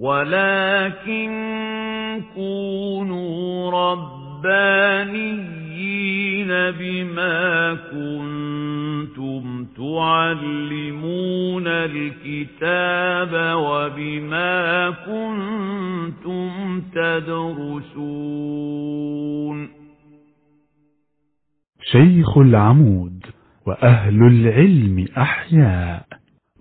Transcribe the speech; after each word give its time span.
ولكن 0.00 1.30
كونوا 2.34 3.70
ربانيين 3.70 5.58
بما 6.78 7.74
كنتم 7.74 9.64
تعلمون 9.76 11.66
الكتاب 11.66 13.56
وبما 13.56 14.90
كنتم 14.90 16.80
تدرسون 16.94 18.38
شيخ 21.82 22.38
العمود 22.38 23.26
وأهل 23.66 24.22
العلم 24.22 25.06
أحياء. 25.18 26.06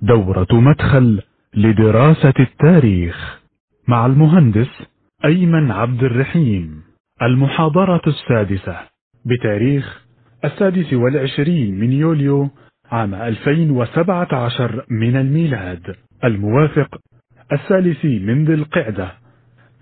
دورة 0.02 0.48
مدخل 0.52 1.22
لدراسة 1.56 2.34
التاريخ 2.40 3.40
مع 3.88 4.06
المهندس 4.06 4.70
أيمن 5.26 5.72
عبد 5.72 6.04
الرحيم 6.04 6.82
المحاضرة 7.22 8.02
السادسة 8.08 8.78
بتاريخ 9.26 10.06
السادس 10.46 10.94
والعشرين 10.94 11.80
من 11.80 11.92
يوليو 11.92 12.50
عام 12.92 13.14
2017 13.16 14.86
من 14.90 15.16
الميلاد 15.16 15.96
الموافق 16.24 16.98
الثالث 17.52 18.06
من 18.06 18.46
ذي 18.46 18.54
القعدة 18.54 19.12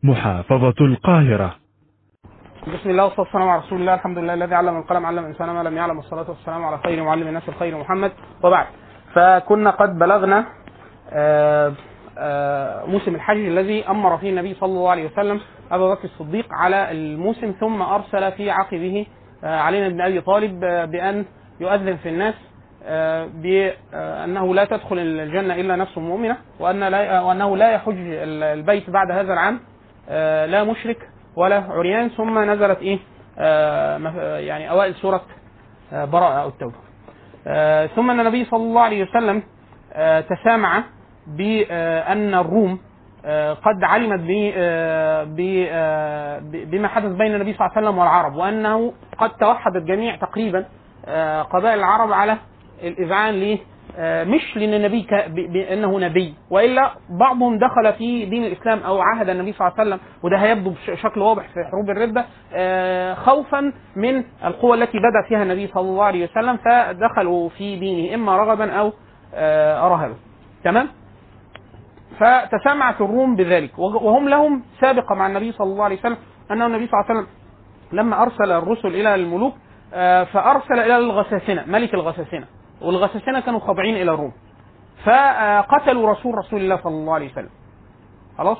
محافظة 0.03 0.75
القاهرة. 0.85 1.55
بسم 2.67 2.89
الله 2.89 3.03
والصلاة 3.03 3.21
والسلام 3.25 3.49
على 3.49 3.61
رسول 3.61 3.79
الله 3.81 3.93
الحمد 3.93 4.17
لله 4.17 4.33
الذي 4.33 4.55
علم 4.55 4.77
القلم 4.77 5.05
علم 5.05 5.19
الإنسان 5.19 5.49
ما 5.49 5.63
لم 5.63 5.77
يعلم 5.77 5.97
والصلاة 5.97 6.29
والسلام 6.29 6.63
على 6.63 6.77
خير 6.77 7.03
معلم 7.03 7.27
الناس 7.27 7.49
الخير 7.49 7.77
محمد. 7.77 8.11
وبعد 8.43 8.65
فكنا 9.13 9.69
قد 9.69 9.99
بلغنا 9.99 10.45
آه، 11.13 11.73
آه، 12.17 12.85
موسم 12.85 13.15
الحج 13.15 13.45
الذي 13.45 13.87
أمر 13.89 14.17
فيه 14.17 14.29
النبي 14.29 14.53
صلى 14.53 14.69
الله 14.69 14.89
عليه 14.89 15.05
وسلم 15.05 15.39
ابا 15.71 15.93
بكر 15.93 16.03
الصديق 16.05 16.45
على 16.53 16.91
الموسم 16.91 17.51
ثم 17.59 17.81
أرسل 17.81 18.31
في 18.31 18.51
عقبه 18.51 19.05
آه، 19.43 19.59
علي 19.59 19.89
بن 19.89 20.01
أبي 20.01 20.21
طالب 20.21 20.59
بأن 20.91 21.25
يؤذن 21.59 21.95
في 21.95 22.09
الناس 22.09 22.33
بانه 23.33 24.55
لا 24.55 24.65
تدخل 24.65 24.99
الجنة 24.99 25.53
إلا 25.55 25.75
نفس 25.75 25.97
مؤمنة 25.97 26.37
وأن 26.59 26.79
لا 26.83 27.21
وأنه 27.21 27.57
لا 27.57 27.71
يحج 27.71 27.95
البيت 27.97 28.89
بعد 28.89 29.11
هذا 29.11 29.33
العام 29.33 29.59
آه، 30.09 30.45
لا 30.45 30.63
مشرك 30.63 31.09
ولا 31.35 31.63
عريان. 31.69 32.09
ثم 32.09 32.39
نزلت 32.39 32.79
إيه؟ 32.81 32.99
آه، 33.39 34.37
يعني 34.37 34.69
أوائل 34.69 34.93
سورة 34.95 35.21
آه، 35.93 36.05
براءة 36.05 36.41
أو 36.41 36.47
التوبة. 36.47 36.75
آه، 37.47 37.85
ثم 37.85 38.09
أن 38.09 38.19
النبي 38.19 38.45
صلى 38.45 38.63
الله 38.63 38.81
عليه 38.81 39.03
وسلم 39.03 39.43
تسامع 40.29 40.83
بان 41.27 42.33
الروم 42.33 42.79
قد 43.63 43.83
علمت 43.83 44.19
بما 46.71 46.87
حدث 46.87 47.11
بين 47.11 47.35
النبي 47.35 47.53
صلى 47.53 47.65
الله 47.65 47.71
عليه 47.77 47.87
وسلم 47.87 47.97
والعرب 47.97 48.35
وأنه 48.35 48.93
قد 49.17 49.29
توحد 49.29 49.75
الجميع 49.75 50.15
تقريبا 50.15 50.65
قبائل 51.43 51.79
العرب 51.79 52.13
على 52.13 52.37
الإذعان 52.83 53.33
ل 53.33 53.57
آه، 53.97 54.23
مش 54.23 54.57
لأن 54.57 54.73
النبي 54.73 55.01
ك- 55.03 55.29
بانه 55.29 55.99
نبي 55.99 56.33
وإلا 56.49 56.91
بعضهم 57.09 57.57
دخل 57.59 57.93
في 57.93 58.25
دين 58.25 58.43
الإسلام 58.45 58.79
أو 58.79 59.01
عهد 59.01 59.29
النبي 59.29 59.53
صلى 59.53 59.67
الله 59.67 59.79
عليه 59.79 59.89
وسلم 59.89 59.99
وده 60.23 60.37
هيبدو 60.37 60.69
بشكل 60.87 61.21
واضح 61.21 61.43
في 61.43 61.63
حروب 61.71 61.89
الردة 61.89 62.25
آه، 62.53 63.13
خوفا 63.13 63.73
من 63.95 64.23
القوة 64.45 64.75
التي 64.75 64.97
بدأ 64.97 65.27
فيها 65.29 65.43
النبي 65.43 65.67
صلى 65.67 65.81
الله 65.89 66.03
عليه 66.03 66.23
وسلم 66.23 66.57
فدخلوا 66.57 67.49
في 67.49 67.75
دينه 67.79 68.15
إما 68.15 68.37
رغبا 68.37 68.71
أو 68.71 68.93
آه، 69.33 69.87
رهبا. 69.87 70.15
تمام؟ 70.63 70.87
فتسامعت 72.19 73.01
الروم 73.01 73.35
بذلك 73.35 73.79
وهم 73.79 74.29
لهم 74.29 74.63
سابقة 74.81 75.15
مع 75.15 75.27
النبي 75.27 75.51
صلى 75.51 75.67
الله 75.67 75.83
عليه 75.83 75.99
وسلم 75.99 76.17
أنه 76.51 76.65
النبي 76.65 76.87
صلى 76.87 76.99
الله 76.99 77.05
عليه 77.09 77.19
وسلم 77.19 77.27
لما 77.91 78.21
أرسل 78.23 78.51
الرسل 78.51 78.87
إلى 78.87 79.15
الملوك 79.15 79.53
فأرسل 80.33 80.79
إلى 80.79 80.97
الغساسنة 80.97 81.63
ملك 81.67 81.93
الغساسنة. 81.93 82.45
والغساسنه 82.81 83.39
كانوا 83.39 83.59
خاضعين 83.59 83.95
إلى 83.95 84.11
الروم. 84.11 84.33
فقتلوا 85.05 86.11
رسول 86.11 86.35
رسول 86.35 86.61
الله 86.61 86.77
صلى 86.77 86.93
الله 86.93 87.13
عليه 87.13 87.31
وسلم. 87.31 87.49
خلاص؟ 88.37 88.57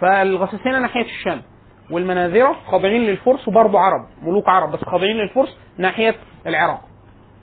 فالغساسنه 0.00 0.78
ناحية 0.78 1.04
الشام 1.04 1.42
والمناذره 1.90 2.56
خاضعين 2.70 3.02
للفرس 3.02 3.48
وبرضه 3.48 3.80
عرب 3.80 4.06
ملوك 4.22 4.48
عرب 4.48 4.72
بس 4.72 4.84
خاضعين 4.84 5.16
للفرس 5.16 5.58
ناحية 5.78 6.14
العراق. 6.46 6.80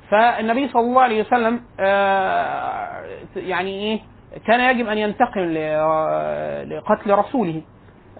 فالنبي 0.09 0.67
صلى 0.67 0.81
الله 0.81 1.01
عليه 1.01 1.21
وسلم 1.21 1.61
آه، 1.79 3.03
يعني 3.35 3.69
إيه؟ 3.79 3.99
كان 4.47 4.59
يجب 4.75 4.87
أن 4.87 4.97
ينتقم 4.97 5.39
ل- 5.41 6.77
لقتل 6.77 7.11
رسوله. 7.11 7.61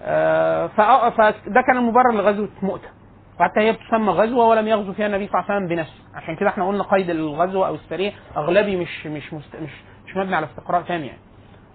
آه، 0.00 0.66
فده 1.10 1.62
كان 1.66 1.76
المبرر 1.76 2.12
لغزوة 2.12 2.48
مؤتة. 2.62 2.88
وحتى 3.40 3.60
هي 3.60 3.72
بتسمى 3.72 4.12
غزوة 4.12 4.48
ولم 4.48 4.68
يغزو 4.68 4.92
فيها 4.92 5.06
النبي 5.06 5.26
صلى 5.28 5.34
الله 5.40 5.50
عليه 5.50 5.56
وسلم 5.64 5.76
بنفسه. 5.76 6.02
عشان 6.14 6.36
كده 6.36 6.48
إحنا 6.48 6.68
قلنا 6.68 6.82
قيد 6.82 7.10
الغزوه 7.10 7.68
أو 7.68 7.74
السريه 7.74 8.12
أغلبي 8.36 8.76
مش 8.76 9.06
مش 9.06 9.34
مست... 9.34 9.56
مش 9.56 9.70
مش 10.06 10.16
مبني 10.16 10.36
على 10.36 10.46
استقراء 10.46 10.82
تام 10.82 11.00
يعني. 11.04 11.18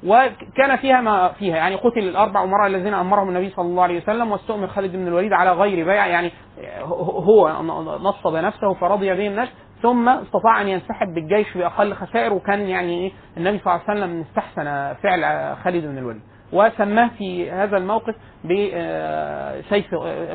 وكان 0.04 0.75
فيها 0.75 1.02
ما 1.02 1.28
فيها 1.28 1.56
يعني 1.58 1.75
قتل 1.75 2.00
الأربع 2.00 2.44
أمراء 2.44 2.68
الذين 2.68 2.94
أمرهم 2.94 3.30
النبي 3.30 3.50
صلى 3.50 3.66
الله 3.66 3.84
عليه 3.84 4.02
وسلم 4.02 4.31
واستؤمر 4.31 4.68
خالد 4.68 4.92
بن 4.96 5.08
الوليد 5.08 5.34
على 5.34 5.52
غير 5.52 5.86
بيع 5.86 6.08
يعني 6.08 6.31
هو 7.28 7.62
نصب 8.02 8.36
نفسه 8.36 8.74
فرضي 8.74 9.14
به 9.14 9.28
الناس 9.28 9.50
ثم 9.81 10.09
استطاع 10.09 10.62
أن 10.62 10.68
ينسحب 10.68 11.14
بالجيش 11.14 11.58
بأقل 11.58 11.94
خسائر 11.94 12.34
وكان 12.34 12.59
يعني 12.62 13.00
إيه 13.06 13.12
النبي 13.38 13.59
صلى 13.59 13.74
الله 13.75 13.86
عليه 13.90 14.00
وسلم 14.02 14.22
استحسن 14.22 14.64
فعل 15.04 15.56
خالد 15.64 15.86
بن 15.86 15.98
الوليد. 15.98 16.22
وسماه 16.53 17.09
في 17.17 17.51
هذا 17.51 17.78
الموقف 17.78 18.16
بسيف 18.45 19.94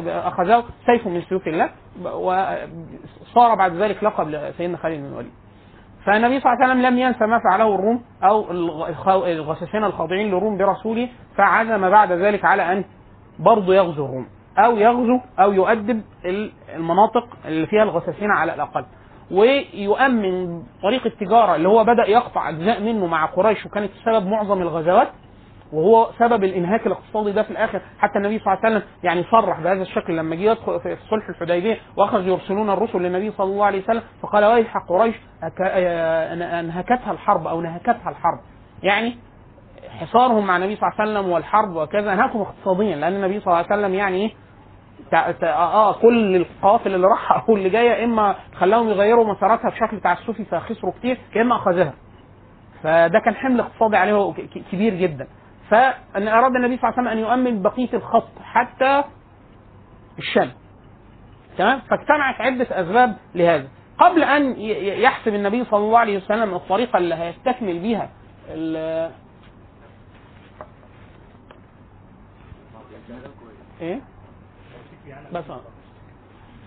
أخذه 0.09 0.65
سيف 0.87 1.07
من 1.07 1.23
سيوف 1.29 1.47
الله 1.49 1.71
وصار 2.05 3.55
بعد 3.55 3.75
ذلك 3.75 4.05
لقب 4.05 4.29
لسيدنا 4.29 4.77
خالد 4.77 5.01
بن 5.01 5.07
الوليد. 5.07 5.31
فالنبي 6.07 6.41
صلى 6.41 6.53
الله 6.53 6.65
عليه 6.65 6.73
وسلم 6.75 6.87
لم 6.87 6.99
ينسى 6.99 7.27
ما 7.27 7.39
فعله 7.51 7.75
الروم 7.75 8.03
أو 8.25 8.51
الغ- 8.51 9.27
الغساسنه 9.31 9.87
الخاضعين 9.87 10.27
للروم 10.29 10.59
برسوله 10.59 11.09
فعزم 11.37 11.91
بعد 11.91 12.13
ذلك 12.13 12.45
على 12.45 12.73
أن 12.73 12.85
برضه 13.39 13.75
يغزو 13.75 14.05
الروم 14.05 14.27
أو 14.59 14.77
يغزو 14.77 15.21
أو 15.41 15.53
يؤدب 15.53 16.03
ال- 16.25 16.53
المناطق 16.75 17.27
اللي 17.45 17.67
فيها 17.67 17.83
الغساسنه 17.83 18.35
على 18.35 18.55
الأقل. 18.55 18.85
ويؤمن 19.31 20.63
طريق 20.83 21.07
التجارة 21.07 21.55
اللي 21.57 21.69
هو 21.69 21.85
بدأ 21.85 22.09
يقطع 22.09 22.49
أجزاء 22.49 22.81
منه 22.83 23.07
مع 23.07 23.27
قريش 23.27 23.67
وكانت 23.67 23.91
سبب 24.05 24.27
معظم 24.27 24.63
الغزوات 24.63 25.09
وهو 25.73 26.11
سبب 26.19 26.45
الانهاك 26.45 26.87
الاقتصادي 26.87 27.33
ده 27.33 27.43
في 27.43 27.51
الآخر 27.51 27.81
حتى 27.99 28.19
النبي 28.19 28.39
صلى 28.39 28.53
الله 28.55 28.65
عليه 28.65 28.77
وسلم 28.77 28.89
يعني 29.03 29.25
صرح 29.31 29.61
بهذا 29.61 29.83
الشكل 29.83 30.17
لما 30.17 30.37
جه 30.37 30.41
يدخل 30.41 30.81
في 30.81 30.97
صلح 31.11 31.29
الحديبية 31.29 31.79
واخرجوا 31.97 32.27
يرسلون 32.39 32.71
الرسل 32.71 32.99
للنبي 32.99 33.31
صلى 33.31 33.53
الله 33.53 33.65
عليه 33.65 33.83
وسلم 33.83 34.03
فقال 34.23 34.45
ويح 34.45 34.77
قريش 34.89 35.15
آه، 35.63 36.61
أنهكتها 36.61 37.13
الحرب 37.13 37.47
أو 37.47 37.61
نهكتها 37.61 38.11
الحرب. 38.11 38.39
يعني 38.83 39.17
حصارهم 40.01 40.47
مع 40.47 40.57
النبي 40.57 40.77
صلى 40.77 40.89
الله 40.89 41.01
عليه 41.01 41.11
وسلم 41.21 41.33
والحرب 41.33 41.77
وكذا 41.77 42.13
انهكهم 42.13 42.41
اقتصاديا 42.43 42.97
لأن 42.97 43.13
النبي 43.13 43.41
صلى 43.41 43.47
الله 43.47 43.57
عليه 43.71 43.81
وسلم 43.83 43.95
يعني 43.95 44.17
إيه؟ 44.17 44.31
تع- 45.11 45.31
آه 45.53 45.93
كل 45.93 46.37
القوافل 46.37 46.95
اللي 46.95 47.07
راحه 47.07 47.45
أو 47.49 47.57
اللي 47.57 47.69
جاية 47.71 48.05
إما 48.05 48.35
خلاهم 48.59 48.89
يغيروا 48.89 49.33
مساراتها 49.33 49.71
بشكل 49.71 50.01
تعسفي 50.01 50.45
فخسروا 50.45 50.93
كتير 50.93 51.19
يا 51.37 51.43
إما 51.43 51.57
أخذها. 51.57 51.93
فده 52.83 53.19
كان 53.25 53.35
حمل 53.35 53.61
اقتصادي 53.61 53.97
عليه 53.97 54.33
كبير 54.73 54.95
جدا. 54.95 55.27
فأن 55.71 56.29
أراد 56.29 56.57
النبي 56.57 56.77
صلى 56.77 56.89
الله 56.91 57.01
عليه 57.01 57.03
وسلم 57.03 57.09
أن 57.09 57.19
يؤمن 57.19 57.63
بقية 57.63 57.89
الخط 57.95 58.29
حتى 58.43 59.05
الشام. 60.19 60.51
تمام؟ 61.59 61.81
فاجتمعت 61.81 62.41
عدة 62.41 62.67
أسباب 62.71 63.17
لهذا. 63.35 63.69
قبل 63.99 64.25
ي- 64.59 65.03
يحسب 65.03 65.35
النبي 65.35 65.65
صلى 65.65 65.81
الله 65.81 65.99
عليه 65.99 66.17
وسلم 66.17 66.55
الطريقة 66.55 66.97
اللي 66.97 67.15
هيستكمل 67.15 67.79
بيها 67.79 68.11
إيه؟ 73.81 74.01
بس. 75.33 75.45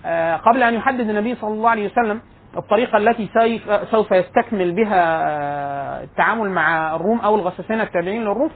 آه 0.06 0.36
قبل 0.36 0.64
أن 0.64 0.74
يحدد 0.74 1.10
النبي 1.10 1.36
صلى 1.36 1.54
الله 1.54 1.70
عليه 1.70 1.92
وسلم 1.92 2.22
الطريقة 2.58 2.98
التي 2.98 3.30
سوف 3.92 4.12
يستكمل 4.12 4.72
بها 4.72 6.04
التعامل 6.04 6.50
مع 6.50 6.96
الروم 6.96 7.20
أو 7.20 7.36
الغساسنه 7.36 7.84
التابعين 7.84 8.22
للروم 8.22 8.50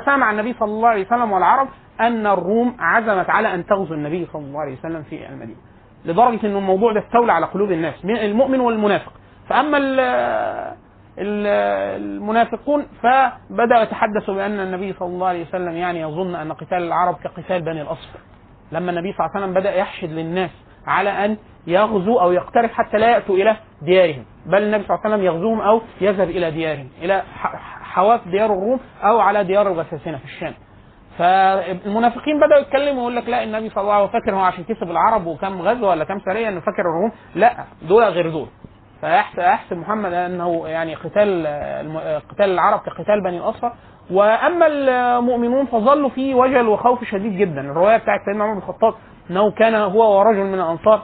تسامع 0.00 0.30
النبي 0.30 0.54
صلى 0.60 0.68
الله 0.70 0.88
عليه 0.88 1.06
وسلم 1.06 1.32
والعرب 1.32 1.68
أن 2.00 2.26
الروم 2.26 2.76
عزمت 2.78 3.30
على 3.30 3.54
أن 3.54 3.66
تغزو 3.66 3.94
النبي 3.94 4.26
صلى 4.32 4.42
الله 4.42 4.60
عليه 4.60 4.78
وسلم 4.78 5.02
في 5.02 5.28
المدينة. 5.28 5.58
لدرجة 6.04 6.46
إن 6.46 6.56
الموضوع 6.56 6.92
ده 6.92 7.00
استولى 7.00 7.32
على 7.32 7.46
قلوب 7.46 7.72
الناس 7.72 8.04
من 8.04 8.16
المؤمن 8.16 8.60
والمنافق. 8.60 9.12
ال- 11.18 11.46
المنافقون 12.02 12.86
فبدأوا 13.02 13.82
يتحدثوا 13.82 14.34
بأن 14.34 14.60
النبي 14.60 14.92
صلى 14.92 15.08
الله 15.08 15.26
عليه 15.26 15.42
وسلم 15.48 15.72
يعني 15.76 16.00
يظن 16.00 16.34
أن 16.34 16.52
قتال 16.52 16.82
العرب 16.82 17.16
كقتال 17.24 17.62
بني 17.62 17.82
الأصفر. 17.82 18.18
لما 18.72 18.90
النبي 18.90 19.12
صلى 19.12 19.26
الله 19.26 19.30
عليه 19.36 19.44
وسلم 19.46 19.54
بدأ 19.60 19.74
يحشد 19.74 20.10
للناس 20.10 20.50
على 20.86 21.10
أن 21.24 21.36
يغزو 21.66 22.20
أو 22.20 22.32
يقترب 22.32 22.70
حتى 22.70 22.98
لا 22.98 23.10
يأتوا 23.10 23.36
إلى 23.36 23.56
ديارهم. 23.82 24.24
بل 24.46 24.62
النبي 24.62 24.84
صلى 24.84 24.94
الله 24.94 25.04
عليه 25.04 25.14
وسلم 25.14 25.26
يغزوهم 25.26 25.60
أو 25.60 25.80
يذهب 26.00 26.30
إلى 26.30 26.50
ديارهم 26.50 26.88
إلى 27.02 27.22
حواف 27.82 28.28
ديار 28.28 28.46
الروم 28.46 28.80
أو 29.04 29.20
على 29.20 29.44
ديار 29.44 29.68
الغساسنة 29.68 30.18
في 30.18 30.24
الشام. 30.24 30.54
فالمنافقين 31.18 32.40
بدأوا 32.40 32.60
يتكلموا 32.60 33.00
يقول 33.00 33.16
لك 33.16 33.28
لا 33.28 33.42
النبي 33.42 33.70
صلى 33.70 33.82
الله 33.82 33.94
عليه 33.94 34.04
وسلم 34.04 34.20
فاكر 34.20 34.34
هو 34.36 34.40
عشان 34.40 34.64
كسب 34.64 34.90
العرب 34.90 35.26
وكم 35.26 35.62
غزوة 35.62 35.88
ولا 35.90 36.04
كم 36.04 36.20
سرية 36.20 36.48
إنه 36.48 36.60
فاكر 36.60 36.80
الروم؟ 36.80 37.12
لا 37.34 37.64
دول 37.88 38.04
غير 38.04 38.30
دول. 38.30 38.46
فيحسب 39.00 39.38
يحسب 39.38 39.76
محمد 39.76 40.12
أنه 40.12 40.68
يعني 40.68 40.94
قتال 40.94 41.46
قتال 42.30 42.50
العرب 42.50 42.80
كقتال 42.80 43.22
بني 43.24 43.38
الاصفر 43.38 43.72
وأما 44.10 44.66
المؤمنون 44.66 45.66
فظلوا 45.66 46.08
في 46.08 46.34
وجل 46.34 46.68
وخوف 46.68 47.04
شديد 47.04 47.38
جدا. 47.38 47.60
الرواية 47.60 47.96
بتاعت 47.96 48.20
سيدنا 48.24 48.44
عمر 48.44 48.52
بن 48.52 48.58
الخطاب 48.58 48.94
انه 49.30 49.50
كان 49.50 49.74
هو 49.74 50.18
ورجل 50.18 50.44
من 50.44 50.54
الأنصار 50.54 51.02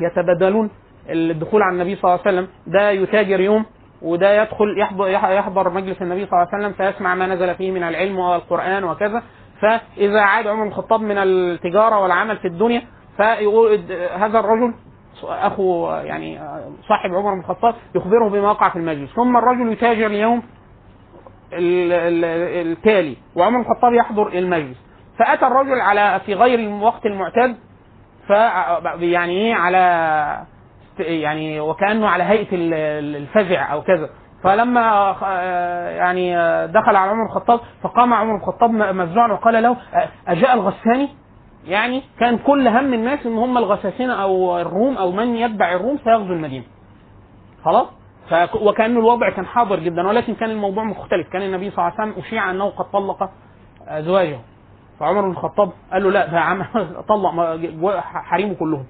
يتبادلون 0.00 0.70
الدخول 1.10 1.62
على 1.62 1.72
النبي 1.72 1.96
صلى 1.96 2.04
الله 2.14 2.20
عليه 2.26 2.38
وسلم. 2.38 2.48
ده 2.66 2.90
يتاجر 2.90 3.40
يوم 3.40 3.64
وده 4.02 4.42
يدخل 4.42 4.78
يحضر 4.78 5.08
يحضر 5.08 5.70
مجلس 5.70 6.02
النبي 6.02 6.26
صلى 6.26 6.32
الله 6.32 6.48
عليه 6.52 6.64
وسلم 6.66 6.72
فيسمع 6.72 7.14
ما 7.14 7.26
نزل 7.26 7.54
فيه 7.54 7.70
من 7.70 7.82
العلم 7.82 8.18
والقرآن 8.18 8.84
وكذا. 8.84 9.22
فإذا 9.60 10.20
عاد 10.20 10.46
عمر 10.46 10.66
الخطاب 10.66 11.00
من 11.00 11.18
التجارة 11.18 12.02
والعمل 12.02 12.36
في 12.36 12.48
الدنيا 12.48 12.82
فيقول 13.16 13.78
هذا 14.16 14.38
الرجل 14.40 14.74
أخو 15.24 15.90
يعني 15.90 16.38
صاحب 16.88 17.14
عمر 17.14 17.34
بن 17.34 17.40
الخطاب 17.40 17.74
يخبره 17.94 18.28
بما 18.28 18.50
وقع 18.50 18.68
في 18.68 18.76
المجلس. 18.76 19.10
ثم 19.14 19.36
الرجل 19.36 19.72
يتاجر 19.72 20.06
اليوم 20.06 20.42
ال- 21.52 21.92
ال- 21.92 22.66
التالي 22.72 23.16
وعمر 23.36 23.62
بن 23.62 23.70
الخطاب 23.70 23.92
يحضر 23.92 24.28
المجلس. 24.28 24.76
فأتى 25.18 25.46
الرجل 25.46 25.80
على 25.80 26.20
في 26.26 26.34
غير 26.34 26.58
الوقت 26.58 27.06
المعتاد 27.06 27.56
ف 28.28 28.30
يعني 29.00 29.32
إيه 29.32 29.54
على 29.54 30.46
يعني 30.98 31.60
وكأنه 31.60 32.08
على 32.08 32.24
هيئة 32.24 32.54
ال- 32.54 32.74
ال- 32.74 33.16
الفزع 33.16 33.72
أو 33.72 33.82
كذا. 33.82 34.08
فلما 34.42 34.80
يعني 35.98 36.34
دخل 36.66 36.96
على 36.96 37.10
عمر 37.10 37.26
الخطاب 37.26 37.60
فقام 37.82 38.14
عمر 38.14 38.36
الخطاب 38.36 38.70
مفزوعا 38.70 39.32
وقال 39.32 39.62
له 39.62 39.76
أجاء 40.28 40.54
الغساني؟ 40.54 41.08
يعني 41.66 42.02
كان 42.20 42.38
كل 42.38 42.68
هم 42.68 42.94
الناس 42.94 43.26
إن 43.26 43.38
هم 43.38 43.58
الغساسنه 43.58 44.22
أو 44.22 44.58
الروم 44.60 44.96
أو 44.96 45.12
من 45.12 45.36
يتبع 45.36 45.72
الروم 45.72 45.98
سيغزو 46.04 46.32
المدينة. 46.32 46.64
خلاص. 47.64 47.86
وكأن 48.54 48.96
الوضع 48.96 49.30
كان 49.30 49.46
حاضر 49.46 49.78
جدا 49.80 50.08
ولكن 50.08 50.34
كان 50.34 50.50
الموضوع 50.50 50.84
مختلف. 50.84 51.28
كان 51.32 51.42
النبي 51.42 51.70
صلى 51.70 51.78
الله 51.88 52.00
عليه 52.00 52.10
وسلم 52.12 52.24
أشيع 52.24 52.50
أنه 52.50 52.64
قد 52.70 52.90
طلق 52.90 53.30
ازواجه 53.88 54.38
فعمر 55.00 55.20
بن 55.20 55.30
الخطاب 55.30 55.72
قال 55.92 56.02
له 56.02 56.10
لا 56.10 56.26
ده 56.26 56.40
عم 56.40 56.64
طلق 57.08 58.00
حريمه 58.00 58.54
كلهم. 58.54 58.84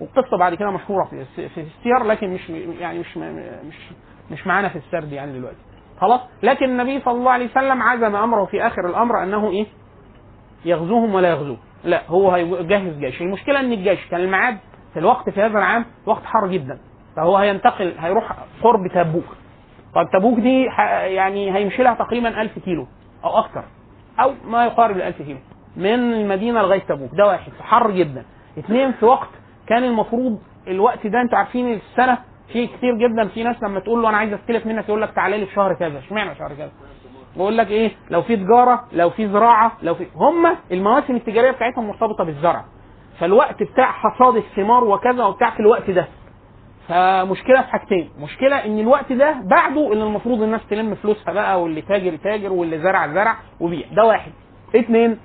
والقصة 0.00 0.36
بعد 0.36 0.54
كده 0.54 0.70
مشهورة 0.70 1.04
في 1.04 1.24
في 1.48 1.60
السير 1.60 2.04
لكن 2.04 2.30
مش 2.34 2.50
يعني 2.80 2.98
مش 2.98 3.16
مش 3.16 3.76
مش 4.30 4.46
معانا 4.46 4.68
في 4.68 4.76
السرد 4.78 5.12
يعني 5.12 5.32
دلوقتي. 5.32 5.56
خلاص؟ 6.00 6.20
لكن 6.42 6.64
النبي 6.64 7.00
صلى 7.00 7.14
الله 7.14 7.30
عليه 7.30 7.50
وسلم 7.50 7.82
عزم 7.82 8.16
أمره 8.16 8.44
في 8.44 8.66
آخر 8.66 8.86
الأمر 8.90 9.22
أنه 9.22 9.50
إيه؟ 9.50 9.66
يغزوهم 10.64 11.14
ولا 11.14 11.28
يغزوه. 11.30 11.56
لا 11.84 12.02
هو 12.08 12.30
هيجهز 12.30 12.98
جيش. 12.98 13.20
المشكلة 13.22 13.60
إن 13.60 13.72
الجيش 13.72 14.06
كان 14.10 14.20
الميعاد 14.20 14.58
في 14.92 14.98
الوقت 14.98 15.30
في 15.30 15.40
هذا 15.40 15.58
العام 15.58 15.84
وقت 16.06 16.24
حر 16.24 16.46
جدا. 16.46 16.78
فهو 17.16 17.36
هينتقل 17.36 17.94
هيروح 17.98 18.32
قرب 18.62 18.86
تبوك. 18.94 19.36
طيب 19.94 20.10
تبوك 20.12 20.38
دي 20.38 20.62
يعني 21.14 21.54
هيمشي 21.54 21.82
لها 21.82 21.94
تقريبا 21.94 22.42
1000 22.42 22.58
كيلو 22.58 22.86
أو 23.24 23.38
أكثر 23.38 23.64
أو 24.22 24.32
ما 24.44 24.64
يقارب 24.64 24.96
ال 24.96 25.02
1000 25.02 25.22
كيلو 25.22 25.38
من 25.76 25.94
المدينة 26.12 26.62
لغاية 26.62 26.80
تبوك 26.80 27.10
ده 27.14 27.26
واحد. 27.26 27.52
في 27.52 27.62
حر 27.62 27.90
جدا. 27.90 28.24
اثنين 28.58 28.92
في 28.92 29.04
وقت 29.06 29.28
كان 29.68 29.84
المفروض 29.84 30.38
الوقت 30.68 31.06
ده 31.06 31.20
أنتوا 31.20 31.38
عارفين 31.38 31.72
السنة 31.72 32.18
في 32.52 32.66
كتير 32.66 32.94
جدا. 32.94 33.28
في 33.28 33.42
ناس 33.42 33.62
لما 33.62 33.80
تقول 33.80 34.02
له 34.02 34.08
أنا 34.08 34.16
عايز 34.16 34.32
أستلف 34.32 34.66
منك 34.66 34.88
يقول 34.88 35.02
لك 35.02 35.10
تعالى 35.10 35.38
لي 35.38 35.46
في 35.46 35.54
شهر 35.54 35.74
كذا. 35.74 35.98
اشمعنى 35.98 36.34
شهر 36.34 36.48
كذا؟ 36.54 36.70
بقول 37.36 37.58
لك 37.58 37.70
إيه؟ 37.70 37.90
لو 38.10 38.22
في 38.22 38.36
تجارة 38.36 38.84
لو 38.92 39.10
في 39.10 39.28
زراعة 39.28 39.72
لو 39.82 39.94
في 39.94 40.06
هم 40.16 40.56
المواسم 40.72 41.16
التجارية 41.16 41.50
بتاعتهم 41.50 41.88
مرتبطة 41.88 42.24
بالزرع. 42.24 42.64
فالوقت 43.20 43.62
بتاع 43.62 43.92
حصاد 43.92 44.36
الثمار 44.36 44.84
وكذا 44.84 45.24
وبتاع 45.24 45.50
في 45.50 45.60
الوقت 45.60 45.90
ده. 45.90 46.06
فمشكلة 46.88 47.62
في 47.62 47.68
حاجتين. 47.68 48.10
مشكلة 48.20 48.64
إن 48.64 48.78
الوقت 48.78 49.12
ده 49.12 49.34
بعده 49.44 49.92
اللي 49.92 50.04
المفروض 50.04 50.42
الناس 50.42 50.60
تلم 50.70 50.94
فلوسها 50.94 51.32
بقى 51.32 51.62
واللي 51.62 51.82
تاجر 51.82 52.16
تاجر 52.16 52.52
واللي 52.52 52.78
زرع 52.78 53.06
زرع 53.14 53.36
وبيع. 53.60 53.86
ده 53.96 54.04
واحد. 54.04 54.32
اتنين 54.74 55.18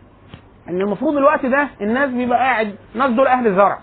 إن 0.69 0.81
المفروض 0.81 1.17
الوقت 1.17 1.45
ده 1.45 1.67
الناس 1.81 2.09
بيبقى 2.09 2.39
قاعد 2.39 2.75
الناس 2.95 3.11
دول 3.11 3.27
أهل 3.27 3.55
زرع. 3.55 3.79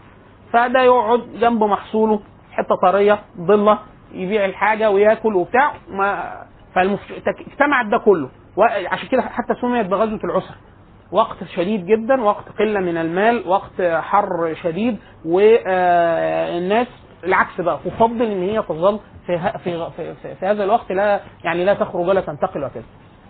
فده 0.53 0.83
يقعد 0.83 1.21
جنب 1.41 1.65
محصوله 1.65 2.21
حتة 2.53 2.75
طرية 2.83 3.19
ضله 3.41 3.79
يبيع 4.13 4.45
الحاجة 4.45 4.91
وياكل 4.91 5.35
وبتاع. 5.37 5.73
ما 5.89 6.33
فالمف... 6.75 7.01
تك- 7.13 7.47
اجتمعت 7.53 7.87
ده 7.87 7.99
كله. 7.99 8.31
وعشان 8.57 9.09
كده 9.09 9.23
حتى 9.23 9.55
سميت 9.61 9.87
بغزوة 9.87 10.21
العسر. 10.25 10.55
وقت 11.13 11.45
شديد 11.45 11.87
جدا 11.87 12.23
وقت 12.23 12.45
قلة 12.59 12.81
من 12.81 12.97
المال 12.97 13.49
وقت 13.49 13.83
حر 13.83 14.55
شديد 14.63 14.97
والناس 15.25 16.87
العكس 17.27 17.61
بقى 17.61 17.79
تفضل 17.85 18.23
إن 18.23 18.43
هي 18.43 18.63
تظل 18.63 18.99
في, 19.27 19.39
في, 19.65 19.91
في, 19.97 20.15
في, 20.15 20.35
في 20.35 20.47
هذا 20.47 20.65
الوقت 20.65 20.93
لا 20.93 21.21
يعني 21.45 21.65
لا 21.65 21.75
تخرج 21.75 22.09
ولا 22.09 22.21
تنتقل 22.21 22.65
وكذا 22.65 22.85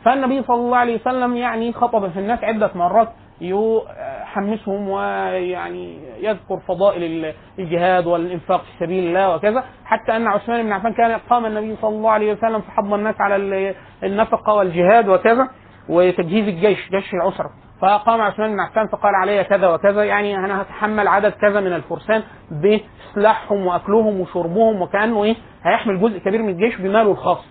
فالنبي 0.05 0.43
صلى 0.43 0.57
الله 0.57 0.77
عليه 0.77 1.01
وسلم 1.01 1.37
يعني 1.37 1.73
خطب 1.73 2.11
في 2.11 2.19
الناس 2.19 2.45
عدة 2.45 2.71
مرات 2.75 3.09
يحمسهم 3.41 4.89
ويعني 4.89 5.99
يذكر 6.21 6.57
فضائل 6.69 7.33
الجهاد 7.59 8.07
والإنفاق 8.07 8.61
في 8.63 8.85
سبيل 8.85 9.05
الله 9.09 9.35
وكذا 9.37 9.65
حتى 9.85 10.17
أن 10.17 10.27
عثمان 10.27 10.63
بن 10.63 10.73
عفان 10.73 10.93
كان 10.93 11.19
قام 11.31 11.47
النبي 11.47 11.77
صلى 11.83 11.97
الله 11.97 12.11
عليه 12.11 12.33
وسلم 12.33 12.61
فحض 12.61 12.95
الناس 12.95 13.15
على 13.21 13.37
ال- 13.37 13.75
النفقة 14.05 14.55
والجهاد 14.55 15.09
وكذا 15.09 15.49
وتجهيز 15.89 16.49
الجيش 16.49 16.91
جيش 16.91 17.15
العسرة. 17.15 17.51
فقام 17.85 18.21
عثمان 18.21 18.53
بن 18.53 18.61
عفان 18.61 18.87
فقال 18.87 19.15
علي 19.15 19.45
كذا 19.45 19.69
وكذا 19.69 20.05
يعني 20.05 20.37
أنا 20.37 20.63
هتحمل 20.63 21.09
عدد 21.09 21.33
كذا 21.33 21.61
من 21.61 21.73
الفرسان 21.73 22.23
بسلاحهم 22.51 23.67
وأكلهم 23.67 24.21
وشربهم 24.21 24.83
وكأنه 24.83 25.25
إيه 25.25 25.35
هيحمل 25.65 26.01
جزء 26.01 26.19
كبير 26.19 26.43
من 26.43 26.49
الجيش 26.49 26.77
بماله 26.77 27.11
الخاص. 27.11 27.45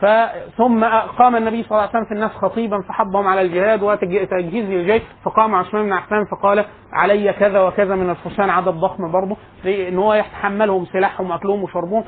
فثم 0.00 0.84
قام 1.18 1.36
النبي 1.36 1.62
صلى 1.62 1.70
الله 1.70 1.80
عليه 1.80 1.90
وسلم 1.90 2.04
في 2.04 2.14
الناس 2.14 2.30
خطيبا 2.30 2.82
فحضهم 2.88 3.26
على 3.26 3.40
الجهاد 3.42 3.82
وتجهيز 3.82 4.70
الجيش 4.70 5.02
فقام 5.24 5.54
عثمان 5.54 5.82
بن 5.84 5.92
عفان 5.92 6.24
فقال 6.24 6.64
علي 6.92 7.32
كذا 7.32 7.60
وكذا 7.60 7.94
من 7.96 8.10
الفرسان 8.10 8.50
عدد 8.50 8.68
ضخم 8.68 9.12
برضه 9.12 9.36
ان 9.66 9.98
هو 9.98 10.14
يتحملهم 10.14 10.86
سلاحهم 10.92 11.30
وأكلهم 11.30 11.62
وشربهم 11.62 12.04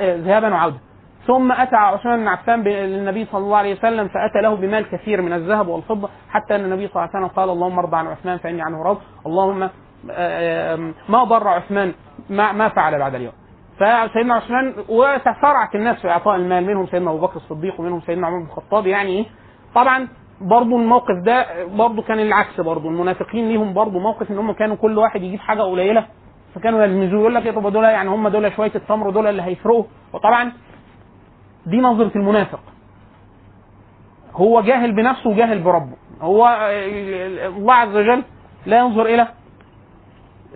ذهابا 0.00 0.54
وعوده 0.54 0.76
ثم 1.26 1.52
أتى 1.52 1.76
عثمان 1.76 2.18
بن 2.20 2.28
عفان 2.28 2.62
للنبي 2.62 3.24
صلى 3.24 3.40
الله 3.40 3.56
عليه 3.56 3.74
وسلم 3.78 4.08
فأتى 4.08 4.40
له 4.42 4.54
بمال 4.54 4.90
كثير 4.90 5.22
من 5.22 5.32
الذهب 5.32 5.68
والفضة 5.68 6.08
حتى 6.30 6.54
أن 6.56 6.60
النبي 6.64 6.88
صلى 6.88 6.96
الله 7.02 7.10
عليه 7.14 7.26
وسلم 7.26 7.36
قال 7.36 7.50
اللهم 7.50 7.78
ارضى 7.78 7.96
عن 7.96 8.06
عثمان 8.06 8.38
فإني 8.38 8.62
عنه 8.62 8.82
راض 8.82 8.96
اللهم 9.26 9.68
آم، 10.10 10.94
ما 11.08 11.24
ضر 11.24 11.48
عثمان 11.48 11.92
ما 12.30 12.52
ما 12.52 12.68
فعل 12.68 12.98
بعد 12.98 13.14
اليوم. 13.14 13.32
فسيدنا 13.76 14.34
عثمان 14.34 14.74
وتسارعت 14.88 15.74
الناس 15.74 15.96
في 16.00 16.10
إعطاء 16.10 16.36
المال 16.36 16.66
منهم 16.66 16.86
سيدنا 16.86 17.10
أبو 17.10 17.18
بكر 17.18 17.36
الصديق 17.36 17.80
ومنهم 17.80 18.00
سيدنا 18.00 18.26
عمر 18.26 18.38
بن 18.38 18.44
الخطاب. 18.46 18.86
يعني 18.86 19.10
إيه؟ 19.10 19.24
طبعا 19.74 20.08
برضو 20.40 20.76
الموقف 20.78 21.14
ده 21.24 21.46
برضو 21.66 22.02
كان 22.02 22.18
العكس 22.20 22.60
برضو 22.60 22.88
المنافقين 22.88 23.48
ليهم 23.48 23.74
برضو 23.74 23.98
موقف 23.98 24.30
إن 24.30 24.38
هم 24.38 24.52
كانوا 24.52 24.76
كل 24.76 24.98
واحد 24.98 25.22
يجيب 25.22 25.40
حاجة 25.40 25.62
قليلة 25.62 26.06
فكانوا 26.54 26.82
يلمزوه 26.82 27.20
يقول 27.20 27.34
لك 27.34 27.46
إيه 27.46 27.52
طب 27.52 27.72
دول 27.72 27.84
يعني 27.84 28.08
هم 28.08 28.28
دول 28.28 28.52
شوية 28.52 28.72
التمر 28.74 29.10
دول 29.10 29.26
اللي 29.26 29.42
هيفرقوا. 29.42 29.84
وطبعا 30.12 30.52
دي 31.66 31.80
نظره 31.80 32.10
المنافق. 32.16 32.60
هو 34.34 34.60
جاهل 34.60 34.92
بنفسه 34.92 35.30
وجاهل 35.30 35.58
بربه. 35.62 35.96
هو 36.20 36.46
الله 37.56 37.74
عز 37.74 37.96
وجل 37.96 38.22
لا 38.66 38.78
ينظر 38.78 39.06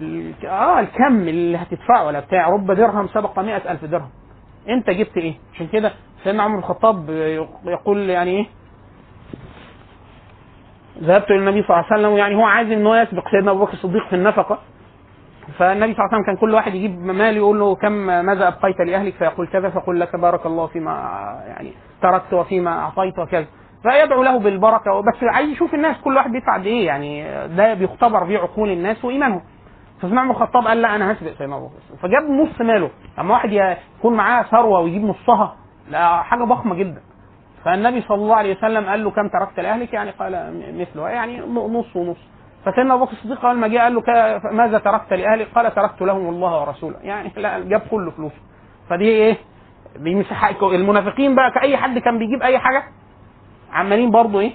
ال- 0.00 0.46
آه 0.46 0.80
الكم 0.80 1.16
اللي 1.28 1.58
هتدفعه 1.58 2.06
ولا 2.06 2.20
بتاع. 2.20 2.48
رب 2.48 2.72
درهم 2.72 3.08
سبق 3.08 3.38
مئة 3.38 3.70
ألف 3.72 3.84
درهم. 3.84 4.10
أنت 4.68 4.90
جبت 4.90 5.16
إيه؟ 5.16 5.34
عشان 5.54 5.66
كده 5.66 5.92
سيدنا 6.24 6.42
عمر 6.42 6.58
الخطاب 6.58 7.10
يقول 7.64 8.10
يعني 8.10 8.30
إيه؟ 8.30 8.46
ذهبت 11.02 11.30
إلى 11.30 11.38
النبي 11.38 11.62
صلى 11.62 11.70
الله 11.76 11.84
عليه 11.90 12.02
وسلم 12.02 12.16
يعني 12.18 12.34
هو 12.34 12.42
عايز 12.44 12.70
إن 12.70 12.86
هو 12.86 12.94
يسبق 12.94 13.28
سيدنا 13.30 13.50
أبو 13.50 13.64
بكر 13.64 13.72
الصديق 13.72 14.06
في 14.08 14.16
النفقة. 14.16 14.58
فالنبي 15.58 15.94
صلى 15.94 16.04
الله 16.04 16.08
عليه 16.12 16.22
وسلم 16.22 16.26
كان 16.26 16.36
كل 16.36 16.54
واحد 16.54 16.74
يجيب 16.74 17.04
مال 17.04 17.36
يقول 17.36 17.58
له 17.60 17.74
كم 17.74 17.92
ماذا 17.92 18.48
أبقيت 18.48 18.80
لأهلك؟ 18.80 19.14
فيقول 19.14 19.46
كذا 19.46 19.70
فيقول 19.70 20.00
لك 20.00 20.16
بارك 20.16 20.46
الله 20.46 20.66
فيما 20.66 20.92
يعني 21.46 21.72
تركت 22.02 22.32
وفيما 22.34 22.78
أعطيت 22.78 23.18
وكذا. 23.18 23.46
فيدعو 23.82 24.22
له 24.22 24.38
بالبركة. 24.38 25.00
بس 25.00 25.24
عايز 25.34 25.50
يشوف 25.50 25.74
الناس 25.74 25.96
كل 26.04 26.16
واحد 26.16 26.32
بيدفع 26.32 26.54
قد 26.54 26.66
إيه 26.66 26.86
يعني 26.86 27.24
ده 27.56 27.74
بيختبر 27.74 28.24
بيه 28.24 28.38
عقول 28.38 28.70
الناس 28.70 29.04
وإيمانهم. 29.04 29.42
عمر 30.04 30.30
الخطاب 30.30 30.66
قال 30.66 30.82
لا 30.82 30.94
أنا 30.96 31.12
هسبق 31.12 31.30
سيدنا 31.38 31.56
أبو 31.56 31.66
بكر. 31.66 31.96
فجاب 32.02 32.30
نص 32.30 32.60
ماله. 32.60 32.90
لما 33.18 33.32
واحد 33.32 33.52
يكون 33.52 34.14
معاه 34.14 34.42
ثروة 34.42 34.80
ويجيب 34.80 35.04
نصها 35.04 35.56
لا 35.90 36.22
حاجة 36.22 36.44
ضخمة 36.44 36.74
جدا. 36.74 37.00
فالنبي 37.64 38.00
صلى 38.00 38.16
الله 38.16 38.36
عليه 38.36 38.56
وسلم 38.56 38.84
قال 38.86 39.04
له 39.04 39.10
كم 39.10 39.28
تركت 39.28 39.60
لأهلك؟ 39.60 39.92
يعني 39.92 40.10
قال 40.10 40.62
مثله. 40.78 41.08
يعني 41.08 41.40
نص 41.40 41.96
ونص. 41.96 42.18
فسيدنا 42.72 42.94
أبو 42.94 43.04
بكر 43.04 43.12
الصديق 43.12 43.44
اول 43.44 43.56
ما 43.56 43.68
جه 43.68 43.78
قال 43.78 43.94
له 43.94 44.02
ماذا 44.52 44.78
تركت 44.78 45.12
لاهلك 45.12 45.48
قال 45.54 45.74
تركت 45.74 46.02
لهم 46.02 46.28
الله 46.28 46.60
ورسوله. 46.60 46.96
يعني 47.02 47.32
لا 47.36 47.58
جاب 47.58 47.80
كل 47.90 48.12
فلوسه 48.16 48.34
فدي 48.90 49.04
إيه؟ 49.08 49.36
دي 49.96 50.14
مساحة 50.14 50.54
المنافقين 50.72 51.34
بقى 51.34 51.50
كأي 51.50 51.76
حد 51.76 51.98
كان 51.98 52.18
بيجيب 52.18 52.42
أي 52.42 52.58
حاجة 52.58 52.82
عمالين 53.72 54.10
برضه 54.10 54.40
إيه؟ 54.40 54.52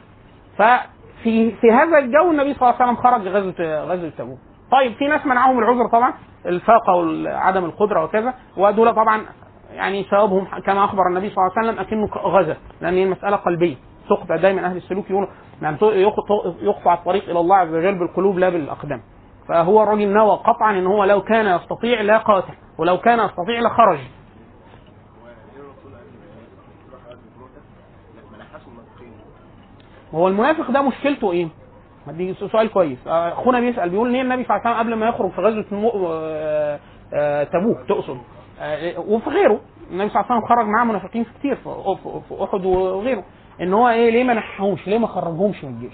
ففي 0.58 1.52
في 1.52 1.72
هذا 1.72 1.98
الجو 1.98 2.32
النبي 2.32 2.54
صلى 2.54 2.70
الله 2.70 2.82
عليه 2.82 2.92
وسلم 2.92 2.96
خرج 3.04 3.28
غزوة 3.28 3.84
غزوة 3.86 4.10
تبوك. 4.18 4.40
طيب 4.72 4.94
في 4.94 5.08
ناس 5.08 5.26
منعهم 5.26 5.60
العذر 5.60 5.88
طبعا 5.92 6.14
الفاقة 6.46 6.94
وعدم 6.96 7.66
القدرة 7.66 8.04
وكذا 8.04 8.34
ودول 8.58 8.94
طبعا 8.94 9.26
يعني 9.72 10.04
ثوابهم 10.04 10.48
كما 10.66 10.86
أخبر 10.86 11.08
النبي 11.08 11.30
صلى 11.30 11.38
الله 11.38 11.52
عليه 11.58 11.68
وسلم 11.70 11.80
أكنه 11.80 12.06
غزا 12.30 12.58
لأن 12.82 12.94
هي 12.94 13.04
المسألة 13.04 13.36
قلبية. 13.36 13.76
تقطع 14.10 14.36
دايما 14.36 14.66
أهل 14.66 14.78
السلوك 14.78 15.10
يقولوا 15.10 15.28
يعني 15.62 15.78
يقطع 16.62 16.94
الطريق 16.94 17.24
إلى 17.30 17.40
الله 17.40 17.56
عز 17.56 17.74
وجل 17.74 18.00
بالقلوب 18.00 18.38
لا 18.40 18.50
بالأقدام. 18.50 19.02
فهو 19.48 19.84
الراجل 19.84 20.08
نوى 20.08 20.36
قطعا 20.36 20.72
إن 20.72 20.88
هو 20.88 21.04
لو 21.04 21.22
كان 21.22 21.56
يستطيع 21.56 22.02
لا 22.02 22.18
قاتل 22.18 22.54
ولو 22.78 22.98
كان 22.98 23.20
يستطيع 23.20 23.60
لخرج 23.60 24.00
هو 30.14 30.28
المنافق 30.28 30.72
ده 30.72 30.82
مشكلته 30.82 31.32
إيه؟ 31.32 31.48
دي 32.08 32.34
سؤال 32.34 32.72
كويس. 32.72 33.08
آه، 33.08 33.34
أخونا 33.34 33.60
بيسأل 33.60 33.90
بيقول 33.90 34.12
ليه 34.12 34.22
النبي 34.22 34.44
صلى 34.44 34.56
الله 34.58 34.68
عليه 34.68 34.80
وسلم 34.80 34.88
قبل 34.94 35.00
ما 35.00 35.08
يخرج 35.08 35.32
في 35.32 35.42
غزوة 35.42 35.66
مو... 35.72 35.92
آه، 36.14 36.80
آه، 37.14 37.44
تبوك 37.44 37.78
تقصد. 37.90 38.18
وفي 38.98 39.30
غيره. 39.30 39.60
النبي 39.92 40.10
صلى 40.10 40.22
الله 40.22 40.32
عليه 40.32 40.42
وسلم 40.42 40.48
خرج 40.56 40.66
معاه 40.66 40.84
منافقين 40.86 41.26
كتير 41.40 41.56
في 41.56 42.44
أحد 42.44 42.66
وغيره. 42.66 43.24
إن 43.62 43.74
هو 43.74 43.90
إيه 43.90 44.10
ليه 44.12 44.24
ما 44.24 44.34
نحهمش 44.34 44.88
ليه 44.88 44.98
ما 44.98 45.08
خرجهمش 45.08 45.64
من 45.64 45.70
الجيش؟ 45.70 45.94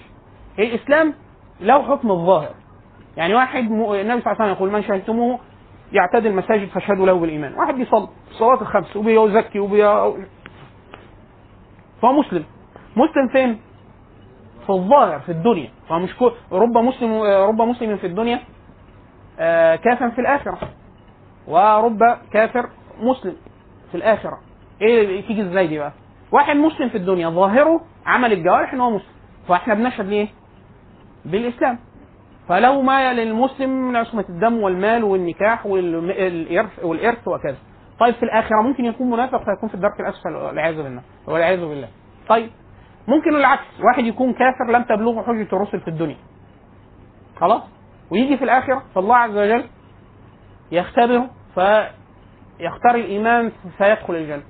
الإسلام 0.58 1.14
له 1.60 1.82
حكم 1.82 2.10
الظاهر. 2.10 2.54
يعني 3.16 3.34
واحد 3.34 3.70
م... 3.70 3.92
النبي 3.92 3.92
صلى 3.92 4.02
الله 4.02 4.20
عليه 4.26 4.34
وسلم 4.34 4.48
يقول 4.50 4.70
من 4.72 4.82
شهدتموه 4.82 5.38
يعتدي 5.92 6.28
المساجد 6.28 6.68
فاشهدوا 6.68 7.06
له 7.06 7.12
بالإيمان. 7.12 7.54
واحد 7.54 7.74
بيصلي 7.74 8.08
الصلاه 8.30 8.60
الخمس 8.60 8.96
وبيزكي 8.96 9.58
وبي 9.58 9.82
فهو 12.02 12.12
مسلم. 12.12 12.44
مسلم 12.96 13.28
فين؟ 13.32 13.60
في 14.66 14.70
الظاهر 14.70 15.20
في 15.20 15.32
الدنيا. 15.32 15.70
فمش 15.88 16.14
كو... 16.16 16.30
رب 16.52 16.78
مسلم 16.78 17.22
رب 17.22 17.62
مسلم 17.62 17.96
في 17.96 18.06
الدنيا 18.06 18.40
آه، 19.40 19.76
كافر 19.76 20.10
في 20.10 20.20
الآخرة. 20.20 20.58
ورب 21.48 21.98
كافر 22.32 22.70
مسلم 23.00 23.36
في 23.90 23.96
الآخرة. 23.96 24.38
إيه 24.82 25.26
تيجي 25.26 25.42
إزاي 25.42 25.66
دي 25.66 25.78
بقى؟ 25.78 25.92
واحد 26.32 26.56
مسلم 26.56 26.88
في 26.88 26.96
الدنيا 26.96 27.28
ظاهره 27.28 27.80
عمل 28.06 28.32
الجوارح 28.32 28.72
إن 28.72 28.80
هو 28.80 28.90
مسلم. 28.90 29.12
فإحنا 29.48 29.74
بنشهد 29.74 30.06
ليه؟ 30.06 30.28
بالإسلام. 31.24 31.78
فلو 32.48 32.82
ما 32.82 33.12
للمسلم 33.12 33.96
عصمة 33.96 34.24
الدم 34.28 34.62
والمال 34.62 35.04
والنكاح 35.04 35.66
والإرث 35.66 36.84
والإرث 36.84 37.28
وكذا. 37.28 37.56
طيب 38.00 38.14
في 38.14 38.22
الآخرة 38.22 38.62
ممكن 38.62 38.84
يكون 38.84 39.10
منافق 39.10 39.38
فيكون 39.38 39.68
في 39.68 39.74
الدرك 39.74 40.00
الأسفل 40.00 40.36
والعياذ 40.36 40.82
بالله. 40.82 41.02
والعياذ 41.26 41.60
بالله. 41.60 41.88
طيب 42.28 42.50
ممكن 43.08 43.36
العكس. 43.36 43.80
واحد 43.84 44.04
يكون 44.04 44.32
كافر 44.32 44.70
لم 44.70 44.82
تبلغه 44.82 45.22
حجة 45.22 45.48
الرسل 45.52 45.80
في 45.80 45.88
الدنيا. 45.88 46.16
خلاص؟ 47.40 47.62
ويجي 48.10 48.36
في 48.36 48.44
الآخرة 48.44 48.82
فالله 48.94 49.16
عز 49.16 49.36
وجل 49.36 49.64
يختبره 50.72 51.30
فيختار 51.54 52.94
الإيمان 52.94 53.52
فيدخل 53.78 54.14
الجنة. 54.14 54.42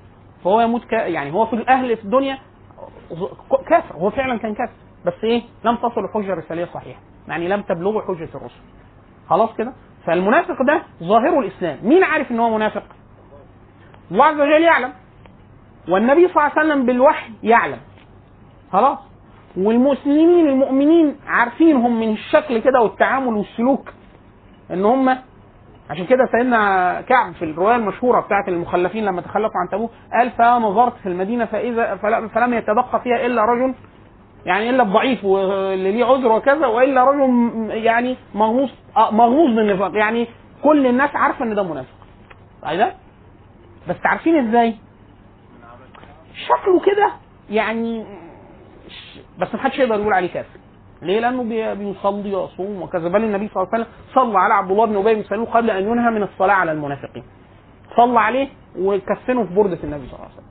فهو 0.45 0.61
يموت 0.61 0.85
ك... 0.85 0.93
يعني 0.93 1.33
هو 1.33 1.47
في 1.47 1.53
الأهل 1.57 1.97
في 1.97 2.05
الدنيا 2.05 2.39
كافر 3.69 3.97
هو 3.97 4.11
فعلا 4.11 4.39
كان 4.39 4.55
كافر. 4.55 4.73
بس 5.07 5.25
إيه؟ 5.25 5.43
لم 5.65 5.77
تصل 5.77 6.05
الحجة 6.05 6.33
الرسالية 6.33 6.65
الصحيحة. 6.65 7.01
يعني 7.29 7.49
لم 7.49 7.63
تبلغه 7.63 8.01
حجة 8.01 8.29
الرسل. 8.35 8.61
خلاص 9.31 9.51
كده؟ 9.59 9.73
فالمنافق 10.07 10.63
ده 10.63 10.83
ظاهره 11.03 11.39
الإسلام. 11.41 11.79
مين 11.83 12.05
عارف 12.05 12.31
إن 12.31 12.41
هو 12.41 12.55
منافق؟ 12.57 12.83
الله 14.11 14.25
عز 14.25 14.41
وجل 14.41 14.63
يعلم. 14.63 14.93
والنبي 15.89 16.29
صلى 16.29 16.37
الله 16.37 16.53
عليه 16.57 16.69
وسلم 16.69 16.87
بالوحي 16.87 17.33
يعلم. 17.43 17.79
خلاص؟ 18.73 18.99
والمسلمين 19.57 20.49
المؤمنين 20.49 21.17
عارفينهم 21.27 22.01
من 22.01 22.13
الشكل 22.13 22.59
كده 22.59 22.81
والتعامل 22.81 23.35
والسلوك 23.35 23.93
إن 24.71 24.85
هم 24.85 25.19
عشان 25.91 26.07
كده 26.07 26.29
سيدنا 26.33 27.01
كعب 27.01 27.33
في 27.35 27.45
الرواية 27.45 27.77
المشهورة 27.77 28.21
بتاعت 28.21 28.49
المخلفين 28.49 29.05
لما 29.05 29.21
تخلفوا 29.21 29.61
عن 29.61 29.69
تبوك 29.73 29.91
قال 30.13 30.31
فنظرت 30.31 30.97
في 31.03 31.09
المدينة 31.09 31.45
فإذا 31.45 31.97
فلم 32.35 32.55
يتبقى 32.55 33.01
فيها 33.05 33.27
إلا 33.27 33.45
رجل 33.45 33.75
يعني 34.47 34.71
إلا 34.71 34.83
الضعيف 34.83 35.25
واللي 35.25 35.93
ليه 35.93 36.05
عذر 36.05 36.33
وكذا 36.33 36.67
وإلا 36.67 37.05
رجل 37.05 37.31
يعني 37.71 38.17
مغموس 38.35 38.71
آه، 38.97 39.11
مغموس 39.11 39.51
بالنفاق. 39.57 39.97
يعني 39.97 40.27
كل 40.65 40.87
الناس 40.87 41.11
عارفة 41.17 41.45
إن 41.45 41.55
ده 41.55 41.63
منافق. 41.63 41.95
ده؟ 42.63 42.95
بس 43.89 43.97
عارفين 44.05 44.49
إزاي؟ 44.49 44.75
شكله 46.35 46.81
كده 46.81 47.11
يعني 47.51 48.05
بس 49.39 49.55
محدش 49.55 49.79
يقدر 49.79 49.95
يقول 50.01 50.13
عليه 50.13 50.29
كافر. 50.33 50.60
ليه؟ 51.03 51.21
لأنه 51.21 51.43
بي- 51.43 51.75
بيصلي 51.75 52.35
ويصوم 52.35 52.83
وكذا 52.83 53.09
بل 53.09 53.25
النبي 53.25 53.49
صلى 53.49 53.63
الله 53.63 53.75
عليه 53.75 53.85
وسلم 53.85 53.95
صلى 54.15 54.39
على 54.39 54.55
عبد 54.55 54.71
الله 54.71 54.87
بن 54.87 54.97
أبي 54.97 55.15
بن 55.15 55.23
سلول 55.23 55.47
قبل 55.47 55.71
أن 55.71 55.83
ينهى 55.85 56.11
من 56.11 56.23
الصلاة 56.23 56.55
على 56.55 56.73
المنافقين. 56.73 57.23
صلى 57.97 58.21
عليه 58.21 58.49
وكفنه 58.79 59.45
في 59.45 59.55
بردة 59.55 59.79
النبي 59.85 60.07
صلى 60.07 60.15
الله 60.15 60.25
عليه 60.25 60.35
وسلم. 60.35 60.51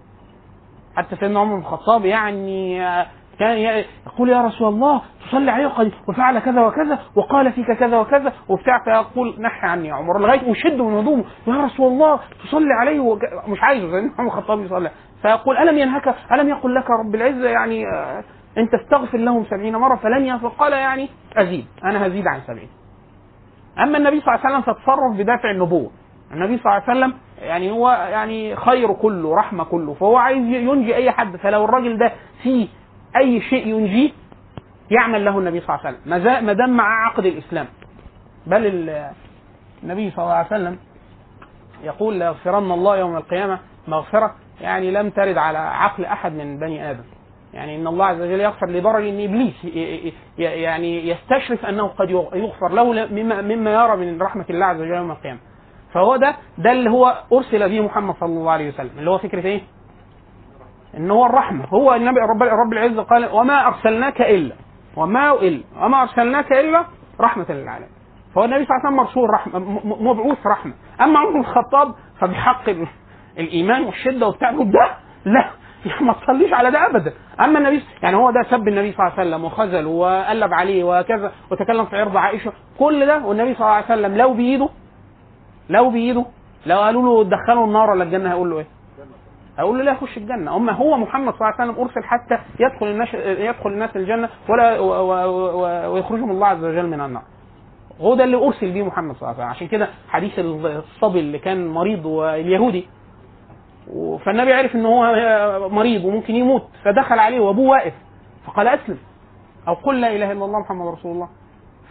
حتى 0.96 1.16
سيدنا 1.16 1.40
عمر 1.40 1.54
بن 1.56 1.62
الخطاب 1.62 2.06
يعني 2.06 2.88
آه، 2.88 3.06
كان 3.40 3.58
يقول 3.58 4.30
يا 4.30 4.42
رسول 4.42 4.68
الله 4.68 5.02
تصلي 5.28 5.52
عليه 5.52 5.66
وقد 5.68 5.92
وفعل 6.10 6.40
كذا 6.40 6.62
وكذا 6.62 7.00
وقال 7.16 7.52
فيك 7.52 7.72
كذا 7.72 7.98
وكذا 8.00 8.34
وبتاع 8.50 8.84
فيقول 8.84 9.36
نحي 9.42 9.68
عني 9.68 9.88
يا 9.88 9.94
عمر 9.94 10.20
لغاية 10.20 10.50
وشد 10.50 10.82
من 10.82 10.94
هدومه 10.98 11.24
يا 11.48 11.54
رسول 11.66 11.88
الله 11.94 12.20
تصلي 12.44 12.74
عليه. 12.74 13.16
مش 13.48 13.58
عايزه 13.64 13.92
سيدنا 13.92 14.12
عمر 14.20 14.28
الخطاب 14.28 14.60
يصلي 14.66 14.92
فيقول 15.22 15.58
ألم 15.58 15.78
ينهك 15.78 16.16
ألم 16.32 16.50
يقل 16.50 16.76
لك 16.76 16.86
رب 16.90 17.16
العزة 17.16 17.50
يعني 17.50 17.86
ان 18.58 18.70
تستغفر 18.70 19.18
لهم 19.18 19.46
سبعين 19.46 19.76
مرة 19.76 19.96
فلن 19.96 20.26
يغفر 20.26 20.48
قال 20.48 20.74
يعني 20.74 21.10
أزيد. 21.38 21.66
أنا 21.84 22.08
هزيد 22.08 22.28
عن 22.28 22.42
سبعين. 22.48 22.70
أما 23.80 23.98
النبي 23.98 24.22
صلى 24.22 24.36
الله 24.36 24.46
عليه 24.46 24.58
وسلم 24.58 24.74
فتصرف 24.74 25.18
بدافع 25.18 25.52
النبوة. 25.52 25.92
النبي 26.34 26.58
صلى 26.58 26.66
الله 26.66 26.84
عليه 26.88 27.00
وسلم 27.00 27.14
يعني 27.42 27.72
هو 27.72 27.90
يعني 27.90 28.56
خير 28.56 28.94
كله 28.94 29.36
رحمة 29.36 29.64
كله. 29.64 29.94
فهو 29.94 30.18
عايز 30.18 30.46
ينجي 30.48 30.96
أي 30.96 31.12
حد. 31.12 31.36
فلو 31.36 31.66
الراجل 31.66 31.98
ده 31.98 32.12
فيه 32.44 32.68
أي 33.16 33.42
شيء 33.42 33.68
ينجيه 33.68 34.12
يعمل 34.92 35.26
له 35.26 35.40
النبي 35.40 35.60
صلى 35.60 35.76
الله 35.76 35.86
عليه 35.86 35.98
وسلم. 35.98 36.46
ما 36.46 36.54
دام 36.54 36.70
مع 36.70 37.06
عقد 37.06 37.26
الإسلام. 37.26 37.68
بل 38.48 38.66
ال- 38.66 39.12
النبي 39.84 40.12
صلى 40.12 40.24
الله 40.24 40.36
عليه 40.36 40.48
وسلم 40.48 40.78
يقول 41.84 42.16
ليغفرن 42.16 42.72
الله 42.72 42.98
يوم 42.98 43.18
القيامة 43.18 43.60
مغفرة. 43.88 44.36
يعني 44.62 44.92
لم 44.92 45.10
ترد 45.10 45.38
على 45.38 45.58
عقل 45.58 46.06
أحد 46.06 46.32
من 46.34 46.60
بني 46.60 46.92
آدم. 46.92 47.04
يعني 47.54 47.76
إن 47.76 47.88
الله 47.88 48.06
عز 48.06 48.22
وجل 48.22 48.40
يغفر 48.42 48.70
لدرجه 48.70 49.10
إن 49.10 49.24
إبليس 49.24 49.66
يعني 50.38 51.10
يستشرف 51.10 51.66
أنه 51.66 51.88
قد 51.88 52.10
يغ- 52.10 52.36
يغفر 52.36 52.70
له 52.70 53.08
مما 53.12 53.42
مما 53.42 53.72
يرى 53.74 53.96
من 53.98 54.22
رحمة 54.22 54.46
الله 54.50 54.66
عز 54.66 54.82
وجل 54.82 54.92
يوم 54.92 55.12
القيامة. 55.12 55.40
فهو 55.94 56.16
ده 56.16 56.36
ده 56.58 56.72
اللي 56.72 56.90
هو 56.90 57.18
أرسل 57.34 57.70
به 57.70 57.82
محمد 57.82 58.16
صلى 58.16 58.30
الله 58.30 58.52
عليه 58.52 58.70
وسلم. 58.70 58.90
اللي 59.00 59.10
هو 59.10 59.18
فكرة 59.18 59.46
إيه؟ 59.46 59.62
ان 60.98 61.12
هو 61.12 61.26
الرحمة. 61.26 61.66
هو 61.66 61.94
النبي 61.96 62.20
رب 62.20 62.44
رب 62.44 62.74
العزة 62.74 63.04
قال 63.04 63.30
وما 63.32 63.68
أرسلناك 63.68 64.22
الا 64.22 64.56
وما 64.98 65.32
الا 65.34 65.64
وما 65.82 66.02
أرسلناك 66.02 66.52
إلا 66.52 66.86
رحمة 67.22 67.46
للعالمين. 67.50 67.90
فهو 68.36 68.46
النبي 68.46 68.66
صلى 68.66 68.76
الله 68.78 68.86
عليه 68.86 68.90
وسلم 68.90 68.96
مرسول 69.06 69.30
رحمة 69.30 69.60
مبعوث 70.04 70.38
رحمة. 70.48 70.74
أما 71.02 71.20
عمر 71.20 71.32
بن 71.32 71.40
الخطاب 71.40 71.96
فبحق 72.20 72.70
ال- 72.70 72.88
الإيمان 73.38 73.84
والشدة 73.84 74.28
وبتاع. 74.28 74.52
ده 74.52 74.90
لا. 75.26 75.50
ما 76.02 76.14
تصليش 76.14 76.54
على 76.54 76.72
ده 76.72 76.86
ابدا. 76.90 77.14
أما 77.40 77.60
النبي 77.60 77.84
يعني 78.04 78.16
هو 78.16 78.32
ده 78.32 78.42
سب 78.50 78.68
النبي 78.68 78.92
صلى 78.92 79.08
الله 79.08 79.20
عليه 79.20 79.30
وسلم 79.30 79.46
وخذله 79.46 79.90
وقلب 79.90 80.54
عليه 80.54 80.84
وكذا 80.84 81.32
وتكلم 81.52 81.86
في 81.86 81.98
عرض 82.00 82.18
عائشة. 82.18 82.52
كل 82.80 83.06
ده 83.06 83.26
والنبي 83.26 83.54
صلى 83.54 83.62
الله 83.62 83.74
عليه 83.76 83.86
وسلم 83.86 84.18
لو 84.18 84.34
بايده 84.34 84.70
لو 85.70 85.90
بايده 85.90 86.26
لو 86.66 86.80
قالوا 86.80 87.24
له 87.24 87.30
دخلوا 87.30 87.66
النار 87.68 87.90
ولا 87.92 88.04
الجنة 88.04 88.30
هيقول 88.30 88.50
له 88.50 88.58
إيه؟ 88.58 88.66
هيقول 89.60 89.78
له 89.78 89.84
لا 89.84 89.92
يخش 89.92 90.18
الجنة. 90.18 90.56
أما 90.56 90.72
هو 90.72 90.98
محمد 90.98 91.34
صلى 91.34 91.42
الله 91.42 91.54
عليه 91.60 91.72
وسلم 91.72 91.84
أرسل 91.84 92.04
حتى 92.04 92.38
يدخل 92.60 92.88
الناس 92.88 93.14
يدخل 93.40 93.70
الناس 93.70 93.90
الجنة 93.96 94.30
ولا 94.50 94.80
ويخرجهم 95.88 96.32
الله 96.32 96.48
عز 96.48 96.64
وجل 96.64 96.88
من 96.88 97.02
النار. 97.02 97.24
هو 98.02 98.16
ده 98.16 98.24
اللي 98.24 98.38
أرسل 98.38 98.72
بيه 98.72 98.84
محمد 98.84 99.16
صلى 99.16 99.22
الله 99.22 99.28
عليه 99.34 99.38
وسلم. 99.44 99.50
عشان 99.50 99.68
كده 99.68 99.90
حديث 100.10 100.40
الصبي 100.40 101.20
اللي 101.20 101.40
كان 101.40 101.68
مريض 101.68 102.06
واليهودي 102.06 102.88
فالنبي 104.26 104.54
عرف 104.54 104.76
ان 104.76 104.86
هو 104.86 105.14
مريض 105.70 106.06
وممكن 106.06 106.36
يموت 106.36 106.68
فدخل 106.84 107.20
عليه 107.20 107.40
وأبوه 107.40 107.70
واقف 107.70 107.94
فقال 108.46 108.68
أسلم 108.68 108.98
أو 109.68 109.74
قل 109.74 110.02
لا 110.02 110.08
إله 110.16 110.32
إلا 110.32 110.46
الله 110.46 110.60
محمد 110.60 110.88
رسول 110.94 111.12
الله. 111.12 111.30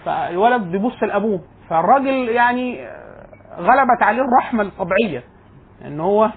فالولد 0.05 0.63
بيبص 0.63 1.03
لأبوه 1.03 1.41
فالراجل 1.71 2.29
يعني 2.29 2.89
غلبت 3.59 4.03
عليه 4.03 4.23
الرحمة 4.23 4.63
الطبيعية 4.63 5.23
ان 5.85 6.01
هو 6.01 6.31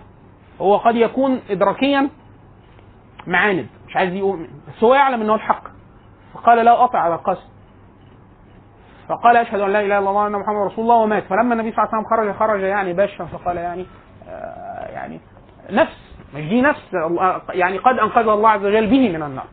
هو 0.62 0.78
قد 0.78 0.96
يكون 0.96 1.42
ادراكيا 1.50 2.10
معاند 3.28 3.68
مش 3.88 3.96
عايز 3.96 4.14
يؤمن 4.14 4.48
بس 4.68 4.84
هو 4.84 4.96
يعلم 4.96 5.22
ان 5.22 5.30
هو 5.30 5.36
الحق. 5.36 5.64
فقال 6.34 6.66
لا 6.66 6.84
اطع 6.84 7.00
على 7.00 7.16
القسم 7.16 7.50
فقال 9.10 9.38
أشهد 9.38 9.60
أن 9.60 9.70
لا 9.74 9.80
إله 9.80 9.86
إلا 10.00 10.10
الله 10.10 10.12
وأن 10.24 10.32
محمد 10.32 10.72
رسول 10.72 10.84
الله 10.84 10.96
ومات. 10.96 11.24
فلما 11.24 11.54
النبي 11.54 11.72
صلى 11.72 11.84
الله 11.84 11.90
عليه 11.96 11.98
وسلم 12.08 12.10
خرج 12.10 12.36
خرج 12.36 12.62
يعني 12.62 12.94
باشا 12.94 13.26
فقال 13.26 13.58
يعني 13.58 13.86
نفس 15.70 15.98
دي 16.36 16.62
نفس 16.62 16.82
يعني 17.50 17.78
قد 17.78 18.00
أنقذ 18.00 18.28
الله 18.28 18.50
عز 18.50 18.66
وجل 18.66 18.88
به 18.88 19.10
من 19.10 19.24
النار 19.24 19.46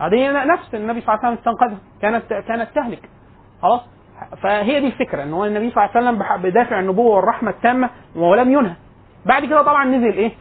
هذه 0.00 0.44
نفس 0.44 0.74
النبي 0.74 1.00
صلى 1.00 1.14
الله 1.14 1.24
عليه 1.26 1.38
وسلم 1.38 1.38
استنقذها 1.38 1.78
كانت 2.02 2.24
كانت 2.48 2.68
تهلك 2.74 3.08
خلاص 3.62 3.80
فهي 4.42 4.80
دي 4.80 4.86
الفكرة 4.86 5.22
إن 5.22 5.32
هو 5.32 5.44
النبي 5.44 5.70
صلى 5.70 5.84
الله 5.84 5.96
عليه 5.96 6.08
وسلم 6.20 6.42
بدافع 6.50 6.80
النبوة 6.80 7.16
والرحمة 7.16 7.50
التامة 7.50 7.90
ولم 8.16 8.52
ينهى 8.52 8.74
بعد 9.26 9.44
كده 9.44 9.62
طبعا 9.62 9.84
نزل 9.84 10.12
إيه؟ 10.12 10.32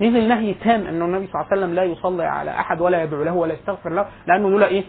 نزل 0.00 0.28
نهي 0.28 0.54
تام 0.54 0.86
انه 0.86 1.04
النبي 1.04 1.26
صلى 1.26 1.34
الله 1.40 1.46
عليه 1.52 1.62
وسلم 1.62 1.74
لا 1.74 1.84
يصلي 1.84 2.24
على 2.24 2.50
أحد 2.50 2.80
ولا 2.80 3.02
يدعو 3.02 3.22
له 3.22 3.32
ولا 3.34 3.54
يستغفر 3.54 3.90
له 3.90 4.06
لأنه 4.26 4.48
دول 4.50 4.62
إيه؟ 4.64 4.84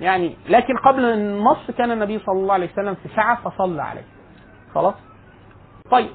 يعني 0.00 0.36
لكن 0.48 0.76
قبل 0.76 1.04
النص 1.04 1.70
كان 1.78 1.90
النبي 1.90 2.18
صلى 2.18 2.38
الله 2.40 2.54
عليه 2.54 2.68
وسلم 2.72 2.94
في 2.94 3.08
ساعة 3.16 3.42
فصلى 3.50 3.82
عليه. 3.82 4.04
خلاص؟ 4.74 4.94
طيب 5.90 6.10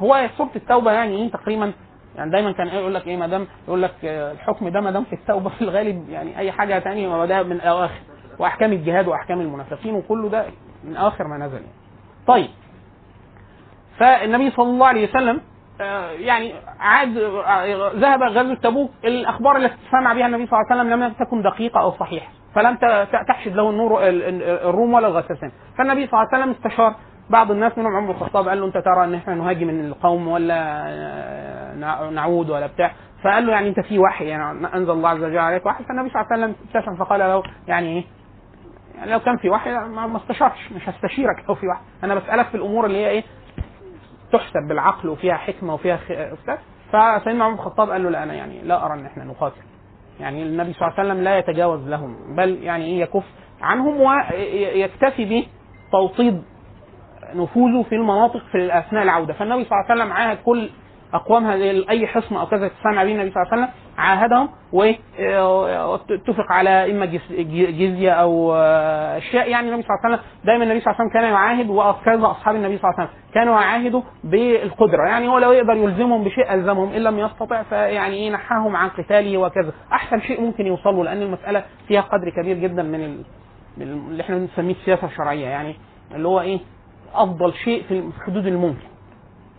هو 0.00 0.28
سوره 0.38 0.50
التوبة 0.56 0.92
يعني 0.92 1.16
إيه 1.22 1.30
تقريبا؟ 1.30 1.72
يعني 2.16 2.30
دايما 2.30 2.52
كان 2.52 2.66
يقول 2.66 2.94
لك 2.94 3.06
إيه 3.06 3.16
ما 3.16 3.26
دام 3.26 3.46
يقول 3.68 3.82
لك 3.82 3.94
الحكم 4.04 4.68
ده 4.68 4.80
ما 4.80 4.90
دام 4.90 5.04
في 5.04 5.12
التوبة 5.12 5.50
في 5.50 5.62
الغالب 5.62 6.08
يعني 6.10 6.38
أي 6.38 6.52
حاجة 6.52 6.78
ثانية 6.78 7.26
ده 7.26 7.42
من 7.42 7.60
اواخر 7.60 8.00
وأحكام 8.38 8.72
الجهاد 8.72 9.08
وأحكام 9.08 9.40
المنافقين 9.40 9.94
وكله 9.94 10.28
ده 10.28 10.44
من 10.84 10.96
اواخر 10.96 11.24
ما 11.26 11.36
نزل. 11.46 11.54
يعني. 11.54 11.66
طيب. 12.26 12.48
فالنبي 13.98 14.50
صلى 14.50 14.66
الله 14.70 14.86
عليه 14.86 15.08
وسلم 15.08 15.40
آه، 15.80 16.10
يعني 16.10 16.54
عاد 16.80 17.16
آه، 17.18 17.92
ذهب 17.94 18.22
غزوة 18.22 18.54
تبوك. 18.54 18.90
الأخبار 19.04 19.56
التي 19.56 19.76
سمع 19.90 20.12
بها 20.12 20.26
النبي 20.26 20.46
صلى 20.46 20.58
الله 20.60 20.70
عليه 20.70 20.80
وسلم 20.82 21.02
لم 21.04 21.12
تكن 21.12 21.42
دقيقة 21.42 21.80
أو 21.80 21.92
صحيحة. 21.92 22.28
فلم 22.54 22.76
تحشد 23.28 23.54
له 23.56 23.70
النور 23.70 24.00
الروم 24.68 24.94
ولا 24.94 25.08
الغساسين. 25.08 25.52
فالنبي 25.78 26.06
صلى 26.06 26.20
الله 26.20 26.28
عليه 26.32 26.42
وسلم 26.44 26.50
استشار 26.50 26.94
بعض 27.30 27.50
الناس 27.50 27.78
منهم 27.78 27.96
عمر 27.96 28.10
الخطاب 28.10 28.48
قال 28.48 28.60
له 28.60 28.66
أنت 28.66 28.78
ترى 28.78 29.04
إن 29.04 29.14
إحنا 29.14 29.34
نهاجم 29.34 29.66
من 29.66 29.84
القوم 29.86 30.28
ولا 30.28 30.82
آه، 30.86 32.10
نعود 32.10 32.50
ولا 32.50 32.66
بتاع. 32.66 32.92
فقال 33.24 33.46
له 33.46 33.52
يعني 33.52 33.68
أنت 33.68 33.80
في 33.80 33.98
وحي 33.98 34.24
يعني 34.24 34.66
أنزل 34.74 34.90
الله 34.90 35.08
عز 35.08 35.22
وجل 35.22 35.38
عليك 35.38 35.66
وحي. 35.66 35.84
فالنبي 35.84 36.10
صلى 36.10 36.20
الله 36.22 36.32
عليه 36.32 36.42
وسلم 36.44 36.56
ابتسم 36.74 36.96
فقال 37.04 37.20
له 37.20 37.42
يعني 37.68 37.86
إيه؟ 37.88 38.04
يعني 38.98 39.12
لو 39.12 39.20
كان 39.20 39.36
في 39.36 39.50
وحي 39.50 39.70
ما 39.70 40.16
استشارش 40.16 40.72
مش 40.72 40.88
هستشيرك 40.88 41.44
لو 41.48 41.54
في 41.54 41.66
وحي. 41.68 41.80
أنا 42.04 42.14
بسألك 42.14 42.46
في 42.46 42.54
الأمور 42.54 42.86
اللي 42.86 42.98
هي 42.98 43.08
إيه؟ 43.10 43.22
تحسب 44.32 44.68
بالعقل 44.68 45.08
وفيها 45.08 45.34
حكمة 45.34 45.74
وفيها 45.74 45.96
خ... 45.96 46.12
فسيدنا 46.92 47.44
عمر 47.44 47.54
الخطاب 47.54 47.90
قال 47.90 48.02
له 48.02 48.10
لا 48.10 48.22
أنا 48.22 48.34
يعني 48.34 48.62
لا 48.62 48.86
أرى 48.86 48.94
إن 48.94 49.06
إحنا 49.06 49.24
نقاتل 49.24 49.62
يعني 50.20 50.42
النبي 50.42 50.72
صلى 50.72 50.88
الله 50.88 50.98
عليه 51.00 51.08
وسلم 51.10 51.24
لا 51.24 51.38
يتجاوز 51.38 51.88
لهم 51.88 52.36
بل 52.36 52.62
يعني 52.62 52.84
إيه؟ 52.84 53.00
يكف 53.00 53.24
عنهم 53.62 54.00
ويكتفي 54.00 55.46
بتوطيد 55.88 56.42
نفوذه 57.34 57.82
في 57.88 57.94
المناطق 57.94 58.42
في 58.52 58.78
اثناء 58.78 59.02
العودة. 59.02 59.32
فالنبي 59.32 59.64
صلى 59.64 59.72
الله 59.72 59.90
عليه 59.90 60.02
وسلم 60.02 60.12
عاهد 60.12 60.38
كل 60.44 60.68
أقوام 61.14 61.46
أي 61.90 62.06
حصن 62.06 62.36
أو 62.36 62.46
كذا 62.46 62.68
تسمع 62.68 63.04
به 63.04 63.12
النبي 63.12 63.30
صلى 63.30 63.42
الله 63.42 63.52
عليه 63.52 63.62
وسلم 63.62 63.68
عاهدهم 63.98 64.48
واتفق 64.72 66.52
على 66.52 66.90
إما 66.90 67.06
جزية 67.70 68.10
أو 68.10 68.54
أشياء. 68.54 69.50
يعني 69.50 69.68
النبي 69.68 69.82
صلى 69.82 69.90
الله 69.90 70.04
عليه 70.04 70.14
وسلم 70.14 70.26
دايما 70.44 70.64
النبي 70.64 70.80
صلى 70.80 70.90
الله 70.92 71.00
عليه 71.00 71.10
وسلم 71.10 71.20
كان 71.20 71.32
يعاهد 71.32 71.70
وكذا 71.70 72.30
أصحاب 72.30 72.56
النبي 72.56 72.78
صلى 72.78 72.90
الله 72.90 73.00
عليه 73.00 73.08
وسلم 73.10 73.20
كانوا 73.34 73.60
يعاهدوا 73.60 74.02
بالقدرة. 74.24 75.08
يعني 75.08 75.28
هو 75.28 75.38
لو 75.38 75.52
يقدر 75.52 75.76
يلزمهم 75.76 76.24
بشيء 76.24 76.54
ألزمهم 76.54 76.92
إن 76.92 77.02
لم 77.02 77.18
يستطع 77.18 77.62
فيعني 77.62 78.16
إيه 78.16 78.30
نحاهم 78.30 78.76
عن 78.76 78.88
قتاله 78.88 79.38
وكذا. 79.38 79.72
أحسن 79.92 80.20
شيء 80.20 80.40
ممكن 80.40 80.66
يوصلوا 80.66 81.04
لأن 81.04 81.22
المسألة 81.22 81.64
فيها 81.88 82.00
قدر 82.00 82.30
كبير 82.36 82.56
جدا 82.56 82.82
من 82.82 83.24
اللي 83.80 84.22
إحنا 84.22 84.36
بنسميه 84.36 84.74
السياسة 84.74 85.06
الشرعية. 85.06 85.46
يعني 85.46 85.76
اللي 86.14 86.28
هو 86.28 86.40
إيه 86.40 86.58
أفضل 87.14 87.54
شيء 87.54 87.82
في 87.88 88.10
حدود 88.26 88.46
الممكن 88.46 88.88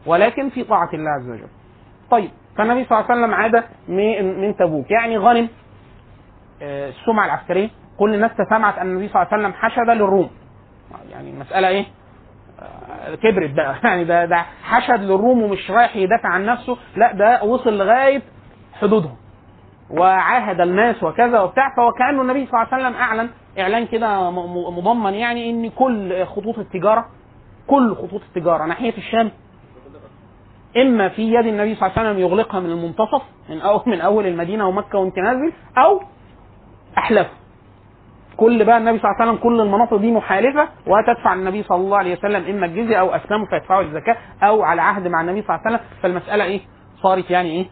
ولكن 0.06 0.50
في 0.50 0.64
طاعة 0.64 0.90
الله 0.94 1.10
عز 1.10 1.30
وجل. 1.30 1.48
طيب 2.12 2.30
فالنبي 2.58 2.86
صلى 2.86 3.00
الله 3.00 3.12
عليه 3.12 3.22
وسلم 3.22 3.34
عاد 3.34 3.64
من 4.42 4.56
تبوك. 4.56 4.92
يعني 4.92 5.18
غنم 5.18 5.50
آه، 6.62 6.90
السمعة 6.90 7.26
العسكرية. 7.26 7.70
كل 7.98 8.14
الناس 8.14 8.32
سمعت 8.50 8.78
أن 8.78 8.88
النبي 8.88 9.08
صلى 9.08 9.22
الله 9.22 9.34
عليه 9.34 9.44
وسلم 9.44 9.54
حشد 9.62 9.90
للروم. 9.90 10.30
يعني 11.12 11.30
المسألة 11.30 11.68
إيه؟ 11.68 11.86
آه، 12.60 13.16
كبرت 13.16 13.52
بقى. 13.52 13.76
يعني 13.84 14.04
ده 14.04 14.26
ده 14.26 14.46
حشد 14.64 15.00
للروم 15.02 15.44
ومش 15.44 15.72
رايح 15.72 15.96
يدافع 15.96 16.30
عن 16.30 16.46
نفسه. 16.46 16.78
لا 16.96 17.14
ده 17.14 17.44
وصل 17.44 17.78
لغاية 17.78 18.22
حدودهم. 18.74 19.16
وعاهد 19.90 20.62
الناس 20.62 21.04
وكذا 21.04 21.40
وبتاع. 21.40 21.76
فهو 21.78 21.92
كانه 21.92 22.22
النبي 22.22 22.46
صلى 22.46 22.62
الله 22.62 22.74
عليه 22.74 22.86
وسلم 22.86 23.02
أعلن 23.02 23.30
إعلان 23.60 23.86
كده 23.86 24.32
مضمن 24.72 25.14
يعني 25.14 25.50
إن 25.50 25.70
كل 25.70 26.26
خطوط 26.26 26.60
التجارة 26.60 27.06
كل 27.68 27.96
خطوط 27.96 28.22
التجارة 28.28 28.66
ناحية 28.66 28.98
الشام 28.98 29.32
إما 30.78 31.10
في 31.10 31.34
يد 31.34 31.46
النبي 31.46 31.76
صلى 31.76 31.88
الله 31.90 32.00
عليه 32.00 32.10
وسلم 32.10 32.20
يغلقها 32.20 32.60
من 32.60 32.72
المنتصف 32.72 33.22
من 33.50 33.62
اول 33.62 33.82
من 33.86 34.02
أول 34.02 34.28
المدينة 34.28 34.68
ومكة 34.68 35.00
وانت 35.00 35.18
نازل 35.20 35.54
أو 35.78 36.02
احلف 36.98 37.28
كل 38.38 38.66
بقى 38.66 38.78
النبي 38.78 39.00
صلى 39.00 39.10
الله 39.12 39.22
عليه 39.22 39.32
وسلم 39.32 39.44
كل 39.44 39.62
المناطق 39.62 39.96
دي 39.98 40.12
محالفة 40.12 40.68
وتدفع 40.88 41.34
النبي 41.34 41.64
صلى 41.64 41.78
الله 41.78 41.98
عليه 41.98 42.18
وسلم 42.18 42.56
إما 42.56 42.66
الجزية 42.66 42.96
أو 43.00 43.10
اسلموا 43.10 43.46
فيدفعوا 43.46 43.82
الزكاة 43.82 44.18
أو 44.44 44.64
على 44.64 44.82
عهد 44.82 45.08
مع 45.08 45.22
النبي 45.22 45.42
صلى 45.42 45.56
الله 45.56 45.62
عليه 45.68 45.76
وسلم 45.78 45.88
فالمسألة 46.02 46.44
إيه؟ 46.44 46.62
صارت 47.04 47.32
يعني 47.32 47.52
إيه؟ 47.52 47.66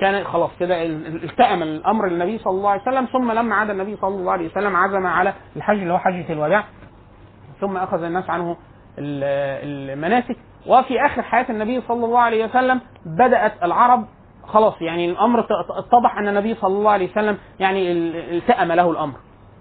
كان 0.00 0.24
خلاص 0.24 0.50
كده 0.60 0.82
التئم 0.86 1.62
الأمر 1.62 2.08
للنبي 2.08 2.38
صلى 2.38 2.50
الله 2.50 2.70
عليه 2.70 2.82
وسلم 2.82 3.04
ثم 3.04 3.32
لما 3.32 3.54
عاد 3.54 3.70
النبي 3.70 3.96
صلى 3.96 4.14
الله 4.14 4.32
عليه 4.32 4.46
وسلم 4.50 4.76
عزم 4.76 5.06
على 5.06 5.32
الحج 5.56 5.78
اللي 5.78 5.92
هو 5.92 5.98
حجة 5.98 6.32
الوداع 6.32 6.64
ثم 7.60 7.76
أخذ 7.76 8.02
الناس 8.02 8.30
عنه 8.30 8.56
المناسك. 8.98 10.36
وفي 10.66 11.06
آخر 11.06 11.22
حياة 11.22 11.46
النبي 11.50 11.80
صلى 11.80 12.04
الله 12.04 12.18
عليه 12.20 12.44
وسلم 12.44 12.80
بدأت 13.06 13.52
العرب 13.62 14.04
خلاص 14.46 14.82
يعني 14.82 15.10
الأمر 15.10 15.40
اتضح 15.78 16.18
أن 16.18 16.28
النبي 16.28 16.54
صلى 16.54 16.74
الله 16.78 16.90
عليه 16.90 17.10
وسلم 17.10 17.38
يعني 17.60 17.92
التأم 18.36 18.72
له 18.72 18.90
الأمر. 18.90 19.14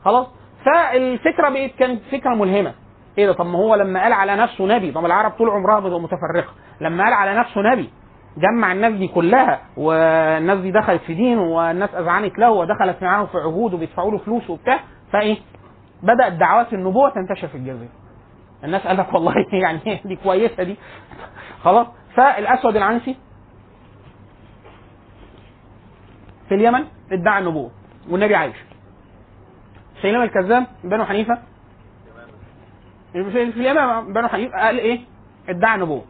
خلاص؟ 0.06 0.28
فالفكرة 0.66 1.50
بقت 1.50 1.72
كانت 1.80 2.02
فكرة 2.12 2.30
ملهمة. 2.36 2.74
إيه 3.18 3.26
ده؟ 3.28 3.34
طب 3.34 3.46
ما 3.46 3.60
هو 3.60 3.76
لما 3.76 4.04
قال 4.04 4.14
على 4.14 4.36
نفسه 4.36 4.66
نبي 4.66 4.92
طب 4.92 5.06
العرب 5.06 5.32
طول 5.32 5.50
عمرها 5.50 6.00
متفرقة. 6.00 6.54
لما 6.82 7.04
قال 7.04 7.14
على 7.14 7.40
نفسه 7.40 7.62
نبي 7.62 7.90
جمع 8.38 8.72
الناس 8.72 8.94
دي 8.94 9.08
كلها 9.08 9.62
والناس 9.78 10.60
دي 10.60 10.72
دخلت 10.72 11.02
في 11.02 11.14
دينه 11.14 11.42
والناس 11.42 11.90
أذعنت 11.96 12.40
له 12.40 12.52
ودخلت 12.52 13.04
معاه 13.04 13.26
في 13.26 13.38
عهود 13.38 13.74
وبيدفعوا 13.74 14.12
له 14.12 14.18
فلوس 14.18 14.50
وبتاع 14.50 14.80
فإيه؟ 15.14 15.38
بدأت 16.04 16.34
دعوات 16.34 16.74
النبوة 16.74 17.10
تنتشر 17.10 17.48
في 17.48 17.56
الجزيرة. 17.56 17.90
الناس 18.66 18.88
قال 18.88 18.98
لك 18.98 19.14
والله 19.14 19.34
يعني 19.64 20.02
دي 20.06 20.16
كويسة 20.16 20.64
دي. 20.64 20.78
خلاص. 21.64 21.88
فالأسود 22.16 22.76
العنسي 22.76 23.16
في 26.50 26.56
اليمن 26.56 26.86
ادعى 27.12 27.40
النبوة 27.40 27.72
والنبي 28.10 28.36
عايش. 28.36 28.56
سيلمة 30.02 30.24
الكذاب 30.24 30.66
بنو 30.84 31.06
حنيفة. 31.06 31.38
في 33.14 33.44
اليمن 33.44 34.14
بنو 34.14 34.28
حنيفة 34.28 34.58
قال 34.58 34.78
إيه؟ 34.80 35.00
ادعى 35.50 35.76
النبوة. 35.76 36.06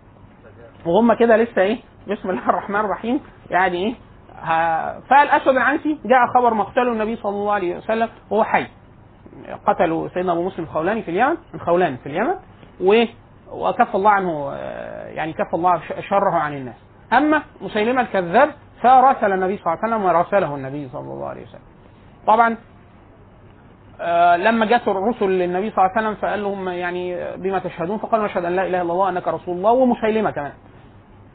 وهم 0.86 1.14
كده 1.14 1.38
لسه 1.38 1.62
إيه؟ 1.62 1.78
بسم 2.08 2.30
الله 2.30 2.50
الرحمن 2.50 2.80
الرحيم. 2.80 3.20
يعني 3.50 3.78
إيه؟ 3.78 3.96
فالأسود 5.10 5.56
العنسي 5.56 6.00
جاء 6.06 6.20
خبر 6.36 6.54
مقتله 6.54 6.92
النبي 6.92 7.16
صلى 7.16 7.32
الله 7.32 7.54
عليه 7.54 7.78
وسلم 7.78 8.10
وهو 8.30 8.44
حي. 8.44 8.68
قتلوا 9.68 10.08
سيدنا 10.08 10.32
أبو 10.32 10.44
مسلم 10.44 10.66
الخولاني 10.66 11.02
في 11.02 11.12
اليمن 11.12 11.38
الخولاني 11.54 11.98
في 11.98 12.06
اليمن 12.10 12.36
و 12.82 13.04
وكف 13.52 13.96
الله 13.96 14.10
عنه 14.10 14.54
يعني 15.16 15.34
كف 15.34 15.56
الله 15.56 15.82
شره 16.10 16.36
عن 16.36 16.54
الناس. 16.54 16.76
أما 17.14 17.42
مسيلمة 17.62 18.02
الكذاب 18.02 18.50
فراسل 18.82 19.34
النبي 19.34 19.58
صلى 19.58 19.74
الله 19.74 19.80
عليه 19.84 19.96
وسلم 19.96 20.06
وراسله 20.06 20.56
النبي 20.56 20.90
صلى 20.90 21.14
الله 21.14 21.28
عليه 21.28 21.44
وسلم. 21.44 21.62
طبعا 22.28 22.58
آه، 24.02 24.36
لما 24.36 24.66
جاءت 24.66 24.88
الرسل 24.88 25.30
للنبي 25.30 25.70
صلى 25.70 25.78
الله 25.78 25.98
عليه 25.98 26.08
وسلم 26.08 26.22
فقال 26.22 26.44
لهم 26.44 26.70
يعني 26.70 27.36
بما 27.38 27.60
تشهدون 27.60 27.98
فقالوا 27.98 28.26
نشهد 28.26 28.46
أن 28.46 28.56
لا 28.56 28.62
إله 28.62 28.82
إلا 28.82 28.92
الله 28.92 29.10
انك 29.10 29.28
رسول 29.28 29.58
الله 29.58 29.72
ومسيلمة 29.72 30.32
كمان 30.32 30.54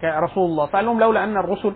رسول 0.05 0.45
الله. 0.51 0.67
فقال 0.67 0.85
لهم 0.85 1.01
لولا 1.01 1.25
أن 1.25 1.37
الرسل 1.37 1.75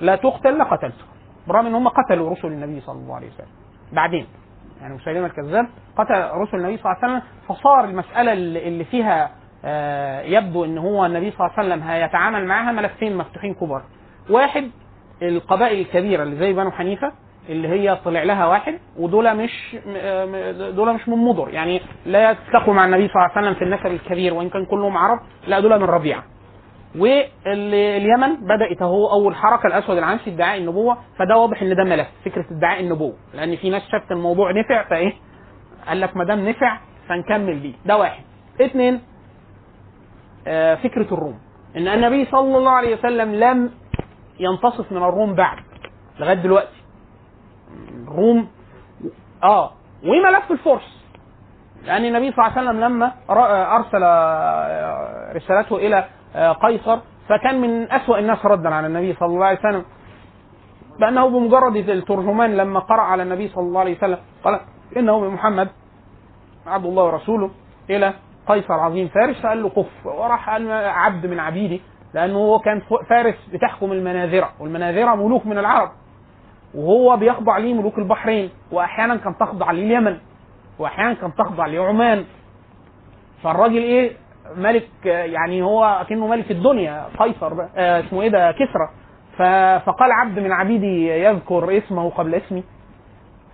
لا 0.00 0.16
تقتل 0.16 0.58
لقتلته 0.58 1.04
برغم 1.48 1.66
إن 1.66 1.74
هم 1.74 1.88
قتلوا 1.88 2.30
رسل 2.30 2.48
النبي 2.48 2.80
صلى 2.80 2.98
الله 2.98 3.14
عليه 3.14 3.28
وسلم. 3.28 3.48
بعدين 3.92 4.26
يعني 4.80 4.94
مسيلمه 4.94 5.26
الكذاب 5.26 5.66
قتل 5.96 6.30
رسل 6.34 6.56
النبي 6.56 6.76
صلى 6.76 6.92
الله 6.92 6.96
عليه 7.04 7.14
وسلم 7.14 7.22
فصار 7.48 7.84
المسألة 7.84 8.32
اللي 8.32 8.84
فيها 8.84 9.30
آه، 9.64 10.22
يبدو 10.22 10.64
إن 10.64 10.78
هو 10.78 11.06
النبي 11.06 11.30
صلى 11.30 11.46
الله 11.46 11.58
عليه 11.58 11.68
وسلم 11.68 11.88
هيتعامل 11.88 12.46
معاها 12.46 12.72
ملفين 12.72 13.16
مفتوحين 13.16 13.54
كبار. 13.54 13.82
واحد 14.30 14.70
القبائل 15.22 15.80
الكبيرة 15.80 16.22
اللي 16.22 16.36
زي 16.36 16.52
بنو 16.52 16.70
حنيفة 16.70 17.12
اللي 17.48 17.68
هي 17.68 17.96
طلع 18.04 18.22
لها 18.22 18.46
واحد 18.46 18.78
ودول 18.98 19.36
مش 19.36 19.74
م- 19.86 20.70
دول 20.74 20.94
مش 20.94 21.08
من 21.08 21.16
مضر. 21.16 21.48
يعني 21.48 21.80
لا 22.06 22.30
يتسقوا 22.30 22.74
مع 22.74 22.84
النبي 22.84 23.08
صلى 23.08 23.16
الله 23.16 23.30
عليه 23.36 23.40
وسلم 23.48 23.54
في 23.58 23.64
النسب 23.64 23.86
الكبير 23.86 24.34
وإن 24.34 24.48
كان 24.48 24.66
كلهم 24.66 24.96
عرب 24.96 25.18
لا 25.46 25.60
دول 25.60 25.78
من 25.80 25.84
ربيعة. 25.86 26.22
واليمن 26.98 28.36
بدأت 28.36 28.82
اهو 28.82 29.10
أول 29.12 29.34
حركة 29.36 29.66
الأسود 29.66 29.96
العنسي 29.98 30.30
ادعاء 30.30 30.58
النبوة 30.58 30.98
فده 31.18 31.36
واضح 31.36 31.62
إن 31.62 31.76
ده 31.76 31.84
ملف 31.84 32.08
فكرة 32.24 32.44
ادعاء 32.50 32.80
النبوة 32.80 33.14
لأن 33.34 33.56
في 33.56 33.70
ناس 33.70 33.82
شافت 33.92 34.12
الموضوع 34.12 34.50
نفع 34.52 34.88
فإيه؟ 34.88 35.12
قال 35.88 36.00
لك 36.00 36.16
ما 36.16 36.24
دام 36.24 36.48
نفع 36.48 36.78
فنكمل 37.08 37.58
بيه. 37.58 37.74
ده 37.86 37.96
واحد. 37.96 38.22
اثنين 38.60 39.00
آه، 40.46 40.74
فكرة 40.74 41.14
الروم. 41.14 41.38
إن 41.76 41.88
النبي 41.88 42.24
صلى 42.24 42.58
الله 42.58 42.70
عليه 42.70 42.96
وسلم 42.96 43.34
لم 43.34 43.70
ينتصف 44.40 44.92
من 44.92 45.02
الروم 45.02 45.34
بعد 45.34 45.56
لغاية 46.20 46.34
دلوقتي. 46.34 46.80
الروم 48.08 48.48
آه 49.42 49.70
وملف 50.04 50.50
الفرس. 50.52 51.00
لأن 51.84 52.04
النبي 52.04 52.32
صلى 52.32 52.46
الله 52.46 52.58
عليه 52.58 52.68
وسلم 52.70 52.80
لما 52.80 53.12
أرسل 53.76 54.02
آه، 54.02 55.32
رسالته 55.32 55.76
إلى 55.76 56.04
قيصر 56.36 56.98
فكان 57.28 57.60
من 57.60 57.92
أسوأ 57.92 58.18
الناس 58.18 58.46
ردا 58.46 58.74
على 58.74 58.86
النبي 58.86 59.14
صلى 59.14 59.28
الله 59.28 59.46
عليه 59.46 59.58
وسلم. 59.58 59.84
بانه 61.00 61.28
بمجرد 61.28 61.76
الترجمان 61.76 62.56
لما 62.56 62.80
قرأ 62.80 63.00
على 63.02 63.22
النبي 63.22 63.48
صلى 63.48 63.64
الله 63.64 63.80
عليه 63.80 63.96
وسلم 63.96 64.18
قال 64.44 64.60
إنه 64.96 65.20
محمد 65.30 65.68
عبد 66.66 66.86
الله 66.86 67.04
ورسوله 67.04 67.50
إلى 67.90 68.12
قيصر 68.46 68.74
عظيم. 68.74 69.08
فارس 69.08 69.40
فقال 69.40 69.62
له 69.62 69.68
كف 69.68 70.06
وراح 70.06 70.50
قال 70.50 70.72
عبد 70.72 71.26
من 71.26 71.40
عبيدي. 71.40 71.80
لأنه 72.14 72.38
هو 72.38 72.58
كان 72.58 72.82
فارس 73.08 73.34
بتحكم 73.52 73.92
المناذرة 73.92 74.50
والمناذرة 74.60 75.14
ملوك 75.14 75.46
من 75.46 75.58
العرب. 75.58 75.90
وهو 76.74 77.16
بيخضع 77.16 77.58
ليه 77.58 77.74
ملوك 77.74 77.98
البحرين 77.98 78.50
وأحيانا 78.72 79.16
كان 79.16 79.38
تخضع 79.38 79.70
ليه 79.70 79.82
اليمن 79.82 80.18
وأحيانا 80.78 81.14
كان 81.14 81.34
تخضع 81.34 81.66
ليه 81.66 81.80
عمان 81.80 82.24
فالراجل 83.42 83.76
إيه؟ 83.76 84.16
ملك 84.56 84.88
يعني 85.04 85.62
هو 85.62 86.06
كأنه 86.08 86.26
ملك 86.26 86.50
الدنيا 86.50 87.04
قيصر 87.18 87.52
آه، 87.76 88.00
اسمه 88.00 88.22
إيه 88.22 88.28
ده 88.28 88.52
كسرى. 88.52 88.88
فقال 89.86 90.12
عبد 90.12 90.38
من 90.38 90.52
عبيدي 90.52 91.08
يذكر 91.08 91.78
اسمه 91.78 92.10
قبل 92.10 92.34
اسمي. 92.34 92.64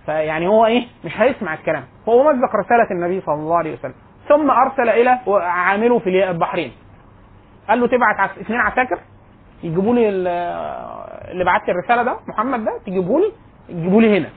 فيعني 0.05 0.47
هو 0.47 0.65
إيه 0.65 0.87
مش 1.05 1.11
هيسمع 1.21 1.53
الكلام. 1.53 1.83
هو 2.09 2.23
مزق 2.23 2.55
رسالة 2.55 2.91
النبي 2.91 3.21
صلى 3.21 3.35
الله 3.35 3.57
عليه 3.57 3.73
وسلم. 3.73 3.93
ثم 4.29 4.51
أرسل 4.51 4.89
إلى 4.89 5.19
عامله 5.41 5.99
في 5.99 6.29
البحرين. 6.29 6.71
قال 7.69 7.79
له 7.79 7.87
تبعت. 7.87 8.37
اثنين 8.39 8.59
عساكر؟ 8.59 8.99
يجيبوا 9.63 9.95
لي 9.95 10.09
ال- 10.09 10.27
اللي 11.31 11.43
بعت 11.43 11.67
لي 11.67 11.71
الرسالة 11.73 12.03
ده 12.03 12.17
محمد 12.27 12.65
ده 12.65 12.79
تجيبوا 12.85 13.19
لي 13.19 13.31
تجيبوا 13.69 14.01
لي 14.01 14.17
هنا. 14.17 14.29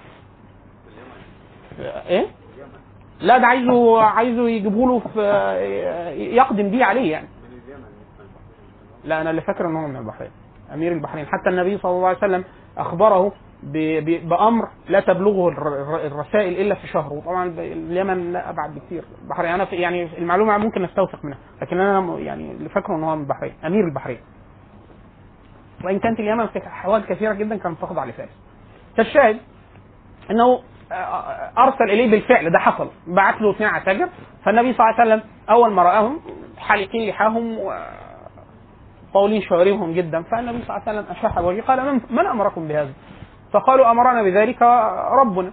إيه؟ 2.09 2.27
لا 3.21 3.39
ده 3.39 3.47
عايزه 3.47 4.03
عايزه 4.03 4.49
يجيبوا 4.49 4.87
له 4.89 4.99
في 5.15 5.21
يقدم 6.37 6.71
بيه 6.71 6.85
عليه 6.85 7.13
يعني. 7.13 7.29
لا 9.05 9.21
أنا 9.21 9.31
اللي 9.31 9.41
فاكر 9.43 9.67
إن 9.67 9.77
هو 9.77 9.89
من 9.89 9.97
البحرين 9.97 10.31
أمير 10.75 10.93
البحرين. 10.93 11.27
حتى 11.27 11.49
النبي 11.51 11.79
صلى 11.79 11.93
الله 11.93 12.09
عليه 12.09 12.19
وسلم 12.19 12.45
أخبره 12.79 13.33
بأمر 14.25 14.69
لا 14.89 15.01
تبلغه 15.01 15.49
الر- 15.49 15.83
الر- 15.83 16.07
الرسائل 16.07 16.61
إلا 16.61 16.75
في 16.75 16.87
شهر. 16.87 17.13
وطبعا 17.13 17.45
اليمن 17.59 18.33
لا 18.33 18.51
أبعد 18.51 18.75
بكثير. 18.75 19.05
البحرين 19.23 19.51
أنا 19.51 19.75
يعني 19.75 20.19
المعلومة 20.19 20.59
ممكن 20.59 20.83
نستوثق 20.83 21.25
منها 21.25 21.39
لكن 21.63 21.81
أنا 21.81 22.19
يعني 22.19 22.51
اللي 22.53 22.69
فاكره 22.69 22.95
إن 22.97 23.05
هو 23.05 23.17
من 23.17 23.23
البحرين 23.23 23.53
أمير 23.65 23.85
البحرين. 23.85 24.19
وإن 25.85 25.99
كانت 25.99 26.21
اليمن 26.21 26.47
في 26.47 26.61
حوادث 26.61 27.07
كثيرة 27.07 27.33
جدا 27.33 27.57
كانت 27.57 27.81
تخضع 27.81 28.05
لفارس 28.05 28.31
فالشاهد 28.97 29.37
إنه 30.31 30.61
أرسل 31.59 31.85
إليه 31.85 32.11
بالفعل 32.11 32.51
ده 32.51 32.59
حصل. 32.59 32.91
بعت 33.07 33.41
له 33.41 33.51
اثنين 33.51 33.71
عساكر 33.71 34.09
فالنبي 34.45 34.73
صلى 34.73 34.87
الله 34.87 35.01
عليه 35.01 35.15
وسلم 35.15 35.31
أول 35.51 35.73
ما 35.73 35.83
رآهم 35.83 36.21
حالقين 36.59 37.11
لحاهم 37.11 37.59
وطاولين 39.11 39.43
شعورهم 39.43 39.93
جدا 39.93 40.23
فالنبي 40.23 40.63
صلى 40.65 40.77
الله 40.77 40.89
عليه 40.89 41.01
وسلم 41.01 41.17
أشاح 41.17 41.39
وجهه 41.39 41.63
قال 41.63 42.01
من, 42.11 42.27
أمركم 42.27 42.69
بهذا؟ 42.69 42.91
فقالوا 43.53 43.91
أمرنا 43.91 44.23
بذلك 44.23 44.63
ربنا. 45.21 45.53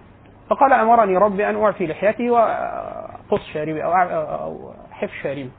فقال 0.50 0.72
أمرني 0.72 1.16
ربي 1.16 1.50
أن 1.50 1.62
أعفي 1.62 1.86
لحيتي 1.86 2.30
واقص 2.30 3.42
شاربي 3.52 3.84
أو 3.84 3.92
أو 3.92 4.72
حف 4.92 5.10
شاربي. 5.22 5.50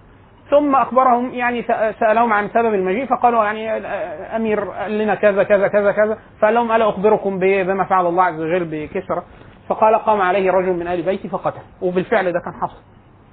ثم 0.50 0.76
أخبرهم 0.76 1.34
يعني 1.34 1.64
سألهم 2.00 2.34
عن 2.34 2.50
سبب 2.50 2.74
المجيء 2.74 3.06
فقالوا 3.06 3.44
يعني 3.44 3.72
امير 4.36 4.60
قال 4.60 4.98
لنا 4.98 5.16
كذا 5.16 5.44
كذا 5.44 5.68
كذا 5.68 5.92
كذا. 5.92 6.18
فقال 6.42 6.54
لهم 6.54 6.72
ألا 6.72 6.90
أخبركم 6.90 7.40
بما 7.40 7.84
فعل 7.84 8.06
الله 8.06 8.24
عز 8.24 8.40
وجل 8.42 8.66
بكسرى؟ 8.66 9.24
فقال 9.70 9.96
قام 9.96 10.22
عليه 10.22 10.52
رجل 10.52 10.74
من 10.74 10.88
آل 10.88 11.02
بيتي 11.02 11.30
فقتل. 11.30 11.62
وبالفعل 11.82 12.32
ده 12.32 12.40
كان 12.40 12.54
حصل. 12.62 12.78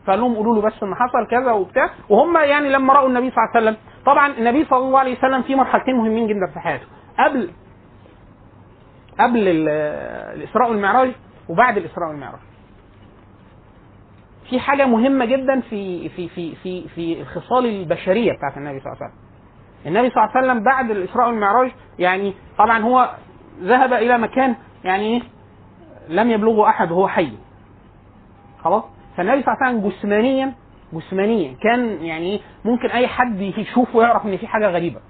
فقال 0.06 0.20
لهم 0.20 0.34
قولوا 0.36 0.54
له 0.54 0.60
بس 0.62 0.82
ان 0.82 0.94
حصل 0.94 1.26
كذا 1.30 1.52
وبتاع. 1.52 1.90
وهم 2.08 2.36
يعني 2.36 2.68
لما 2.68 2.92
رأوا 2.94 3.08
النبي 3.08 3.30
صلى 3.30 3.38
الله 3.44 3.50
عليه 3.54 3.60
وسلم 3.70 3.76
طبعا 4.06 4.32
النبي 4.38 4.64
صلى 4.64 4.78
الله 4.78 4.98
عليه 4.98 5.18
وسلم 5.18 5.42
في 5.42 5.54
مرحلتين 5.54 5.96
مهمين 5.96 6.26
جدا 6.26 6.46
في 6.54 6.60
حياته. 6.60 6.86
قبل 7.18 7.50
قبل 9.20 9.48
ال- 9.48 9.68
الإسراء 10.36 10.70
والمعراج 10.70 11.12
وبعد 11.48 11.76
الإسراء 11.76 12.08
والمعراج 12.08 12.40
في 14.50 14.60
حاجة 14.60 14.86
مهمة 14.86 15.24
جدا 15.24 15.60
في 15.60 16.08
في 16.08 16.28
في 16.28 16.54
في 16.54 16.88
في 16.88 17.20
الخصال 17.20 17.66
البشرية 17.66 18.32
بتاعت 18.32 18.56
النبي 18.56 18.80
صلى 18.80 18.92
الله 18.92 19.02
عليه 19.02 19.12
وسلم. 19.12 19.26
النبي 19.86 20.10
صلى 20.10 20.24
الله 20.24 20.36
عليه 20.36 20.46
وسلم 20.46 20.64
بعد 20.64 20.90
الإسراء 20.90 21.26
والمعراج 21.28 21.70
يعني 21.98 22.34
طبعا 22.58 22.78
هو 22.82 23.10
ذهب 23.62 23.92
إلى 23.92 24.18
مكان 24.18 24.54
يعني 24.84 25.04
إيه؟ 25.04 25.22
لم 26.08 26.30
يبلغه 26.30 26.68
أحد 26.68 26.90
وهو 26.90 27.08
حي. 27.08 27.32
خلاص؟ 28.64 28.84
فالنبي 29.16 29.42
صلى 29.42 29.54
الله 29.54 29.66
عليه 29.66 29.76
وسلم 29.78 29.90
جسمانيا 29.90 30.52
جسمانيا 30.92 31.54
كان 31.62 32.04
يعني؟ 32.04 32.40
ممكن 32.64 32.88
أي 32.90 33.06
حد 33.06 33.40
يشوفه 33.40 33.98
ويعرف 33.98 34.26
إن 34.26 34.36
في 34.36 34.46
حاجة 34.46 34.68
غريبة. 34.70 35.00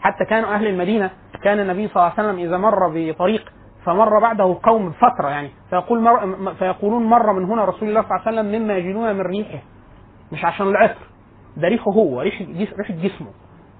حتى 0.00 0.24
كانوا 0.24 0.54
أهل 0.54 0.66
المدينة 0.66 1.10
كان 1.42 1.60
النبي 1.60 1.88
صلى 1.88 1.96
الله 1.96 2.12
عليه 2.18 2.28
وسلم 2.28 2.46
إذا 2.46 2.56
مر 2.58 2.88
بطريق 2.94 3.52
فمر 3.84 4.18
بعده 4.18 4.58
قوم 4.62 4.88
بفتره 4.88 5.28
يعني. 5.28 5.50
فيقول 5.70 6.00
مر 6.00 6.54
فيقولون 6.54 7.04
مر 7.04 7.32
من 7.32 7.44
هنا 7.44 7.64
رسول 7.64 7.88
الله 7.88 8.02
صلى 8.02 8.10
الله 8.10 8.26
عليه 8.26 8.40
وسلم 8.40 8.62
مما 8.62 8.76
يجدون 8.76 9.14
من 9.14 9.20
ريحه. 9.20 9.58
مش 10.32 10.44
عشان 10.44 10.68
العطر 10.68 11.06
ده 11.56 11.68
ريحه 11.68 11.90
هو 11.90 12.20
ريحه 12.20 12.44
جسمه. 12.90 13.30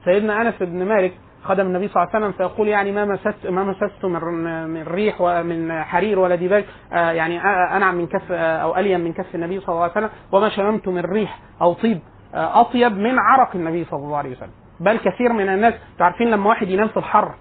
سيدنا 0.04 0.42
أنس 0.42 0.54
بن 0.62 0.84
مالك 0.84 1.12
خدم 1.44 1.66
النبي 1.66 1.88
صلى 1.88 2.02
الله 2.02 2.14
عليه 2.14 2.26
وسلم 2.26 2.38
فيقول 2.38 2.68
يعني 2.68 2.92
ما 2.92 3.04
مسست 3.04 3.46
ما 3.46 3.64
مسست 3.64 4.04
من 4.04 4.64
من 4.68 4.82
ريح 4.82 5.16
ومن 5.20 5.82
حرير 5.82 6.18
ولا 6.18 6.34
ديباج 6.34 6.64
آه 6.92 7.10
يعني 7.10 7.40
آه 7.40 7.76
أنعم 7.76 7.94
من 7.94 8.06
كف 8.06 8.32
آه 8.32 8.56
أو 8.58 8.76
الين 8.76 9.00
من 9.00 9.12
كف 9.12 9.34
النبي 9.34 9.60
صلى 9.60 9.68
الله 9.68 9.82
عليه 9.82 9.92
وسلم 9.92 10.10
وما 10.32 10.48
شممت 10.48 10.88
من 10.88 11.00
ريح 11.04 11.38
أو 11.62 11.72
طيب 11.72 12.00
آه 12.34 12.60
أطيب 12.60 12.92
من 12.96 13.18
عرق 13.18 13.50
النبي 13.56 13.84
صلى 13.84 14.00
الله 14.00 14.16
عليه 14.16 14.30
وسلم. 14.30 14.50
بل 14.80 14.96
كثير 14.98 15.32
من 15.32 15.48
الناس 15.48 15.74
عارفين 16.00 16.30
لما 16.30 16.48
واحد 16.48 16.68
ينام 16.68 16.88
في 16.88 16.96
الحر 16.96 17.34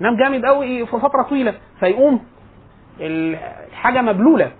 نام 0.00 0.16
جامد 0.16 0.44
قوي 0.46 0.86
في 0.86 0.98
فترة 1.00 1.22
طويلة 1.22 1.54
فيقوم 1.80 2.20
الحاجة 3.00 4.02
مبلولة 4.02 4.50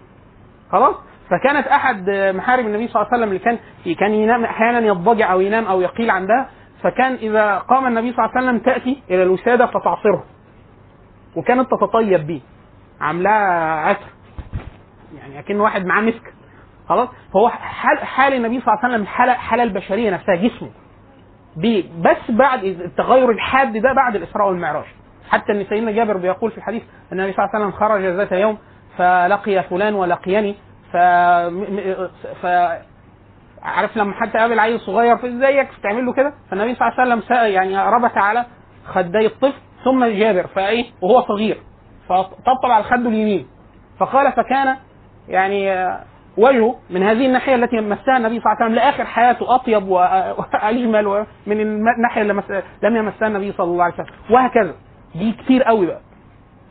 خلاص؟ 0.73 0.95
فكانت 1.31 1.67
أحد 1.67 2.11
محارم 2.11 2.67
النبي 2.67 2.89
صلى 2.89 3.03
الله 3.03 3.13
عليه 3.13 3.17
وسلم 3.23 3.29
اللي 3.29 3.39
كان 3.39 3.59
كان 4.01 4.13
ينام 4.15 4.45
أحيانا 4.45 4.79
يضجع 4.87 5.33
أو 5.33 5.41
ينام 5.41 5.65
أو 5.65 5.81
يقيل 5.81 6.11
عندها 6.11 6.49
فكان 6.83 7.15
إذا 7.15 7.59
قام 7.59 7.87
النبي 7.87 8.13
صلى 8.13 8.25
الله 8.25 8.37
عليه 8.37 8.47
وسلم 8.49 8.59
تأتي 8.59 9.03
إلى 9.11 9.23
الوسادة 9.23 9.67
فتعصره. 9.67 10.25
وكانت 11.37 11.71
تتطيب 11.71 12.27
بيه. 12.27 12.41
عاملاه 13.01 13.31
عطر 13.89 14.07
يعني 15.19 15.39
أكن 15.39 15.61
واحد 15.61 15.87
معاه 15.87 16.01
مسك. 16.01 16.35
خلاص؟ 16.89 17.09
فهو 17.33 17.49
حال, 17.49 17.99
حال 17.99 18.35
النبي 18.35 18.61
صلى 18.61 18.69
الله 18.75 18.79
عليه 18.85 18.95
وسلم 18.95 19.03
الحاله 19.03 19.33
الحاله 19.33 19.63
البشرية 19.63 20.11
نفسها 20.11 20.35
جسمه. 20.35 20.71
بيه 21.57 21.85
بس 22.01 22.31
بعد 22.31 22.65
التغير 22.65 23.31
الحاد 23.31 23.73
ده 23.77 23.93
بعد 23.93 24.17
الإسراء 24.17 24.49
والمعراج. 24.49 24.85
حتى 25.31 25.53
إن 25.53 25.65
سيدنا 25.69 25.91
جابر 25.91 26.17
بيقول 26.17 26.51
في 26.51 26.59
الحديث 26.59 26.83
أن 27.13 27.21
النبي 27.21 27.33
صلى 27.33 27.45
الله 27.45 27.55
عليه 27.55 27.67
وسلم 27.67 27.81
خرج 27.81 28.03
ذات 28.03 28.33
يوم 28.33 28.59
فلقي 28.99 29.63
فلان 29.63 29.95
ولقيني. 29.95 30.55
ف 30.93 32.47
عارف 33.63 33.97
لما 33.97 34.15
حد 34.15 34.37
قابل 34.37 34.59
عيل 34.59 34.81
صغير 34.81 35.17
في 35.17 35.27
ازيك 35.27 35.69
تعمل 35.83 36.07
له 36.07 36.13
كده؟ 36.13 36.33
فالنبي 36.51 36.75
صلى 36.75 36.89
الله 36.89 37.01
عليه 37.01 37.15
وسلم 37.15 37.37
يعني 37.55 37.91
ربط 37.91 38.17
على 38.19 38.45
خدي 38.87 39.27
الطفل 39.27 39.53
ثم 39.85 40.05
جابر 40.05 40.47
فإيه؟ 40.47 40.85
وهو 41.03 41.21
صغير. 41.23 41.59
فطبطب 42.09 42.71
على 42.71 42.85
خده 42.85 43.09
اليمين. 43.09 43.47
فقال 43.99 44.33
فكان 44.33 44.77
يعني 45.29 45.73
آه، 45.73 46.01
وجهه 46.39 46.75
من 46.91 47.03
هذه 47.03 47.27
الناحية 47.27 47.55
التي 47.55 47.81
مسها 47.81 48.17
النبي 48.17 48.41
صلى 48.41 48.53
الله 48.53 48.57
عليه 48.61 48.65
وسلم 48.65 48.75
لآخر 48.75 49.05
حياته 49.05 49.55
أطيب 49.55 49.89
واجمل 49.89 51.07
و- 51.07 51.25
من 51.47 51.61
الناحية 51.61 52.23
اللي 52.23 52.43
لم 52.83 52.97
يمسها 52.97 53.29
النبي 53.29 53.53
صلى 53.53 53.65
الله 53.67 53.85
عليه 53.85 53.95
وسلم. 53.95 54.07
وهكذا. 54.31 54.75
دي 55.15 55.33
كتير 55.33 55.63
قوي 55.63 55.87
بقى. 55.87 56.01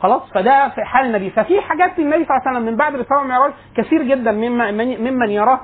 خلاص؟ 0.02 0.22
فده 0.34 0.68
في 0.68 0.84
حال 0.84 1.06
النبي. 1.06 1.30
ففي 1.30 1.60
حاجات 1.60 1.98
النبي 1.98 2.24
صلى 2.24 2.36
الله 2.36 2.42
عليه 2.48 2.58
وسلم 2.58 2.66
من 2.72 2.76
بعد 2.76 2.94
الاسراء 2.94 3.20
والمعراج 3.20 3.52
كثير 3.76 4.02
جدا 4.02 4.32
مما 4.32 4.70
من- 4.70 5.00
ممن 5.12 5.30
يراه. 5.30 5.60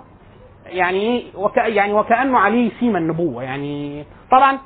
يعني 0.68 1.24
وك 1.34 1.56
يعني 1.56 1.92
وكأنه 1.92 2.38
عليه 2.38 2.70
سيما 2.80 2.98
النبوة 2.98 3.42
يعني. 3.42 4.04
طبعا 4.30 4.58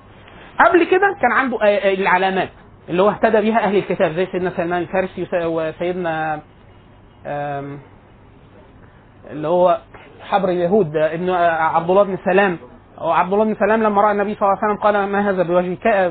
قبل 0.61 0.85
كده 0.85 1.17
كان 1.23 1.33
عنده 1.33 1.59
العلامات 1.93 2.49
اللي 2.88 3.03
هو 3.03 3.11
اهتدى 3.11 3.41
بها 3.41 3.59
أهل 3.65 3.77
الكتاب 3.77 4.12
زي 4.12 4.27
سيدنا 4.27 4.51
سلمان 4.57 4.83
الفارسي 4.83 5.23
وس- 5.23 5.29
وسيدنا 5.45 6.41
اللي 9.31 9.49
هو 9.49 9.79
حبر 10.21 10.49
اليهود 10.49 10.97
ابن 10.97 11.31
عبد 11.31 11.91
الله 11.91 12.03
بن 12.03 12.19
سلام. 12.25 12.59
وعبد 13.01 13.33
الله 13.33 13.45
بن 13.45 13.55
سلام 13.55 13.83
لما 13.83 14.03
رأى 14.03 14.12
النبي 14.12 14.35
صلى 14.35 14.43
الله 14.49 14.59
عليه 14.62 14.73
وسلم 14.75 14.83
قال 14.85 15.09
ما 15.09 15.31
هذا 15.31 15.43
بوجه 15.43 16.09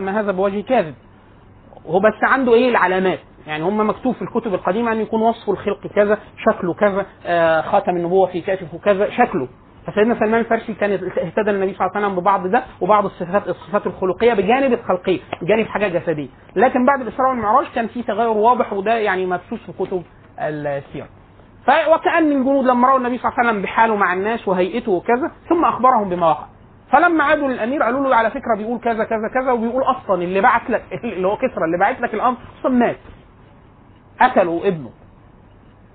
ما 0.00 0.20
هذا 0.20 0.32
بوجه 0.32 0.60
كاذب. 0.60 0.94
هو 1.86 1.98
بس 2.00 2.18
عنده 2.22 2.54
إيه؟ 2.54 2.68
العلامات. 2.68 3.18
يعني 3.46 3.64
هم 3.64 3.88
مكتوب 3.88 4.14
في 4.14 4.22
الكتب 4.22 4.54
القديمة 4.54 4.92
أن 4.92 5.00
يكون 5.00 5.22
وصفه 5.22 5.52
الخلق 5.52 5.86
كذا 5.86 6.18
شكله 6.46 6.74
كذا 6.74 7.06
آه 7.26 7.60
خاتم 7.60 7.96
النبوة 7.96 8.26
في 8.26 8.40
كتفه 8.40 8.78
كذا 8.84 9.10
شكله. 9.10 9.48
فسيدنا 9.86 10.14
سلمان 10.14 10.40
الفارسي 10.40 10.74
كان 10.74 10.92
اهتدى 10.92 11.50
النبي 11.50 11.74
صلى 11.74 11.86
الله 11.86 11.96
عليه 11.96 12.06
وسلم 12.06 12.20
ببعض 12.20 12.46
ده 12.46 12.62
وبعض 12.80 13.04
الصفات 13.04 13.48
الصفات 13.48 13.86
الخلقية 13.86 14.32
بجانب 14.34 14.72
الخلقية 14.72 15.18
بجانب 15.42 15.66
حاجة 15.66 15.98
جسدية. 15.98 16.28
لكن 16.56 16.84
بعد 16.86 17.00
الإسراء 17.00 17.28
والمعراج 17.30 17.66
كان 17.74 17.86
في 17.86 18.02
تغير 18.02 18.28
واضح 18.28 18.72
وده 18.72 18.94
يعني 18.98 19.26
مبثوث 19.26 19.60
في 19.66 19.72
كتب 19.84 20.02
السيره 20.40 21.06
وكأن 21.94 22.32
الجنود 22.32 22.64
لما 22.64 22.88
رأوا 22.88 22.98
النبي 22.98 23.18
صلى 23.18 23.28
الله 23.28 23.38
عليه 23.38 23.48
وسلم 23.50 23.62
بحاله 23.62 23.96
مع 23.96 24.12
الناس 24.12 24.48
وهيئته 24.48 24.92
وكذا 24.92 25.30
ثم 25.48 25.64
أخبرهم 25.64 26.08
بما 26.08 26.28
وقع. 26.28 26.46
فلما 26.92 27.24
عادوا 27.24 27.48
للأمير 27.48 27.82
قالوا 27.82 28.08
له 28.08 28.16
على 28.16 28.30
فكرة 28.30 28.56
بيقول 28.56 28.78
كذا 28.80 29.04
كذا 29.04 29.28
كذا 29.34 29.52
وبيقول 29.52 29.82
أصلا 29.82 30.22
اللي 30.22 30.40
بعت 30.40 30.70
لك 30.70 30.82
اللي 31.04 31.28
هو 31.28 31.36
كسرى 31.36 31.64
اللي 31.66 31.78
بعت 31.80 32.00
لك 32.00 32.14
الأمر 32.14 32.36
أصلا 32.60 32.72
مات. 32.72 32.96
قتلوا 34.20 34.68
ابنه. 34.68 34.90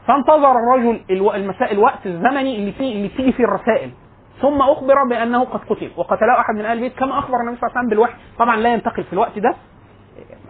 فانتظر 0.08 0.51
الرجل. 0.51 1.01
المساء 1.10 1.73
الوقت 1.73 2.05
الزمني 2.05 2.55
اللي 2.55 2.71
فيه 2.71 2.95
اللي 2.95 3.08
بتيجي 3.08 3.32
فيه 3.32 3.43
الرسائل. 3.43 3.91
ثم 4.41 4.62
أخبر 4.62 5.03
بأنه 5.03 5.43
قد 5.43 5.60
قتل 5.60 5.91
وقتله 5.97 6.39
أحد 6.39 6.55
من 6.55 6.65
أهل 6.65 6.77
البيت 6.77 6.95
كما 6.99 7.19
أخبر 7.19 7.39
النبي 7.39 7.58
صلى 7.58 7.67
الله 7.67 7.77
عليه 7.77 7.79
وسلم 7.79 7.89
بالوحي. 7.89 8.13
طبعا 8.39 8.58
لا 8.58 8.73
ينتقل 8.73 9.03
في 9.03 9.13
الوقت 9.13 9.39
ده 9.39 9.55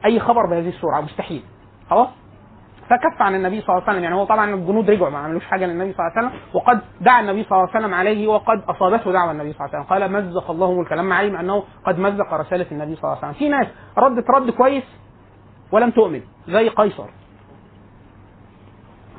أي 0.05 0.19
خبر 0.19 0.45
بهذه 0.45 0.69
السرعه 0.69 1.01
مستحيل. 1.01 1.43
خلاص؟ 1.89 2.09
فكف 2.89 3.21
عن 3.21 3.35
النبي 3.35 3.61
صلى 3.61 3.69
الله 3.69 3.81
عليه 3.81 3.91
وسلم. 3.91 4.03
يعني 4.03 4.15
هو 4.15 4.25
طبعا 4.25 4.53
الجنود 4.53 4.89
رجعوا 4.89 5.09
ما 5.09 5.17
عملوش 5.17 5.45
حاجة 5.45 5.65
للنبي 5.65 5.93
صلى 5.93 6.07
الله 6.07 6.17
عليه 6.17 6.27
وسلم. 6.27 6.41
وقد 6.53 6.79
دعا 7.01 7.21
النبي 7.21 7.43
صلى 7.43 7.57
الله 7.57 7.69
عليه 7.69 7.79
وسلم 7.79 7.93
عليه 7.93 8.27
وقد 8.27 8.61
أصابته 8.69 9.11
دعوة 9.11 9.31
النبي 9.31 9.53
صلى 9.53 9.65
الله 9.65 9.75
عليه 9.75 9.85
وسلم. 9.85 10.11
قال 10.11 10.11
مزق 10.11 10.51
الله 10.51 10.73
ملكا 10.73 10.95
لما 10.95 11.15
علم 11.15 11.35
انه 11.35 11.63
قد 11.85 11.99
مزق 11.99 12.33
رسالة 12.33 12.65
النبي 12.71 12.95
صلى 12.95 13.03
الله 13.03 13.17
عليه 13.17 13.19
وسلم. 13.19 13.33
في 13.33 13.49
ناس 13.49 13.67
ردت 13.97 14.29
رد 14.29 14.49
كويس 14.49 14.83
ولم 15.71 15.91
تؤمن 15.91 16.21
زي 16.47 16.69
قيصر. 16.69 17.07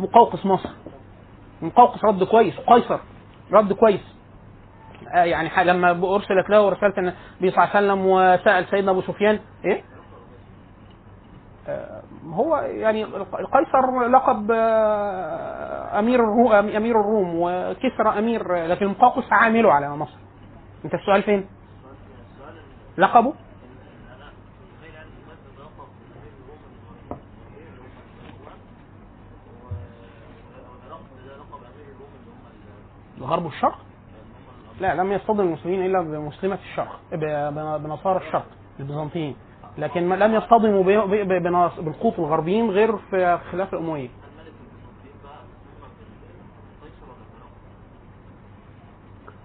مقوقس 0.01 0.47
مصر. 0.47 0.69
مقوقس 1.63 2.05
رد 2.05 2.25
كويس. 2.25 2.61
قيصر. 2.61 2.99
رد 3.53 3.73
كويس. 3.73 4.17
آه 5.15 5.25
يعني 5.25 5.65
لما 5.65 5.91
أرسلت 5.91 6.51
له 6.51 6.69
رسالة 6.69 6.95
النبي 6.99 7.17
صلى 7.41 7.49
الله 7.49 7.61
عليه 7.61 7.71
وسلم 7.87 8.07
وسأل 8.07 8.67
سيدنا 8.71 8.91
أبو 8.91 9.01
سفيان 9.01 9.39
إيه؟ 9.65 9.83
آه، 11.69 12.03
هو 12.33 12.57
يعني 12.57 13.05
القيصر 13.05 14.09
لقب 14.09 14.51
آه، 14.51 15.99
أمير 15.99 16.21
الروم 16.21 16.53
أمير 16.53 17.01
الروم 17.01 17.35
وكسرى 17.37 18.19
أمير 18.19 18.67
لكن 18.67 18.85
المقوقس 18.87 19.33
عامله 19.33 19.73
على 19.73 19.97
مصر. 19.97 20.19
أنت 20.85 20.95
السؤال 20.95 21.23
فين؟ 21.23 21.47
لقبه؟ 22.99 23.33
الغرب 33.21 33.45
والشرق؟ 33.45 33.79
لا 34.81 34.95
لم 34.95 35.13
يصطدم 35.13 35.41
المسلمين 35.41 35.87
إلا 35.87 36.01
بمسلمة 36.01 36.59
الشرق 36.71 37.01
بنصارى 37.77 38.27
الشرق 38.27 38.47
البيزنطيين. 38.81 39.37
لكن 39.79 40.09
لم 40.09 40.35
يصطدموا 40.35 40.83
بالقوط 41.79 42.19
الغربيين 42.19 42.71
غير 42.71 42.97
في 42.97 43.39
خلاف 43.53 43.75
الأموية. 43.75 44.09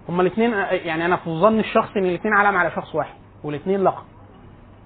هما 0.08 0.22
الاثنين 0.22 0.50
يعني 0.70 1.04
أنا 1.04 1.16
في 1.16 1.30
ظن 1.30 1.58
الشخص 1.58 1.96
إن 1.96 2.04
الاثنين 2.04 2.34
علم 2.34 2.56
على 2.56 2.70
شخص 2.70 2.94
واحد 2.94 3.14
والاثنين 3.44 3.84
لقب. 3.84 4.04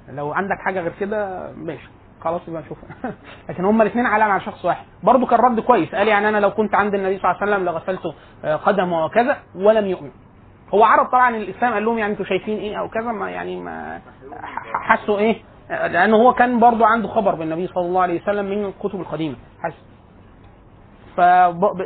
لو 0.08 0.32
عندك 0.32 0.56
حاجة 0.64 0.80
غير 0.80 0.92
كده 1.00 1.50
ماشي. 1.52 1.88
خلاص 2.20 2.40
يبقى 2.48 2.62
نشوف 2.62 2.78
لكن 3.48 3.64
هما 3.64 3.82
الاثنين 3.82 4.06
علم 4.06 4.30
على 4.30 4.40
شخص 4.40 4.64
واحد. 4.64 4.84
برضه 5.02 5.26
كان 5.26 5.40
رد 5.40 5.60
كويس. 5.60 5.94
قال 5.94 6.08
يعني 6.08 6.28
أنا 6.28 6.38
لو 6.38 6.50
كنت 6.50 6.74
عند 6.74 6.94
النبي 6.94 7.18
صلى 7.18 7.30
الله 7.30 7.42
عليه 7.42 7.52
وسلم 7.52 7.64
لغسلت 7.64 8.14
آه، 8.44 8.56
قدمه 8.56 9.04
وكذا 9.04 9.36
ولم 9.54 9.86
يؤمن. 9.86 10.10
هو 10.74 10.84
عرض 10.84 11.06
طبعا 11.06 11.36
الإسلام 11.36 11.72
قال 11.72 11.84
لهم 11.84 11.98
يعني 11.98 12.12
أنتوا 12.12 12.24
شايفين 12.24 12.58
إيه 12.58 12.76
أو 12.80 12.88
كذا؟ 12.88 13.12
ما 13.12 13.30
يعني 13.30 13.60
ما 13.60 14.00
حسوا 14.74 15.18
إيه؟ 15.18 15.36
لأنه 15.70 16.16
هو 16.16 16.34
كان 16.34 16.60
برضه 16.60 16.86
عنده 16.86 17.08
خبر 17.08 17.34
بالنبي 17.34 17.66
صلى 17.66 17.84
الله 17.86 18.02
عليه 18.02 18.22
وسلم 18.22 18.44
من 18.46 18.64
الكتب 18.64 19.00
القديمة. 19.00 19.36
حس 19.62 19.74
ف 21.16 21.20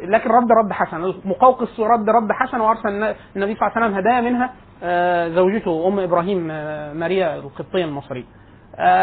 لكن 0.05 0.31
رد 0.31 0.53
رد 0.53 0.73
حسن. 0.73 1.15
مقوقس 1.25 1.81
رد 1.81 2.09
رد 2.11 2.33
حسن 2.33 2.61
وأرسل 2.61 2.89
الن- 2.89 3.15
النبي 3.37 3.55
صلى 3.55 3.69
الله 3.69 3.73
عليه 3.77 3.87
وسلم 3.87 3.95
هدايا 3.99 4.21
منها 4.21 4.51
آه، 4.83 5.29
زوجته 5.29 5.89
أم 5.89 5.99
إبراهيم 6.01 6.49
آه، 6.51 6.93
ماريا 6.93 7.37
القبطية 7.37 7.85
المصرية. 7.85 8.25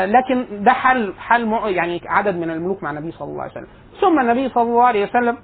لكن 0.05 0.63
ده 0.63 0.71
حل 0.71 1.13
حل 1.19 1.53
يعني 1.65 2.01
عدد 2.05 2.35
من 2.35 2.49
الملوك 2.51 2.83
مع 2.83 2.89
النبي 2.91 3.11
صلى 3.11 3.27
الله 3.27 3.41
عليه 3.41 3.51
وسلم. 3.51 3.67
ثم 4.01 4.19
النبي 4.19 4.49
صلى 4.49 4.63
الله 4.63 4.83
عليه 4.83 5.03
وسلم 5.05 5.37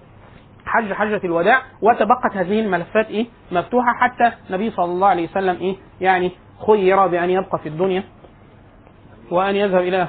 حج 0.66 0.94
حجة 0.94 1.22
الوداع 1.24 1.62
وتبقت 1.82 2.36
هذه 2.38 2.60
الملفات 2.60 3.08
إيه؟ 3.08 3.26
مفتوحة 3.52 3.94
حتى 3.94 4.32
النبي 4.50 4.72
صلى 4.72 4.86
الله 4.86 5.08
عليه 5.08 5.30
وسلم 5.30 5.56
إيه؟ 5.62 5.76
يعني 6.02 6.32
خير 6.68 7.08
بأن 7.08 7.30
يبقى 7.30 7.60
في 7.60 7.70
الدنيا 7.70 8.04
وأن 9.32 9.56
يذهب 9.56 9.82
إلى 9.82 10.08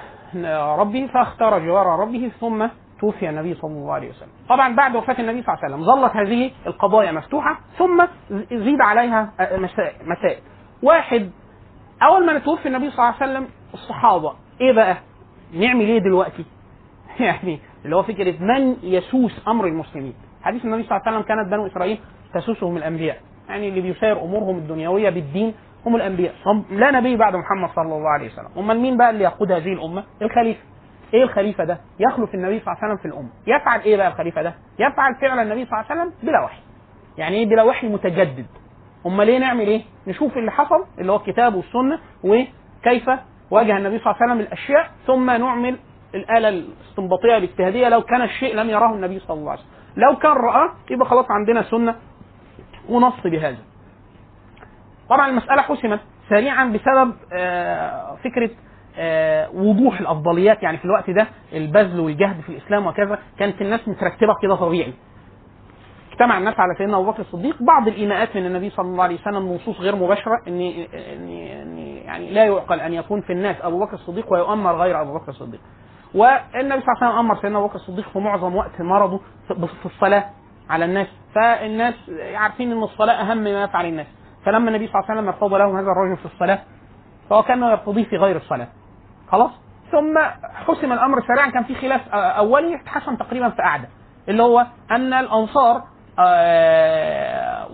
ربه 0.78 1.08
فاختار 1.14 1.58
جوار 1.58 1.86
ربه 1.86 2.30
ثم 2.40 2.66
توفي 3.00 3.28
النبي 3.28 3.54
صلى 3.54 3.70
الله 3.70 3.92
عليه 3.94 4.10
وسلم. 4.10 4.28
طبعا 4.48 4.74
بعد 4.76 4.96
وفاة 4.96 5.16
النبي 5.18 5.42
صلى 5.42 5.54
الله 5.54 5.64
عليه 5.64 5.74
وسلم 5.74 5.84
ظلت 5.84 6.16
هذه 6.16 6.50
القضايا 6.66 7.12
مفتوحة 7.12 7.60
ثم 7.78 8.04
زيد 8.50 8.80
عليها 8.80 9.30
مسائل 9.40 9.94
مسائل 10.08 10.38
واحد 10.82 11.30
أول 12.02 12.26
ما 12.26 12.38
توفي 12.38 12.68
النبي 12.68 12.90
صلى 12.90 12.98
الله 12.98 13.14
عليه 13.20 13.32
وسلم 13.32 13.48
الصحابة. 13.74 14.32
إيه 14.60 14.72
بقى؟ 14.72 14.96
نعمل 15.54 15.84
إيه 15.84 15.98
دلوقتي؟ 15.98 16.44
يعني 17.20 17.58
اللي 17.84 17.96
هو 17.96 18.02
فكرة 18.02 18.34
من 18.40 18.76
يسوس 18.82 19.42
أمر 19.48 19.66
المسلمين؟ 19.66 20.14
حديث 20.42 20.64
النبي 20.64 20.82
صلى 20.82 20.96
الله 20.96 21.02
عليه 21.06 21.18
وسلم 21.18 21.28
كانت 21.28 21.48
بنو 21.52 21.66
إسرائيل 21.66 21.98
تسوسهم 22.34 22.76
الأنبياء. 22.76 23.20
يعني 23.48 23.68
اللي 23.68 23.80
بيسير 23.80 24.22
أمورهم 24.22 24.56
الدنيوية 24.56 25.10
بالدين 25.10 25.54
هم 25.86 25.96
الأنبياء. 25.96 26.34
هم 26.46 26.64
لا 26.70 26.90
نبي 26.90 27.16
بعد 27.16 27.36
محمد 27.36 27.70
صلى 27.76 27.84
الله 27.96 28.08
عليه 28.08 28.32
وسلم. 28.32 28.48
أمال 28.56 28.80
مين 28.80 28.96
بقى 28.96 29.10
اللي 29.10 29.24
يقود 29.24 29.52
هذه 29.52 29.72
الأمة؟ 29.72 30.04
الخليفة. 30.22 30.60
إيه 31.14 31.22
الخليفة 31.22 31.64
ده؟ 31.64 31.80
يخلف 32.00 32.34
النبي 32.34 32.60
صلى 32.60 32.72
الله 32.72 32.78
عليه 32.82 32.92
وسلم 32.92 32.96
في 32.96 33.08
الأمة، 33.08 33.28
يفعل 33.46 33.80
إيه 33.80 33.96
بقى 33.96 34.08
الخليفة 34.08 34.42
ده؟ 34.42 34.54
يفعل 34.78 35.14
فعل 35.14 35.38
النبي 35.38 35.64
صلى 35.66 35.80
الله 35.80 35.90
عليه 35.90 36.00
وسلم 36.02 36.12
بلا 36.22 36.44
وحي. 36.44 36.60
يعني 37.18 37.36
إيه 37.36 37.46
بلا 37.46 37.62
وحي؟ 37.62 37.88
متجدد؟ 37.88 38.46
أمال 39.06 39.26
ليه 39.26 39.38
نعمل 39.38 39.66
إيه؟ 39.66 39.82
نشوف 40.06 40.36
اللي 40.36 40.50
حصل 40.50 40.84
اللي 40.98 41.12
هو 41.12 41.16
الكتاب 41.16 41.54
والسنة 41.54 41.98
وكيف 42.24 43.10
واجه 43.50 43.76
النبي 43.76 43.98
صلى 43.98 44.06
الله 44.12 44.22
عليه 44.22 44.32
وسلم 44.32 44.40
الأشياء 44.46 44.90
ثم 45.06 45.30
نعمل 45.30 45.76
الآلة 46.14 46.48
الاستنباطية 46.48 47.36
الاجتهاديه 47.36 47.88
لو 47.88 48.02
كان 48.02 48.22
الشيء 48.22 48.54
لم 48.56 48.70
يراه 48.70 48.94
النبي 48.94 49.18
صلى 49.18 49.38
الله 49.40 49.50
عليه 49.50 49.60
وسلم. 49.60 49.72
لو 49.96 50.16
كان 50.16 50.32
رآه 50.32 50.70
يبقى 50.90 51.08
خلاص 51.08 51.26
عندنا 51.30 51.62
سنة 51.62 51.94
ونص 52.88 53.14
بهذا. 53.24 53.58
طبعا 55.10 55.28
المسألة 55.30 55.62
حسمت 55.62 56.00
سريعا 56.28 56.64
بسبب 56.64 57.14
آه، 57.32 58.16
فكرة 58.24 58.50
آه، 58.98 59.50
وضوح 59.54 60.00
الأفضليات 60.00 60.62
يعني 60.62 60.78
في 60.78 60.84
الوقت 60.84 61.10
ده 61.10 61.26
البذل 61.52 62.00
والجهد 62.00 62.40
في 62.40 62.48
الإسلام 62.48 62.86
وكذا 62.86 63.18
كانت 63.38 63.62
الناس 63.62 63.88
مترتبة 63.88 64.34
كده 64.42 64.54
طبيعي 64.54 64.92
اجتمع 66.12 66.38
الناس 66.38 66.54
على 66.60 66.74
سيدنا 66.78 66.96
أبو 66.96 67.10
بكر 67.10 67.20
الصديق 67.20 67.56
بعض 67.62 67.88
الإيماءات 67.88 68.36
من 68.36 68.46
النبي 68.46 68.70
صلى 68.70 68.86
الله 68.86 69.04
عليه 69.04 69.14
وسلم 69.20 69.52
نصوص 69.54 69.80
غير 69.80 69.96
مباشرة 69.96 70.40
ان 70.48 70.60
ان 70.94 71.28
ان 71.62 71.97
يعني 72.08 72.30
لا 72.30 72.44
يعقل 72.44 72.80
أن 72.80 72.92
يكون 72.92 73.20
في 73.20 73.32
الناس 73.32 73.56
أبو 73.62 73.80
بكر 73.80 73.94
الصديق 73.94 74.32
ويؤمر 74.32 74.76
غير 74.76 75.00
أبو 75.00 75.14
بكر 75.14 75.28
الصديق. 75.28 75.60
والنبي 76.14 76.80
صلى 76.80 76.92
الله 76.92 76.96
عليه 77.00 77.08
وسلم 77.08 77.18
أمر 77.18 77.36
سيدنا 77.36 77.58
أبو 77.58 77.66
بكر 77.66 77.74
الصديق 77.76 78.08
في 78.12 78.18
معظم 78.18 78.56
وقت 78.56 78.80
مرضه 78.80 79.20
في 79.82 79.86
الصلاة 79.86 80.24
على 80.70 80.84
الناس. 80.84 81.06
فالناس 81.34 81.94
عارفين 82.34 82.72
إن 82.72 82.82
الصلاة 82.82 83.14
أهم 83.14 83.38
ما 83.38 83.62
يفعل 83.62 83.86
الناس. 83.86 84.06
فلما 84.44 84.68
النبي 84.68 84.86
صلى 84.86 84.94
الله 85.00 85.10
عليه 85.10 85.20
وسلم 85.20 85.28
ارتضى 85.28 85.58
لهم 85.58 85.76
هذا 85.76 85.90
الرجل 85.92 86.16
في 86.16 86.26
الصلاة 86.26 86.58
فهو 87.30 87.42
كانه 87.42 87.70
يرتضيه 87.70 88.04
في 88.04 88.16
غير 88.16 88.36
الصلاة. 88.36 88.68
خلاص؟ 89.32 89.50
ثم 89.92 90.18
حسم 90.54 90.92
الأمر 90.92 91.22
سريعا 91.22 91.50
كان 91.50 91.64
في 91.64 91.74
خلاف 91.74 92.08
أولي 92.14 92.74
اتحسن 92.74 93.18
تقريبا 93.18 93.48
في 93.48 93.62
قعده 93.62 93.88
اللي 94.28 94.42
هو 94.42 94.66
أن 94.90 95.12
الأنصار 95.12 95.82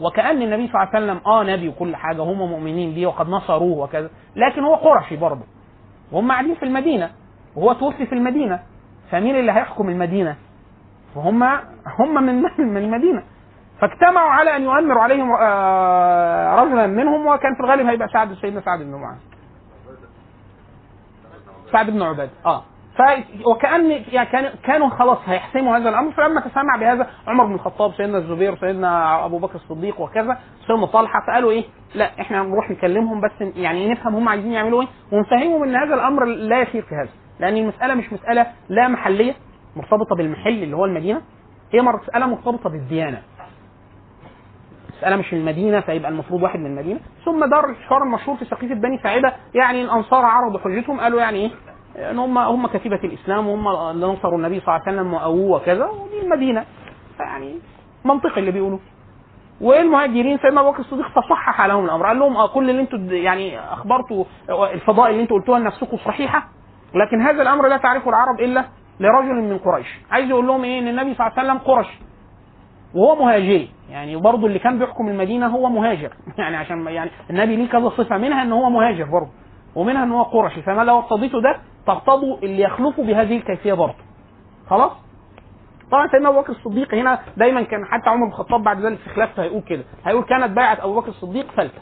وكأن 0.00 0.42
النبي 0.42 0.68
صلى 0.68 0.82
الله 0.82 0.94
عليه 0.94 1.04
وسلم 1.04 1.20
آه 1.26 1.42
نبي 1.42 1.68
وكل 1.68 1.96
حاجة 1.96 2.22
هم 2.22 2.38
مؤمنين 2.38 2.94
بيه 2.94 3.06
وقد 3.06 3.28
نصروه 3.28 3.78
وكذا 3.78 4.10
لكن 4.36 4.64
هو 4.64 4.74
قرشي 4.74 5.16
برضه. 5.16 5.42
وهم 6.12 6.32
قاعدين 6.32 6.54
في 6.54 6.62
المدينة 6.62 7.10
وهو 7.56 7.72
توفي 7.72 8.06
في 8.06 8.12
المدينة 8.14 8.60
فمين 9.10 9.36
اللي 9.36 9.52
هيحكم 9.52 9.88
المدينة؟ 9.88 10.36
وهم 11.16 11.42
هم 11.98 12.14
من 12.24 12.42
من 12.72 12.76
المدينة. 12.76 13.22
فاجتمعوا 13.80 14.30
على 14.30 14.56
أن 14.56 14.62
يؤمروا 14.62 15.02
عليهم 15.02 15.30
آه 15.40 16.54
رجلا 16.54 16.86
منهم 16.86 17.26
وكان 17.26 17.54
في 17.54 17.60
الغالب 17.60 17.86
هيبقى 17.86 18.08
سعد 18.08 18.32
سيدنا 18.34 18.60
سعد 18.60 18.78
بن 18.78 18.94
معاذ 18.94 19.18
سعد 21.72 21.90
بن 21.90 22.02
عبادة 22.02 22.30
آه. 22.46 22.62
وكان 23.46 23.90
يعني 23.90 24.28
كان 24.30 24.52
كانوا 24.64 24.88
خلاص 24.88 25.18
هيحسموا 25.26 25.76
هذا 25.76 25.88
الأمر 25.88 26.12
فلما 26.12 26.40
تسمع 26.40 26.76
بهذا 26.80 27.06
عمر 27.26 27.44
بن 27.46 27.54
الخطاب 27.54 27.92
سيدنا 27.94 28.18
الزبير 28.18 28.56
سيدنا 28.56 29.24
أبو 29.24 29.38
بكر 29.38 29.54
الصديق 29.54 30.00
وكذا 30.00 30.38
سيدنا 30.66 30.86
طلحة 30.86 31.20
فقالوا 31.26 31.50
إيه؟ 31.50 31.64
لا 31.94 32.20
إحنا 32.20 32.42
نروح 32.42 32.70
نكلمهم 32.70 33.20
بس 33.20 33.56
يعني 33.56 33.88
نفهم 33.92 34.14
هم 34.14 34.28
عايزين 34.28 34.52
يعملوا 34.52 34.82
إيه 34.82 34.88
ونفهمهم 35.12 35.62
إن 35.62 35.76
هذا 35.76 35.94
الأمر 35.94 36.24
لا 36.24 36.60
يسير 36.62 36.82
في 36.82 36.94
هذا 36.94 37.08
لأن 37.40 37.56
المسألة 37.56 37.94
مش 37.94 38.12
مسألة 38.12 38.46
لا 38.68 38.88
محلية 38.88 39.34
مرتبطة 39.76 40.16
بالمحل 40.16 40.62
اللي 40.62 40.76
هو 40.76 40.84
المدينة 40.84 41.20
هي 41.72 41.82
مسألة 41.82 42.26
مرتبطة 42.26 42.70
بالديانة. 42.70 43.22
مسألة 44.98 45.16
مش 45.16 45.32
المدينة 45.32 45.80
فيبقى 45.80 46.10
المفروض 46.10 46.42
واحد 46.42 46.58
من 46.60 46.66
المدينة. 46.66 47.00
ثم 47.24 47.44
دار 47.44 47.70
الحوار 47.70 48.02
المشهور 48.02 48.36
في 48.36 48.44
سقيفة 48.44 48.74
بني 48.74 48.98
ساعدة 49.02 49.32
يعني 49.54 49.82
الأنصار 49.82 50.24
عرضوا 50.24 50.60
حجتهم 50.60 51.00
قالوا 51.00 51.20
يعني 51.20 51.38
إيه؟ 51.38 51.50
ان 51.96 52.18
هم 52.18 52.38
هم 52.38 52.66
كتيبة 52.66 53.00
الإسلام 53.04 53.48
وهم 53.48 53.68
اللي 53.68 54.06
نصروا 54.06 54.38
النبي 54.38 54.60
صلى 54.60 54.68
الله 54.68 54.86
عليه 54.86 54.98
وسلم 54.98 55.14
واووه 55.14 55.56
وكذا 55.56 55.86
ودي 55.86 56.20
المدينة. 56.22 56.64
يعني 57.20 57.54
منطقي 58.04 58.40
اللي 58.40 58.50
بيقولوه. 58.50 58.80
والمهاجرين 59.60 60.38
سيدنا 60.38 60.60
أبو 60.60 60.70
بكر 60.70 60.80
الصديق 60.80 61.08
فصحح 61.08 61.66
لهم 61.66 61.84
الأمر 61.84 62.06
قال 62.06 62.18
لهم 62.18 62.36
آه 62.36 62.46
كل 62.46 62.70
اللي 62.70 62.82
أنتوا 62.82 62.98
يعني 62.98 63.60
أخبرتوا 63.60 64.24
الفضائل 64.50 65.10
اللي 65.10 65.22
أنتوا 65.22 65.38
قلتوها 65.38 65.58
لنفسكم 65.58 65.96
صحيحة 65.96 66.48
لكن 66.94 67.20
هذا 67.20 67.42
الأمر 67.42 67.68
لا 67.68 67.76
تعرفه 67.76 68.08
العرب 68.08 68.40
إلا 68.40 68.64
لرجل 69.00 69.34
من 69.34 69.58
قريش. 69.58 69.86
عايز 70.10 70.30
يقول 70.30 70.46
لهم 70.46 70.64
إيه؟ 70.64 70.78
إن 70.78 70.88
النبي 70.88 71.14
صلى 71.14 71.26
الله 71.26 71.38
عليه 71.38 71.50
وسلم 71.50 71.58
قرش 71.58 71.86
وهو 72.94 73.24
مهاجري. 73.24 73.68
يعني 73.90 74.16
برضه 74.16 74.46
اللي 74.46 74.58
كان 74.58 74.78
بيحكم 74.78 75.08
المدينة 75.08 75.46
هو 75.46 75.68
مهاجر. 75.68 76.12
يعني 76.38 76.56
عشان 76.56 76.86
يعني 76.86 77.10
النبي 77.30 77.56
ليه 77.56 77.68
كذا 77.68 77.88
صفة 77.88 78.18
منها 78.18 78.42
إن 78.42 78.52
هو 78.52 78.70
مهاجر 78.70 79.04
برضه. 79.04 79.30
ومنها 79.76 80.04
إن 80.04 80.12
هو 80.12 80.22
قرشي. 80.22 80.62
فما 80.62 80.82
لو 80.84 80.98
اقتضيته 80.98 81.40
ده 81.42 81.56
تقتضوا 81.86 82.38
اللي 82.38 82.62
يخلفوا 82.62 83.04
بهذه 83.04 83.36
الكيفية 83.36 83.72
برضه. 83.72 83.94
خلاص؟ 84.70 84.92
طبعا 85.90 86.08
سيدنا 86.08 86.28
أبو 86.28 86.40
بكر 86.40 86.52
الصديق 86.52 86.94
هنا 86.94 87.18
دايما 87.36 87.62
كان 87.62 87.84
حتى 87.84 88.10
عمر 88.10 88.24
بن 88.26 88.32
الخطاب 88.32 88.62
بعد 88.62 88.80
ذلك 88.80 88.98
في 88.98 89.10
خلافته 89.10 89.42
هيقول 89.42 89.62
كده. 89.62 89.84
هيقول 90.06 90.24
كانت 90.24 90.50
بيعه 90.50 90.78
أبو 90.84 91.00
بكر 91.00 91.08
الصديق 91.08 91.50
فلتة. 91.50 91.78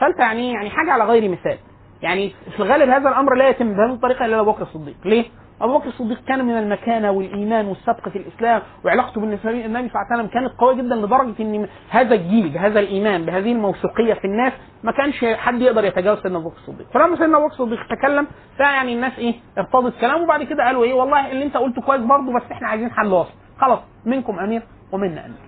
فلتة 0.00 0.20
يعني 0.20 0.52
يعني 0.52 0.70
حاجة 0.70 0.92
على 0.92 1.04
غير 1.04 1.28
مثال. 1.30 1.58
يعني 2.02 2.32
في 2.56 2.60
الغالب 2.62 2.88
هذا 2.90 3.08
الأمر 3.08 3.34
لا 3.34 3.48
يتم 3.48 3.72
بهذه 3.72 3.92
الطريقة 3.94 4.24
إلا 4.24 4.40
ابو 4.40 4.50
بكر 4.52 4.62
الصديق. 4.62 4.96
ليه؟ 5.04 5.24
أبو 5.60 5.78
بكر 5.78 5.88
الصديق 5.88 6.24
كان 6.28 6.44
من 6.44 6.58
المكانة 6.58 7.10
والإيمان 7.10 7.66
والسبق 7.66 8.08
في 8.08 8.18
الإسلام 8.18 8.62
وعلاقته 8.84 9.20
بالنبي 9.20 9.38
صلى 9.42 9.56
الله 9.58 9.88
عليه 9.94 10.14
وسلم 10.14 10.26
كانت 10.26 10.52
قوية 10.58 10.74
جدا 10.76 10.94
لدرجة 10.96 11.34
إن 11.42 11.68
هذا 11.90 12.14
الجيل 12.14 12.48
بهذا 12.48 12.80
الإيمان 12.80 13.24
بهذه 13.24 13.52
الموثوقية 13.52 14.14
في 14.14 14.24
الناس 14.24 14.52
ما 14.82 14.92
كانش 14.92 15.24
حد 15.24 15.60
يقدر 15.60 15.84
يتجاوز 15.84 16.18
سيدنا 16.22 16.38
أبو 16.38 16.48
بكر 16.48 16.58
الصديق. 16.58 16.86
فلما 16.94 17.16
سيدنا 17.16 17.36
أبو 17.38 17.46
بكر 17.46 17.54
الصديق 17.54 17.86
تكلم 17.88 18.26
فيعني 18.56 18.94
الناس 18.94 19.18
إيه 19.18 19.34
ارتضت 19.58 20.00
كلامه 20.00 20.22
وبعد 20.22 20.42
كده 20.42 20.64
قالوا 20.64 20.84
إيه 20.84 20.94
والله 20.94 21.30
اللي 21.32 21.44
أنت 21.44 21.56
قلته 21.56 21.82
كويس 21.82 22.00
برضه 22.00 22.32
بس 22.36 22.42
إحنا 22.52 22.68
عايزين 22.68 22.90
حل 22.90 23.12
وسط. 23.12 23.32
خلاص 23.60 23.78
منكم 24.04 24.38
أمير 24.38 24.62
ومنا 24.92 25.26
أمير. 25.26 25.38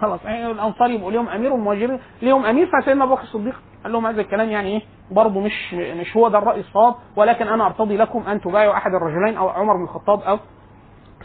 خلاص. 0.00 0.24
يعني 0.24 0.50
الانصار 0.50 0.90
يبقوا 0.90 1.10
ليهم 1.12 1.28
أمير 1.28 1.52
والمهاجرين 1.52 2.00
ليهم 2.22 2.44
أمير 2.46 2.68
فسيدنا 2.80 3.04
أبو 3.04 3.14
بكر 3.14 3.22
الصديق 3.22 3.60
قال 3.84 3.92
لهم 3.92 4.06
هذا 4.06 4.20
الكلام 4.20 4.48
يعني 4.48 4.68
إيه؟ 4.68 4.82
برضه 5.10 5.40
مش 5.40 5.74
مش 5.74 6.16
هو 6.16 6.28
ده 6.28 6.38
الرأي 6.38 6.60
الصواب 6.60 6.94
ولكن 7.16 7.48
أنا 7.48 7.66
أرتضي 7.66 7.96
لكم 7.96 8.22
أن 8.28 8.40
تبايعوا 8.40 8.74
أحد 8.76 8.90
الرجلين 8.94 9.36
أو 9.36 9.48
عمر 9.48 9.76
بن 9.76 9.82
الخطاب 9.82 10.20
أو 10.20 10.38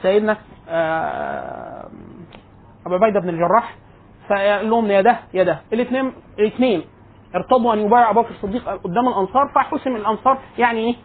سيدنا 0.02 0.38
آه، 0.70 1.86
ابو 2.86 2.96
عبيدة 2.96 3.20
بن 3.20 3.30
الجراح. 3.30 3.76
فقال 4.30 4.70
لهم 4.70 4.86
يا 4.92 5.02
ده 5.02 5.20
يا 5.34 5.44
ده. 5.44 5.60
الاثنين 5.74 6.14
الاثنين 6.40 6.84
ارتضوا 7.36 7.74
أن 7.74 7.80
يبايعوا 7.80 8.12
أبو 8.12 8.22
بكر 8.22 8.32
الصديق 8.32 8.70
قدام 8.70 9.08
الأنصار 9.08 9.52
فحسم 9.56 9.96
الأنصار 9.96 10.38
يعني 10.58 10.80
إيه؟ 10.80 10.96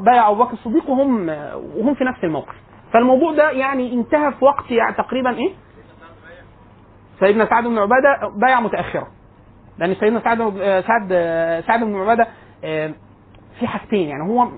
بايعوا 0.00 0.32
أبو 0.34 0.44
بكر 0.44 0.52
الصديق 0.52 0.90
وهم 0.90 1.28
وهم 1.76 1.94
في 1.94 2.04
نفس 2.04 2.24
الموقف. 2.24 2.54
فالموضوع 2.92 3.32
ده 3.32 3.50
يعني 3.50 3.92
انتهى 3.94 4.32
في 4.32 4.44
وقت 4.44 4.70
يعني 4.70 4.94
تقريبا 4.96 5.30
إيه؟ 5.30 5.52
سيدنا 7.20 7.46
سعد 7.50 7.64
بن 7.64 7.78
عبادة 7.78 8.18
بايع 8.36 8.60
متاخرا 8.60 9.06
لأن 9.78 9.94
سيدنا 9.94 10.20
سعد 10.20 10.38
سعد 10.86 11.08
سعد 11.66 11.84
بن 11.84 11.96
عبادة 12.00 12.26
آه، 12.64 12.90
في 13.60 13.66
حاجتين 13.66 14.08
يعني. 14.08 14.22
هو 14.22 14.48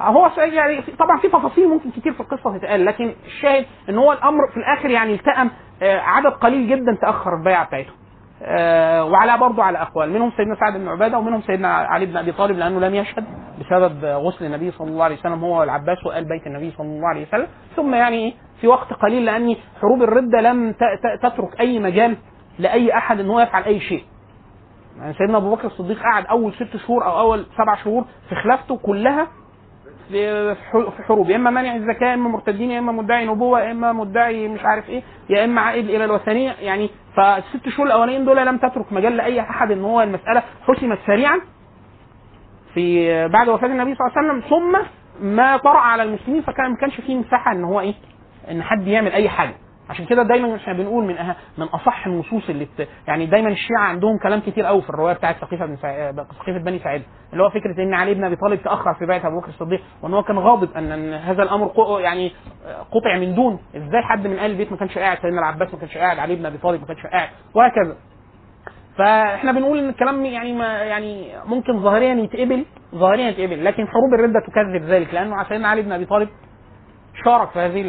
هو 0.00 0.30
يعني 0.38 0.82
طبعا 0.98 1.18
في 1.18 1.28
تفاصيل 1.28 1.68
ممكن 1.68 1.90
كتير 1.90 2.12
في 2.12 2.20
القصة 2.20 2.58
تتقال 2.58 2.84
لكن 2.84 3.12
الشاهد 3.26 3.66
إن 3.88 3.98
هو 3.98 4.12
الأمر 4.12 4.48
في 4.50 4.56
الآخر 4.56 4.90
يعني 4.90 5.14
التئم 5.14 5.50
آه، 5.82 5.98
عدد 6.00 6.26
قليل 6.32 6.68
جدا 6.68 6.96
تأخر 7.00 7.36
البيعه 7.36 7.66
بتاعته. 7.66 7.90
آه، 8.42 9.04
وعلى 9.04 9.38
برضه 9.38 9.62
على 9.64 9.78
أقوال. 9.82 10.12
منهم 10.12 10.32
سيدنا 10.36 10.54
سعد 10.54 10.76
بن 10.76 10.88
عبادة 10.88 11.18
ومنهم 11.18 11.42
سيدنا 11.42 11.68
علي 11.74 12.06
بن 12.06 12.16
أبي 12.16 12.32
طالب 12.32 12.58
لأنه 12.58 12.80
لم 12.80 12.94
يشهد 12.94 13.24
بسبب 13.60 14.04
غسل 14.04 14.44
النبي 14.44 14.70
صلى 14.70 14.88
الله 14.88 15.04
عليه 15.04 15.16
وسلم 15.16 15.44
هو 15.44 15.60
والعباس 15.60 16.06
وآل 16.06 16.24
بيت 16.24 16.46
النبي 16.46 16.70
صلى 16.70 16.86
الله 16.86 17.08
عليه 17.08 17.26
وسلم. 17.26 17.46
ثم 17.76 17.94
يعني 17.94 18.34
في 18.60 18.66
وقت 18.66 18.92
قليل 18.92 19.24
لأن 19.24 19.56
حروب 19.80 20.02
الردة 20.02 20.40
لم 20.40 20.74
تترك 21.22 21.60
أي 21.60 21.78
مجال 21.78 22.16
لأي 22.58 22.94
أحد 22.96 23.20
إن 23.20 23.30
هو 23.30 23.40
يفعل 23.40 23.62
أي 23.64 23.80
شيء. 23.80 24.04
يعني 24.98 25.14
سيدنا 25.14 25.36
أبو 25.36 25.54
بكر 25.54 25.66
الصديق 25.66 25.98
قعد 26.02 26.26
أول 26.26 26.52
ست 26.54 26.76
شهور 26.76 27.04
أو 27.04 27.18
أول 27.20 27.46
سبع 27.58 27.74
شهور 27.84 28.04
في 28.28 28.34
خلافته 28.34 28.76
كلها 28.76 29.26
في 30.10 30.54
حروب 31.08 31.30
يا 31.30 31.36
إما 31.36 31.50
مانع 31.50 31.76
الزكاة 31.76 32.08
يا 32.08 32.14
إما 32.14 32.28
مرتدين 32.28 32.70
يا 32.70 32.78
إما 32.78 32.92
مدعي 32.92 33.26
نبوة 33.26 33.60
يا 33.60 33.70
إما 33.70 33.92
مدعي 33.92 34.48
مش 34.48 34.60
عارف 34.64 34.88
إيه 34.88 35.02
يا 35.30 35.44
إما 35.44 35.60
عائد 35.60 35.88
إلى 35.90 36.04
الوثنية. 36.04 36.52
يعني 36.60 36.90
فالست 37.16 37.68
شهور 37.68 37.86
الاولانيين 37.86 38.24
دول 38.24 38.36
لم 38.36 38.56
تترك 38.58 38.92
مجال 38.92 39.16
لأي 39.16 39.40
أحد 39.40 39.70
إن 39.70 39.84
هو 39.84 40.00
المسألة 40.02 40.42
حسمت 40.66 40.98
سريعا 41.06 41.40
في 42.74 43.08
بعد 43.28 43.48
وفاة 43.48 43.66
النبي 43.68 43.94
صلى 43.94 44.06
الله 44.06 44.18
عليه 44.18 44.28
وسلم. 44.28 44.50
ثم 44.50 44.78
ما 45.26 45.56
طرأ 45.56 45.78
على 45.78 46.02
المسلمين 46.02 46.42
فكان 46.42 46.70
ما 46.70 46.76
كانش 46.76 47.00
فيه 47.00 47.14
مساحة 47.16 47.52
إن 47.52 47.64
هو 47.64 47.80
إيه؟ 47.80 47.94
إن 48.50 48.62
حد 48.62 48.86
يعمل 48.86 49.12
أي 49.12 49.28
حاجة. 49.28 49.54
عشان 49.90 50.04
كده 50.06 50.22
دايما 50.22 50.56
إحنا 50.56 50.72
بنقول 50.72 51.04
من 51.04 51.16
أه 51.18 51.36
من 51.58 51.64
أصح 51.66 52.06
النصوص 52.06 52.48
اللي 52.48 52.64
بت... 52.64 52.88
يعني 53.08 53.26
دايما 53.26 53.48
الشيعة 53.48 53.80
عندهم 53.82 54.18
كلام 54.22 54.40
كتير 54.40 54.64
قوي 54.64 54.82
في 54.82 54.90
الرواية 54.90 55.14
بتاعت 55.14 55.36
سقيفه 55.40 55.66
بن 55.66 55.76
سع... 55.76 56.12
سقيفه 56.12 56.58
بني 56.58 56.78
سعيد. 56.78 57.02
اللي 57.32 57.44
هو 57.44 57.50
فكرة 57.50 57.82
إن 57.82 57.94
علي 57.94 58.14
بن 58.14 58.24
أبي 58.24 58.36
طالب 58.36 58.62
تأخر 58.62 58.94
في 58.94 59.06
بيعه 59.06 59.26
أبو 59.26 59.40
بكر 59.40 59.48
الصديق 59.48 59.80
وإن 60.02 60.14
هو 60.14 60.22
كان 60.22 60.38
غاضب 60.38 60.76
ان, 60.76 61.12
هذا 61.14 61.42
الأمر 61.42 61.66
ق... 61.66 62.00
يعني 62.00 62.32
قطع 62.90 63.18
من 63.18 63.34
دون. 63.34 63.58
إزاي 63.76 64.02
حد 64.02 64.26
من 64.26 64.38
أهل 64.38 64.50
البيت 64.50 64.72
ما 64.72 64.78
كانش 64.78 64.98
قاعد؟ 64.98 65.18
سيدنا 65.18 65.38
العباس 65.38 65.74
ما 65.74 65.80
كانش 65.80 65.96
قاعد 65.98 66.18
علي 66.18 66.36
بن 66.36 66.46
أبي 66.46 66.58
طالب 66.58 66.80
ما 66.80 66.86
كانش 66.86 67.06
قاعد 67.06 67.28
وهكذا. 67.54 67.96
فإحنا 68.98 69.52
بنقول 69.52 69.78
إن 69.78 69.88
الكلام 69.88 70.24
يعني 70.24 70.52
ما 70.52 70.66
يعني 70.82 71.32
ممكن 71.46 71.80
ظاهريا 71.82 72.14
يتقبل 72.14 72.64
ظاهريا 72.94 73.28
يتقبل 73.28 73.64
لكن 73.64 73.86
حروب 73.88 74.14
الردة 74.14 74.40
تكذب 74.40 74.82
ذلك 74.90 75.14
لأنه 75.14 75.44
سيدنا 75.48 75.68
علي 75.68 75.82
بن 75.82 75.92
أبي 75.92 76.04
طالب 76.06 76.28
شارك 77.24 77.50
في 77.50 77.58
هذه 77.58 77.82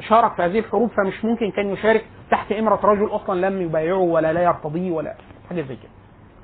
شارك 0.00 0.34
في 0.34 0.42
هذه 0.42 0.58
الحروب 0.58 0.90
فمش 0.90 1.24
ممكن 1.24 1.50
كان 1.50 1.70
يشارك 1.70 2.04
تحت 2.30 2.52
إمرة 2.52 2.80
رجل 2.84 3.06
أصلا 3.06 3.46
لم 3.48 3.62
يبايعه 3.62 3.98
ولا 3.98 4.32
لا 4.32 4.42
يرتضيه 4.42 4.90
ولا 4.92 5.14
حاجة 5.48 5.60
زي 5.62 5.76
كده. 5.76 5.90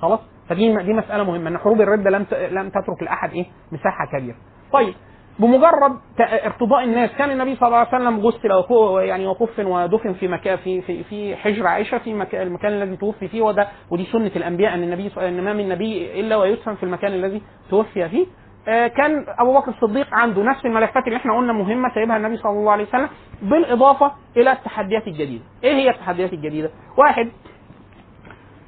خلاص؟ 0.02 0.20
فدي 0.48 0.76
دي 0.82 0.92
مسألة 0.92 1.24
مهمة 1.24 1.50
إن 1.50 1.58
حروب 1.58 1.80
الرده 1.80 2.10
لم 2.10 2.26
لم 2.50 2.68
تترك 2.68 3.02
لأحد 3.02 3.32
إيه؟ 3.32 3.46
مساحة 3.72 4.06
كبيرة. 4.12 4.36
طيب 4.72 4.94
بمجرد 5.38 5.96
ارتضاء 6.20 6.84
الناس 6.84 7.10
كان 7.18 7.30
النبي 7.30 7.56
صلى 7.56 7.66
الله 7.66 7.78
عليه 7.78 7.88
وسلم 7.88 8.20
غسل 8.20 8.48
يعني 9.08 9.26
وكفن 9.26 9.66
ودفن 9.66 10.12
في 10.12 10.28
مكان 10.28 10.56
في 10.56 10.80
في 10.82 11.04
في 11.04 11.36
حجر 11.36 11.66
عائشة 11.66 11.98
في 11.98 12.14
مكان 12.14 12.46
المكان 12.46 12.72
الذي 12.72 12.96
توفي 12.96 13.28
فيه 13.28 13.42
وده 13.42 13.68
ودي 13.90 14.04
سنة 14.04 14.30
الأنبياء 14.36 14.74
إن 14.74 14.82
النبي 14.82 15.10
إن 15.18 15.44
ما 15.44 15.52
من 15.52 15.68
نبي 15.68 16.20
إلا 16.20 16.36
ويدفن 16.36 16.74
في 16.74 16.82
المكان 16.82 17.12
الذي 17.12 17.42
توفي 17.70 18.08
فيه. 18.08 18.26
كان 18.70 19.26
أبو 19.38 19.54
بكر 19.58 19.70
الصديق 19.70 20.14
عنده 20.14 20.42
نفس 20.42 20.66
الملفات 20.66 21.06
اللي 21.06 21.16
إحنا 21.16 21.36
قلنا 21.36 21.52
مهمة 21.52 21.94
سايبها 21.94 22.16
النبي 22.16 22.36
صلى 22.36 22.52
الله 22.52 22.72
عليه 22.72 22.84
وسلم 22.84 23.08
بالإضافة 23.42 24.12
إلى 24.36 24.52
التحديات 24.52 25.06
الجديدة. 25.06 25.44
إيه 25.64 25.72
هي 25.72 25.90
التحديات 25.90 26.32
الجديدة؟ 26.32 26.70
واحد 26.98 27.28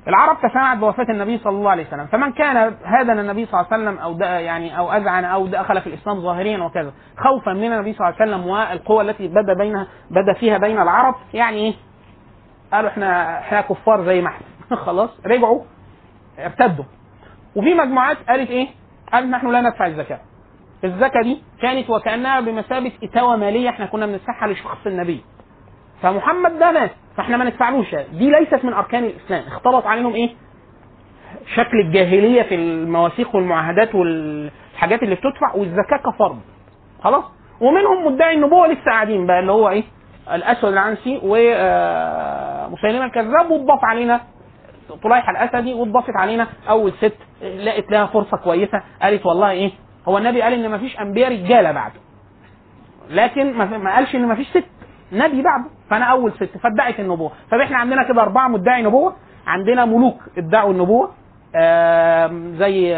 العرب 0.08 0.36
تسامعت 0.38 0.78
بوفاه 0.78 1.06
النبي 1.10 1.38
صلى 1.38 1.56
الله 1.56 1.70
عليه 1.70 1.86
وسلم، 1.86 2.06
فمن 2.06 2.32
كان 2.32 2.56
هادن 2.84 3.18
النبي 3.18 3.46
صلى 3.46 3.60
الله 3.60 3.72
عليه 3.72 3.82
وسلم 3.82 3.98
أو 3.98 4.18
يعني 4.20 4.78
أو 4.78 4.92
أذعن 4.92 5.24
أو 5.24 5.46
دخل 5.46 5.80
في 5.80 5.86
الإسلام 5.86 6.20
ظاهريا 6.20 6.58
وكذا، 6.58 6.92
خوفا 7.16 7.52
من 7.52 7.72
النبي 7.72 7.92
صلى 7.92 8.08
الله 8.08 8.20
عليه 8.20 8.32
وسلم 8.32 8.46
والقوة 8.46 9.02
التي 9.02 9.28
بدا 9.28 9.54
بينها 9.58 9.86
بدا 10.10 10.32
فيها 10.32 10.58
بين 10.58 10.80
العرب، 10.80 11.14
يعني 11.34 11.56
إيه؟ 11.56 11.74
قالوا 12.72 12.90
إحنا 12.90 13.38
إحنا 13.38 13.60
كفار 13.60 14.04
زي 14.04 14.20
ما 14.20 14.28
إحنا، 14.28 14.76
خلاص 14.86 15.10
رجعوا 15.26 15.62
ارتدوا. 16.38 16.84
وفي 17.56 17.74
مجموعات 17.74 18.16
قالت 18.28 18.50
إيه؟ 18.50 18.81
قال 19.12 19.30
نحن 19.30 19.46
لا 19.50 19.60
ندفع 19.60 19.86
الزكاة. 19.86 20.20
الزكاة 20.84 21.22
دي 21.22 21.42
كانت 21.62 21.90
وكأنها 21.90 22.40
بمثابة 22.40 22.92
إتاوة 23.02 23.36
مالية 23.36 23.68
إحنا 23.68 23.86
كنا 23.86 24.06
بندفعها 24.06 24.46
لشخص 24.48 24.86
النبي. 24.86 25.20
فمحمد 26.02 26.58
ده 26.58 26.70
مات 26.72 26.90
فاحنا 27.16 27.36
ما 27.36 27.44
ندفعلوش. 27.44 27.94
دي 27.94 28.30
ليست 28.30 28.64
من 28.64 28.72
أركان 28.72 29.04
الإسلام. 29.04 29.42
اختلط 29.46 29.86
عليهم 29.86 30.14
إيه؟ 30.14 30.30
شكل 31.54 31.80
الجاهلية 31.86 32.42
في 32.42 32.54
المواثيق 32.54 33.36
والمعاهدات 33.36 33.94
والحاجات 33.94 35.02
اللي 35.02 35.14
بتدفع 35.14 35.54
والزكاة 35.54 35.96
كفرض. 35.96 36.40
خلاص؟ 37.04 37.24
ومنهم 37.60 38.06
مدعي 38.06 38.34
النبوه 38.34 38.66
لسه 38.66 38.84
قاعدين 38.90 39.26
بقى 39.26 39.40
اللي 39.40 39.52
هو 39.52 39.68
إيه؟ 39.68 39.84
الأسود 40.32 40.72
العنسي 40.72 41.20
ومسيلمه 41.22 43.02
آه، 43.02 43.06
الكذاب 43.06 43.50
واتضاف 43.50 43.84
علينا 43.84 44.20
طليحه 45.02 45.30
الاسدي 45.30 45.74
واتضافت 45.74 46.16
علينا. 46.16 46.46
أول 46.68 46.92
ست 46.92 47.16
لقت 47.42 47.90
لها 47.90 48.06
فرصة 48.06 48.36
كويسة. 48.36 48.82
قالت 49.02 49.26
والله 49.26 49.50
إيه 49.50 49.70
هو 50.08 50.18
النبي 50.18 50.42
قال 50.42 50.52
إن 50.52 50.70
ما 50.70 50.78
فيش 50.78 51.00
أنبياء 51.00 51.32
رجالة 51.32 51.72
بعده. 51.72 52.00
لكن 53.10 53.52
ما 53.56 53.94
قالش 53.94 54.14
إن 54.14 54.26
ما 54.26 54.34
فيش 54.34 54.48
ست. 54.50 54.64
نبي 55.12 55.42
بعده. 55.42 55.64
فأنا 55.90 56.04
أول 56.04 56.32
ست. 56.32 56.58
فادعت 56.58 57.00
النبوة. 57.00 57.32
فاحنا 57.50 57.76
عندنا 57.78 58.02
كده 58.02 58.22
أربعة 58.22 58.48
مدعي 58.48 58.82
نبوة. 58.82 59.16
عندنا 59.46 59.84
ملوك 59.84 60.16
ادعوا 60.38 60.72
النبوة. 60.72 61.10
زي 62.58 62.94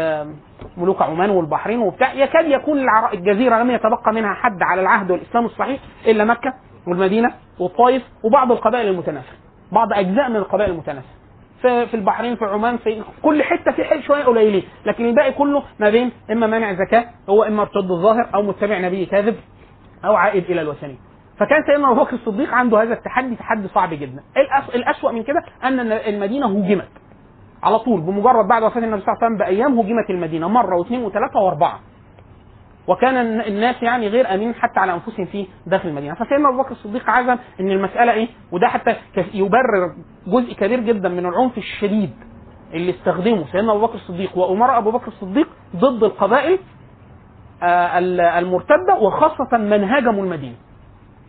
ملوك 0.77 1.01
عمان 1.01 1.29
والبحرين 1.29 1.79
وبتاع. 1.79 2.13
يكاد 2.13 2.45
يكون 2.45 2.85
الجزيرة 3.13 3.57
لم 3.63 3.71
يتبقى 3.71 4.13
منها 4.13 4.33
حد 4.33 4.61
على 4.61 4.81
العهد 4.81 5.11
والإسلام 5.11 5.45
الصحيح 5.45 5.79
إلا 6.07 6.23
مكة 6.25 6.53
والمدينة 6.87 7.33
والطائف 7.59 8.03
وبعض 8.23 8.51
القبائل 8.51 8.87
المتنافسة. 8.87 9.37
بعض 9.71 9.93
أجزاء 9.93 10.29
من 10.29 10.35
القبائل 10.35 10.71
المتنافسة. 10.71 11.14
في 11.65 11.93
البحرين 11.93 12.35
في 12.35 12.45
عمان 12.45 12.77
في 12.77 13.01
كل 13.21 13.43
حتة 13.43 13.71
في 13.71 13.83
حتة 13.83 14.01
شوية 14.01 14.23
قليلين. 14.23 14.63
لكن 14.85 15.05
الباقي 15.05 15.31
كله 15.31 15.63
ما 15.79 15.89
بين 15.89 16.11
إما 16.31 16.47
مانع 16.47 16.73
زكاة 16.73 17.05
هو 17.29 17.43
إما 17.43 17.61
ارتد 17.61 17.91
الظاهر 17.91 18.29
أو 18.35 18.41
متبع 18.41 18.79
نبي 18.79 19.05
كاذب 19.05 19.35
أو 20.05 20.15
عائد 20.15 20.43
إلى 20.51 20.61
الوثنيه 20.61 20.95
فكان 21.39 21.63
سيدنا 21.67 21.91
أبو 21.91 22.03
بكر 22.03 22.13
الصديق 22.15 22.53
عنده 22.53 22.81
هذا 22.81 22.93
التحدي 22.93 23.35
تحدي 23.35 23.67
صعب 23.67 23.89
جدا. 23.93 24.23
الأس... 24.37 24.75
الأسوأ 24.75 25.11
من 25.11 25.23
كده 25.23 25.43
أن 25.63 25.79
المدينة 25.91 26.45
هوجمت 26.47 26.87
على 27.63 27.79
طول 27.79 28.01
بمجرد 28.01 28.47
بعد 28.47 28.63
وفاة 28.63 28.83
النبي 28.83 29.01
صلى 29.01 29.13
الله 29.13 29.17
عليه 29.23 29.25
وسلم 29.25 29.37
بأيام 29.37 29.73
هوجمت 29.77 30.09
المدينة 30.09 30.47
مرة 30.47 30.75
واثنين 30.77 31.03
وثلاثة 31.03 31.39
وأربعة. 31.39 31.79
وكان 32.87 33.17
الن- 33.17 33.41
الناس 33.41 33.83
يعني 33.83 34.07
غير 34.07 34.33
امين 34.33 34.55
حتى 34.55 34.79
على 34.79 34.93
أنفسهم 34.93 35.25
في 35.25 35.47
داخل 35.67 35.89
المدينة. 35.89 36.13
فسيدنا 36.15 36.49
أبو 36.49 36.57
بكر 36.57 36.71
الصديق 36.71 37.09
عزم 37.09 37.37
إن 37.59 37.71
المسألة 37.71 38.11
إيه؟ 38.11 38.27
وده 38.51 38.67
حتى 38.67 38.95
يبرر 39.33 39.95
جزء 40.27 40.53
كبير 40.53 40.79
جدا 40.79 41.09
من 41.09 41.25
العنف 41.25 41.57
الشديد 41.57 42.13
اللي 42.73 42.91
استخدمه 42.91 43.45
سيدنا 43.51 43.71
أبو 43.71 43.81
بكر 43.85 43.95
الصديق 43.95 44.37
وأمراء 44.37 44.77
أبو 44.77 44.91
بكر 44.91 45.07
الصديق 45.07 45.47
ضد 45.75 46.03
القبائل 46.03 46.59
آه، 47.63 47.97
ال- 47.99 48.21
المرتدة 48.21 48.95
وخاصة 49.01 49.57
من 49.57 49.83
هاجموا 49.83 50.23
المدينة. 50.23 50.55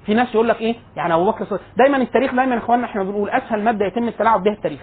في 0.07 0.14
ناس 0.14 0.34
يقول 0.34 0.48
لك 0.48 0.61
إيه؟ 0.61 0.74
يعني 0.96 1.14
أبو 1.14 1.26
بكر 1.30 1.40
الصديق 1.42 1.62
دايما 1.76 1.96
التاريخ 1.96 2.34
دايما 2.34 2.54
يا 2.54 2.59
إخواننا 2.61 2.84
إحنا 2.86 3.02
بنقول 3.02 3.30
أسهل 3.30 3.64
مادة 3.64 3.86
يتم 3.86 4.09
التلاعب 4.09 4.42
بها 4.42 4.52
التاريخ. 4.52 4.80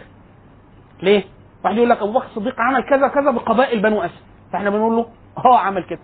ليه؟ 1.04 1.24
واحد 1.66 1.76
يقول 1.78 1.90
لك 1.90 1.98
أبو 2.02 2.12
بكر 2.12 2.26
الصديق 2.26 2.56
عمل 2.60 2.84
كذا 2.90 3.08
كذا 3.08 3.32
بقبائل 3.32 3.82
بنو 3.82 4.02
أسد. 4.02 4.14
فإحنا 4.54 4.70
بنقول 4.70 4.96
له 4.96 5.06
آه 5.46 5.58
عمل 5.60 5.84
كده. 5.84 6.00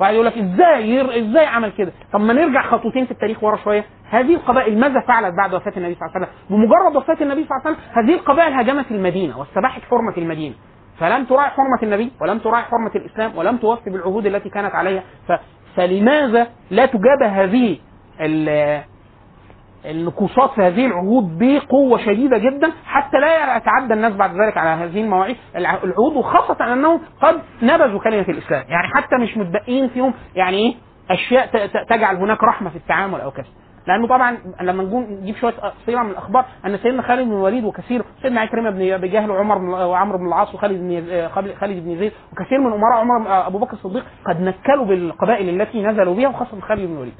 واحد 0.00 0.14
يقول 0.14 0.26
لك 0.26 0.38
إزاي. 0.38 1.20
إزاي 1.30 1.46
عمل 1.46 1.72
كده 1.72 1.92
طب 2.12 2.20
ما 2.20 2.32
نرجع 2.32 2.62
خطوتين 2.70 3.04
في 3.04 3.10
التاريخ 3.10 3.44
ورا 3.44 3.56
شوية 3.56 3.84
هذه 4.10 4.34
القبائل 4.34 4.80
ماذا 4.80 5.00
فعلت 5.00 5.34
بعد 5.36 5.54
وفاة 5.54 5.72
النبي 5.76 5.94
صلى 5.94 6.06
الله 6.08 6.16
عليه 6.16 6.26
وسلم 6.26 6.28
بمجرد 6.50 6.96
وفاة 6.96 7.16
النبي 7.22 7.44
صلى 7.44 7.56
الله 7.58 7.62
عليه 7.66 7.76
وسلم 7.76 8.04
هذه 8.04 8.14
القبائل 8.14 8.52
هاجمت 8.52 8.90
المدينة 8.90 9.38
واستباحت 9.38 9.82
حرمة 9.90 10.14
المدينة 10.16 10.54
فلم 10.98 11.24
تراعي 11.24 11.50
حرمة 11.50 11.78
النبي 11.82 12.12
ولم 12.20 12.38
تراعي 12.38 12.62
حرمة 12.62 12.90
الإسلام 12.96 13.36
ولم 13.38 13.56
توفي 13.56 13.90
بالعهود 13.90 14.26
التي 14.26 14.48
كانت 14.48 14.74
عليها 14.74 15.02
ف... 15.28 15.32
فلماذا 15.76 16.46
لا 16.70 16.86
تجابه 16.86 17.26
هذه. 17.26 17.78
النقوصات 19.84 20.50
في 20.50 20.62
هذه 20.62 20.86
العهود 20.86 21.38
بقوة 21.38 21.98
شديدة 21.98 22.38
جدا 22.38 22.72
حتى 22.86 23.16
لا 23.16 23.56
يتعدى 23.56 23.94
الناس 23.94 24.12
بعد 24.12 24.30
ذلك 24.30 24.56
على 24.56 24.84
هذه 24.84 25.00
المواعيد. 25.00 25.36
الع- 25.56 25.78
العهود 25.84 26.16
وخاصة 26.16 26.72
أنهم 26.72 27.00
قد 27.22 27.40
نبذوا 27.62 28.00
كلمة 28.00 28.26
الإسلام. 28.28 28.64
يعني 28.68 28.88
حتى 28.94 29.16
مش 29.16 29.36
متبقين 29.36 29.88
فيهم 29.88 30.14
يعني 30.34 30.56
إيه؟ 30.56 30.74
أشياء 31.10 31.66
تجعل 31.90 32.16
هناك 32.16 32.42
رحمة 32.44 32.70
في 32.70 32.76
التعامل 32.76 33.20
أو 33.20 33.30
كذا. 33.30 33.46
لأنه 33.86 34.06
طبعا 34.06 34.36
لما 34.60 34.82
نجيب 34.82 35.36
شوية 35.36 35.52
سيرة 35.86 36.02
من 36.02 36.10
الأخبار 36.10 36.44
أن 36.66 36.76
سيدنا 36.78 37.02
خالد 37.02 37.26
بن 37.28 37.32
الوليد 37.32 37.64
وكثير 37.64 38.04
سيدنا 38.22 38.40
عكرمة 38.40 38.70
بن 38.70 38.92
أبي 38.92 39.08
جهل 39.08 39.30
وعمر 39.30 39.58
وعمرو 39.86 40.18
بن 40.18 40.26
العاص 40.26 40.54
وخالد 40.54 40.80
بن 40.80 41.28
خالد 41.60 41.84
بن 41.84 41.98
زيد 41.98 42.12
وكثير 42.32 42.58
من 42.60 42.72
أمراء 42.72 43.00
عمر 43.00 43.46
أبو 43.46 43.58
بكر 43.58 43.72
الصديق 43.72 44.04
قد 44.26 44.40
نكلوا 44.40 44.84
بالقبائل 44.84 45.60
التي 45.60 45.82
نزلوا 45.82 46.14
بها 46.14 46.28
وخاصة 46.28 46.60
خالد 46.60 46.80
بن 46.86 46.92
الوليد. 46.94 47.14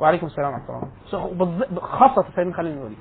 وعليكم 0.00 0.26
السلام 0.26 0.52
ورحمة 0.52 0.90
الله. 1.12 1.80
خاصة 1.80 2.24
سيدنا 2.36 2.54
خالد 2.54 2.76
الوليد 2.76 2.98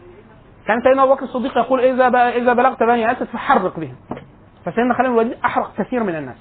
كان 0.67 0.81
سيدنا 0.83 1.03
أبو 1.03 1.13
بكر 1.13 1.23
الصديق 1.23 1.57
يقول 1.57 1.79
إذا. 1.79 2.07
إذا 2.29 2.53
بلغت 2.53 2.83
بني 2.83 3.11
اسد 3.11 3.23
فحرق 3.23 3.79
بهم. 3.79 3.95
فسيدنا 4.65 4.93
خالد 4.93 5.09
الوليد 5.09 5.37
أحرق 5.45 5.73
كثير 5.77 6.03
من 6.03 6.15
الناس. 6.15 6.37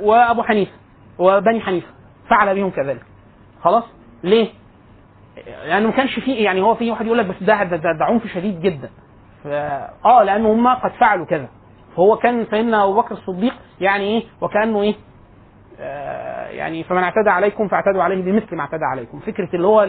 وأبو 0.00 0.42
حنيفة 0.42 0.72
وبني 1.18 1.60
حنيفة 1.60 1.88
فعل 2.28 2.54
بهم 2.54 2.70
كذلك. 2.70 3.02
خلاص؟ 3.62 3.84
ليه؟ 4.24 4.48
لأنه 5.46 5.86
ما 5.86 5.92
كانش 5.92 6.18
فيه 6.18 6.44
يعني 6.44 6.60
هو 6.60 6.74
في 6.74 6.90
واحد 6.90 7.06
يقول 7.06 7.18
لك 7.18 7.26
بس 7.26 7.42
ده 7.42 7.64
ده, 7.64 7.76
ده, 7.76 8.04
عنف 8.04 8.26
شديد 8.26 8.60
جدا. 8.60 8.90
آه 10.04 10.22
لأن 10.22 10.46
هم 10.46 10.68
قد 10.68 10.90
فعلوا 10.90 11.26
كذا. 11.26 11.48
فهو 11.96 12.16
كان 12.16 12.46
سيدنا 12.50 12.84
أبو 12.84 12.94
بكر 12.94 13.14
الصديق 13.14 13.54
يعني 13.80 14.04
إيه؟ 14.04 14.24
وكأنه 14.40 14.82
إيه؟ 14.82 14.94
يعني 16.50 16.84
فمن 16.84 17.02
اعتدى 17.02 17.30
عليكم 17.30 17.68
فاعتدوا 17.68 18.02
عليه 18.02 18.22
بمثل 18.22 18.56
ما 18.56 18.60
اعتدى 18.60 18.84
عليكم. 18.84 19.18
فكرة 19.20 19.48
اللي 19.54 19.66
هو 19.66 19.84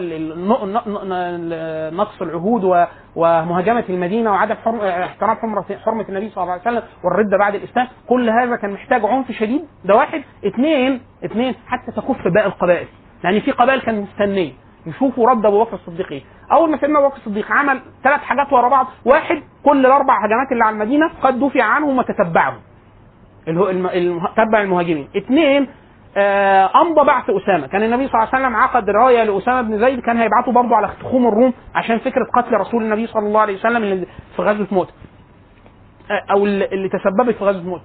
نقص 1.92 2.22
العهود 2.22 2.64
و- 2.64 2.86
ومهاجمة 3.16 3.84
المدينة 3.90 4.32
وعدم 4.32 4.56
حرم 4.56 4.80
احترام 4.82 5.36
حرمه 5.38 5.64
حرمة 5.86 6.06
النبي 6.10 6.30
صلى 6.30 6.42
الله 6.44 6.52
عليه 6.54 6.62
وسلم 6.62 6.84
والرده 7.04 7.38
بعد 7.38 7.56
الإسلام 7.56 7.88
كل 8.10 8.30
هذا 8.30 8.56
كان 8.56 8.74
محتاج 8.74 9.06
عنف 9.06 9.32
شديد. 9.32 9.62
ده 9.86 9.96
واحد. 9.96 10.24
اثنين 10.48 11.02
اثنين 11.26 11.56
حتى 11.68 11.92
تكف 11.92 12.28
باقي 12.28 12.48
القبائل. 12.48 12.88
لأن 13.24 13.40
في 13.40 13.52
قبائل 13.52 13.82
كانت 13.82 14.08
مستنيه 14.10 14.52
يشوفوا 14.86 15.30
رد 15.30 15.46
أبو 15.46 15.64
بكر 15.64 15.74
الصديق 15.74 16.12
إيه؟ 16.12 16.22
أول 16.52 16.70
ما 16.72 16.78
سيدنا 16.78 17.00
أبو 17.00 17.08
بكر 17.08 17.18
الصديق 17.18 17.52
عمل 17.52 17.82
ثلاث 18.04 18.20
حاجات 18.22 18.54
ورا 18.54 18.70
بعض. 18.70 18.88
واحد 19.06 19.42
كل 19.66 19.86
الأربع 19.86 20.26
هجمات 20.26 20.52
اللي 20.52 20.64
على 20.64 20.74
المدينة 20.74 21.12
قد 21.22 21.40
دفع 21.40 21.64
عنهم 21.64 21.98
وتتبعهم. 21.98 22.60
اللي 23.48 23.60
هو 23.60 24.28
تبع 24.38 24.62
المهاجمين. 24.62 25.08
اثنين 25.18 25.62
آه، 25.64 25.68
أمضى 26.76 27.06
بعث 27.08 27.30
أسامة. 27.30 27.68
كان 27.68 27.84
النبي 27.84 28.08
صلى 28.08 28.14
الله 28.16 28.30
عليه 28.34 28.46
وسلم 28.46 28.56
عقد 28.56 28.90
رايه 28.90 29.24
لأسامة 29.24 29.62
بن 29.62 29.80
زيد 29.80 30.00
كان 30.00 30.18
هيبعته 30.18 30.52
برضه 30.52 30.76
على 30.76 30.90
تخوم 31.00 31.28
الروم 31.28 31.54
عشان 31.76 32.00
فكرة 32.00 32.26
قتل 32.36 32.54
رسول 32.54 32.84
النبي 32.84 33.08
صلى 33.08 33.28
الله 33.28 33.42
عليه 33.42 33.56
وسلم 33.56 33.84
اللي 33.84 34.06
في 34.36 34.42
غزوة 34.42 34.68
موت. 34.72 34.90
آه، 36.12 36.32
أو 36.32 36.46
اللي 36.46 36.90
تسببت 36.90 37.36
في 37.36 37.44
غزوة 37.44 37.64
موت. 37.64 37.82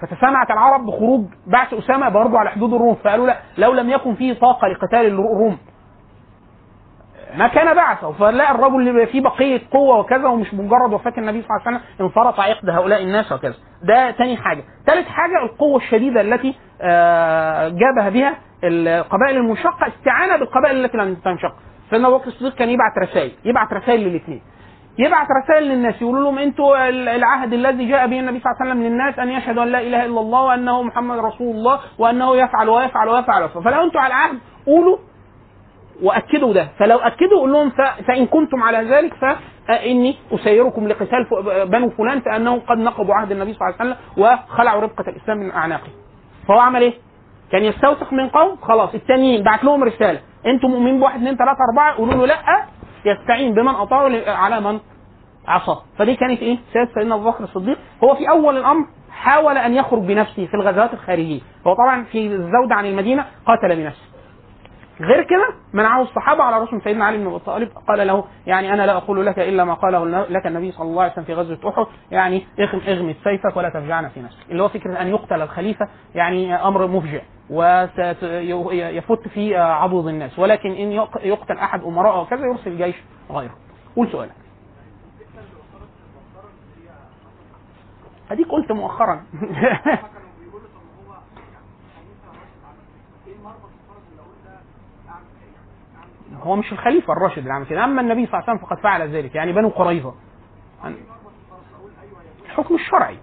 فتسامعت 0.00 0.50
العرب 0.50 0.86
بخروج 0.86 1.24
بعث 1.46 1.74
أسامة 1.74 2.08
برضه 2.08 2.38
على 2.38 2.50
حدود 2.50 2.74
الروم 2.74 2.94
فقالوا 2.94 3.26
لا 3.26 3.36
لو 3.58 3.72
لم 3.72 3.90
يكن 3.90 4.14
فيه 4.14 4.32
طاقة 4.32 4.68
لقتال 4.68 5.06
الروم. 5.06 5.58
ما 7.36 7.48
كان 7.48 7.74
بعثه. 7.76 8.12
فلا 8.12 8.50
الرجل 8.50 8.88
اللي 8.88 9.06
فيه 9.06 9.20
بقية 9.20 9.60
قوة 9.72 9.98
وكذا 9.98 10.28
ومش 10.28 10.54
مجرد 10.54 10.92
وفاة 10.92 11.12
النبي 11.18 11.42
صلى 11.42 11.50
الله 11.56 11.66
عليه 11.66 11.76
وسلم 11.76 11.80
انفرط 12.00 12.40
عقد 12.40 12.70
هؤلاء 12.70 13.02
الناس 13.02 13.32
وكذا. 13.32 13.54
ده 13.82 14.10
تاني 14.10 14.36
حاجة. 14.36 14.64
ثالث 14.86 15.08
حاجة 15.08 15.42
القوة 15.44 15.76
الشديدة 15.76 16.20
التي 16.20 16.54
آه، 16.82 17.68
جابها 17.68 18.08
بها 18.08 18.34
القبائل 18.64 19.36
المنشقه 19.36 19.86
استعانة 19.88 20.36
بالقبائل 20.36 20.84
التي 20.84 20.96
لم 20.96 21.14
تنشق. 21.14 21.52
سيدنا 21.90 22.08
أبو 22.08 22.18
بكر 22.18 22.26
الصديق 22.28 22.54
كان 22.54 22.68
يبعت 22.68 22.98
رسائل 23.02 23.32
يبعت 23.44 23.72
رسائل 23.72 24.00
للاثنين. 24.00 24.42
يبعت 24.98 25.26
رسائل 25.44 25.62
للناس 25.68 26.02
يقول 26.02 26.22
لهم 26.24 26.38
أنتوا 26.38 26.88
العهد 26.88 27.52
الذي 27.52 27.88
جاء 27.88 28.06
به 28.06 28.20
النبي 28.20 28.40
صلى 28.40 28.50
الله 28.52 28.60
عليه 28.60 28.70
وسلم 28.70 28.82
للناس 28.82 29.18
أن 29.18 29.28
يشهدوا 29.28 29.62
أن 29.62 29.68
لا 29.68 29.80
إله 29.80 30.04
إلا 30.04 30.20
الله 30.20 30.42
وأنه 30.42 30.82
محمد 30.82 31.18
رسول 31.18 31.56
الله 31.56 31.80
وأنه 31.98 32.36
يفعل 32.36 32.68
ويفعل 32.68 33.08
ويفعل, 33.08 33.42
ويفعل. 33.42 33.62
فلو 33.64 33.84
أنتوا 33.84 34.00
على 34.00 34.14
العهد 34.14 34.38
قولوا 34.66 34.98
وأكدوا 36.02 36.52
ده. 36.52 36.68
فلو 36.78 36.98
أكدوا 36.98 37.40
قول 37.40 37.52
لهم 37.52 37.70
فإن 38.06 38.26
كنتم 38.26 38.62
على 38.62 38.78
ذلك 38.78 39.14
فاني 39.68 40.16
أسيركم 40.32 40.88
لقتال 40.88 41.26
بنو 41.66 41.90
فلان 41.90 42.20
فأنهم 42.20 42.60
قد 42.60 42.78
نقضوا 42.78 43.14
عهد 43.14 43.32
النبي 43.32 43.54
صلى 43.54 43.68
الله 43.68 43.76
عليه 43.80 43.90
وسلم 43.90 44.24
وخلعوا 44.24 44.80
ربقه 44.80 45.04
الإسلام 45.08 45.38
من 45.38 45.50
أعناقه. 45.52 45.88
فهو 46.48 46.58
عمل 46.58 46.82
إيه؟ 46.82 46.92
كان 47.52 47.64
يستوثق 47.64 48.12
من 48.12 48.28
قوم؟ 48.28 48.56
خلاص. 48.56 48.94
التانيين 48.94 49.42
بعت 49.42 49.64
لهم 49.64 49.84
رسالة. 49.84 50.20
أنتم 50.46 50.68
مؤمنين 50.70 51.00
بواحد 51.00 51.16
اثنين 51.20 51.36
ثلاثة 51.36 51.58
أربعة؟ 51.70 51.96
قولوا 51.96 52.14
له 52.14 52.26
لا. 52.26 52.64
يستعين 53.04 53.54
بمن 53.54 53.74
أطاعه 53.74 54.10
على 54.26 54.60
من 54.60 54.78
عصاه. 55.48 55.82
فدي 55.98 56.16
كانت 56.16 56.40
إيه؟ 56.40 56.58
سياسه 56.72 56.94
سيدنا 56.94 57.14
أبو 57.14 57.30
بكر 57.30 57.44
الصديق. 57.44 57.78
هو 58.04 58.14
في 58.14 58.28
أول 58.30 58.56
الأمر 58.56 58.86
حاول 59.10 59.58
أن 59.58 59.74
يخرج 59.74 60.02
بنفسه 60.02 60.46
في 60.46 60.54
الغزوات 60.54 60.92
الخارجية. 60.94 61.40
هو 61.66 61.74
طبعا 61.74 62.04
في 62.04 62.26
الزود 62.26 62.72
عن 62.72 62.86
المدينة 62.86 63.24
قاتل 63.46 63.76
بنفسه. 63.76 64.11
غير 65.00 65.22
كده 65.22 65.48
منعه 65.72 66.02
الصحابة 66.02 66.42
على 66.42 66.58
رسول 66.64 66.82
سيدنا 66.82 67.04
علي 67.04 67.18
بن 67.18 67.26
أبي 67.26 67.38
طالب. 67.38 67.68
قال 67.88 68.06
له 68.06 68.24
يعني 68.46 68.72
أنا 68.74 68.86
لا 68.86 68.96
أقول 68.96 69.26
لك 69.26 69.38
إلا 69.38 69.64
ما 69.64 69.74
قاله 69.74 70.04
لك 70.30 70.46
النبي 70.46 70.72
صلى 70.72 70.86
الله 70.88 71.02
عليه 71.02 71.12
وسلم 71.12 71.24
في 71.24 71.34
غزوة 71.34 71.58
أحد. 71.70 71.86
يعني 72.10 72.46
اغم 72.60 72.80
اغمد 72.88 73.16
سيفك 73.24 73.56
ولا 73.56 73.68
تفجعنا 73.68 74.08
في 74.08 74.20
نفسك. 74.22 74.50
اللي 74.50 74.62
هو 74.62 74.68
فكرة 74.68 75.00
أن 75.02 75.06
يقتل 75.08 75.42
الخليفة 75.42 75.88
يعني 76.14 76.54
أمر 76.54 76.86
مفجع 76.86 77.20
ويفت 77.50 79.28
في 79.28 79.56
عضد 79.56 80.06
الناس. 80.06 80.38
ولكن 80.38 80.70
إن 80.70 80.92
يق- 80.92 81.26
يقتل 81.26 81.58
أحد 81.58 81.82
امراء 81.84 82.14
أو 82.14 82.26
كذا 82.26 82.46
يرسل 82.46 82.76
جيش 82.78 82.96
غيره. 83.30 83.54
قول 83.96 84.08
سؤالك 84.12 84.32
أديك 88.30 88.48
قلت 88.48 88.72
مؤخرا. 88.72 89.22
هو 96.42 96.56
مش 96.56 96.72
الخليفة 96.72 97.12
الراشد 97.12 97.38
اللي 97.38 97.52
عمل 97.52 97.66
كده. 97.66 97.84
أما 97.84 98.00
النبي 98.00 98.26
صلى 98.26 98.34
الله 98.34 98.44
عليه 98.48 98.52
وسلم 98.58 98.68
فقد 98.68 98.82
فعل 98.82 99.08
ذلك 99.08 99.34
يعني 99.34 99.52
بنو 99.52 99.68
قريظة. 99.68 100.14
الحكم 102.46 102.74
الشرعي. 102.74 103.18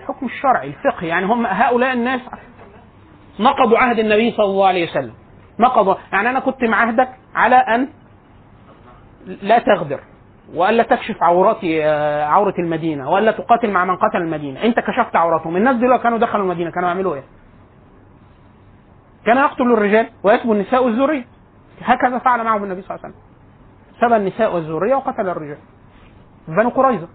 الحكم 0.00 0.26
الشرعي 0.26 0.68
الفقهي 0.68 1.08
يعني 1.08 1.26
هم 1.26 1.46
هؤلاء 1.46 1.92
الناس 1.92 2.20
نقضوا 3.40 3.78
عهد 3.78 3.98
النبي 3.98 4.30
صلى 4.32 4.46
الله 4.46 4.66
عليه 4.66 4.90
وسلم. 4.90 5.14
نقضوا 5.58 5.94
يعني 6.12 6.30
أنا 6.30 6.40
كنت 6.40 6.64
معاهدك 6.64 7.08
على 7.34 7.56
أن 7.56 7.88
لا 9.42 9.58
تغدر 9.58 10.00
والا 10.54 10.82
تكشف 10.82 11.22
عورات 11.22 11.58
آه، 11.64 12.24
عورة 12.24 12.54
المدينة 12.58 13.10
والا 13.10 13.32
تقاتل 13.32 13.70
مع 13.70 13.84
من 13.84 13.96
قتل 13.96 14.16
المدينة. 14.18 14.62
أنت 14.62 14.80
كشفت 14.80 15.16
عوراتهم. 15.16 15.56
الناس 15.56 15.76
لو 15.76 15.98
كانوا 15.98 16.18
دخلوا 16.18 16.44
المدينة 16.44 16.70
كانوا 16.70 16.88
يعملوا 16.88 17.14
إيه؟ 17.14 17.24
كان 19.26 19.36
يقتل 19.36 19.72
الرجال 19.72 20.08
ويسبوا 20.22 20.54
النساء 20.54 20.84
والذرية. 20.84 21.24
هكذا 21.82 22.18
فعل 22.18 22.44
معهم 22.44 22.64
النبي 22.64 22.82
صلى 22.82 22.96
الله 22.96 23.04
عليه 23.04 23.14
وسلم. 23.14 23.30
سبى 24.00 24.16
النساء 24.16 24.54
والذرية 24.54 24.94
وقتل 24.94 25.28
الرجال 25.28 25.58
بنو 26.48 26.68
قريظة. 26.68 27.08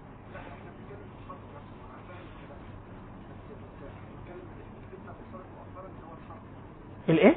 الإيه؟ 7.08 7.36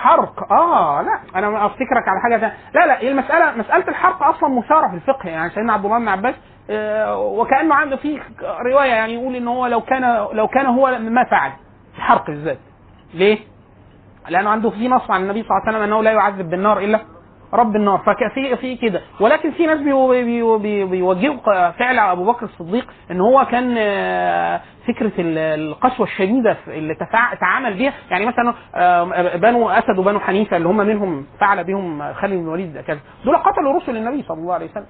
حرق. 0.00 0.52
آه 0.52 1.02
لا. 1.02 1.20
أنا 1.38 1.66
أفتكرك 1.66 2.08
على 2.08 2.20
حاجة 2.20 2.36
ثانية 2.36 2.54
لا 2.74 2.86
لا. 2.86 3.02
المسألة 3.02 3.56
مسألة 3.56 3.88
الحرق 3.88 4.22
أصلا 4.22 4.48
مثارة 4.48 4.88
في 4.88 4.94
الفقه. 4.94 5.28
يعني 5.28 5.50
سيدنا 5.50 5.72
عبد 5.72 5.84
الله 5.84 5.98
بن 5.98 6.08
عباس 6.08 6.34
آه، 6.70 7.18
وكأنه 7.18 7.74
عنده 7.74 7.96
في 7.96 8.22
رواية 8.42 8.90
يعني 8.90 9.14
يقول 9.14 9.36
ان 9.36 9.48
هو 9.48 9.66
لو 9.66 9.80
كان 9.80 10.26
لو 10.32 10.48
كان 10.48 10.66
هو 10.66 10.98
ما 10.98 11.24
فعل. 11.24 11.52
الحرق 11.96 12.26
بالذات 12.26 12.58
ليه؟ 13.14 13.38
لأنه 14.28 14.50
عنده 14.50 14.70
في 14.70 14.88
نص 14.88 15.10
عن 15.10 15.22
النبي 15.22 15.42
صلى 15.42 15.50
الله 15.50 15.62
عليه 15.66 15.78
وسلم 15.78 15.82
أنه 15.92 16.02
لا 16.02 16.12
يعذب 16.12 16.50
بالنار 16.50 16.78
إلا 16.78 17.00
رب 17.52 17.76
النار 17.76 17.98
ففي 17.98 18.56
في 18.56 18.76
كده 18.76 19.00
ولكن 19.20 19.50
في 19.50 19.66
ناس 19.66 19.78
بيو- 19.80 20.08
بيو- 20.08 20.58
بي- 20.58 20.84
بيوجهوا 20.84 21.70
فعل 21.70 21.98
أبو 21.98 22.24
بكر 22.24 22.46
الصديق 22.46 22.86
إن 23.10 23.20
هو 23.20 23.46
كان 23.50 23.74
آه، 23.78 24.60
فكرة 24.88 25.12
ال- 25.18 25.38
القسوه 25.38 26.06
الشديدة 26.06 26.54
في- 26.54 26.78
اللي 26.78 26.94
تعامل 27.40 27.74
بيها 27.74 27.92
يعني 28.10 28.26
مثلا 28.26 28.54
آه، 28.74 29.36
بنو 29.36 29.70
أسد 29.70 29.98
وبنو 29.98 30.20
حنيفة 30.20 30.56
اللي 30.56 30.68
هم 30.68 30.76
منهم 30.76 31.26
فعل 31.40 31.64
بهم 31.64 32.12
خالد 32.12 32.32
بن 32.34 32.40
الوليد 32.44 32.78
كذا 32.80 32.98
دول 33.24 33.36
قتلوا 33.36 33.76
رسل 33.80 33.96
النبي 33.96 34.22
صلى 34.22 34.38
الله 34.38 34.54
عليه 34.54 34.70
وسلم 34.70 34.86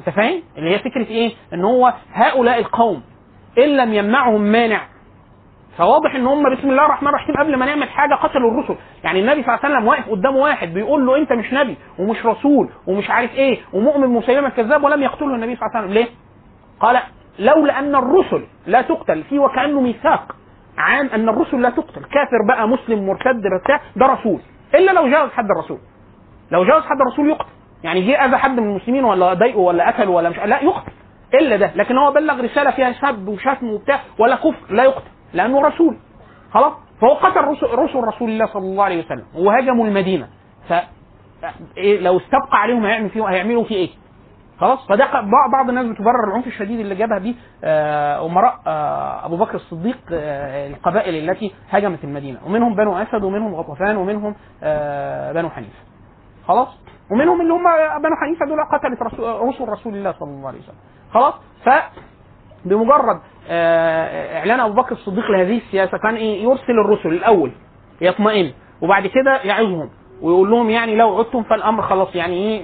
أنت 0.00 0.16
فاهم؟ 0.16 0.42
اللي 0.58 0.70
هي 0.74 0.78
فكرة 0.78 1.06
إيه؟ 1.06 1.32
إن 1.54 1.64
هو 1.64 1.94
هؤلاء 2.12 2.58
القوم 2.58 3.02
إن 3.58 3.76
لم 3.76 3.92
يمنعهم 3.94 4.40
مانع 4.40 4.80
فواضح 5.78 6.14
إن 6.14 6.26
هم 6.26 6.54
بسم 6.54 6.70
الله 6.70 6.84
الرحمن 6.84 7.08
الرحيم 7.08 7.36
قبل 7.36 7.56
ما 7.56 7.66
نعمل 7.66 7.88
حاجة 7.88 8.14
قتلوا 8.14 8.50
الرسل. 8.50 8.76
يعني 9.04 9.20
النبي 9.20 9.42
صلى 9.42 9.54
الله 9.54 9.64
عليه 9.64 9.74
وسلم 9.74 9.88
واقف 9.88 10.10
قدامه 10.10 10.36
واحد 10.36 10.74
بيقول 10.74 11.06
له 11.06 11.16
أنت 11.16 11.32
مش 11.32 11.52
نبي 11.52 11.76
ومش 11.98 12.26
رسول 12.26 12.70
ومش 12.86 13.10
عارف 13.10 13.34
إيه 13.34 13.58
ومؤمن 13.72 14.08
مسيلمة 14.08 14.48
الكذاب 14.48 14.84
ولم 14.84 15.02
يقتله 15.02 15.34
النبي 15.34 15.56
صلى 15.56 15.66
الله 15.66 15.78
عليه 15.78 15.86
وسلم. 15.86 15.94
ليه؟ 15.94 16.08
قال 16.80 16.98
لولا 17.38 17.78
أن 17.78 17.94
الرسل 17.94 18.44
لا 18.66 18.82
تقتل 18.82 19.22
في 19.22 19.38
وكأنه 19.38 19.80
ميثاق. 19.80 20.36
عام 20.78 21.06
أن 21.06 21.28
الرسل 21.28 21.60
لا 21.62 21.70
تقتل. 21.70 22.04
كافر 22.04 22.46
بقى 22.48 22.68
مسلم 22.68 23.06
مرتد 23.06 23.42
بتاع 23.64 23.80
ده 23.96 24.06
رسول. 24.06 24.40
إلا 24.74 24.92
لو 24.92 25.08
جاوز 25.08 25.30
حد 25.30 25.50
الرسول. 25.50 25.78
لو 26.50 26.64
جاوز 26.64 26.82
حد 26.82 27.00
الرسول 27.00 27.28
يقتل. 27.28 27.52
يعني 27.84 28.06
جه 28.06 28.24
أذى 28.24 28.36
حد 28.36 28.60
من 28.60 28.70
المسلمين 28.70 29.04
ولا 29.04 29.34
ضايقه 29.34 29.58
ولا 29.58 29.90
قتله 29.90 30.10
ولا 30.10 30.30
مش 30.30 30.38
لا 30.38 30.62
يقتل. 30.62 30.92
إلا 31.34 31.56
ده. 31.56 31.70
لكن 31.74 31.98
هو 31.98 32.12
بلغ 32.12 32.44
رسالة 32.44 32.70
فيها 32.70 32.92
سب 32.92 33.28
وشتم 33.28 33.70
وبتاع 33.70 34.00
ولا 34.18 34.36
كفر 34.36 34.74
لا 34.74 34.84
يقتل. 34.84 35.17
لأنه 35.32 35.60
رسول. 35.60 35.96
خلاص؟ 36.50 36.72
فهو 37.00 37.14
قتل 37.14 37.40
رسل, 37.40 37.66
رسل 37.66 37.98
رسول 37.98 38.30
الله 38.30 38.46
صلى 38.46 38.62
الله 38.62 38.84
عليه 38.84 39.04
وسلم 39.04 39.24
وهاجموا 39.34 39.86
المدينة. 39.86 40.28
ف 40.68 40.72
إيه 41.76 42.00
لو 42.00 42.16
استبقى 42.16 42.58
عليهم 42.62 42.84
هيعمل 42.84 43.10
فيهم 43.10 43.26
هيعملوا 43.26 43.64
فيه 43.64 43.76
إيه؟ 43.76 43.90
خلاص؟ 44.60 44.86
فده 44.88 45.06
بعض 45.52 45.68
الناس 45.68 45.86
بتبرر 45.86 46.28
العنف 46.28 46.46
الشديد 46.46 46.80
اللي 46.80 46.94
جابها 46.94 47.18
بيه 47.18 47.34
آه، 47.64 48.26
أمراء 48.26 48.60
آه، 48.66 49.26
أبو 49.26 49.36
بكر 49.36 49.54
الصديق 49.54 49.98
آه، 50.12 50.68
القبائل 50.68 51.30
التي 51.30 51.54
هاجمت 51.70 52.04
المدينة. 52.04 52.38
ومنهم 52.46 52.74
بنو 52.74 52.96
أسد 52.98 53.24
ومنهم 53.24 53.54
غطفان 53.54 53.96
ومنهم 53.96 54.34
بنو 55.34 55.50
حنيفة. 55.50 55.78
خلاص؟ 56.48 56.68
ومنهم 57.10 57.40
اللي 57.40 57.52
هم 57.52 57.64
بنو 58.02 58.16
حنيفة 58.16 58.46
دول 58.46 58.64
قتلت 58.64 59.02
رسول 59.02 59.48
رسل 59.48 59.68
رسول 59.68 59.94
الله 59.94 60.12
صلى 60.12 60.28
الله 60.28 60.48
عليه 60.48 60.58
وسلم. 60.58 60.76
خلاص؟ 61.12 61.34
ف 61.64 61.68
بمجرد 62.64 63.20
إعلان 63.50 64.60
أبو 64.60 64.72
بكر 64.82 64.92
الصديق 64.92 65.30
لهذه 65.30 65.56
السياسة 65.58 65.98
كان 65.98 66.14
إيه 66.14 66.42
يرسل 66.42 66.72
الرسل 66.84 67.08
الأول 67.08 67.52
يطمئن 68.00 68.52
وبعد 68.80 69.06
كده 69.06 69.40
يعظهم 69.44 69.90
ويقول 70.22 70.50
لهم 70.50 70.70
يعني 70.70 70.96
لو 70.96 71.18
عدتم 71.18 71.42
فالأمر 71.42 71.82
خلاص 71.82 72.14
يعني 72.14 72.34
إيه 72.36 72.62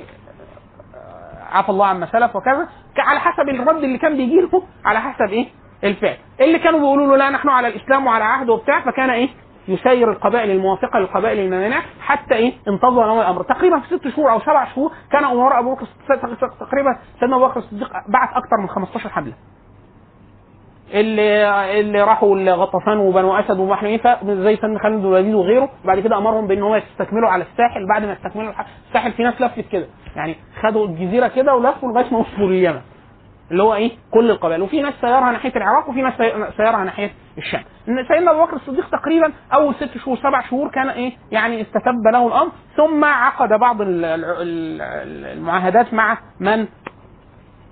آه، 0.94 1.56
عفى 1.56 1.68
الله 1.68 1.86
عما 1.86 2.06
سلف 2.06 2.36
وكذا. 2.36 2.68
على 2.98 3.20
حسب 3.20 3.48
الرد 3.48 3.84
اللي 3.84 3.98
كان 3.98 4.16
بيجي 4.16 4.40
له 4.40 4.62
على 4.84 5.00
حسب 5.00 5.28
إيه 5.32 5.46
الفعل. 5.84 6.16
اللي 6.40 6.58
كانوا 6.58 6.80
بيقولوا 6.80 7.06
له 7.06 7.16
لا 7.16 7.30
نحن 7.30 7.48
على 7.48 7.68
الإسلام 7.68 8.06
وعلى 8.06 8.24
عهد 8.24 8.48
وبتاع 8.50 8.80
فكان 8.80 9.10
إيه 9.10 9.28
يسير 9.68 10.10
القبائل 10.12 10.50
الموافقة 10.50 10.98
للقبائل 10.98 11.38
المانعه 11.38 11.82
حتى 12.00 12.34
إيه 12.34 12.52
انتظر 12.68 13.06
له 13.06 13.20
الأمر. 13.20 13.42
تقريبا 13.42 13.80
في 13.80 13.96
ست 13.96 14.08
شهور 14.08 14.30
أو 14.32 14.40
سبع 14.40 14.64
شهور 14.74 14.92
كان 15.12 15.24
أمراء 15.24 15.58
أبو 15.60 15.74
بكر 15.74 15.86
تقريبا 16.60 16.98
سيدنا 17.20 17.36
أبو 17.36 17.46
بكر 17.46 17.58
الصديق 17.60 17.88
بعت 18.08 18.28
أكثر 18.36 18.56
من 18.62 18.68
15 18.68 19.08
حملة. 19.08 19.32
اللي 20.94 21.80
اللي 21.80 22.02
راحوا 22.02 22.36
لغطفان 22.36 22.98
وبنو 22.98 23.36
أسد 23.36 23.58
وبنو 23.58 23.74
حنيفة 23.76 24.18
زي 24.24 24.56
سيدنا 24.56 24.78
خالد 24.78 25.04
الوليد 25.04 25.34
وغيره. 25.34 25.68
وبعد 25.84 26.00
كده 26.00 26.18
أمرهم 26.18 26.46
بإن 26.46 26.62
هو 26.62 26.76
يستكملوا 26.76 27.28
على 27.30 27.42
الساحل. 27.44 27.86
بعد 27.88 28.04
ما 28.04 28.12
يستكملوا 28.12 28.50
الح- 28.50 28.66
الساحل 28.88 29.12
في 29.12 29.22
ناس 29.22 29.40
لفت 29.40 29.64
كده. 29.72 29.86
يعني 30.16 30.36
خدوا 30.62 30.86
الجزيرة 30.86 31.28
كده 31.28 31.54
ولفوا 31.54 31.92
لغاية 31.92 32.12
ما 32.12 32.18
وصلوا 32.18 32.48
لليمن. 32.48 32.80
اللي 33.50 33.62
هو 33.62 33.74
إيه؟ 33.74 33.90
كل 34.10 34.30
القبائل. 34.30 34.62
وفي 34.62 34.82
ناس 34.82 34.94
سيرها 35.00 35.32
ناحية 35.32 35.52
العراق 35.56 35.88
وفي 35.88 36.02
ناس 36.02 36.14
سي- 36.18 36.50
سيرها 36.56 36.84
ناحية 36.84 37.10
الشام. 37.38 37.62
إن 37.88 38.04
سيدنا 38.08 38.30
أبو 38.30 38.44
بكر 38.44 38.56
الصديق 38.56 38.90
تقريبا 38.90 39.32
أول 39.54 39.74
ست 39.74 39.98
شهور 39.98 40.16
سبع 40.16 40.40
شهور 40.50 40.68
كان 40.68 40.88
إيه؟ 40.88 41.12
يعني 41.32 41.60
استتب 41.62 42.06
له 42.12 42.26
الأمر. 42.26 42.50
ثم 42.76 43.04
عقد 43.04 43.48
بعض 43.60 43.80
ال- 43.80 44.04
ال- 44.04 44.24
ال- 44.24 45.26
المعاهدات 45.38 45.94
مع 45.94 46.18
من 46.40 46.66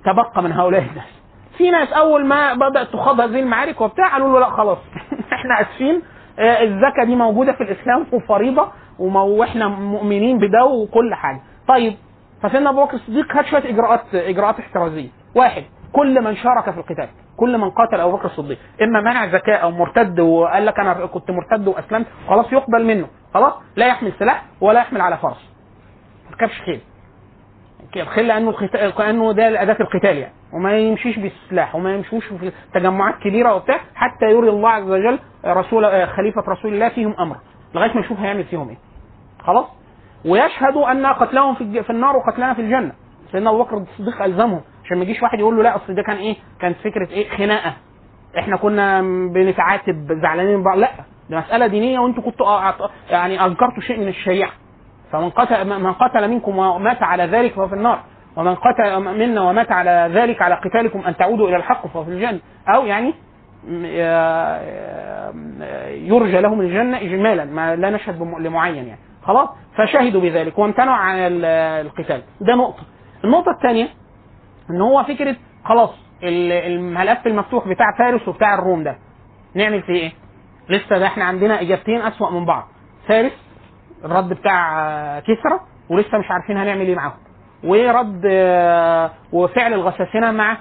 تبقى 0.04 0.42
من 0.42 0.52
هؤلاء 0.52 0.80
الناس. 0.82 1.21
في 1.58 1.70
ناس 1.70 1.88
أول 1.92 2.26
ما 2.26 2.54
بدأت 2.54 2.88
تخاض 2.88 3.20
هذه 3.20 3.40
المعارك 3.40 3.80
وبتاع 3.80 4.12
قالوا 4.12 4.32
له 4.32 4.40
لا 4.40 4.50
خلاص. 4.50 4.78
إحنا 5.32 5.60
آسفين. 5.60 6.02
آه، 6.38 6.62
الزكاة 6.62 7.04
دي 7.04 7.16
موجودة 7.16 7.52
في 7.52 7.62
الإسلام 7.62 8.06
وفريضة 8.12 8.68
وإحنا 8.98 9.68
مؤمنين 9.68 10.38
بده 10.38 10.64
وكل 10.64 11.14
حاجة. 11.14 11.40
طيب 11.68 11.94
فسيدنا 12.42 12.70
أبو 12.70 12.84
بكر 12.84 12.94
الصديق 12.94 13.32
خد 13.32 13.44
شوية 13.44 13.68
إجراءات 13.70 14.00
إجراءات 14.14 14.58
احترازية. 14.60 15.08
واحد 15.34 15.64
كل 15.92 16.24
من 16.24 16.36
شارك 16.36 16.70
في 16.70 16.78
القتال 16.80 17.08
كل 17.36 17.58
من 17.58 17.70
قاتل 17.70 18.00
أبو 18.00 18.16
بكر 18.16 18.26
الصديق. 18.26 18.58
إما 18.82 19.00
منع 19.00 19.26
زكاة 19.26 19.56
أو 19.56 19.70
مرتد 19.70 20.20
وقال 20.20 20.66
لك 20.66 20.80
أنا 20.80 21.06
كنت 21.06 21.30
مرتد 21.30 21.68
وأسلمت 21.68 22.06
خلاص 22.28 22.52
يقبل 22.52 22.84
منه. 22.84 23.06
خلاص؟ 23.34 23.52
لا 23.76 23.86
يحمل 23.86 24.12
سلاح 24.18 24.44
ولا 24.60 24.80
يحمل 24.80 25.00
على 25.00 25.16
فرس. 25.16 25.50
ما 26.24 26.30
يركبش 26.30 26.60
خيل 26.60 26.80
الخيل 27.96 28.26
لأنه 28.28 28.50
القتال 28.50 28.90
كانه 28.90 29.32
ده 29.32 29.62
اداه 29.62 29.76
القتال 29.80 30.16
يعني. 30.16 30.32
وما 30.52 30.78
يمشيش 30.78 31.18
بالسلاح 31.18 31.74
وما 31.74 31.94
يمشوش 31.94 32.26
في 32.26 32.52
تجمعات 32.74 33.14
كبيرة 33.14 33.54
وبتاع 33.54 33.80
حتى 33.94 34.24
يري 34.26 34.48
الله 34.48 34.68
عز 34.70 34.90
وجل 34.90 35.18
رسول 35.46 36.06
خليفة 36.08 36.42
رسول 36.48 36.74
الله 36.74 36.88
فيهم 36.88 37.14
أمر 37.20 37.36
لغاية 37.74 37.94
ما 37.94 38.00
يشوف 38.00 38.18
هيعمل 38.20 38.44
فيهم 38.44 38.68
إيه. 38.68 38.76
خلاص؟ 39.44 39.66
ويشهدوا 40.24 40.92
أن 40.92 41.06
قتلهم 41.06 41.54
في 41.54 41.82
في 41.82 41.90
النار 41.90 42.16
وقتلنا 42.16 42.54
في 42.54 42.60
الجنة. 42.60 42.92
سيدنا 43.32 43.50
أبو 43.50 43.62
بكر 43.62 43.76
الصديق 43.76 44.22
ألزمهم 44.22 44.60
عشان 44.84 44.96
ما 44.98 45.02
يجيش 45.04 45.22
واحد 45.22 45.38
يقول 45.38 45.56
له 45.56 45.62
لا 45.62 45.76
أصل 45.76 45.94
ده 45.94 46.02
كان 46.02 46.16
إيه؟ 46.16 46.36
كانت 46.60 46.76
فكرة 46.78 47.08
إيه؟ 47.10 47.28
خناقة. 47.28 47.72
إحنا 48.38 48.56
كنا 48.56 49.02
بنتعاتب 49.32 50.18
زعلانين 50.22 50.56
من 50.56 50.62
بعض. 50.64 50.78
لا 50.78 50.90
ده 51.30 51.38
مسألة 51.38 51.66
دينية 51.66 51.98
وأنتوا 51.98 52.22
كنتوا 52.22 52.70
يعني 53.10 53.44
انكرتوا 53.44 53.82
شيء 53.82 54.00
من 54.00 54.08
الشريعة. 54.08 54.50
فمن 55.12 55.30
قتل 55.30 55.80
من 55.80 55.92
قتل 55.92 56.28
منكم 56.30 56.58
ومات 56.58 57.02
على 57.02 57.24
ذلك 57.24 57.52
فهو 57.54 57.68
في 57.68 57.74
النار. 57.74 58.00
ومن 58.36 58.54
قتل 58.54 58.98
منا 59.00 59.40
ومات 59.40 59.72
على 59.72 60.10
ذلك 60.14 60.42
على 60.42 60.54
قتالكم 60.54 61.00
أن 61.00 61.16
تعودوا 61.16 61.48
إلى 61.48 61.56
الحق 61.56 61.86
فهو 61.86 62.04
في 62.04 62.10
الجنة. 62.10 62.38
أو 62.68 62.86
يعني 62.86 63.14
م- 63.68 63.84
ي- 63.84 63.98
يرجى 66.08 66.40
لهم 66.40 66.60
الجنة 66.60 66.96
اجمالا 66.96 67.44
ما 67.44 67.76
لا 67.76 67.90
نشهد 67.90 68.22
لمعين 68.38 68.76
يعني. 68.86 69.00
خلاص؟ 69.22 69.48
فشهدوا 69.76 70.20
بذلك 70.20 70.58
وامتنعوا 70.58 70.96
عن 70.96 71.16
ال- 71.18 71.44
القتال. 71.86 72.22
ده 72.40 72.54
نقطة. 72.54 72.82
النقطة 73.24 73.50
الثانية 73.50 73.88
إن 74.70 74.80
هو 74.80 75.04
فكرة 75.04 75.36
خلاص 75.64 75.90
ال- 76.22 76.52
الملف 76.52 77.26
المفتوح 77.26 77.68
بتاع 77.68 77.86
فارس 77.98 78.28
وبتاع 78.28 78.54
الروم 78.54 78.84
ده. 78.84 78.96
نعمل 79.54 79.82
فيه 79.82 79.92
إيه؟ 79.94 80.12
لسه 80.68 80.98
ده 80.98 81.06
إحنا 81.06 81.24
عندنا 81.24 81.60
إجابتين 81.60 82.00
أسوأ 82.00 82.30
من 82.30 82.44
بعض. 82.44 82.68
فارس 83.08 83.32
الرد 84.04 84.28
بتاع 84.28 84.88
آه، 84.90 85.20
كسرى 85.20 85.60
ولسه 85.90 86.18
مش 86.18 86.30
عارفين 86.30 86.56
هنعمل 86.56 86.86
إيه 86.86 86.94
معاهم. 86.96 87.12
ورد 87.64 88.22
آه، 88.26 89.10
وفعل 89.32 89.72
الغساسنه 89.72 90.30
مع 90.30 90.56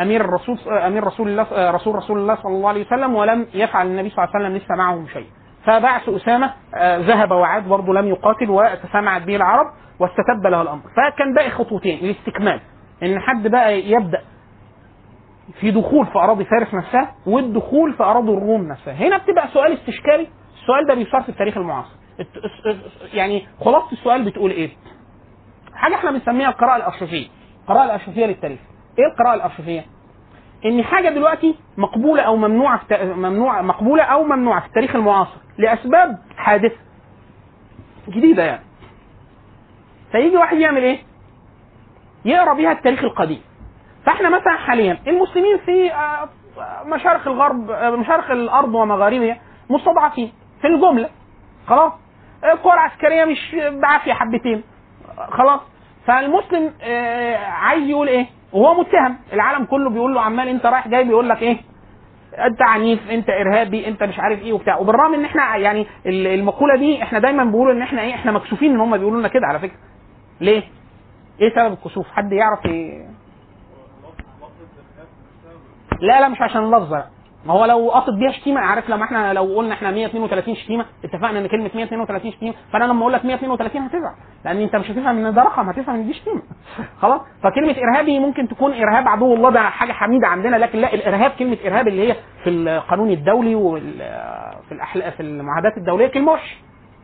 أمير 0.00 0.20
الرسول 0.20 0.58
أمير 0.68 1.04
رسول 1.04 1.28
الله 1.28 1.70
رسول 1.70 1.94
رسول 1.94 2.18
الله 2.18 2.34
صلى 2.34 2.52
الله 2.52 2.68
عليه 2.68 2.86
وسلم 2.86 3.14
ولم 3.14 3.46
يفعل 3.54 3.86
النبي 3.86 4.10
صلى 4.10 4.24
الله 4.24 4.34
عليه 4.36 4.46
وسلم 4.46 4.56
لسه 4.56 4.74
معهم 4.74 5.06
شيء. 5.06 5.26
فبعث 5.64 6.08
أسامة 6.08 6.52
آه، 6.74 6.98
ذهب 6.98 7.30
وعاد 7.30 7.68
برضه 7.68 7.92
لم 7.94 8.06
يقاتل 8.06 8.50
وتسامعت 8.50 9.22
به 9.22 9.36
العرب 9.36 9.66
واستتب 10.00 10.46
له 10.46 10.62
الأمر. 10.62 10.82
فكان 10.96 11.34
باقي 11.34 11.50
خطوتين 11.50 11.98
الاستكمال. 11.98 12.60
إن 13.02 13.20
حد 13.20 13.48
بقى 13.48 13.80
يبدأ 13.90 14.20
في 15.60 15.70
دخول 15.70 16.06
في 16.06 16.18
أراضي 16.18 16.44
فارس 16.44 16.74
نفسها 16.74 17.14
والدخول 17.26 17.92
في 17.92 18.02
أراضي 18.02 18.30
الروم 18.32 18.68
نفسها. 18.68 18.94
هنا 18.94 19.16
بتبقى 19.18 19.48
سؤال 19.48 19.72
استشكالي. 19.72 20.26
السؤال 20.62 20.86
ده 20.88 20.94
بيصار 20.94 21.22
في 21.22 21.28
التاريخ 21.28 21.56
المعاصر. 21.56 21.94
يعني 23.12 23.46
خلاصة 23.60 23.92
السؤال 23.92 24.24
بتقول 24.24 24.50
إيه؟ 24.50 24.70
حاجة 25.74 25.94
إحنا 25.94 26.10
بنسميها 26.10 26.48
القراءة 26.48 26.76
الارشفيه 26.76 27.26
القراءة 27.62 27.84
الارشفيه 27.84 28.26
للتاريخ. 28.26 28.58
إيه 28.98 29.06
القراءة 29.12 29.34
الارشفيه 29.34 29.84
إن 30.64 30.82
حاجة 30.84 31.08
دلوقتي 31.08 31.54
مقبولة 31.76 32.22
أو 32.22 32.36
ممنوعة 32.36 32.80
في 32.88 33.14
ممنوعه 33.16 33.62
مقبولة 33.62 34.02
أو 34.02 34.24
ممنوعة 34.24 34.60
في 34.60 34.66
التاريخ 34.66 34.96
المعاصر 34.96 35.36
لأسباب 35.58 36.18
حادثة 36.36 36.76
جديدة 38.08 38.42
يعني. 38.42 38.62
فيجي 40.12 40.36
واحد 40.36 40.56
يعمل 40.58 40.82
إيه؟ 40.82 40.98
يقرأ 42.24 42.54
بيها 42.54 42.72
التاريخ 42.72 43.04
القديم. 43.04 43.40
فإحنا 44.06 44.28
مثلا 44.28 44.56
حاليا 44.56 44.98
المسلمين 45.06 45.58
في 45.58 45.92
آه، 45.92 46.28
مشارق 46.84 47.28
الغرب 47.28 47.70
آه، 47.70 47.90
مشارق 47.90 48.30
الأرض 48.30 48.74
ومغاربها 48.74 49.40
مستضعفين 49.70 50.32
في 50.60 50.66
الجملة. 50.66 51.08
خلاص؟ 51.66 51.92
القوى 52.44 52.72
العسكريه 52.72 53.24
مش 53.24 53.56
بعافية 53.70 54.12
حبتين. 54.12 54.62
خلاص. 55.30 55.60
فالمسلم 56.06 56.72
آه، 56.82 57.36
عايز 57.36 57.88
يقول 57.88 58.08
إيه؟ 58.08 58.26
وهو 58.52 58.80
متهم. 58.80 59.16
العالم 59.32 59.64
كله 59.64 59.90
بيقول 59.90 60.14
له 60.14 60.20
عمال 60.20 60.48
أنت 60.48 60.66
رايح 60.66 60.88
جاي 60.88 61.04
بيقول 61.04 61.28
لك 61.28 61.42
إيه؟ 61.42 61.56
أنت 62.38 62.62
عنيف 62.62 63.10
أنت 63.10 63.30
إرهابي 63.30 63.88
أنت 63.88 64.02
مش 64.02 64.18
عارف 64.18 64.42
إيه 64.42 64.52
وبتاع. 64.52 64.76
وبالرغم 64.78 65.14
إن 65.14 65.24
إحنا 65.24 65.56
يعني 65.56 65.86
ال- 66.06 66.26
المقولة 66.26 66.76
دي 66.76 67.02
إحنا 67.02 67.18
دايما 67.18 67.44
بنقول 67.44 67.70
إن 67.76 67.82
إحنا 67.82 68.02
إيه؟ 68.02 68.14
إحنا 68.14 68.32
مكسوفين 68.32 68.74
إن 68.74 68.80
هم 68.80 68.96
بيقولوا 68.96 69.18
لنا 69.18 69.28
كده 69.28 69.46
على 69.46 69.58
فكرة. 69.58 69.78
ليه؟ 70.40 70.62
إيه 71.40 71.54
سبب 71.56 71.72
الكسوف؟ 71.72 72.06
حد 72.10 72.32
يعرف 72.32 72.66
إيه؟ 72.66 73.06
لا 76.00 76.20
لا 76.20 76.28
مش 76.28 76.40
عشان 76.40 76.64
اللفظ. 76.64 76.94
لا 76.94 77.06
ما 77.46 77.52
هو 77.54 77.64
لو 77.64 77.90
قصد 77.90 78.18
بيها 78.18 78.30
شتيمة 78.32 78.60
عارف 78.60 78.90
لما 78.90 79.04
إحنا 79.04 79.32
لو 79.32 79.42
قلنا 79.56 79.74
إحنا 79.74 79.90
132 79.90 80.54
شتيمة 80.56 80.84
اتفقنا 81.04 81.38
ان 81.38 81.46
كلمة 81.46 81.70
132 81.74 82.32
شتيمة 82.32 82.54
فانا 82.72 82.84
لما 82.84 83.00
أقول 83.00 83.12
لك 83.12 83.24
132 83.24 83.82
هتزعل 83.82 84.14
لأن 84.44 84.60
انت 84.60 84.76
مش 84.76 84.90
هتفهم 84.90 85.26
ان 85.26 85.34
ده 85.34 85.42
رقم 85.42 85.68
هتفهم 85.68 85.94
إن 85.94 86.06
دي 86.06 86.12
شتيمة. 86.14 86.42
خلاص؟ 87.02 87.20
فكلمة 87.42 87.74
إرهابي 87.78 88.18
ممكن 88.18 88.48
تكون 88.48 88.72
إرهاب 88.72 89.08
عدو 89.08 89.34
الله 89.34 89.50
ده 89.50 89.60
حاجة 89.60 89.92
حميدة 89.92 90.26
عندنا 90.28 90.56
لكن 90.56 90.78
لا 90.78 90.94
الإرهاب 90.94 91.30
كلمة 91.38 91.56
إرهاب 91.66 91.88
اللي 91.88 92.08
هي 92.08 92.16
في 92.44 92.50
القانون 92.50 93.10
الدولي 93.10 93.54
وفي 93.54 94.72
الأحل... 94.72 95.12
في 95.12 95.20
المعاهدات 95.20 95.76
الدولية 95.76 96.06
كلمة 96.06 96.32
وحشة. 96.32 96.56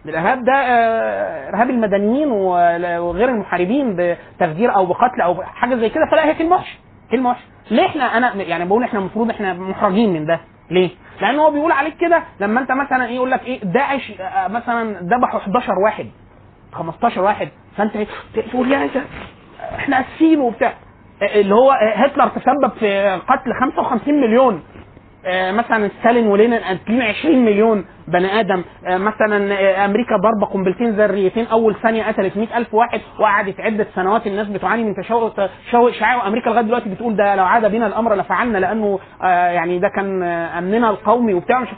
الإرهاب 0.06 0.44
ده 0.44 0.52
آه، 0.52 1.48
إرهاب 1.48 1.70
المدنيين 1.70 2.30
وغير 2.30 3.28
المحاربين 3.28 3.96
بتفجير 3.98 4.74
أو 4.76 4.86
بقتل 4.86 5.20
أو 5.20 5.42
حاجة 5.42 5.74
زي 5.74 5.88
كده 5.88 6.06
فلا 6.10 6.24
هي 6.26 6.34
كلمة 6.34 6.56
وحشة. 6.56 6.78
كلمه 7.12 7.30
وحشه 7.30 7.44
ليه 7.70 7.86
إحنا 7.86 8.16
أنا 8.16 8.34
يعني 8.34 8.64
بقول 8.64 8.84
إحنا 8.84 8.98
المفروض 8.98 9.30
إحنا 9.30 9.52
محرجين 9.52 10.12
من 10.12 10.26
ده. 10.26 10.40
ليه؟ 10.70 10.90
لأن 11.20 11.38
هو 11.38 11.50
بيقول 11.50 11.72
عليك 11.72 11.96
كده 11.96 12.22
لما 12.40 12.60
أنت 12.60 12.72
مثلا 12.72 13.06
إيه 13.06 13.14
يقول 13.14 13.30
لك 13.30 13.44
إيه 13.46 13.60
داعش 13.64 14.12
آه، 14.20 14.48
مثلا 14.48 15.00
ذبحوا 15.02 15.40
11 15.40 15.72
واحد 15.84 16.06
15 16.72 17.22
واحد. 17.22 17.48
فأنت 17.76 17.96
إيه 17.96 18.06
تقول 18.50 18.72
يا 18.72 18.90
إحنا 19.76 20.00
آسفين 20.00 20.40
وبتاع. 20.40 20.74
آه، 21.22 21.40
اللي 21.40 21.54
هو 21.54 21.72
آه، 21.72 21.94
هتلر 21.96 22.28
تسبب 22.28 22.72
في 22.80 23.20
قتل 23.28 23.52
55 23.60 24.20
مليون. 24.20 24.54
آه، 24.54 24.71
مثلا 25.52 25.90
ستالين 26.00 26.26
ولينين 26.26 26.58
قاتلين 26.60 27.02
20 27.02 27.44
مليون 27.44 27.84
بني 28.08 28.40
آدم. 28.40 28.64
آه، 28.86 28.96
مثلا 28.96 29.54
آه، 29.54 29.84
أمريكا 29.84 30.16
ضربة 30.16 30.46
قنبلتين 30.52 30.90
ذريتين 30.90 31.46
أول 31.46 31.74
ثانية 31.82 32.04
قتلت 32.04 32.36
100000 32.36 32.74
واحد 32.74 33.00
وقعدت 33.18 33.60
عدة 33.60 33.86
سنوات 33.94 34.26
الناس 34.26 34.46
بتعاني 34.46 34.84
من 34.84 34.94
تشوه 34.96 35.32
اشعاعي 35.90 36.16
وأمريكا 36.16 36.50
لغاية 36.50 36.64
دلوقتي 36.64 36.88
بتقول 36.88 37.16
ده 37.16 37.34
لو 37.34 37.44
عاد 37.44 37.70
بنا 37.72 37.86
الأمر 37.86 38.14
لفعلنا 38.14 38.58
لأنه 38.58 38.98
آه، 39.22 39.26
يعني 39.50 39.78
ده 39.78 39.88
كان 39.88 40.22
آه، 40.22 40.58
أمننا 40.58 40.90
القومي 40.90 41.34
وبتاع. 41.34 41.60
مش 41.60 41.68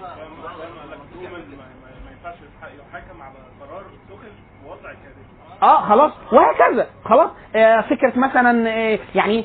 آه 5.62 5.80
خلاص. 5.88 6.12
وهكذا. 6.32 6.86
خلاص. 7.05 7.30
آه 7.57 7.80
فكرة 7.80 8.12
مثلا 8.18 8.68
آه 8.70 8.99
يعني 9.14 9.45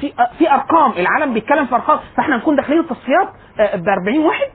في 0.00 0.12
آه 0.18 0.30
في 0.38 0.50
أرقام 0.50 0.92
العالم 0.92 1.34
بيتكلم 1.34 1.66
في 1.66 1.74
أرقام 1.74 1.98
فإحنا 2.16 2.36
نكون 2.36 2.56
داخلين 2.56 2.80
التصفيات 2.80 3.28
آه 3.60 3.76
ب 3.76 3.88
40 3.88 4.18
واحد 4.18 4.46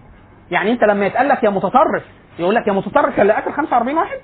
يعني 0.51 0.71
أنت 0.71 0.83
لما 0.83 1.05
يتقال 1.05 1.27
لك 1.27 1.43
يا 1.43 1.49
متطرف 1.49 2.03
يقول 2.39 2.55
لك 2.55 2.67
يا 2.67 2.73
متطرف 2.73 3.19
اللي 3.19 3.33
قتل 3.33 3.51
45 3.53 3.97
واحد 3.97 4.17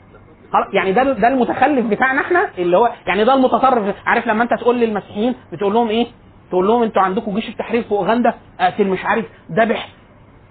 خلاص 0.53 0.67
يعني 0.73 0.91
ده 0.91 1.03
ده 1.03 1.27
المتخلف 1.27 1.85
بتاعنا 1.85 2.21
إحنا 2.21 2.49
اللي 2.57 2.77
هو 2.77 2.89
يعني 3.07 3.23
ده 3.23 3.33
المتطرف 3.33 3.95
عارف 4.05 4.27
لما 4.27 4.43
أنت 4.43 4.53
تقول 4.53 4.75
للمسيحيين 4.79 5.35
بتقول 5.51 5.73
لهم 5.73 5.87
إيه؟ 5.89 6.07
تقول 6.49 6.67
لهم 6.67 6.83
أنتوا 6.83 7.01
عندكم 7.01 7.35
جيش 7.35 7.49
التحرير 7.49 7.83
في 7.83 7.91
أوغندا 7.91 8.33
قاتل 8.59 8.87
مش 8.87 9.05
عارف 9.05 9.25
ذبح 9.51 9.89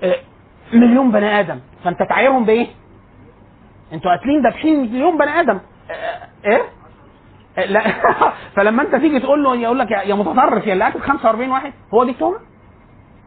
آه 0.03 0.15
مليون 0.73 1.11
بني 1.11 1.41
آدم 1.41 1.61
فأنت 1.85 1.99
تعايرهم 2.09 2.45
بإيه؟ 2.45 2.67
أنتوا 3.93 4.11
قاتلين 4.11 4.43
دابحين 4.43 4.81
مليون 4.83 5.19
بني 5.19 5.41
آدم 5.41 5.59
آه، 5.91 6.49
إيه؟ 6.49 6.63
آه، 7.59 7.67
لا. 7.67 7.83
فلما 8.57 8.83
انت 8.83 8.97
تيجي 8.97 9.21
تقول 9.21 9.45
له 9.45 9.57
يقول 9.57 9.79
لك 9.79 9.91
يا 9.91 10.15
متطرف 10.15 10.67
يا 10.67 10.73
اللي 10.73 10.85
قاتل 10.85 11.01
45 11.01 11.51
واحد 11.51 11.73
هو 11.95 12.05
دي 12.05 12.11
التهمه؟ 12.11 12.39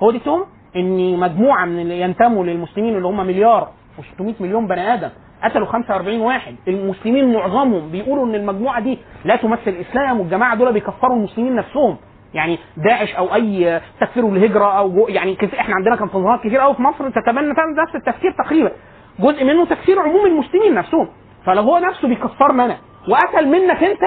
هو 0.03 0.11
دي 0.11 0.17
التهمه؟ 0.17 0.45
ان 0.75 1.19
مجموعة 1.19 1.65
من 1.65 1.79
اللي 1.79 2.01
ينتموا 2.01 2.43
للمسلمين 2.45 2.95
اللي 2.95 3.07
هم 3.07 3.27
مليار 3.27 3.67
و600 3.99 4.41
مليون 4.41 4.67
بني 4.67 4.93
آدم 4.93 5.09
قتلوا 5.43 5.67
45 5.67 6.19
واحد. 6.21 6.55
المسلمين 6.67 7.33
معظمهم 7.33 7.91
بيقولوا 7.91 8.25
إن 8.25 8.35
المجموعة 8.35 8.79
دي 8.79 8.97
لا 9.25 9.35
تمثل 9.35 9.61
الاسلام 9.67 10.19
والجماعة 10.19 10.55
دول 10.55 10.73
بيكفروا 10.73 11.15
المسلمين 11.15 11.55
نفسهم. 11.55 11.97
يعني 12.33 12.59
داعش 12.77 13.15
أو 13.15 13.35
أي 13.35 13.81
تكفير 14.01 14.27
الهجره 14.27 14.77
أو 14.77 14.91
جو 14.91 15.07
يعني 15.07 15.37
إحنا 15.59 15.75
عندنا 15.75 15.95
كان 15.95 16.11
تنظيمات 16.11 16.39
كتير 16.39 16.59
قوي 16.59 16.75
في 16.75 16.81
مصر 16.81 17.09
تتبنى 17.09 17.53
نفس 17.83 17.95
التفكير 17.95 18.31
تقريبا. 18.31 18.71
جزء 19.19 19.43
منه 19.43 19.65
تكفير 19.65 19.99
عموم 19.99 20.25
المسلمين 20.25 20.73
نفسهم. 20.73 21.07
فلو 21.45 21.61
هو 21.61 21.77
نفسه 21.77 22.07
بيكفرنا 22.07 22.65
أنا. 22.65 22.77
وقتل 23.09 23.47
منك 23.47 23.83
أنت؟ 23.83 24.03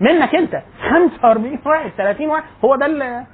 منك 0.00 0.34
أنت. 0.34 0.62
45 0.90 1.58
واحد 1.66 1.90
30 1.96 2.26
واحد. 2.28 2.44
هو 2.64 2.76
ده 2.76 2.86
ال- 2.86 3.24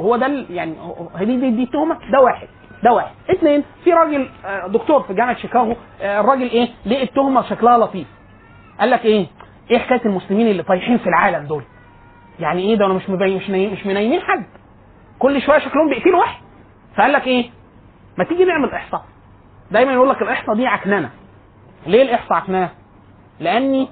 هو 0.00 0.16
ده 0.16 0.26
يعني 0.50 0.74
دي 1.18 1.24
دي, 1.36 1.50
دي 1.50 1.62
التهمه 1.62 1.98
ده 2.12 2.20
واحد. 2.20 2.48
ده 2.82 2.92
واحد. 2.92 3.14
اثنين 3.30 3.64
في 3.84 3.92
راجل 3.92 4.28
آه، 4.44 4.66
دكتور 4.66 5.02
في 5.02 5.14
جامعة 5.14 5.36
شيكاغو 5.36 5.76
آه، 6.02 6.20
الراجل 6.20 6.50
إيه؟ 6.50 6.68
ليه 6.86 7.02
التهمة 7.02 7.42
شكلها 7.42 7.78
لطيف. 7.78 8.06
قال 8.80 8.90
لك 8.90 9.04
إيه؟ 9.04 9.26
إيه 9.70 9.78
حكاية 9.78 10.00
المسلمين 10.06 10.46
اللي 10.46 10.62
طايحين 10.62 10.98
في 10.98 11.06
العالم 11.06 11.46
دول؟ 11.46 11.62
يعني 12.40 12.62
إيه 12.62 12.76
ده؟ 12.76 12.86
أنا 12.86 12.94
مش 12.94 13.10
مبين 13.10 13.36
مش 13.36 13.50
مش 13.50 13.86
منيمين 13.86 14.20
حد. 14.20 14.44
كل 15.18 15.42
شوية 15.42 15.58
شكلهم 15.58 15.88
بيقتلوا 15.88 16.20
واحد. 16.20 16.42
فقال 16.96 17.12
لك 17.12 17.26
إيه؟ 17.26 17.50
ما 18.18 18.24
تيجي 18.24 18.44
نعمل 18.44 18.70
إحصاء. 18.72 19.04
دايما 19.70 19.92
يقول 19.92 20.08
لك 20.08 20.22
الإحصاء 20.22 20.54
دي 20.54 20.66
عكننة. 20.66 21.10
ليه 21.86 22.02
الإحصاء 22.02 22.38
عكننة؟ 22.38 22.70
لاني 23.40 23.88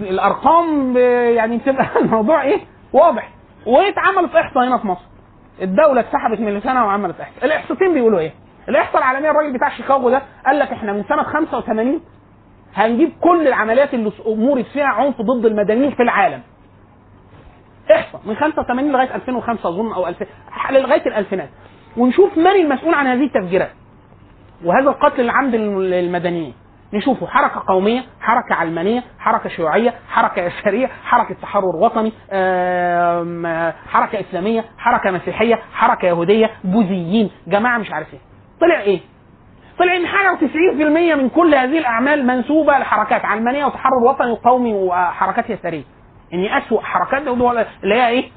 الأرقام 0.00 0.96
يعني 1.36 1.56
بتبقى 1.56 1.86
الموضوع 2.00 2.42
إيه؟ 2.42 2.60
واضح. 2.92 3.28
واتعملت 3.66 4.34
إحصاء 4.34 4.68
هنا 4.68 4.78
في 4.78 4.86
مصر؟ 4.86 5.04
الدولة 5.62 6.00
اتسحبت 6.00 6.40
من 6.40 6.54
لسانها 6.58 6.84
وعملت 6.84 7.20
إحصاء. 7.20 7.44
الاحصائتين 7.44 7.94
بيقولوا 7.94 8.18
إيه؟ 8.18 8.32
الإحصاء 8.68 8.98
العالميه 8.98 9.30
الراجل 9.30 9.52
بتاع 9.52 9.68
شيكاغو 9.68 10.10
ده 10.10 10.22
قال 10.46 10.58
لك 10.58 10.72
إحنا 10.72 10.92
من 10.92 11.04
سنة 11.08 11.22
85 11.22 12.00
هنجيب 12.74 13.12
كل 13.20 13.48
العمليات 13.48 13.94
اللي 13.94 14.12
امورت 14.26 14.66
فيها 14.66 14.86
عنف 14.86 15.20
ضد 15.22 15.46
المدنيين 15.46 15.90
في 15.90 16.02
العالم. 16.02 16.42
إحصاء. 17.92 18.20
من 18.24 18.36
85 18.36 18.92
لغاية 18.92 19.14
2005 19.14 19.68
أظن 19.68 19.92
أو 19.92 20.06
2000 20.06 20.26
لغاية 20.70 21.06
الألفينات. 21.06 21.48
ونشوف 21.96 22.38
من 22.38 22.46
المسؤول 22.46 22.94
عن 22.94 23.06
هذه 23.06 23.24
التفجيرات. 23.24 23.70
وهذا 24.64 24.88
القتل 24.90 25.20
العمد 25.20 25.54
للمدنيين. 25.54 26.54
نشوفه 26.92 27.26
حركة 27.26 27.62
قومية 27.68 28.02
حركة 28.20 28.54
علمانية 28.54 29.02
حركة 29.18 29.48
شيوعية 29.48 29.94
حركة 30.10 30.42
يسارية 30.42 30.90
حركة 31.04 31.34
تحرر 31.42 31.76
وطني 31.76 32.12
آه، 32.30 33.74
حركة 33.88 34.20
إسلامية 34.20 34.64
حركة 34.78 35.10
مسيحية 35.10 35.58
حركة 35.74 36.06
يهودية 36.06 36.50
بوذيين. 36.64 37.30
جماعة 37.46 37.78
مش 37.78 37.90
عارف 37.92 38.14
إيه 38.14 38.20
طلع 38.60 38.80
إيه؟ 38.80 39.00
طلع 39.78 39.96
إن 39.96 40.06
حاجة 40.06 40.36
و90% 40.36 41.16
من 41.16 41.28
كل 41.28 41.54
هذه 41.54 41.78
الأعمال 41.78 42.26
منسوبة 42.26 42.78
لحركات 42.78 43.24
علمانية 43.24 43.64
وتحرر 43.64 44.04
وطني 44.08 44.30
وقومي 44.30 44.74
وحركات 44.74 45.50
يسارية. 45.50 45.84
ان 46.34 46.44
اسوء 46.44 46.80
حركات 46.80 47.22
اللي 47.84 47.94
هي 47.94 48.08
إيه؟ 48.08 48.30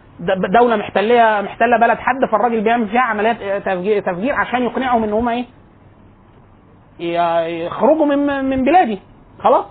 دولة 0.59 0.75
محتليه 0.75 1.41
محتلة 1.41 1.77
بلد 1.77 1.97
حد 1.97 2.25
فالراجل 2.31 2.61
بيعمل 2.61 2.87
فيها 2.89 3.01
عمليات 3.01 3.41
آه، 3.41 3.59
تفجير, 3.99 4.35
عشان 4.35 4.63
يقنعهم 4.63 5.03
إن 5.03 5.13
هم 5.13 5.29
إيه؟ 5.29 5.45
يخرجوا 7.01 8.05
من 8.05 8.45
من 8.49 8.63
بلادي 8.65 8.99
خلاص. 9.39 9.65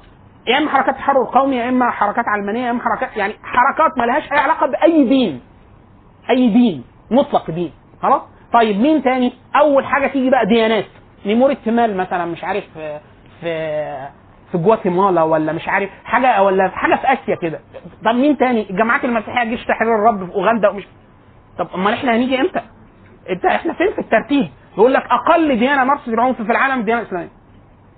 يا 0.46 0.58
إما 0.58 0.70
حركات 0.70 0.94
تحرر 0.94 1.24
قومي 1.24 1.56
يا 1.56 1.68
إما 1.68 1.90
حركات 1.90 2.24
علمانية 2.28 2.64
يا 2.66 2.70
إما 2.70 2.82
حركات 2.82 3.16
يعني 3.16 3.34
حركات 3.42 3.98
ما 3.98 4.04
لهاش 4.04 4.32
أي 4.32 4.38
علاقة 4.38 4.66
بأي 4.66 5.04
دين. 5.04 5.40
أي 6.30 6.48
دين. 6.48 6.84
مطلق 7.10 7.50
دين. 7.50 7.72
خلاص. 8.02 8.22
طيب 8.52 8.80
مين 8.80 9.02
تاني؟ 9.02 9.32
أول 9.56 9.84
حاجة 9.86 10.06
تيجي 10.06 10.30
بقى 10.30 10.46
ديانات. 10.46 10.84
نيمور 11.26 11.50
التمال 11.50 11.96
مثلا 11.96 12.24
مش 12.24 12.44
عارف 12.44 12.64
في 13.40 14.08
في 14.52 14.58
جواتيمالا 14.58 15.22
ولا 15.22 15.52
مش 15.52 15.68
عارف 15.68 15.90
حاجة 16.04 16.42
ولا 16.42 16.68
حاجة 16.68 16.94
في 16.94 17.12
آسيا 17.12 17.34
كده. 17.34 17.60
طب 18.04 18.14
مين 18.14 18.36
تاني؟ 18.38 18.70
الجماعات 18.70 19.04
المسيحية 19.04 19.44
جيش 19.50 19.64
تحرير 19.66 19.94
الرب 19.94 20.26
في 20.30 20.34
أوغندا 20.34 20.68
ومش 20.68 20.84
طب 21.58 21.68
أمال 21.74 21.92
إحنا 21.92 22.16
هنيجي 22.16 22.40
إمتى؟ 22.40 22.60
انت 23.30 23.44
إحنا 23.46 23.72
فين 23.72 23.92
في 23.92 23.98
الترتيب؟ 23.98 24.48
يقول 24.78 24.94
لك 24.94 25.02
أقل 25.10 25.58
ديانة 25.58 25.84
مارست 25.84 26.08
العنف 26.08 26.42
في 26.42 26.52
العالم 26.52 26.80
الديانه 26.80 27.00
الاسلاميه 27.00 27.28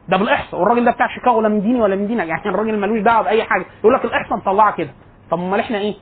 ده 0.09 0.17
بالإحصاء. 0.17 0.61
والراجل 0.61 0.85
ده 0.85 0.91
بتاع 0.91 1.09
شيكاغو 1.15 1.41
لا 1.41 1.49
من 1.49 1.61
ديني 1.61 1.81
ولا 1.81 1.97
من 1.97 2.07
دينك. 2.07 2.27
يعني 2.27 2.47
الراجل 2.47 2.79
ملوش 2.79 3.01
دعوة 3.01 3.23
بأي 3.23 3.45
حاجة. 3.45 3.67
يقول 3.81 3.95
لك 3.95 4.05
الإحصاء 4.05 4.39
مطلعة 4.39 4.77
كده. 4.77 4.91
طب 5.31 5.39
أمال 5.39 5.61
إحنا 5.61 5.79
إيه؟ 5.79 5.95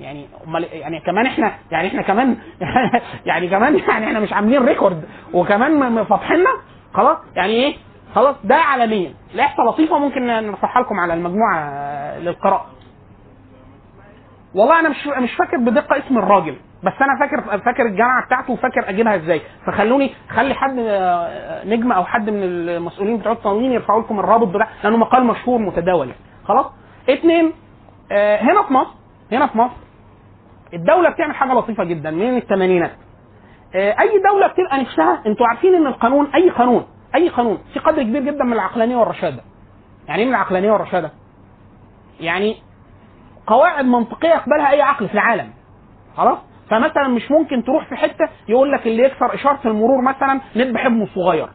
يعني 0.00 0.26
أمال 0.46 0.64
يعني 0.72 1.00
كمان 1.00 1.26
إحنا 1.26 1.52
يعني 1.70 1.88
إحنا 1.88 2.02
كمان 2.02 2.36
يعني 3.26 3.48
كمان 3.48 3.78
يعني 3.78 4.06
إحنا 4.06 4.20
مش 4.20 4.32
عاملين 4.32 4.64
ريكورد 4.64 5.04
وكمان 5.34 6.04
فاتحيننا 6.04 6.50
خلاص؟ 6.94 7.16
يعني 7.36 7.52
إيه؟ 7.52 7.76
خلاص؟ 8.14 8.36
ده 8.44 8.54
عالميا. 8.54 9.14
الاحصاء 9.34 9.66
لطيفة 9.66 9.98
ممكن 9.98 10.26
نرفعها 10.26 10.82
لكم 10.82 11.00
على 11.00 11.14
المجموعة 11.14 11.58
آه، 11.58 12.18
للقراءة. 12.18 12.66
والله 14.54 14.80
أنا 14.80 14.88
مش 14.88 15.06
مش 15.06 15.34
فاكر 15.34 15.56
بدقة 15.56 15.98
اسم 15.98 16.18
الراجل. 16.18 16.56
بس 16.82 16.92
أنا 17.02 17.18
فاكر 17.20 17.58
فاكر 17.58 17.86
الجامعة 17.86 18.26
بتاعته 18.26 18.52
وفاكر 18.52 18.88
أجيبها 18.88 19.16
إزاي. 19.16 19.42
فخلوني 19.66 20.14
خلي 20.28 20.54
حد 20.54 20.78
آه، 20.78 21.64
نجم 21.64 21.92
أو 21.92 22.04
حد 22.04 22.30
من 22.30 22.42
المسؤولين 22.42 23.16
بتوع 23.16 23.32
التنظيم 23.32 23.72
يرفعوا 23.72 24.02
لكم 24.02 24.20
الرابط 24.20 24.46
بتاع 24.48 24.68
لأنه 24.84 24.96
مقال 24.96 25.24
مشهور 25.24 25.58
متداول. 25.58 26.12
خلاص؟ 26.44 26.66
اتنين 27.08 27.52
آه، 28.12 28.36
هنا 28.42 28.62
في 28.62 28.72
مصر 28.72 28.90
هنا 29.32 29.46
في 29.46 29.58
مصر 29.58 29.74
الدولة 30.74 31.10
بتعمل 31.10 31.34
حاجة 31.34 31.52
لطيفة 31.52 31.84
جدا 31.84 32.10
من 32.10 32.36
الثمانينات. 32.36 32.92
آه، 33.74 34.00
أي 34.00 34.22
دولة 34.32 34.46
بتبقى 34.46 34.80
نفسها 34.80 35.22
أنتوا 35.26 35.46
عارفين 35.46 35.74
إن 35.74 35.86
القانون 35.86 36.26
أي 36.34 36.50
قانون 36.50 36.86
أي 37.14 37.28
قانون 37.28 37.58
في 37.72 37.78
قدر 37.78 38.02
كبير 38.02 38.22
جدا 38.22 38.44
من 38.44 38.52
العقلانية 38.52 38.96
والرشادة. 38.96 39.42
يعني 40.08 40.20
إيه 40.22 40.28
من 40.28 40.34
العقلانية 40.34 40.72
والرشادة؟ 40.72 41.10
يعني 42.20 42.56
قواعد 43.46 43.84
منطقية 43.84 44.28
يقبلها 44.28 44.70
أي 44.70 44.82
عقل 44.82 45.08
في 45.08 45.14
العالم. 45.14 45.50
خلاص؟ 46.16 46.38
فمثلا 46.70 47.08
مش 47.08 47.30
ممكن 47.30 47.64
تروح 47.64 47.88
في 47.88 47.96
حتة 47.96 48.28
يقول 48.48 48.72
لك 48.72 48.86
اللي 48.86 49.02
يكسر 49.02 49.34
إشارة 49.34 49.60
المرور 49.64 50.02
مثلا 50.02 50.40
نذبح 50.56 50.86
ابنه 50.86 51.04
الصغير 51.04 51.48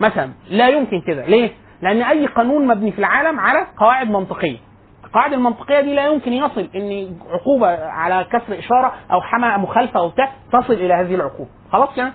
مثلا 0.00 0.30
لا 0.48 0.68
يمكن 0.68 1.00
كده. 1.00 1.26
ليه؟ 1.26 1.50
لأن 1.82 2.02
أي 2.02 2.26
قانون 2.26 2.66
مبني 2.66 2.92
في 2.92 2.98
العالم 2.98 3.40
على 3.40 3.66
قواعد 3.76 4.10
منطقية. 4.10 4.58
القواعد 5.04 5.32
المنطقية 5.32 5.80
دي 5.80 5.94
لا 5.94 6.06
يمكن 6.06 6.32
يصل 6.32 6.68
إن 6.74 7.16
عقوبة 7.30 7.84
على 7.84 8.26
كسر 8.32 8.58
إشارة 8.58 8.92
أو 9.12 9.20
حمى 9.20 9.48
مخالفة 9.62 10.00
أو 10.00 10.08
بتاع 10.08 10.32
تصل 10.52 10.72
إلى 10.72 10.94
هذه 10.94 11.14
العقوبة. 11.14 11.50
خلاص 11.72 11.88
كده 11.96 12.12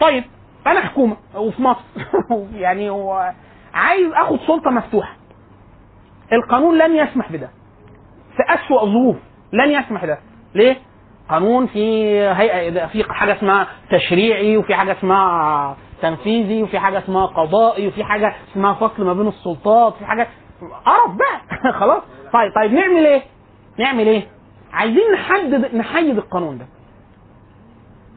طيب 0.00 0.24
أنا 0.66 0.80
حكومة 0.80 1.16
وفي 1.34 1.62
مصر. 1.62 1.82
يعني 2.64 2.90
هو 2.90 3.32
عايز 3.74 4.12
أخد 4.12 4.38
سلطة 4.46 4.70
مفتوحة. 4.70 5.16
القانون 6.32 6.78
لن 6.78 6.96
يسمح 6.96 7.32
بده. 7.32 7.50
في 8.36 8.54
أسوأ 8.54 8.84
ظروف 8.84 9.16
لن 9.52 9.70
يسمح 9.70 10.04
ده 10.04 10.18
ليه؟ 10.54 10.76
قانون 11.32 11.66
في 11.66 12.18
هيئة 12.20 12.86
في 12.86 13.04
حاجة 13.04 13.32
اسمها 13.36 13.66
تشريعي 13.90 14.56
وفي 14.56 14.74
حاجة 14.74 14.92
اسمها 14.92 15.76
تنفيذي 16.02 16.62
وفي 16.62 16.78
حاجة 16.78 16.98
اسمها 16.98 17.26
قضائي 17.26 17.88
وفي 17.88 18.04
حاجة 18.04 18.34
اسمها 18.52 18.74
فصل 18.74 19.04
ما 19.04 19.12
بين 19.12 19.28
السلطات 19.28 19.94
في 19.94 20.06
حاجة 20.06 20.28
قرف 20.86 21.16
بقى. 21.16 21.72
خلاص. 21.80 22.02
طيب 22.32 22.52
طيب 22.54 22.72
نعمل 22.72 23.06
إيه؟ 23.06 23.22
نعمل 23.78 24.06
إيه؟ 24.06 24.26
عايزين 24.72 25.12
نحدد 25.12 25.74
نحيد 25.74 26.16
القانون 26.18 26.58
ده. 26.58 26.66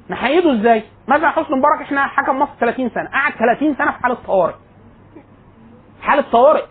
نحيده 0.09 0.53
إزاي؟ 0.59 0.84
مثلا 1.07 1.30
حسني 1.30 1.55
مبارك 1.57 1.82
إحنا 1.82 2.07
حكم 2.07 2.39
مصر 2.39 2.51
30 2.59 2.89
سنة. 2.89 3.09
قعد 3.13 3.34
30 3.34 3.76
سنة 3.76 3.91
في 3.91 3.97
حالة 4.03 4.18
طوارئ. 4.28 4.53
حالة 6.01 6.24
طوارئ. 6.32 6.63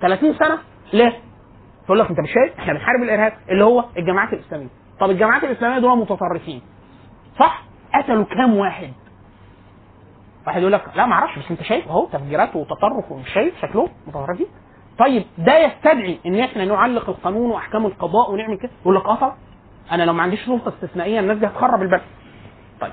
30 0.00 0.34
سنة؟ 0.34 0.58
ليه؟ 0.92 1.12
تقول 1.84 1.98
لك 1.98 2.10
انت 2.10 2.20
مش 2.20 2.30
شايف؟ 2.32 2.58
إحنا 2.58 2.72
بنحارب 2.72 3.02
الإرهاب 3.02 3.32
اللي 3.48 3.64
هو 3.64 3.84
الجماعات 3.98 4.32
الإسلامية. 4.32 4.85
طب 5.00 5.10
الجماعات 5.10 5.44
الإسلامية 5.44 5.78
دول 5.78 5.98
متطرفين. 5.98 6.62
صح؟ 7.38 7.62
قتلوا 7.94 8.24
كام 8.24 8.56
واحد؟ 8.56 8.92
واحد 10.46 10.60
يقول 10.60 10.72
لك 10.72 10.84
لا 10.96 11.06
ما 11.06 11.12
أعرفش 11.12 11.38
بس 11.38 11.50
أنت 11.50 11.62
شايف 11.62 11.88
أهو 11.88 12.06
تفجيرات 12.06 12.56
وتطرف 12.56 13.12
ومش 13.12 13.28
شايف 13.34 13.54
شكلهم 13.62 13.88
متطرفين. 14.06 14.46
طيب 14.98 15.24
ده 15.38 15.58
يستدعي 15.58 16.18
إن 16.26 16.40
إحنا 16.40 16.64
نعلق 16.64 17.08
القانون 17.08 17.50
وأحكام 17.50 17.86
القضاء 17.86 18.30
ونعمل 18.32 18.58
كده؟ 18.58 18.70
يقول 18.82 18.94
لك 18.96 19.04
آه 19.06 19.34
أنا 19.92 20.02
لو 20.02 20.12
ما 20.12 20.22
عنديش 20.22 20.46
سلطه 20.46 20.68
استثنائية 20.68 21.20
الناس 21.20 21.38
دي 21.38 21.46
هتخرب 21.46 21.82
البلد. 21.82 22.02
طيب. 22.80 22.92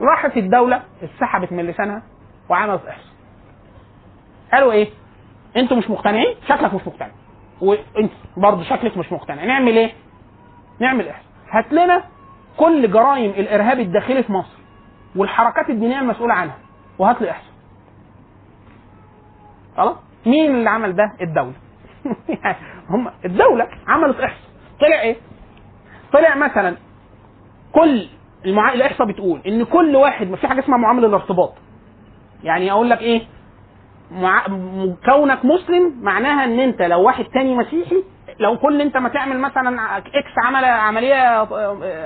راحت 0.00 0.36
الدولة 0.36 0.82
اتسحبت 1.02 1.52
من 1.52 1.66
لسانها 1.66 2.02
وعملت 2.48 2.86
إحصاء. 2.86 3.06
قالوا 4.52 4.72
إيه؟ 4.72 4.88
أنتوا 5.56 5.76
مش 5.76 5.90
مقتنعين؟ 5.90 6.34
شكلك 6.48 6.74
مش 6.74 6.86
مقتنع. 6.86 7.10
وإنت 7.60 8.12
برضه 8.36 8.62
شكلك 8.62 8.96
مش 8.96 9.12
مقتنع. 9.12 9.44
نعمل 9.44 9.76
إيه؟ 9.78 9.92
نعمل 10.80 11.08
احصاء 11.08 11.26
هات 11.50 11.72
لنا 11.72 12.02
كل 12.56 12.90
جرائم 12.90 13.30
الإرهاب 13.30 13.80
الداخلي 13.80 14.22
في 14.22 14.32
مصر 14.32 14.56
والحركات 15.16 15.70
الدينية 15.70 15.98
المسؤولة 15.98 16.34
عنها 16.34 16.58
وهات 16.98 17.22
لي 17.22 17.30
احصاء 17.30 17.52
خلاص؟ 19.76 19.96
مين 20.26 20.54
اللي 20.54 20.70
عمل 20.70 20.96
ده؟ 20.96 21.12
الدولة. 21.20 21.54
هم 22.90 23.10
الدولة 23.24 23.68
عملت 23.86 24.20
احصاء 24.20 24.50
طلع 24.80 25.00
إيه؟ 25.00 25.16
طلع 26.12 26.34
مثلا 26.36 26.76
كل 27.72 28.08
المع... 28.44 28.72
الإحصاء 28.72 29.06
بتقول 29.06 29.40
إن 29.46 29.64
كل 29.64 29.96
واحد 29.96 30.34
في 30.34 30.48
حاجة 30.48 30.60
اسمها 30.60 30.78
معاملة 30.78 31.06
الارتباط. 31.06 31.52
يعني 32.42 32.72
أقول 32.72 32.90
لك 32.90 33.00
إيه؟ 33.00 33.22
مع... 34.10 34.46
كونك 35.06 35.44
مسلم 35.44 35.94
معناها 36.02 36.44
إن 36.44 36.60
أنت 36.60 36.82
لو 36.82 37.02
واحد 37.02 37.24
تاني 37.24 37.54
مسيحي 37.54 38.04
لو 38.38 38.56
كل 38.58 38.80
انت 38.80 38.96
ما 38.96 39.08
تعمل 39.08 39.38
مثلا 39.40 39.96
إكس 39.98 40.32
عمل 40.46 40.64
عملية 40.64 41.14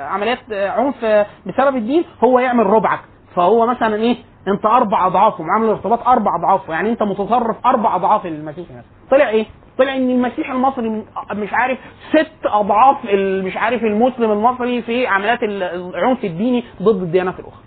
عمليات 0.03 0.39
عنف 0.53 1.27
بسبب 1.47 1.77
الدين 1.77 2.05
هو 2.25 2.39
يعمل 2.39 2.67
ربعك. 2.67 3.01
فهو 3.37 3.67
مثلا 3.67 3.95
إيه؟ 3.95 4.17
أنت 4.49 4.67
أربع 4.67 5.07
اضعافه 5.07 5.45
معامل 5.45 5.65
الارتباط 5.65 6.09
أربع 6.09 6.37
اضعافه 6.37 6.73
يعني 6.73 6.91
أنت 6.91 7.03
متطرف 7.03 7.57
أربع 7.67 7.97
أضعاف 7.97 8.27
المسيحي 8.27 8.75
طلع 9.11 9.29
إيه؟ 9.29 9.47
طلع 9.79 9.97
إن 9.97 10.11
المسيحي 10.11 10.53
المصري 10.53 11.05
مش 11.33 11.53
عارف 11.53 11.79
ست 12.11 12.47
أضعاف 12.47 12.97
مش 13.45 13.57
عارف 13.57 13.83
المسلم 13.85 14.31
المصري 14.33 14.83
في 14.83 15.07
عمليات 15.07 15.43
ال- 15.43 15.63
العنف 15.97 16.25
الديني 16.25 16.65
ضد 16.83 17.03
الديانات 17.03 17.41
الأخرى. 17.41 17.61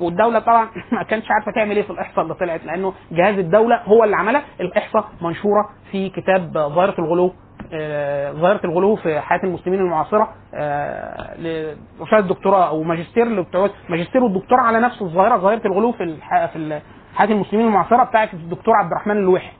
والدولة 0.00 0.38
طبعا 0.38 0.68
ما 0.92 1.02
كانتش 1.02 1.26
عارفة 1.30 1.52
تعمل 1.52 1.76
إيه 1.76 1.82
في 1.82 1.90
الإحصاء 1.90 2.22
اللي 2.24 2.34
طلعت 2.34 2.64
لأنه 2.64 2.92
جهاز 3.12 3.38
الدولة 3.38 3.82
هو 3.84 4.04
اللي 4.04 4.16
عملها، 4.16 4.42
الإحصاء 4.60 5.04
منشورة 5.22 5.68
في 5.92 6.08
كتاب 6.08 6.52
ظاهرة 6.52 6.94
الغلو. 7.00 7.32
آه، 7.72 8.32
ظاهرة 8.32 8.60
الغلو 8.64 8.96
في 8.96 9.20
حياة 9.20 9.40
المسلمين 9.44 9.80
المعاصرة 9.80 10.28
آه، 10.54 11.34
لرسالة 11.40 12.20
دكتوراه 12.28 12.68
أو 12.68 12.82
ماجستير 12.82 13.46
ماجستير 13.88 14.24
والدكتوراه 14.24 14.62
على 14.62 14.80
نفس 14.80 15.02
الظاهرة 15.02 15.36
ظاهرة 15.36 15.66
الغلو 15.66 15.92
في 15.92 16.16
في 16.16 16.80
حياة 17.14 17.28
المسلمين 17.30 17.66
المعاصرة 17.66 18.04
بتاعت 18.04 18.34
الدكتور 18.34 18.74
عبد 18.76 18.92
الرحمن 18.92 19.16
اللويحي. 19.16 19.52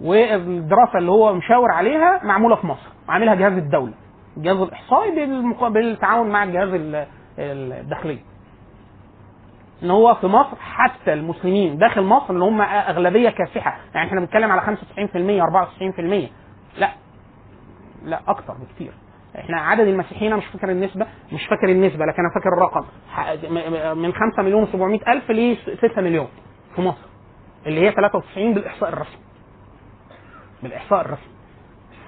والدراسة 0.00 0.98
اللي 0.98 1.10
هو 1.10 1.34
مشاور 1.34 1.70
عليها 1.72 2.20
معمولة 2.24 2.56
في 2.56 2.66
مصر، 2.66 2.88
عاملها 3.08 3.34
جهاز 3.34 3.52
الدولة. 3.52 3.92
الجهاز 4.36 4.56
الإحصائي 4.56 5.10
بالمقا- 5.10 5.68
بالتعاون 5.68 6.28
مع 6.30 6.42
الجهاز 6.44 6.68
ال- 6.68 7.06
الداخلي. 7.38 8.18
إن 9.82 9.90
هو 9.90 10.14
في 10.14 10.26
مصر 10.26 10.56
حتى 10.60 11.12
المسلمين 11.12 11.78
داخل 11.78 12.02
مصر 12.02 12.30
اللي 12.34 12.44
هم 12.44 12.60
أغلبية 12.60 13.30
كاسحه 13.30 13.76
يعني 13.94 14.08
إحنا 14.08 14.20
بنتكلم 14.20 14.50
على 14.52 14.60
95% 14.60 15.42
94% 15.42 16.28
لا 18.04 18.20
أكتر 18.28 18.54
بكتير. 18.54 18.92
إحنا 19.38 19.60
عدد 19.60 19.86
المسيحيين 19.88 20.32
أنا 20.32 20.40
مش 20.40 20.46
فاكر 20.46 20.70
النسبة 20.70 21.06
مش 21.32 21.46
فاكر 21.46 21.68
النسبة 21.68 22.04
لكن 22.06 22.22
أنا 22.22 22.30
فاكر 22.34 22.48
الرقم. 22.48 22.84
من 24.02 24.12
5 24.12 24.42
مليون 24.42 24.66
و700 24.66 25.08
ألف 25.08 25.30
ل 25.30 25.56
6 25.82 26.02
مليون 26.02 26.28
في 26.76 26.80
مصر 26.82 27.06
اللي 27.66 27.80
هي 27.80 27.92
93 27.92 28.54
بالإحصاء 28.54 28.88
الرسمي. 28.88 29.20
بالإحصاء 30.62 31.00
الرسمي. 31.00 31.32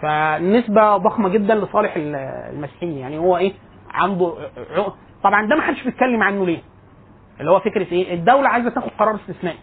فالنسبه 0.02 0.96
ضخمة 0.96 1.28
جدا 1.28 1.54
لصالح 1.54 1.96
ال- 1.96 2.14
المسيحيين. 2.54 2.98
يعني 2.98 3.18
هو 3.18 3.36
إيه؟ 3.36 3.52
عنده 3.90 4.34
طبعا 5.24 5.46
ده 5.46 5.56
ما 5.56 5.62
حدش 5.62 5.84
بيتكلم 5.84 6.22
عنه 6.22 6.46
ليه؟ 6.46 6.62
اللي 7.40 7.50
هو 7.50 7.60
فكرة 7.60 7.92
إيه؟ 7.92 8.14
الدولة 8.14 8.48
عايزة 8.48 8.70
تاخد 8.70 8.90
قرار 8.98 9.14
استثنائي. 9.14 9.58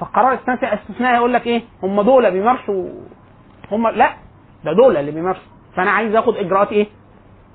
فالقرار 0.00 0.32
الاستثنائي 0.32 0.74
استثنائي 0.74 1.16
يقول 1.16 1.32
لك 1.34 1.46
إيه؟ 1.46 1.62
هم 1.82 2.02
دول 2.02 2.30
بيمارسوا 2.30 2.88
هم 3.72 3.88
لا 3.88 4.16
ده 4.64 4.72
دول 4.72 4.96
اللي 4.96 5.10
بيمارسوا. 5.10 5.57
فأنا 5.78 5.90
عايز 5.90 6.14
آخد 6.14 6.36
إجراءات 6.36 6.72
إيه؟ 6.72 6.86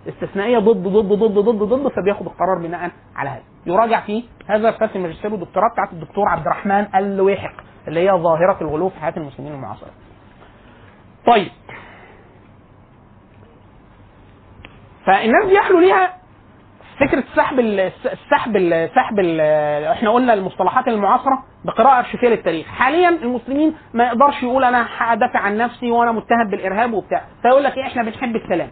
استثنائية 0.07 0.59
ضد 0.59 0.83
ضد 0.87 1.13
ضد 1.13 1.39
ضد 1.39 1.63
ضد 1.63 1.87
فبياخد 1.87 2.25
القرار 2.25 2.57
بناء 2.61 2.91
على 3.15 3.29
هذا. 3.29 3.43
يراجع 3.65 4.01
فيه 4.01 4.23
هذا 4.47 4.69
رساله 4.69 4.95
الماجستير 4.95 5.31
والدكتوراه 5.33 5.69
بتاعت 5.73 5.93
الدكتور 5.93 6.27
عبد 6.29 6.45
الرحمن 6.45 6.87
اللويحق 6.95 7.53
اللي 7.87 7.99
هي 7.99 8.11
ظاهرة 8.11 8.57
الغلو 8.61 8.89
في 8.89 8.99
حياة 8.99 9.13
المسلمين 9.17 9.53
المعاصره 9.53 9.89
طيب. 11.27 11.51
فالناس 15.05 15.45
دي 15.45 15.53
يحلو 15.53 15.79
ليها 15.79 16.17
فكرة 16.99 17.23
سحب 17.35 17.59
ال- 17.59 17.91
السحب 18.05 18.55
ال- 18.55 18.89
سحب 18.95 19.19
ال- 19.19 19.41
إحنا 19.91 20.09
قلنا 20.09 20.33
المصطلحات 20.33 20.87
المعاصرة 20.87 21.43
بقراءة 21.65 21.99
ارشيفيه 21.99 22.27
للتاريخ 22.27 22.67
حاليا 22.67 23.09
المسلمين 23.09 23.75
ما 23.93 24.03
يقدرش 24.07 24.43
يقول 24.43 24.63
أنا 24.63 24.87
هدافع 24.97 25.39
عن 25.39 25.57
نفسي 25.57 25.91
وأنا 25.91 26.11
متهم 26.11 26.49
بالإرهاب 26.51 26.93
وبتاع. 26.93 27.21
فيقول 27.41 27.63
لك 27.63 27.77
إيه 27.77 27.83
إحنا 27.87 28.03
بنحب 28.03 28.35
السلام. 28.35 28.69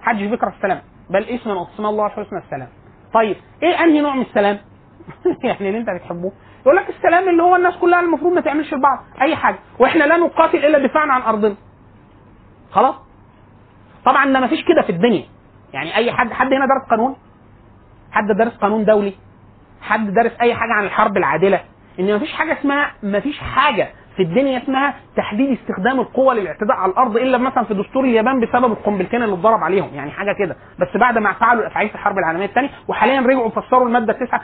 محدش 0.00 0.22
بيكره 0.22 0.52
السلام. 0.56 0.80
بل 1.10 1.22
اسم 1.24 1.50
من 1.50 1.56
اسماء 1.74 1.90
الله 1.90 2.06
الحسنى 2.06 2.38
السلام. 2.38 2.68
طيب 3.14 3.36
إيه 3.62 3.84
أنهي 3.84 4.00
نوع 4.00 4.14
من 4.14 4.22
السلام؟ 4.22 4.58
يعني 5.44 5.68
اللي 5.68 5.78
أنت 5.78 5.90
بتحبه. 5.90 6.32
يقول 6.62 6.76
لك 6.76 6.88
السلام 6.90 7.28
اللي 7.28 7.42
هو 7.42 7.56
الناس 7.56 7.76
كلها 7.76 8.00
المفروض 8.00 8.32
ما 8.32 8.40
تعملش 8.40 8.74
لبعض 8.74 8.98
أي 9.22 9.36
حاجة. 9.36 9.58
وإحنا 9.78 10.04
لا 10.04 10.16
نقاتل 10.16 10.64
إلا 10.64 10.78
دفاعا 10.86 11.06
عن 11.06 11.22
أرضنا. 11.22 11.56
خلاص؟ 12.70 12.94
طبعا 14.04 14.32
ده 14.32 14.40
ما 14.40 14.46
فيش 14.46 14.64
كده 14.64 14.82
في 14.82 14.90
الدنيا. 14.90 15.24
يعني 15.72 15.96
أي 15.96 16.12
حد 16.12 16.32
حد 16.32 16.46
هنا 16.46 16.66
درس 16.66 16.90
قانون؟ 16.90 17.16
حد 18.12 18.26
دارس 18.38 18.56
قانون 18.56 18.84
دولي 18.84 19.12
حد 19.82 20.14
دارس 20.14 20.32
أي 20.40 20.54
حاجة 20.54 20.72
عن 20.72 20.84
الحرب 20.84 21.16
العادلة 21.16 21.60
إن 22.00 22.16
مفيش 22.16 22.32
حاجة 22.32 22.52
اسمها 22.60 22.90
مفيش 23.02 23.38
حاجة 23.40 23.88
في 24.16 24.22
الدنيا 24.24 24.58
اسمها 24.62 24.94
تحديد 25.16 25.58
استخدام 25.58 26.00
القوة 26.00 26.34
للاعتداء 26.34 26.76
على 26.76 26.92
الأرض 26.92 27.16
إلا 27.16 27.38
مثلا 27.38 27.64
في 27.64 27.74
دستور 27.74 28.04
اليابان 28.04 28.40
بسبب 28.40 28.72
القنبلتين 28.72 29.22
اللي 29.22 29.34
اتضرب 29.34 29.64
عليهم 29.64 29.90
يعني 29.94 30.10
حاجة 30.10 30.32
كده. 30.38 30.56
بس 30.80 30.96
بعد 31.00 31.18
ما 31.18 31.32
فعلوا 31.32 31.62
الافعال 31.62 31.88
في 31.88 31.94
الحرب 31.94 32.18
العالمية 32.18 32.44
الثانية 32.44 32.68
وحاليا 32.88 33.20
رجعوا 33.20 33.48
فسروا 33.50 33.86
المادة 33.86 34.12
9 34.12 34.40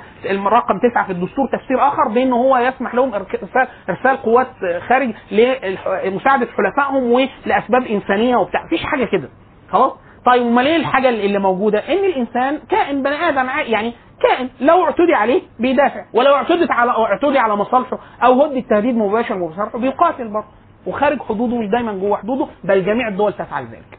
رقم 0.48 0.78
9 0.90 1.06
في 1.06 1.12
الدستور 1.12 1.48
تفسير 1.52 1.88
آخر 1.88 2.08
بأن 2.08 2.32
هو 2.32 2.56
يسمح 2.58 2.94
لهم 2.94 3.14
ارسال 3.14 3.68
إرسال 3.90 4.16
قوات 4.22 4.46
خارج 4.88 5.10
لمساعدة 5.30 6.46
حلفائهم 6.56 7.02
ولأسباب 7.12 7.82
إنسانية 7.86 8.36
وبتاع. 8.36 8.64
مفيش 8.64 8.84
حاجة 8.84 9.04
كده. 9.04 9.28
خلاص؟ 9.72 9.92
طيب 10.26 10.42
امال 10.42 10.66
إيه 10.66 10.76
الحاجة 10.76 11.08
اللي 11.08 11.38
موجودة؟ 11.38 11.78
إن 11.78 12.04
الإنسان 12.04 12.58
كائن 12.70 13.02
بني 13.02 13.28
آدم 13.28 13.46
يعني 13.66 13.92
كائن 14.22 14.50
لو 14.60 14.84
اعتدي 14.84 15.14
عليه 15.14 15.42
بيدافع 15.58 16.04
ولو 16.14 16.34
اعتدت 16.34 16.70
على 16.70 16.90
اعتدي 16.90 17.38
على 17.38 17.56
مصالحه 17.56 17.98
أو 18.24 18.42
هدي 18.44 18.58
التهديد 18.58 18.96
مباشر 18.96 19.34
بمصالحه 19.34 19.78
بيقاتل 19.78 20.28
برضه 20.28 20.46
وخارج 20.86 21.22
حدوده 21.22 21.56
مش 21.56 21.66
دايما 21.68 21.92
جوه 21.92 22.16
حدوده 22.16 22.46
بل 22.64 22.84
جميع 22.84 23.08
الدول 23.08 23.32
تفعل 23.32 23.64
ذلك. 23.64 23.98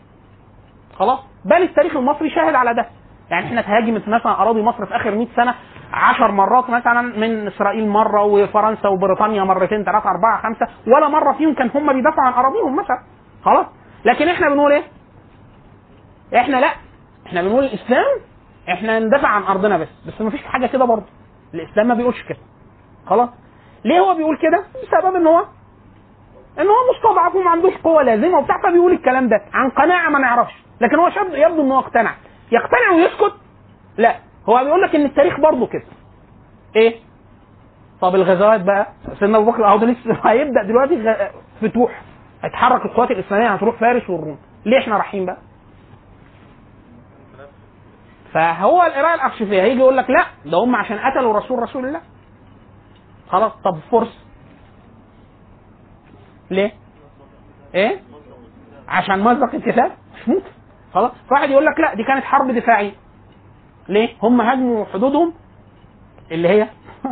خلاص؟ 1.00 1.20
بل 1.46 1.62
التاريخ 1.64 1.96
المصري 1.98 2.30
شاهد 2.30 2.56
على 2.56 2.74
ده. 2.74 2.86
يعني 3.30 3.46
إحنا 3.46 3.62
تهاجمت 3.62 4.08
مثلا 4.08 4.32
أراضي 4.42 4.62
مصر 4.62 4.86
في 4.86 4.96
آخر 4.96 5.12
100 5.16 5.28
سنة 5.36 5.56
10 5.94 6.32
مرات 6.32 6.70
مثلا 6.70 7.02
من 7.02 7.48
إسرائيل 7.48 7.88
مرة 7.88 8.24
وفرنسا 8.24 8.88
وبريطانيا 8.90 9.44
مرتين 9.44 9.84
ثلاثة 9.84 10.10
أربعة 10.10 10.42
خمسة 10.44 10.68
ولا 10.88 11.08
مرة 11.08 11.34
فيهم 11.34 11.54
كان 11.54 11.70
هم 11.76 11.94
بيدافعوا 11.94 12.28
عن 12.28 12.34
أراضيهم 12.34 12.76
مثلا. 12.76 13.00
خلاص؟ 13.46 13.66
لكن 14.06 14.28
إحنا 14.28 14.50
بنقول 14.50 14.72
إيه؟ 14.72 14.84
إحنا 16.36 16.58
لا 16.58 16.74
إحنا 17.28 17.42
بنقول 17.42 17.64
الإسلام 17.64 18.06
إحنا 18.70 19.00
ندافع 19.00 19.28
عن 19.28 19.44
أرضنا 19.44 19.78
بس 19.78 19.88
بس 20.08 20.22
ما 20.22 20.30
فيش 20.30 20.44
حاجة 20.44 20.66
كده 20.68 20.86
برضه. 20.86 21.06
الإسلام 21.54 21.88
ما 21.88 21.94
بيقولش 21.94 22.22
كده. 22.24 22.38
خلاص؟ 23.08 23.30
ليه 23.86 24.00
هو 24.00 24.16
بيقول 24.16 24.38
كده؟ 24.38 24.64
بسبب 24.84 25.16
إن 25.16 25.28
هو 25.28 25.46
إن 26.60 26.68
هو 26.68 26.76
مستضعف 26.96 27.36
وما 27.36 27.50
عندوش 27.50 27.74
قوة 27.84 28.04
لازمة 28.04 28.38
وبتاع 28.38 28.62
فبيقول 28.64 28.92
الكلام 28.92 29.30
ده. 29.30 29.42
عن 29.54 29.70
قناعة 29.70 30.10
ما 30.10 30.20
نعرفش. 30.20 30.54
لكن 30.82 30.96
هو 30.96 31.10
شاب 31.10 31.28
يبدو 31.34 31.62
إن 31.62 31.72
هو 31.72 31.80
اقتنع. 31.80 32.14
يقتنع 32.52 32.92
ويسكت؟ 32.96 33.34
لا. 33.98 34.16
هو 34.50 34.64
بيقول 34.64 34.82
لك 34.82 34.96
إن 34.96 35.06
التاريخ 35.06 35.40
برضه 35.40 35.68
كده. 35.68 35.84
إيه؟ 36.76 36.96
طب 38.02 38.16
الغزوات 38.16 38.62
بقى. 38.62 38.88
سيدنا 39.20 39.38
أبو 39.38 39.52
بكر 39.52 39.66
أهو 39.68 39.78
ده 39.78 39.86
لسه 39.88 40.18
هيبدأ 40.30 40.64
دلوقتي 40.64 41.28
فتوح. 41.62 42.02
هتحرك 42.44 42.86
القوات 42.86 43.12
الإسلامية 43.12 43.48
هتروح 43.54 43.76
فارس 43.80 44.10
والروم. 44.10 44.38
ليه 44.66 44.78
إحنا 44.80 44.96
رايحين 44.96 45.26
بقى؟ 45.26 45.38
فهو 48.36 48.84
القراءة 48.84 49.16
الارشيفيه 49.16 49.62
هيجي 49.62 49.80
يقول 49.80 49.98
لك 49.98 50.10
لا 50.10 50.26
ده 50.46 50.58
هم 50.58 50.76
عشان 50.76 51.00
قتلوا 51.00 51.34
رسول 51.34 51.60
رسول 51.60 51.86
الله 51.86 52.02
خلاص 53.30 53.52
طب 53.64 53.78
فرس 53.92 54.26
ليه؟ 56.52 56.74
إيه؟ 57.76 58.02
عشان 58.88 59.20
مزق 59.20 59.56
الكتاب؟ 59.56 59.92
مش 60.16 60.30
ممكن 60.30 60.50
خلاص 60.94 61.12
واحد 61.32 61.50
يقول 61.50 61.66
لك 61.66 61.80
لا 61.80 61.94
دي 61.94 62.04
كانت 62.04 62.24
حرب 62.24 62.52
دفاعية 62.52 62.92
ليه؟ 63.90 64.10
هم 64.24 64.42
هاجموا 64.42 64.86
حدودهم 64.86 65.34
اللي 66.32 66.48
هي 66.48 66.70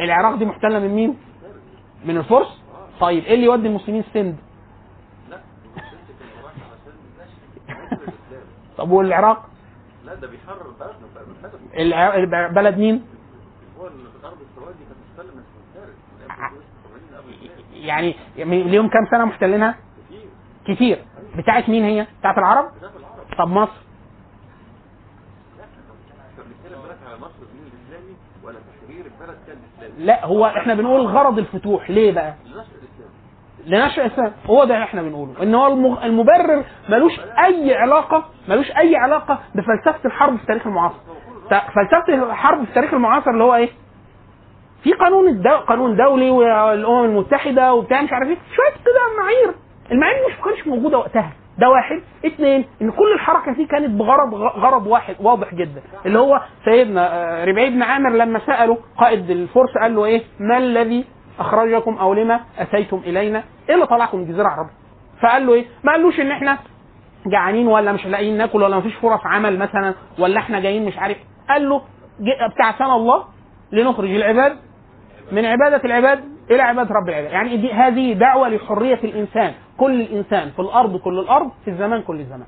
العراق 0.00 0.34
دي 0.34 0.44
محتلة 0.44 0.78
من 0.78 0.88
مين؟ 0.88 1.18
من 2.04 2.16
الفرس؟ 2.16 2.62
طيب 3.00 3.24
إيه 3.24 3.34
اللي 3.34 3.46
يودي 3.46 3.68
المسلمين 3.68 4.04
سند؟ 4.14 4.36
طب 8.82 8.90
والعراق؟ 8.90 9.44
لا 10.04 10.14
ده 10.14 10.26
بيحرر 10.28 10.66
بلدنا 11.74 12.48
بلد 12.48 12.78
مين؟ 12.78 13.04
يعني 17.74 18.16
ليهم 18.36 18.88
كام 18.88 19.06
سنة 19.10 19.24
محتلينها؟ 19.24 19.74
كتير 20.64 20.74
كتير 20.76 21.04
بتاعت 21.36 21.68
مين 21.68 21.84
هي؟ 21.84 22.06
بتاعت 22.20 22.38
العرب؟ 22.38 22.70
في 22.80 22.96
العرب 22.96 23.24
طب 23.38 23.48
مصر؟ 23.48 23.72
لا 29.98 30.26
هو 30.26 30.46
إحنا 30.46 30.74
بنقول 30.74 31.00
غرض 31.06 31.38
الفتوح 31.38 31.90
ليه 31.90 32.12
بقى؟ 32.12 32.34
لنشر 33.66 34.02
الاسلام 34.04 34.32
هو 34.46 34.64
ده 34.64 34.82
إحنا 34.82 35.02
بنقوله 35.02 35.42
إن 35.42 35.54
هو 35.54 35.66
المبرر 36.04 36.64
ملوش 36.88 37.12
أي 37.44 37.74
علاقة 37.74 38.24
ملوش 38.48 38.70
أي 38.70 38.96
علاقة 38.96 39.38
بفلسفة 39.54 40.06
الحرب 40.06 40.36
في 40.36 40.42
التاريخ 40.42 40.66
المعاصر. 40.66 40.96
فلسفة 41.50 42.14
الحرب 42.30 42.58
في 42.64 42.68
التاريخ 42.68 42.94
المعاصر 42.94 43.30
اللي 43.30 43.44
هو 43.44 43.54
إيه؟ 43.54 43.68
في 44.82 44.92
قانون 44.92 45.28
الدو... 45.28 45.56
قانون 45.56 45.96
دولي 45.96 46.30
والأمم 46.30 47.04
المتحدة 47.04 47.74
وبتاع 47.74 48.02
مش 48.02 48.12
عارف 48.12 48.28
إيه 48.28 48.36
شوية 48.56 48.70
كده 48.84 49.22
معايير. 49.22 49.54
المعايير 49.92 50.18
مش 50.28 50.44
كانتش 50.44 50.66
موجودة 50.66 50.98
وقتها. 50.98 51.32
ده 51.58 51.68
واحد. 51.68 52.02
اثنين 52.26 52.64
إن 52.82 52.90
كل 52.90 53.12
الحركة 53.14 53.52
دي 53.52 53.66
كانت 53.66 53.90
بغرض 53.90 54.34
غرض 54.34 54.86
واحد 54.86 55.16
واضح 55.20 55.54
جدا. 55.54 55.82
اللي 56.06 56.18
هو 56.18 56.40
سيدنا 56.64 57.12
آه، 57.12 57.44
ربعي 57.44 57.70
بن 57.70 57.82
عامر 57.82 58.10
لما 58.10 58.38
سالوا 58.46 58.76
قائد 58.98 59.30
الفرس 59.30 59.78
قال 59.82 59.94
له 59.94 60.04
إيه؟ 60.04 60.22
ما 60.40 60.58
الذي 60.58 61.04
أخرجكم 61.38 61.94
أو 61.98 62.14
لما 62.14 62.40
أتيتم 62.58 62.96
إلينا؟ 63.06 63.44
إيه 63.68 63.74
اللي 63.74 63.86
طلعكم 63.86 64.16
من 64.18 64.22
الجزيره 64.24 64.42
العربيه 64.42 64.72
فقال 65.22 65.46
له 65.46 65.54
إيه؟ 65.54 65.66
ما 65.84 65.92
قالوش 65.92 66.20
إن 66.20 66.30
إحنا 66.30 66.58
جعانين 67.26 67.66
ولا 67.68 67.92
مش 67.92 68.06
لاقيين 68.06 68.38
ناكل 68.38 68.62
ولا 68.62 68.78
مفيش 68.78 68.94
فرص 68.94 69.20
عمل 69.24 69.58
مثلا 69.58 69.94
ولا 70.18 70.38
إحنا 70.38 70.60
جايين 70.60 70.84
مش 70.84 70.98
عارف. 70.98 71.16
قال 71.48 71.68
له 71.68 71.82
ابتعثنا 72.40 72.96
الله 72.96 73.24
لنخرج 73.72 74.10
العباد 74.10 74.56
من 75.32 75.44
عبادة 75.44 75.80
العباد 75.84 76.24
إلى 76.50 76.62
عبادة 76.62 76.94
رب 76.94 77.08
العباد. 77.08 77.30
يعني 77.32 77.56
دي 77.56 77.72
هذه 77.72 78.12
دعوة 78.12 78.48
لحرية 78.48 78.98
الإنسان. 79.04 79.52
كل 79.78 80.02
إنسان 80.02 80.50
في 80.50 80.58
الأرض 80.58 80.96
كل 80.96 81.18
الأرض 81.18 81.50
في 81.64 81.70
الزمان 81.70 82.02
كل 82.02 82.20
الزمان. 82.20 82.46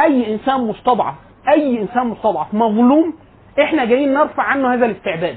أي 0.00 0.34
إنسان 0.34 0.60
مستضعف 0.66 1.14
أي 1.48 1.80
إنسان 1.82 2.06
مستضعف 2.06 2.54
مظلوم 2.54 3.14
إحنا 3.62 3.84
جايين 3.84 4.14
نرفع 4.14 4.42
عنه 4.42 4.74
هذا 4.74 4.86
الاستعباد. 4.86 5.36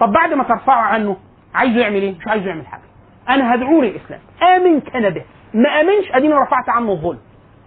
طب 0.00 0.12
بعد 0.12 0.34
ما 0.34 0.44
ترفعه 0.44 0.80
عنه 0.82 1.16
عايزه 1.54 1.80
يعمل 1.80 2.02
إيه؟ 2.02 2.14
مش 2.18 2.26
عايزه 2.28 2.46
يعمل 2.46 2.66
حاجة. 2.66 2.82
أنا 3.28 3.54
هدعوه 3.54 3.84
للإسلام. 3.84 4.20
آمن 4.56 4.80
كان 4.80 5.10
به 5.10 5.22
ما 5.54 5.68
آمنش 5.80 6.12
أديني 6.12 6.34
رفعت 6.34 6.68
عنه 6.68 6.92
الظلم. 6.92 7.18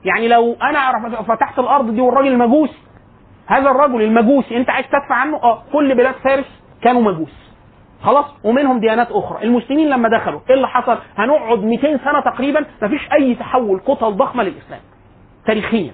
يعني 0.05 0.27
لو 0.27 0.57
رف- 1.05 1.31
فتحت 1.31 1.59
الأرض 1.59 1.91
دي 1.95 2.01
والراجل 2.01 2.37
مجوسي 2.37 2.77
هذا 3.47 3.69
الرجل 3.71 4.01
المجوسي 4.01 4.57
أنت 4.57 4.69
عايز 4.69 4.85
تدفع 4.85 5.15
عنه 5.15 5.37
أه 5.37 5.63
كل 5.73 5.95
بلاد 5.95 6.15
فارس 6.15 6.61
كانوا 6.81 7.01
مجوس. 7.01 7.45
خلاص؟ 8.03 8.25
ومنهم 8.43 8.79
ديانات 8.79 9.07
أخرى. 9.11 9.43
المسلمين 9.43 9.89
لما 9.89 10.09
دخلوا 10.09 10.39
إيه 10.49 10.55
اللي 10.55 10.67
حصل؟ 10.67 10.97
هنقعد 11.17 11.59
200 11.63 11.97
سنة 11.97 12.19
تقريبا 12.19 12.65
مفيش 12.81 13.09
أي 13.13 13.35
تحول 13.35 13.79
كتل 13.79 14.11
ضخمة 14.11 14.43
للإسلام. 14.43 14.79
تاريخيا. 15.45 15.91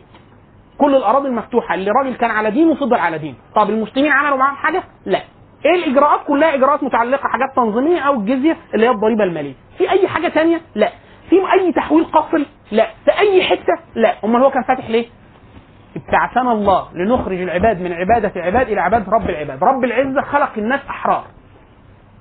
كل 0.77 0.95
الأراضي 0.95 1.27
المفتوحة 1.27 1.75
اللي 1.75 1.91
الراجل 1.91 2.15
كان 2.15 2.31
على 2.31 2.51
دينه 2.51 2.75
فضل 2.75 2.95
على 2.95 3.17
دينه 3.17 3.35
طب 3.55 3.69
المسلمين 3.69 4.11
عملوا 4.11 4.37
معاهم 4.37 4.55
حاجة؟ 4.55 4.83
لا. 5.05 5.21
إيه 5.65 5.75
الاجراءات 5.75 6.19
كلها 6.27 6.53
اجراءات 6.55 6.83
متعلقه 6.83 7.27
حاجات 7.29 7.55
تنظيميه 7.55 7.99
أو 7.99 8.13
الجزيه 8.13 8.57
اللي 8.73 8.85
هي 8.85 8.89
الضريبه 8.89 9.23
الماليه. 9.23 9.53
في 9.77 9.91
اي 9.91 10.07
حاجة 10.07 10.27
تانية؟ 10.27 10.61
لا. 10.75 10.89
في 11.29 11.35
اي 11.53 11.71
تحويل 11.71 12.03
قفل 12.05 12.45
لا. 12.71 12.87
في 13.05 13.11
اي 13.19 13.43
حتة؟ 13.43 13.73
لا. 13.95 14.13
امال 14.23 14.41
هو 14.43 14.51
كان 14.51 14.63
فاتح 14.63 14.89
ليه؟ 14.89 15.05
ابتعثنا 15.95 16.51
الله 16.51 16.87
لنخرج 16.93 17.41
العباد 17.41 17.81
من 17.81 17.93
عبادة 17.93 18.31
العباد 18.35 18.69
إلى 18.69 18.81
عبادة 18.81 19.11
رب 19.11 19.29
العباد. 19.29 19.63
رب 19.63 19.83
العزة 19.83 20.21
خلق 20.21 20.51
الناس 20.57 20.79
أحرار. 20.89 21.23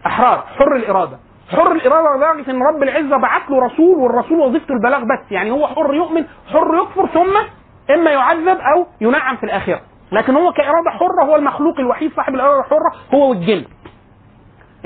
أحرار. 0.06 0.44
حر 0.58 0.76
الإرادة. 0.76 1.18
حر 1.50 1.72
الإرادة 1.72 2.16
لدرجة 2.16 2.50
إن 2.50 2.62
رب 2.62 2.82
العزة 2.82 3.16
بعت 3.16 3.50
له 3.50 3.60
رسول 3.66 3.98
والرسول 3.98 4.38
وظيفته 4.40 4.72
البلاغ 4.72 5.00
بس. 5.00 5.32
يعني 5.32 5.50
هو 5.50 5.66
حر 5.66 5.94
يؤمن 5.94 6.24
حر 6.52 6.74
يكفر 6.82 7.06
ثم 7.06 7.36
إما 7.94 8.10
يعذب 8.10 8.58
أو 8.74 8.86
ينعم 9.00 9.36
في 9.36 9.44
الآخرة. 9.44 9.80
لكن 10.12 10.36
هو 10.36 10.52
كإرادة 10.52 10.90
حرة 10.90 11.24
هو 11.24 11.36
المخلوق 11.36 11.80
الوحيد 11.80 12.12
صاحب 12.16 12.34
الإرادة 12.34 12.60
الحرة 12.60 12.92
هو 13.14 13.28
والجن. 13.30 13.64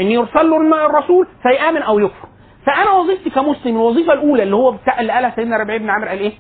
إن 0.01 0.07
يرسل 0.07 0.51
له 0.51 0.87
الرسول 0.87 1.27
فيآمن 1.43 1.83
أو 1.83 1.99
يكفر. 1.99 2.29
فأنا 2.67 2.91
وظيفتي 2.91 3.31
كمسلم 3.31 3.77
الوظيفة 3.77 4.13
الأولى 4.13 4.43
اللي 4.43 4.57
هو 4.57 4.71
بتاع 4.73 5.01
اللي 5.01 5.13
قالها 5.13 5.33
سيدنا 5.37 5.57
ربيع 5.57 5.77
بن 5.77 5.91
عامر 5.91 6.09
قال 6.09 6.19
إيه؟ 6.19 6.33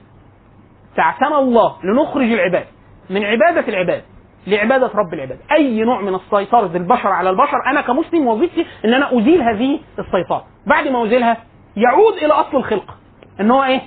تعتنى 0.96 1.36
الله 1.38 1.76
لنخرج 1.84 2.32
العباد 2.32 2.66
من 3.10 3.24
عبادة 3.24 3.68
العباد 3.68 4.02
لعبادة 4.46 4.86
رب 4.86 5.14
العباد. 5.14 5.38
أي 5.52 5.80
نوع 5.80 6.00
من 6.00 6.14
السيطرة 6.14 6.76
البشر 6.76 7.08
على 7.08 7.30
البشر 7.30 7.66
أنا 7.66 7.80
كمسلم 7.80 8.26
وظيفتي 8.26 8.66
أن 8.84 8.94
أنا 8.94 9.18
أزيل 9.18 9.42
هذه 9.42 9.80
السيطرة. 9.98 10.44
بعد 10.66 10.88
ما 10.88 11.04
أزيلها 11.04 11.36
يعود 11.76 12.12
إلى 12.12 12.32
أصل 12.32 12.56
الخلقة 12.56 12.94
أن 13.40 13.50
هو 13.50 13.62
إيه؟ 13.64 13.80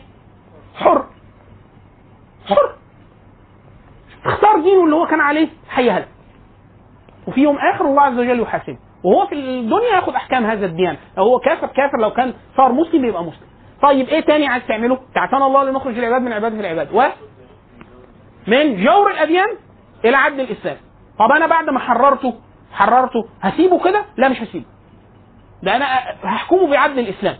حر. 0.75 1.03
حر. 2.47 2.75
اختار 4.28 4.61
دينه 4.61 4.84
اللي 4.84 4.95
هو 4.95 5.05
كان 5.07 5.19
عليه 5.21 5.47
حي 5.69 5.89
هلا 5.89 6.05
وفي 7.28 7.41
يوم 7.41 7.57
آخر 7.57 7.86
الله 7.86 8.01
عز 8.01 8.19
وجل 8.19 8.39
يحاسبه 8.39 8.78
وهو 9.03 9.25
في 9.28 9.36
الدنيا 9.36 9.95
ياخد 9.95 10.13
أحكام 10.15 10.45
هذا 10.45 10.65
الديانة 10.65 10.97
لو 11.17 11.23
هو 11.23 11.39
كافر 11.39 11.67
كافر 11.67 11.97
لو 12.01 12.11
كان 12.11 12.34
صار 12.57 12.71
مسلم 12.71 13.05
يبقى 13.05 13.23
مسلم. 13.23 13.47
طيب 13.82 14.07
إيه 14.07 14.19
تاني 14.19 14.47
عايز 14.47 14.63
تعمله؟ 14.67 14.99
تعتنى 15.15 15.45
الله 15.45 15.63
لنخرج 15.63 15.97
العباد 15.97 16.21
من 16.21 16.34
عبادة 16.34 16.59
العباد. 16.59 16.89
و 16.93 17.03
من 18.47 18.84
جور 18.84 19.11
الأديان 19.11 19.47
إلى 20.05 20.17
عدل 20.17 20.41
الإسلام. 20.41 20.78
طب 21.19 21.32
أنا 21.32 21.47
بعد 21.47 21.69
ما 21.69 21.80
حررته 21.80 22.34
حررته 22.71 23.25
هسيبه 23.41 23.84
كده؟ 23.84 24.05
لا 24.17 24.30
مش 24.30 24.41
هسيبه. 24.41 24.65
ده 25.63 25.75
أنا 25.75 25.86
هحكمه 26.23 26.67
بعدل 26.71 26.99
الإسلام. 26.99 27.36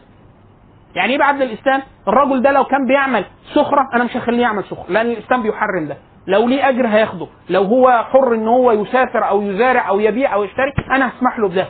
يعني 0.96 1.12
إيه 1.14 1.20
بعدل 1.20 1.42
الإسلام؟ 1.44 1.82
الرجل 2.08 2.42
ده 2.42 2.52
لو 2.52 2.64
كان 2.64 2.88
بيعمل 2.88 3.26
سخرة 3.54 3.90
أنا 3.94 4.04
مش 4.04 4.18
هخليه 4.18 4.42
يعمل 4.42 4.64
سخرة 4.64 4.86
لأن 4.90 5.12
الإسلام 5.12 5.42
بيحرم 5.42 5.88
ده. 5.88 5.98
لو 6.28 6.48
ليه 6.48 6.70
أجر 6.70 6.88
هياخده. 6.88 7.28
لو 7.50 7.64
هو 7.64 8.04
حر 8.12 8.34
إن 8.36 8.48
هو 8.48 8.72
يسافر 8.72 9.30
أو 9.30 9.42
يزارع 9.42 9.90
أو 9.90 10.00
يبيع 10.00 10.34
أو 10.34 10.44
يشتري 10.44 10.74
أنا 10.92 11.10
هسمح 11.10 11.40
له 11.40 11.48
بده. 11.48 11.66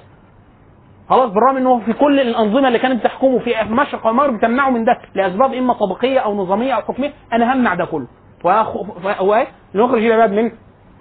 خلاص 1.09 1.29
بالرغم 1.31 1.57
إن 1.57 1.65
هو 1.65 1.79
في 1.79 1.93
كل 1.93 2.19
الأنظمة 2.19 2.67
اللي 2.67 2.79
كانت 2.79 2.99
بتحكمه 3.01 3.39
في 3.39 3.61
المشرق 3.61 4.05
والمغرب 4.07 4.37
بتمنعه 4.37 4.69
من 4.69 4.85
ده 4.85 4.97
لأسباب 5.15 5.53
إما 5.53 5.73
طبقية 5.73 6.19
أو 6.19 6.35
نظامية 6.35 6.73
أو 6.73 6.81
حكمية 6.81 7.13
أنا 7.33 7.53
همنع 7.53 7.73
ده 7.75 7.85
كله. 7.85 8.07
ونخرج 8.43 10.05
العباد 10.05 10.31
من؟ 10.31 10.51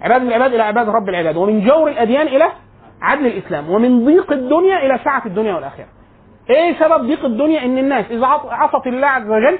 عباد 0.01 0.21
العباد 0.21 0.53
إلى 0.53 0.63
عباد 0.63 0.89
رب 0.89 1.09
العباد. 1.09 1.37
ومن 1.37 1.65
جور 1.65 1.89
الأديان 1.89 2.27
إلى 2.27 2.45
عدل 3.01 3.25
الإسلام. 3.27 3.69
ومن 3.69 4.05
ضيق 4.05 4.31
الدنيا 4.31 4.85
إلى 4.85 4.99
سعة 5.03 5.21
الدنيا 5.25 5.55
والآخرة. 5.55 5.85
إيه 6.49 6.79
سبب 6.79 7.07
ضيق 7.07 7.25
الدنيا؟ 7.25 7.65
إن 7.65 7.77
الناس 7.77 8.05
إذا 8.11 8.25
عصت 8.49 8.87
الله 8.87 9.07
عز 9.07 9.29
وجل 9.29 9.59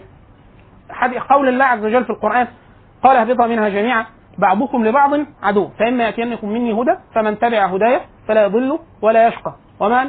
قول 1.30 1.50
الله 1.50 1.66
عز 1.66 1.86
وجل 1.86 2.04
في 2.04 2.10
القرآن 2.10 2.48
قال 3.04 3.18
اهبطا 3.18 3.48
منها 3.48 3.70
جميعا 3.70 4.06
بعضكم 4.38 4.86
لبعض 4.86 5.12
عدو 5.44 5.70
فاما 5.80 6.04
يأتينكم 6.04 6.50
مني 6.50 6.74
هدى 6.74 6.96
فمن 7.16 7.40
تبع 7.40 7.66
هدايا 7.66 8.02
فلا 8.28 8.44
يضل 8.44 8.80
ولا 9.02 9.28
يشقى. 9.28 9.54
ومن 9.80 10.08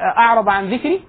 أعرض 0.00 0.48
عن 0.48 0.70
ذكري 0.70 1.00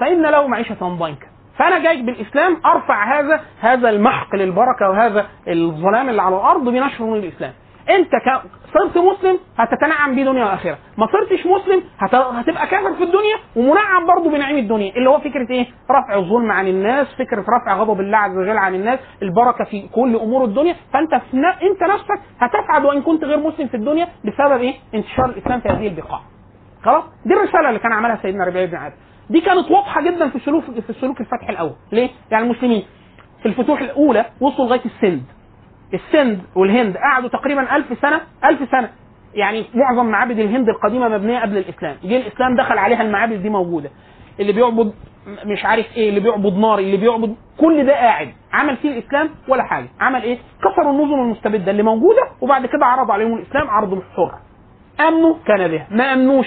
فإن 0.00 0.22
له 0.22 0.46
معيشة 0.46 0.74
ضنكا. 0.98 1.26
فأنا 1.58 1.78
جاي 1.78 2.02
بالإسلام 2.02 2.56
أرفع 2.66 3.18
هذا 3.18 3.40
هذا 3.60 3.90
المحق 3.90 4.34
للبركة 4.34 4.90
وهذا 4.90 5.26
الظلام 5.48 6.08
اللي 6.08 6.22
على 6.22 6.36
الأرض 6.36 6.64
بنشر 6.64 7.04
نور 7.04 7.16
الإسلام. 7.16 7.52
انت 7.90 8.10
ك... 8.16 8.42
صرت 8.74 8.98
مسلم 8.98 9.38
هتتنعم 9.58 10.14
بيه 10.14 10.24
دنيا 10.24 10.44
وآخرة. 10.44 10.78
ما 10.98 11.06
صرتش 11.06 11.46
مسلم 11.46 11.82
هت... 11.98 12.14
هتبقى 12.14 12.66
كافر 12.66 12.94
في 12.94 13.02
الدنيا 13.02 13.36
ومنعم 13.56 14.06
برضه 14.06 14.30
بنعيم 14.30 14.58
الدنيا. 14.58 14.92
اللي 14.96 15.10
هو 15.10 15.18
فكرة 15.18 15.50
إيه؟ 15.50 15.66
رفع 15.90 16.14
الظلم 16.14 16.52
عن 16.52 16.68
الناس 16.68 17.06
فكرة 17.18 17.40
رفع 17.40 17.74
غضب 17.76 18.00
الله 18.00 18.18
عز 18.18 18.36
وجل 18.36 18.56
عن 18.58 18.74
الناس 18.74 18.98
البركة 19.22 19.64
في 19.64 19.88
كل 19.88 20.16
أمور 20.16 20.44
الدنيا. 20.44 20.76
فأنت. 20.92 21.12
أنت 21.62 21.82
نفسك 21.82 22.20
هتسعد 22.40 22.84
وإن 22.84 23.02
كنت 23.02 23.24
غير 23.24 23.38
مسلم 23.38 23.68
في 23.68 23.74
الدنيا 23.76 24.08
بسبب 24.24 24.60
إيه؟ 24.60 24.74
انتشار 24.94 25.24
الإسلام 25.24 25.60
في 25.60 25.68
هذه 25.68 25.86
البقاع. 25.86 26.20
خلاص؟ 26.84 27.04
دي 27.26 27.34
الرسالة 27.34 27.68
اللي 27.68 27.80
كان 27.80 27.92
عملها 27.92 28.18
سيدنا 28.22 28.44
ربيع 28.44 28.64
بن 28.64 28.76
عادل 28.76 28.94
دي 29.30 29.40
كانت 29.40 29.70
واضحة 29.70 30.02
جدا 30.02 30.28
في 30.28 30.38
سلوك 30.38 30.64
في 30.64 30.90
السلوك 30.90 31.20
الفتح 31.20 31.48
الأول. 31.50 31.72
ليه؟ 31.92 32.10
يعني 32.30 32.44
المسلمين 32.44 32.82
في 33.42 33.48
الفتوح 33.48 33.80
الأولى 33.80 34.24
وصلوا 34.40 34.66
لغاية 34.66 34.80
السند. 34.84 35.22
السند 35.94 36.40
والهند 36.56 36.96
قعدوا 36.96 37.28
تقريبا 37.28 37.76
ألف 37.76 37.98
سنة 38.00 38.20
ألف 38.44 38.70
سنة. 38.70 38.90
يعني 39.34 39.64
معظم 39.74 40.06
معابد 40.06 40.38
الهند 40.38 40.68
القديمة 40.68 41.08
مبنية 41.08 41.40
قبل 41.40 41.58
الإسلام. 41.58 41.96
جه 42.04 42.16
الإسلام 42.16 42.56
دخل 42.56 42.78
عليها 42.78 43.02
المعابد 43.02 43.42
دي 43.42 43.50
موجودة. 43.50 43.90
اللي 44.40 44.52
بيعبد 44.52 44.92
مش 45.46 45.64
عارف 45.64 45.86
إيه 45.96 46.08
اللي 46.08 46.20
بيعبد 46.20 46.58
نار 46.58 46.78
اللي 46.78 46.96
بيعبد 46.96 47.36
كل 47.60 47.86
ده 47.86 47.92
قاعد. 47.94 48.32
عمل 48.52 48.76
فيه 48.76 48.98
الإسلام 48.98 49.30
ولا 49.48 49.62
حاجة. 49.62 49.88
عمل 50.00 50.22
إيه؟ 50.22 50.38
كسروا 50.58 50.92
النظم 50.92 51.20
المستبدة 51.20 51.70
اللي 51.70 51.82
موجودة 51.82 52.22
وبعد 52.40 52.66
كده 52.66 52.86
عرض 52.86 53.10
عليهم 53.10 53.34
الإسلام 53.38 53.70
عرض 53.70 54.02
حر. 54.16 54.34
امنوا 55.08 55.34
كان 55.46 55.68
به 55.68 55.86
ما 55.90 56.12
أمنوش. 56.12 56.46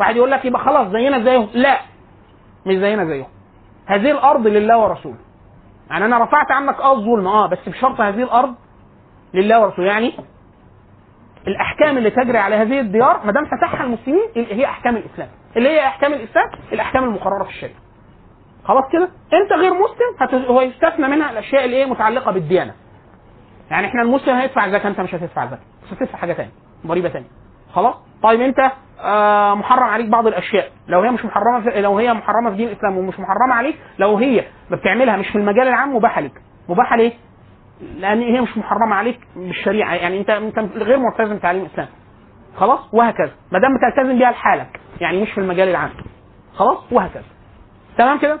واحد 0.00 0.16
يقول 0.16 0.30
لك 0.30 0.44
يبقى 0.44 0.60
خلاص 0.64 0.88
زينا 0.88 1.24
زيهم. 1.24 1.48
لا 1.54 1.80
مش 2.66 2.74
زينا 2.76 3.04
زيهم. 3.04 3.26
هذه 3.86 4.10
الأرض 4.10 4.46
لله 4.46 4.78
ورسوله. 4.78 5.16
يعني 5.90 6.04
أنا 6.04 6.18
رفعت 6.24 6.50
عنك 6.50 6.80
آه 6.80 6.92
الظلم 6.92 7.26
آه 7.26 7.46
بس 7.46 7.58
بشرط 7.68 8.00
هذه 8.00 8.22
الأرض 8.22 8.54
لله 9.34 9.60
ورسوله. 9.60 9.88
يعني 9.88 10.12
الأحكام 11.46 11.98
اللي 11.98 12.10
تجري 12.10 12.38
على 12.38 12.56
هذه 12.56 12.80
الديار 12.80 13.20
ما 13.24 13.32
دام 13.32 13.44
فتحها 13.44 13.84
المسلمين 13.84 14.22
هي 14.36 14.64
أحكام 14.66 14.96
الإسلام. 14.96 15.28
اللي 15.56 15.68
هي 15.68 15.86
أحكام 15.86 16.12
الإسلام 16.12 16.50
الأحكام 16.72 17.04
المقررة 17.04 17.44
في 17.44 17.50
الشريعة. 17.50 17.78
خلاص 18.64 18.84
كده؟ 18.92 19.08
أنت 19.32 19.52
غير 19.52 19.72
مسلم. 19.74 20.44
هو 20.46 20.60
يستثنى 20.60 21.08
منها 21.08 21.30
الأشياء 21.30 21.64
اللي 21.64 21.76
هي 21.76 21.86
متعلقة 21.86 22.32
بالديانة. 22.32 22.74
يعني 23.70 23.86
إحنا 23.86 24.02
المسلم 24.02 24.34
هيدفع 24.36 24.68
زكاة 24.68 24.88
أنت 24.88 25.00
مش 25.00 25.14
هتدفع 25.14 25.46
زكاة. 25.46 25.58
بس 25.86 25.92
هتدفع 25.92 26.18
حاجة 26.18 26.32
ثانية 26.32 26.50
ضريبة 26.86 27.08
ثانية 27.08 27.28
خلاص؟ 27.74 27.94
طيب 28.22 28.40
أنت 28.40 28.72
آه 29.00 29.54
محرم 29.54 29.82
عليك 29.82 30.06
بعض 30.08 30.26
الأشياء. 30.26 30.70
لو 30.88 31.00
هي 31.00 31.10
مش 31.10 31.24
محرمة 31.24 31.60
في 31.60 31.80
لو 31.80 31.98
هي 31.98 32.14
محرمة 32.14 32.50
في 32.50 32.56
دين 32.56 32.68
الإسلام 32.68 32.98
ومش 32.98 33.20
محرمة 33.20 33.54
عليك 33.54 33.76
لو 33.98 34.16
هي 34.16 34.44
بتعملها 34.70 35.16
مش 35.16 35.28
في 35.28 35.38
المجال 35.38 35.68
العام 35.68 35.96
مباحة 35.96 36.20
لك. 36.20 36.42
مباحة 36.68 36.96
ليه؟ 36.96 37.12
لأن 37.96 38.20
هي 38.22 38.40
مش 38.40 38.58
محرمة 38.58 38.94
عليك 38.94 39.20
بالشريعة. 39.36 39.94
يعني 39.94 40.18
انت 40.20 40.30
أنت 40.30 40.58
غير 40.76 40.98
ملتزم 40.98 41.36
بتعليم 41.36 41.62
الإسلام. 41.62 41.88
خلاص؟ 42.56 42.80
وهكذا. 42.92 43.30
ما 43.52 43.58
دام 43.58 43.70
بتلتزم 43.76 44.18
بيها 44.18 44.30
لحالك. 44.30 44.80
يعني 45.00 45.22
مش 45.22 45.32
في 45.32 45.38
المجال 45.40 45.68
العام. 45.68 45.90
خلاص؟ 46.54 46.78
وهكذا. 46.92 47.24
تمام 47.98 48.18
كده؟ 48.18 48.40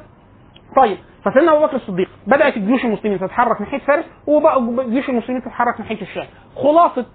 طيب. 0.76 0.98
فسيدنا 1.24 1.52
أبو 1.56 1.66
بكر 1.66 1.76
الصديق 1.76 2.08
بدأت 2.26 2.56
الجيوش 2.56 2.84
المسلمين 2.84 3.20
تتحرك 3.20 3.60
ناحيه 3.60 3.78
فارس 3.78 4.04
وبقى 4.26 4.60
جيوش 4.90 5.08
المسلمين 5.08 5.42
تتحرك 5.42 5.80
ناحيه 5.80 6.02
الشام. 6.02 6.26
خلاصة 6.56 7.06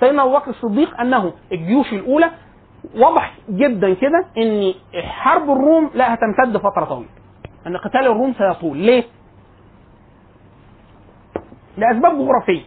سيدنا 0.00 0.22
أبو 0.22 0.32
بكر 0.38 0.50
الصديق 0.50 1.00
أنه 1.00 1.32
الجيوش 1.52 1.92
الأولى 1.92 2.30
واضح 2.96 3.34
جدا 3.50 3.94
كده 3.94 4.24
إن 4.38 4.74
حرب 5.02 5.42
الروم 5.50 5.90
لا 5.94 6.14
هتمتد 6.14 6.56
فترة 6.56 6.84
طويلة. 6.84 7.08
أن 7.66 7.76
قتال 7.76 8.00
الروم 8.06 8.34
سيطول. 8.38 8.76
ليه؟ 8.78 9.04
لأسباب 11.78 12.18
جغرافية. 12.18 12.62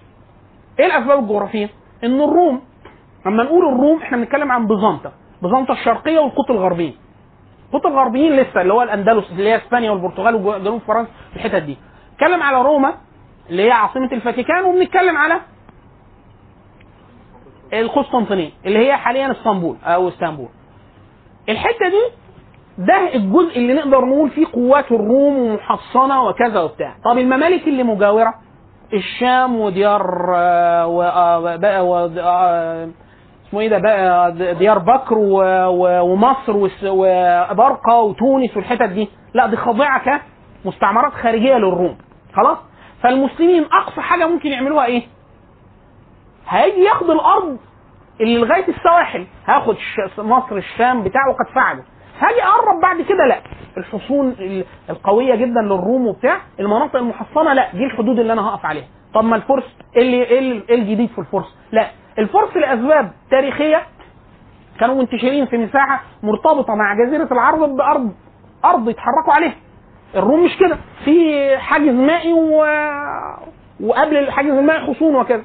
إيه 0.80 0.86
الأسباب 0.86 1.20
الجغرافية؟ 1.20 1.70
إن 2.04 2.22
الروم 2.22 2.62
لما 3.26 3.44
نقول 3.44 3.66
الروم 3.68 4.02
إحنا 4.02 4.18
بنتكلم 4.18 4.52
عن 4.52 4.68
بيزنطة. 4.68 5.12
بيزنطة 5.42 5.72
الشرقية 5.72 6.20
والقوط 6.20 6.52
الغربيين. 6.52 6.96
القوط 7.68 7.86
الغربيين 7.86 8.34
لسه 8.36 8.62
اللي 8.62 8.74
هو 8.74 8.84
الأندلس 8.84 9.32
اللي 9.32 9.50
هي 9.50 9.58
إسبانيا 9.58 9.92
والبرتغال 9.92 10.36
وجنوب 10.36 10.82
فرنسا 10.88 11.12
الحتت 11.36 11.56
دي. 11.56 11.78
نتكلم 12.14 12.44
على 12.44 12.62
روما 12.62 12.94
اللي 13.50 13.64
هي 13.68 13.72
عاصمة 13.72 14.10
الفاتيكان 14.12 14.64
وبنتكلم 14.64 15.18
على 15.18 15.40
القسطنطينية 17.74 18.50
اللي 18.66 18.80
هي 18.88 18.98
حاليا 18.98 19.32
إسطنبول 19.32 19.76
أو 19.84 20.08
إسطنبول. 20.08 20.48
الحتة 21.50 21.90
دي 21.90 22.02
ده 22.78 23.14
الجزء 23.16 23.58
اللي 23.58 23.74
نقدر 23.74 24.06
نقول 24.06 24.30
فيه 24.30 24.46
قوات 24.54 24.92
الروم 24.92 25.38
ومحصنة 25.38 26.24
وكذا 26.24 26.60
وبتاع. 26.60 26.96
طب 27.06 27.18
الممالك 27.18 27.68
اللي 27.68 27.84
مجاورة؟ 27.84 28.34
الشام 28.94 29.56
وديار 29.60 30.26
بقى 31.58 32.90
اسمه 33.48 33.60
إيه 33.60 33.70
ده 33.70 33.78
بقى 33.78 34.32
ديار 34.56 34.80
بكر 34.80 35.16
ومصر 35.18 36.54
وبرقه 36.86 37.96
وتونس 38.02 38.58
والحتت 38.58 38.90
دي. 38.90 39.10
لا 39.34 39.48
دي 39.48 39.58
خاضعة 39.58 40.20
كمستعمرات 40.64 41.14
خارجية 41.14 41.56
للروم. 41.58 41.98
خلاص؟ 42.36 42.58
فالمسلمين 43.04 43.66
أقصى 43.74 44.02
حاجة 44.02 44.28
ممكن 44.28 44.50
يعملوها 44.50 44.86
إيه؟ 44.86 45.04
هيجي 46.48 46.82
ياخد 46.84 47.10
الأرض 47.10 47.58
اللي 48.22 48.38
لغاية 48.38 48.68
السواحل. 48.68 49.28
هاخد 49.48 49.76
مصر 50.18 50.56
الشام 50.56 51.04
بتاعه 51.04 51.30
وقد 51.30 51.54
فعلوا 51.56 51.84
هاجي 52.22 52.44
اقرب 52.44 52.82
بعد 52.82 53.02
كده 53.02 53.26
لا. 53.26 53.40
الحصون 53.78 54.36
القوية 54.90 55.36
جدا 55.36 55.62
للروم 55.62 56.08
وبتاع 56.08 56.38
المناطق 56.60 56.96
المحصنة 56.96 57.54
لا 57.54 57.70
دي 57.74 57.86
الحدود 57.86 58.20
اللي 58.20 58.34
أنا 58.34 58.42
هقف 58.50 58.66
عليها. 58.66 58.86
طب 59.14 59.24
ما 59.24 59.36
الفرس 59.36 59.64
إيه 59.96 60.02
اللي 60.02 60.24
إيه 60.24 60.76
الجديد 60.76 61.10
في 61.10 61.20
الفرس؟ 61.20 61.56
لا. 61.72 61.88
الفرس 62.20 62.58
لأسباب 62.58 63.12
تاريخية 63.32 63.82
كانوا 64.80 64.96
منتشرين 64.96 65.46
في 65.46 65.58
مساحة 65.58 66.04
مرتبطة 66.24 66.76
مع 66.76 66.96
جزيرة 67.06 67.28
العرب 67.34 67.60
بارض 67.60 68.12
أرض 68.66 68.90
يتحركوا 68.90 69.34
عليها. 69.34 69.56
الروم 70.16 70.44
مش 70.46 70.58
كده. 70.58 70.78
في 71.06 71.58
حاجز 71.58 71.94
مائي 71.94 72.34
و... 72.34 72.58
وقبل 73.84 74.18
الحاجز 74.18 74.50
المائي 74.52 74.80
حصون 74.94 75.16
وكذا 75.16 75.44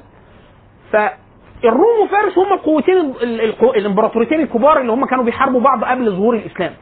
فالروم 1.63 1.99
وفارس 2.03 2.37
هم 2.37 2.53
القوتين 2.53 3.13
القو... 3.21 3.73
الامبراطوريتين 3.73 4.39
الكبار 4.41 4.79
اللي 4.81 4.91
هم 4.91 5.05
كانوا 5.05 5.23
بيحاربوا 5.23 5.61
بعض 5.61 5.83
قبل 5.83 6.11
ظهور 6.11 6.35
الإسلام. 6.35 6.73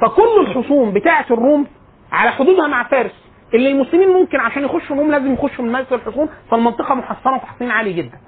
فكل 0.00 0.40
الحصون 0.40 0.92
بتاعة 0.92 1.26
الروم 1.30 1.66
على 2.12 2.30
حدودها 2.30 2.66
مع 2.66 2.82
فارس 2.84 3.24
اللي 3.54 3.70
المسلمين 3.70 4.08
ممكن 4.08 4.40
عشان 4.40 4.64
يخشوا 4.64 4.96
الروم 4.96 5.10
لازم 5.10 5.32
يخشوا 5.34 5.64
من 5.64 5.72
مجلس 5.72 5.92
الحصون 5.92 6.28
فالمنطقة 6.50 6.94
محصنة 6.94 7.38
تحصين 7.38 7.70
عالي 7.70 7.92
جدا. 7.92 8.18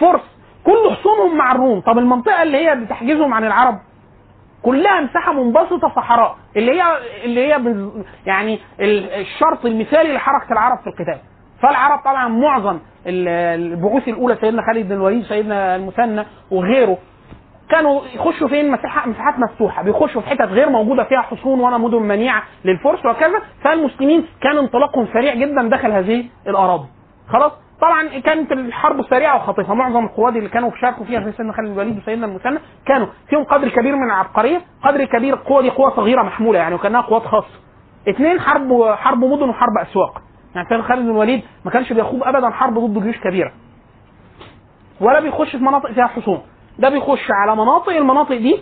فرس 0.00 0.20
كل 0.64 0.90
حصونهم 0.96 1.36
مع 1.36 1.52
الروم. 1.52 1.80
طب 1.80 1.98
المنطقة 1.98 2.42
اللي 2.42 2.56
هي 2.68 2.74
بتحجزهم 2.76 3.34
عن 3.34 3.44
العرب 3.44 3.78
كلها 4.62 5.00
مساحة 5.00 5.32
منبسطة 5.32 5.88
صحراء 5.96 6.36
اللي 6.56 6.72
هي 6.72 6.82
اللي 7.24 7.46
هي 7.46 7.60
يعني 8.26 8.58
ال- 8.80 9.10
الشرط 9.10 9.66
المثالي 9.66 10.14
لحركة 10.14 10.52
العرب 10.52 10.78
في 10.78 10.86
القتال. 10.86 11.18
فالعرب 11.64 11.98
طبعا 11.98 12.28
معظم 12.28 12.78
ال- 13.06 13.28
البعوث 13.28 14.08
الأولى 14.08 14.36
سيدنا 14.40 14.62
خالد 14.62 14.88
بن 14.88 14.92
الوليد 14.94 15.22
سيدنا 15.24 15.76
المثنى 15.76 16.24
وغيره 16.50 16.98
كانوا 17.70 18.00
يخشوا 18.14 18.48
فين؟ 18.48 18.70
مساحة 18.70 19.08
مساحات 19.08 19.34
مفتوحة. 19.38 19.82
بيخشوا 19.82 20.20
في 20.20 20.28
حتت 20.28 20.42
غير 20.42 20.68
موجودة 20.70 21.04
فيها 21.04 21.20
حصون 21.20 21.60
ولا 21.60 21.78
مدن 21.78 22.02
منيعة 22.02 22.42
للفرس 22.64 23.06
وكذا. 23.06 23.38
فالمسلمين 23.62 24.24
كان 24.42 24.58
انطلاقهم 24.58 25.06
سريع 25.12 25.34
جدا 25.34 25.62
داخل 25.68 25.92
هذه 25.92 26.24
الأراضي. 26.46 26.86
خلاص؟ 27.28 27.52
طبعا 27.80 28.08
كانت 28.18 28.52
الحرب 28.52 29.02
سريعة 29.02 29.36
وخطيفة. 29.36 29.74
معظم 29.74 30.04
القوات 30.04 30.36
اللي 30.36 30.48
كانوا 30.48 30.70
شاركوا 30.80 31.04
فيها 31.04 31.20
زي 31.20 31.32
سيدنا 31.32 31.52
خالد 31.52 31.68
الوليد 31.70 31.98
وسيدنا 31.98 32.26
المثنى 32.26 32.58
كانوا 32.86 33.06
فيهم 33.28 33.44
قدر 33.44 33.68
كبير 33.68 33.96
من 33.96 34.04
العبقرية 34.06 34.60
قدر 34.84 35.04
كبير 35.04 35.34
القوه 35.34 35.62
دي 35.62 35.70
قوة 35.70 35.96
صغيرة 35.96 36.22
محمولة 36.22 36.58
يعني 36.58 36.74
وكأنها 36.74 37.00
قوات 37.00 37.22
خاصة. 37.22 37.48
اثنين 38.08 38.40
حرب 38.40 38.84
حرب 38.94 39.24
مدن 39.24 39.48
وحرب 39.48 39.78
أسواق. 39.82 40.22
يعني 40.54 40.68
سيدنا 40.68 40.82
خالد 40.82 41.02
بن 41.02 41.10
الوليد 41.10 41.42
ما 41.64 41.70
كانش 41.70 41.92
بيخوض 41.92 42.22
ابدا 42.22 42.50
حرب 42.50 42.78
ضد 42.78 43.02
جيوش 43.02 43.18
كبيرة. 43.18 43.52
ولا 45.00 45.20
بيخش 45.20 45.50
في 45.56 45.64
مناطق 45.64 45.92
فيها 45.92 46.06
حصون. 46.06 46.42
ده 46.78 46.88
بيخش 46.88 47.30
على 47.30 47.56
مناطق 47.56 47.88
المناطق 47.96 48.36
دي 48.36 48.60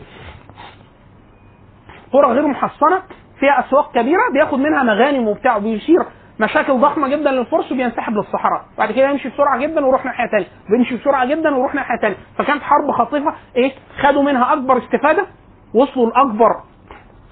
قرى 2.13 2.27
غير 2.27 2.47
محصنة 2.47 3.03
فيها 3.41 3.61
أسواق 3.67 3.93
كبيرة 3.95 4.23
بياخد 4.33 4.59
منها 4.59 4.83
مغانم 4.83 5.29
وبتاع 5.29 5.57
وبيشير 5.57 6.03
مشاكل 6.41 6.81
ضخمة 6.81 7.09
جدا 7.09 7.31
للفرس 7.31 7.73
وبينسحب 7.73 8.13
للصحراء. 8.13 8.65
بعد 8.79 8.93
كده 8.93 9.11
يمشي 9.11 9.29
بسرعة 9.29 9.59
جدا 9.59 9.85
ويروح 9.87 10.05
ناحية 10.05 10.27
ثانية 10.27 10.47
بيمشي 10.71 10.97
بسرعة 10.97 11.25
جدا 11.27 11.55
ويروح 11.55 11.75
ناحية 11.75 11.97
ثانية 11.97 12.17
فكانت 12.39 12.63
حرب 12.63 12.91
خطيفة 12.91 13.35
إيه؟ 13.57 13.73
خدوا 14.03 14.23
منها 14.23 14.53
أكبر 14.53 14.79
استفادة 14.79 15.27
وصلوا 15.75 16.11
لأكبر 16.11 16.61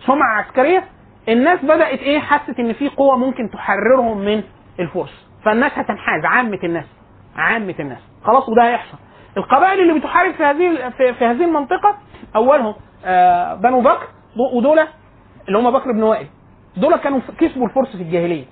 سمعة 0.07 0.39
عسكرية 0.39 0.85
الناس 1.29 1.65
بدأت 1.65 1.99
إيه؟ 1.99 2.19
حست 2.19 2.59
إن 2.59 2.73
في 2.73 2.89
قوة 2.89 3.17
ممكن 3.17 3.51
تحررهم 3.51 4.19
من 4.19 4.43
الفرس. 4.81 5.27
فالناس 5.45 5.73
هتنحاز. 5.75 6.25
عامة 6.25 6.59
الناس. 6.65 6.87
عامة 7.37 7.75
الناس. 7.81 7.99
خلاص 8.25 8.49
وده 8.49 8.69
هيحصل. 8.69 8.99
القبائل 9.37 9.81
اللي 9.81 10.01
بتحارب 10.01 10.33
في 10.35 10.45
هذه 10.45 10.89
في, 10.97 11.15
في 11.15 11.25
هذه 11.25 11.45
المنطقة 11.45 11.99
أولهم 12.37 12.75
آه 13.05 13.55
بنو 13.55 13.81
بكر 13.81 14.07
ودول 14.57 14.79
اللي 15.49 15.59
هم 15.59 15.71
بكر 15.71 15.93
بن 15.93 16.03
وائل. 16.03 16.27
دول 16.77 16.97
كانوا 16.97 17.21
كسبوا 17.39 17.67
الفرس 17.67 17.97
في 17.97 18.03
الجاهلية. 18.03 18.45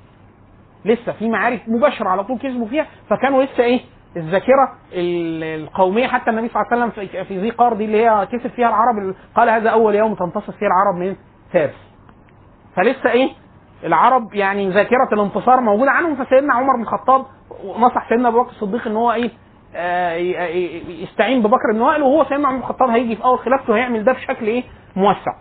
لسه 0.85 1.12
في 1.12 1.29
معارك 1.29 1.62
مباشرة 1.69 2.09
على 2.09 2.25
طول 2.25 2.39
كسبوا 2.39 2.66
فيها. 2.66 2.87
فكانوا 3.11 3.43
لسه 3.43 3.62
إيه؟ 3.64 3.81
الذاكرة 4.16 4.73
ال- 4.93 5.62
القومية. 5.62 6.07
حتى 6.07 6.31
النبي 6.31 6.49
صلى 6.49 6.62
الله 6.62 6.83
عليه 6.85 6.93
وسلم 6.93 7.25
في 7.25 7.39
ذي 7.41 7.51
قار 7.51 7.75
دي 7.75 7.85
اللي 7.85 8.07
هي 8.07 8.27
كسب 8.33 8.51
فيها 8.51 8.69
العرب 8.69 9.14
قال 9.35 9.49
هذا 9.51 9.71
أول 9.71 9.95
يوم 9.95 10.14
تنتصر 10.14 10.53
فيه 10.53 10.66
العرب 10.66 10.95
من 10.95 11.16
فارس 11.53 11.88
فلسه 12.79 13.11
إيه؟ 13.11 13.31
العرب 13.85 14.35
يعني 14.35 14.70
ذاكرة 14.70 15.09
الانتصار 15.12 15.61
موجودة 15.61 15.91
عنهم 15.91 16.24
فسيدنا 16.24 16.55
عمر 16.55 16.76
بن 16.76 16.83
الخطاب 16.83 17.24
نصح 17.79 18.09
سيدنا 18.09 18.29
أبو 18.29 18.43
بكر 18.43 18.51
الصديق 18.51 18.87
إن 18.87 18.97
هو 18.97 19.12
إيه؟ 19.12 19.31
آه، 19.76 20.14
يستعين 20.89 21.43
ببكر 21.43 21.72
بن 21.74 21.81
وائل 21.81 22.03
وهو 22.03 22.24
سيدنا 22.24 22.49
عمر 22.49 22.57
بن 22.57 22.62
الخطاب 22.62 22.91
هيجي 22.91 23.16
في 23.16 23.24
أول 23.24 23.39
خلافته 23.39 23.76
هيعمل 23.76 24.05
ده 24.05 24.12
بشكل 24.12 24.47
إيه؟ 24.47 24.62
موسع. 24.97 25.33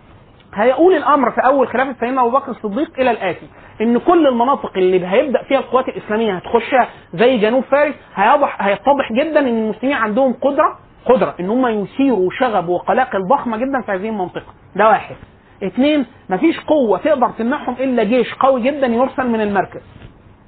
هيقول 0.54 0.94
الأمر 0.94 1.30
في 1.30 1.40
أول 1.40 1.68
خلافة 1.68 1.94
سيدنا 2.00 2.20
أبو 2.20 2.30
بكر 2.30 2.50
الصديق 2.50 3.00
إلى 3.00 3.10
الآتي 3.10 3.46
إن 3.80 3.98
كل 3.98 4.26
المناطق 4.26 4.72
اللي 4.76 5.06
هيبدأ 5.06 5.42
فيها 5.42 5.58
القوات 5.58 5.88
الإسلامية 5.88 6.32
هتخشها 6.36 6.88
زي 7.14 7.38
جنوب 7.38 7.64
فارس 7.64 7.94
هيوضح 8.14 8.62
هيتضح 8.62 9.12
جدا 9.12 9.40
إن 9.40 9.46
المسلمين 9.64 9.96
عندهم 9.96 10.32
قدره 10.32 10.78
قدرة 11.06 11.34
إن 11.40 11.50
هم 11.50 11.66
يثيروا 11.66 12.30
شغب 12.40 12.68
وقلاقل 12.68 13.18
ضخمه 13.28 13.56
جدا 13.56 13.80
في 13.86 13.92
هذه 13.92 14.08
المنطقة. 14.08 14.52
ده 14.76 14.88
واحد. 14.88 15.16
اثنين 15.62 16.06
مفيش 16.30 16.60
قوة 16.60 16.98
تقدر 16.98 17.30
تمنعهم 17.30 17.74
إلا 17.80 18.04
جيش 18.04 18.34
قوي 18.34 18.62
جدا 18.62 18.86
يرسل 18.86 19.28
من 19.28 19.40
المركز. 19.40 19.80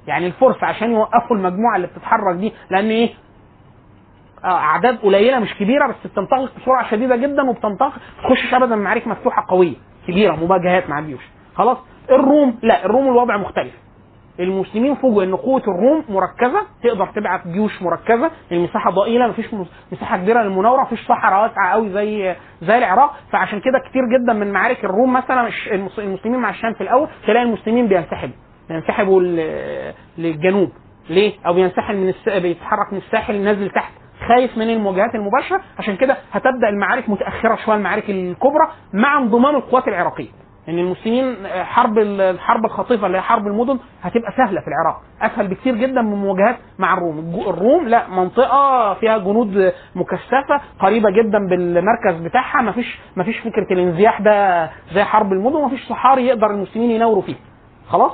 يعني 0.07 0.27
الفرس 0.27 0.63
عشان 0.63 0.91
يوقفوا 0.91 1.35
المجموعة 1.37 1.75
اللي 1.75 1.87
بتتحرك 1.87 2.35
دي 2.35 2.53
لأن 2.69 2.89
إيه؟ 2.89 3.09
أعداد 4.45 4.97
قليلة 4.97 5.39
مش 5.39 5.53
كبيرة 5.53 5.87
بس 5.87 5.95
بتنطلق 6.11 6.51
بسرعة 6.61 6.89
شديدة 6.91 7.15
جدا 7.15 7.49
وبتنطلق 7.49 7.93
تخشش 8.23 8.53
ابدا 8.53 8.75
معارك 8.75 9.07
مفتوحة 9.07 9.45
قوية 9.49 9.73
كبيرة 10.07 10.35
مواجهات 10.35 10.89
مع 10.89 10.99
الجيوش. 10.99 11.23
خلاص؟ 11.55 11.77
الروم 12.09 12.59
لا 12.63 12.85
الروم 12.85 13.07
الوضع 13.07 13.37
مختلف. 13.37 13.73
المسلمين 14.39 14.95
فوجئوا 14.95 15.23
إن 15.23 15.35
قوة 15.35 15.61
الروم 15.67 16.03
مركزة 16.09 16.61
تقدر 16.83 17.05
تبعت 17.15 17.47
جيوش 17.47 17.81
مركزة 17.81 18.31
المساحة 18.51 18.91
ضئيلة 18.91 19.27
مفيش 19.27 19.53
مس- 19.53 19.71
مساحة 19.91 20.17
كبيرة 20.17 20.43
للمناورة 20.43 20.81
مفيش 20.81 21.07
صحراء 21.07 21.41
واسعة 21.43 21.71
قوي 21.71 21.89
زي 21.89 22.35
زي 22.61 22.77
العراق. 22.77 23.13
فعشان 23.31 23.59
كده 23.59 23.79
كتير 23.89 24.01
جدا 24.05 24.33
من 24.33 24.53
معارك 24.53 24.85
الروم 24.85 25.13
مثلا 25.13 25.49
المسلمين 25.71 26.39
مع 26.39 26.49
الشام 26.49 26.73
في 26.73 26.81
الأول 26.81 27.07
تلاقي 27.27 27.43
المسلمين 27.43 27.87
بينسحبوا 27.87 28.33
بينسحبوا 28.69 29.21
للجنوب. 30.17 30.69
ليه؟ 31.09 31.33
أو 31.47 31.53
بينسحب 31.53 31.95
من 31.95 32.09
الس... 32.09 32.29
بيتحرك 32.29 32.93
من 32.93 32.97
الساحل 32.97 33.41
نازل 33.41 33.69
تحت 33.69 33.91
خايف 34.27 34.57
من 34.57 34.69
المواجهات 34.69 35.15
المباشرة. 35.15 35.61
عشان 35.79 35.95
كده 35.95 36.17
هتبدأ 36.31 36.69
المعارك 36.69 37.09
متأخرة 37.09 37.55
شوية 37.55 37.75
المعارك 37.75 38.09
الكبرى 38.09 38.67
مع 38.93 39.17
انضمام 39.17 39.55
القوات 39.55 39.87
العراقية. 39.87 40.29
إن 40.69 40.79
المسلمين 40.79 41.45
آه، 41.45 41.63
حرب 41.63 41.97
ال- 41.97 42.21
الحرب 42.21 42.65
الخطيفة 42.65 43.07
اللي 43.07 43.17
هي 43.17 43.21
حرب 43.21 43.47
المدن 43.47 43.79
هتبقى 44.03 44.31
سهلة 44.37 44.61
في 44.61 44.67
العراق. 44.67 45.01
أسهل 45.21 45.47
بكتير 45.47 45.75
جدا 45.75 46.01
من 46.01 46.15
مواجهات 46.15 46.57
مع 46.79 46.93
الروم. 46.93 47.43
الروم 47.47 47.87
لا 47.87 48.07
منطقة 48.07 48.93
فيها 48.93 49.17
جنود 49.17 49.73
مكثفة 49.95 50.61
قريبة 50.79 51.09
جدا 51.11 51.47
بالمركز 51.47 52.15
بتاعها. 52.21 52.61
مفيش 52.61 52.99
مفيش 53.17 53.39
فكرة 53.39 53.67
الانزياح 53.73 54.21
ده 54.21 54.69
زي 54.93 55.03
حرب 55.03 55.33
المدن. 55.33 55.61
مفيش 55.61 55.87
صحاري 55.89 56.25
يقدر 56.27 56.51
المسلمين 56.51 56.91
يناوروا 56.91 57.21
فيه. 57.21 57.35
خلاص؟ 57.89 58.11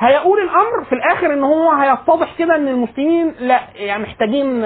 هيقول 0.00 0.38
الأمر 0.40 0.84
في 0.84 0.92
الآخر 0.94 1.32
إن 1.34 1.44
هو 1.44 1.70
هيتضح 1.70 2.34
كده 2.38 2.56
إن 2.56 2.68
المسلمين 2.68 3.34
لا 3.40 3.60
يعني 3.74 4.02
محتاجين 4.02 4.62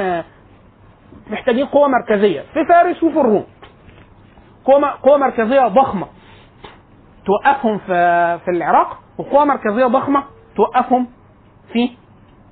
محتاجين 1.31 1.67
قوة 1.67 1.89
مركزية. 1.89 2.41
في 2.55 2.65
فارس 2.69 3.03
وفي 3.03 3.21
الروم. 3.21 3.45
قوة 4.65 4.91
قوة 5.03 5.17
مركزية 5.19 5.69
ضخمة. 5.69 6.07
توقفهم 7.27 7.79
في 7.79 8.39
في 8.45 8.51
العراق 8.51 8.99
وقوة 9.19 9.45
مركزية 9.45 9.87
ضخمة 9.87 10.23
توقفهم 10.57 11.07
في 11.73 11.91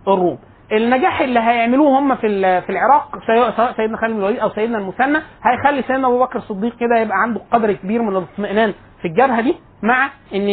الروم. 0.08 0.38
النجاح 0.72 1.20
اللي 1.20 1.40
هيعملوه 1.40 1.98
هم 1.98 2.14
في 2.14 2.60
في 2.60 2.70
العراق 2.70 3.18
سواء 3.26 3.72
سيدنا 3.76 3.96
خالد 3.96 4.12
بن 4.12 4.18
الوليد 4.18 4.38
أو 4.38 4.50
سيدنا 4.50 4.78
المثنى 4.78 5.18
هيخلي 5.42 5.82
سيدنا 5.82 6.06
أبو 6.06 6.18
بكر 6.18 6.38
الصديق 6.38 6.76
كده 6.76 6.96
يبقى 6.98 7.16
عنده 7.22 7.40
قدر 7.52 7.72
كبير 7.72 8.02
من 8.02 8.16
الاطمئنان 8.16 8.74
في 9.02 9.08
الجبهة 9.08 9.40
دي 9.40 9.54
مع 9.82 10.04
إن 10.34 10.48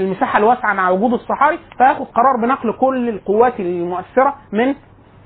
المساحة 0.00 0.38
الواسعة 0.38 0.72
مع 0.74 0.90
وجود 0.90 1.12
الصحاري 1.12 1.58
فياخد 1.78 2.06
قرار 2.06 2.36
بنقل 2.42 2.72
كل 2.80 3.08
القوات 3.08 3.60
المؤثرة 3.60 4.34
من 4.52 4.74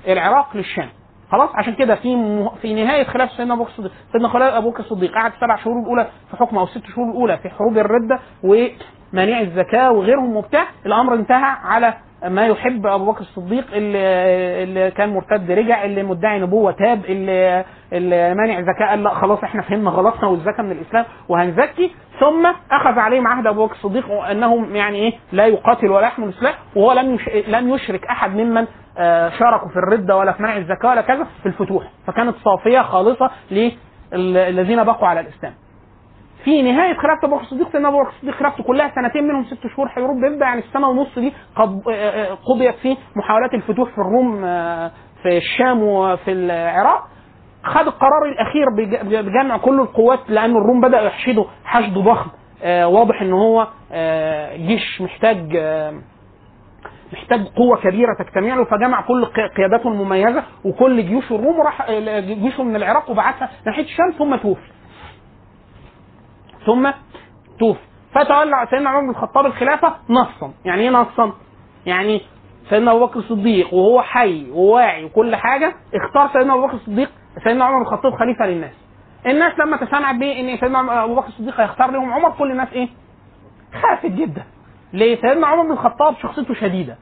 العراق 0.07 0.47
للشام. 0.57 0.89
خلاص؟ 1.31 1.49
عشان 1.53 1.73
كده 1.75 1.95
في 1.95 2.15
م... 2.15 2.49
في 2.61 2.73
نهاية 2.83 3.03
خلافه 3.03 3.37
سيدنا 3.37 3.53
أبو 3.53 3.63
بكر 3.63 3.71
الصديق 3.71 3.91
سيدنا 4.11 4.27
خلال 4.27 4.53
أبو 4.53 4.69
بكر 4.69 4.79
الصديق 4.79 5.13
قعد 5.15 5.31
السبع 5.31 5.55
شهور 5.55 5.79
الأولى 5.79 6.07
في 6.31 6.37
حكمه 6.37 6.59
أو 6.59 6.65
الست 6.65 6.85
شهور 6.85 7.09
الأولى 7.09 7.37
في 7.37 7.49
حروب 7.49 7.77
الردة 7.77 8.19
ومانع 8.43 9.39
الزكاة 9.39 9.91
وغيرهم 9.91 10.35
وبتاع 10.35 10.65
الأمر 10.85 11.13
انتهى 11.13 11.55
على 11.63 11.93
ما 12.23 12.45
يحب 12.47 12.85
أبو 12.87 13.11
بكر 13.11 13.21
الصديق 13.21 13.65
اللي, 13.73 13.97
اللي 14.63 14.91
كان 14.91 15.09
مرتد 15.13 15.51
رجع 15.51 15.83
اللي 15.83 16.03
مدعي 16.03 16.39
نبوة 16.39 16.71
تاب 16.71 17.05
اللي, 17.05 17.65
اللي 17.93 18.33
مانع 18.35 18.61
زكاة 18.61 18.89
قال 18.89 19.03
لا 19.03 19.09
خلاص 19.13 19.43
إحنا 19.43 19.61
فهمنا 19.61 19.89
غلطنا 19.89 20.27
والزكاة 20.29 20.63
من 20.63 20.71
الإسلام 20.71 21.05
وهنزكي 21.29 21.91
ثم 22.19 22.45
أخذ 22.71 22.99
عليهم 22.99 23.27
عهد 23.27 23.47
أبو 23.47 23.65
بكر 23.65 23.75
الصديق 23.75 24.11
انه 24.11 24.67
يعني 24.73 24.97
إيه 24.97 25.13
لا 25.31 25.45
يقاتل 25.45 25.89
ولا 25.91 26.07
يحمل 26.07 26.27
السلاح 26.27 26.59
وهو 26.75 26.91
لم. 26.91 27.17
لم 27.47 27.69
يشرك 27.73 28.05
أحد 28.05 28.35
ممن 28.35 28.65
آه، 28.97 29.29
شاركوا 29.29 29.69
في 29.69 29.75
الردة 29.75 30.17
ولا 30.17 30.31
في 30.31 30.43
منع 30.43 30.57
الزكاة 30.57 30.89
ولا 30.89 31.01
كذا 31.01 31.27
في 31.43 31.45
الفتوح 31.45 31.83
فكانت 32.07 32.35
صافية 32.43 32.81
خالصة 32.81 33.31
للذين 34.13 34.83
بقوا 34.83 35.07
على 35.07 35.19
الإسلام 35.19 35.53
في 36.43 36.61
نهاية 36.61 36.93
خلافه 36.93 37.27
أبو 37.27 37.35
بكر 37.35 37.43
الصديق 37.43 37.71
سيدنا 37.71 37.87
أبو 37.89 37.99
بكر 38.01 38.09
الصديق 38.09 38.33
خلافته 38.35 38.63
كلها 38.63 38.91
سنتين 38.95 39.23
منهم 39.23 39.43
ست 39.45 39.67
شهور 39.75 39.89
حروب 39.89 40.21
بيبدأ 40.21 40.45
يعني 40.45 40.59
السنة 40.61 40.89
ونص 40.89 41.19
دي 41.19 41.33
قد 41.55 41.81
آه، 41.89 41.91
آه، 41.93 42.33
قضيت 42.45 42.75
في 42.75 42.97
محاولات 43.15 43.53
الفتوح 43.53 43.89
في 43.89 43.97
الروم 43.97 44.43
آه، 44.45 44.91
في 45.23 45.37
الشام 45.37 45.83
وفي 45.83 46.31
العراق. 46.31 47.07
خد 47.63 47.87
القرار 47.87 48.25
الأخير 48.25 48.65
بج- 48.77 49.15
بجمع 49.25 49.57
كل 49.57 49.79
القوات 49.79 50.19
لأن 50.29 50.51
الروم 50.51 50.81
بدأوا 50.81 51.03
يحشدوا 51.07 51.45
حشد 51.65 51.93
ضخم. 51.93 52.29
آه، 52.63 52.87
واضح 52.87 53.21
إن 53.21 53.33
هو 53.33 53.67
آه، 53.91 54.55
جيش 54.57 55.01
محتاج 55.01 55.55
آه، 55.55 55.93
محتاج 57.13 57.47
قوة 57.47 57.77
كبيرة 57.77 58.13
تجتمع 58.19 58.55
له 58.55 58.63
فجمع 58.65 59.01
كل 59.01 59.25
قي- 59.25 59.47
قياداته 59.57 59.87
المميزة 59.89 60.43
وكل 60.65 61.05
جيوش 61.05 61.31
الروم 61.31 61.59
وراح 61.59 61.81
آه، 61.89 62.19
جيوشه 62.19 62.63
من 62.63 62.75
العراق 62.75 63.09
وبعثها 63.09 63.49
ناحية 63.65 63.83
الشام 63.83 64.11
ثم 64.17 64.35
توفي. 64.35 64.61
ثم 66.65 66.91
توفي 67.59 67.79
فتولى 68.13 68.67
سيدنا 68.69 68.89
عمر 68.89 69.01
بن 69.01 69.09
الخطاب 69.09 69.45
الخلافة 69.45 69.93
نصا، 70.09 70.53
يعني 70.65 70.81
إيه 70.81 70.89
نصا؟ 70.89 71.33
يعني 71.85 72.21
سيدنا 72.69 72.91
أبو 72.91 73.05
بكر 73.05 73.19
الصديق 73.19 73.73
وهو 73.73 74.01
حي 74.01 74.51
وواعي 74.51 75.03
وكل 75.05 75.35
حاجة 75.35 75.73
اختار 75.95 76.29
سيدنا 76.33 76.53
أبو 76.53 76.67
بكر 76.67 76.73
الصديق 76.73 77.11
سيدنا 77.43 77.65
عمر 77.65 77.75
بن 77.77 77.81
الخطاب 77.81 78.15
خليفة 78.15 78.45
للناس. 78.45 78.73
الناس 79.25 79.59
لما 79.59 79.77
تسمعت 79.77 80.15
به 80.15 80.39
إن 80.39 80.57
سيدنا 80.57 81.03
أبو 81.03 81.15
بكر 81.15 81.27
الصديق 81.27 81.61
هيختار 81.61 81.91
لهم 81.91 82.13
عمر 82.13 82.31
كل 82.31 82.51
الناس 82.51 82.67
إيه؟ 82.73 82.89
خافت 83.81 84.05
جدا. 84.11 84.43
ليه؟ 84.93 85.21
سيدنا 85.21 85.47
عمر 85.47 85.63
بن 85.63 85.71
الخطاب 85.71 86.15
شخصيته 86.21 86.53
شديدة. 86.53 86.97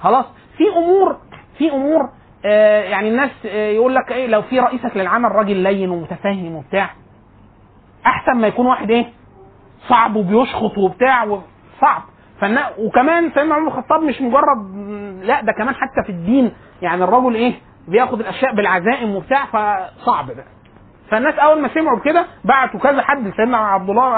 خلاص؟ 0.00 0.24
في 0.56 0.64
أمور 0.76 1.16
في 1.58 1.70
أمور 1.70 2.10
آه 2.46 2.82
يعني 2.82 3.08
الناس 3.08 3.30
آه 3.46 3.70
يقول 3.70 3.94
لك 3.94 4.12
إيه؟ 4.12 4.26
لو 4.26 4.42
في 4.42 4.60
رئيسك 4.60 4.96
للعمل 4.96 5.32
راجل 5.32 5.56
لين 5.56 5.90
ومتفاهم 5.90 6.54
وبتاع 6.54 6.90
أحسن 8.06 8.32
ما 8.32 8.46
يكون 8.46 8.66
واحد 8.66 8.90
إيه؟ 8.90 9.06
صعب 9.88 10.16
وبيشخط 10.16 10.78
وبتاع 10.78 11.38
صعب. 11.80 12.02
فالنا 12.40 12.68
وكمان 12.78 13.30
سيدنا 13.34 13.54
عمر 13.54 13.68
بن 13.70 13.78
الخطاب 13.78 14.02
مش 14.02 14.20
مجرد 14.22 14.74
لا 15.22 15.40
ده 15.40 15.52
كمان 15.52 15.74
حتى 15.74 16.02
في 16.06 16.12
الدين 16.12 16.52
يعني 16.82 17.04
الرجل 17.04 17.34
إيه؟ 17.34 17.54
بياخد 17.88 18.20
الأشياء 18.20 18.54
بالعزائم 18.54 19.14
وبتاع 19.16 19.44
فصعب 19.44 20.26
ده. 20.26 20.44
فالناس 21.10 21.34
أول 21.34 21.62
ما 21.62 21.68
سمعوا 21.74 21.98
بكده 21.98 22.26
بعتوا 22.44 22.80
كذا 22.80 23.02
حد 23.02 23.26
لسيدنا 23.26 23.56
عبد 23.58 23.90
الله 23.90 24.10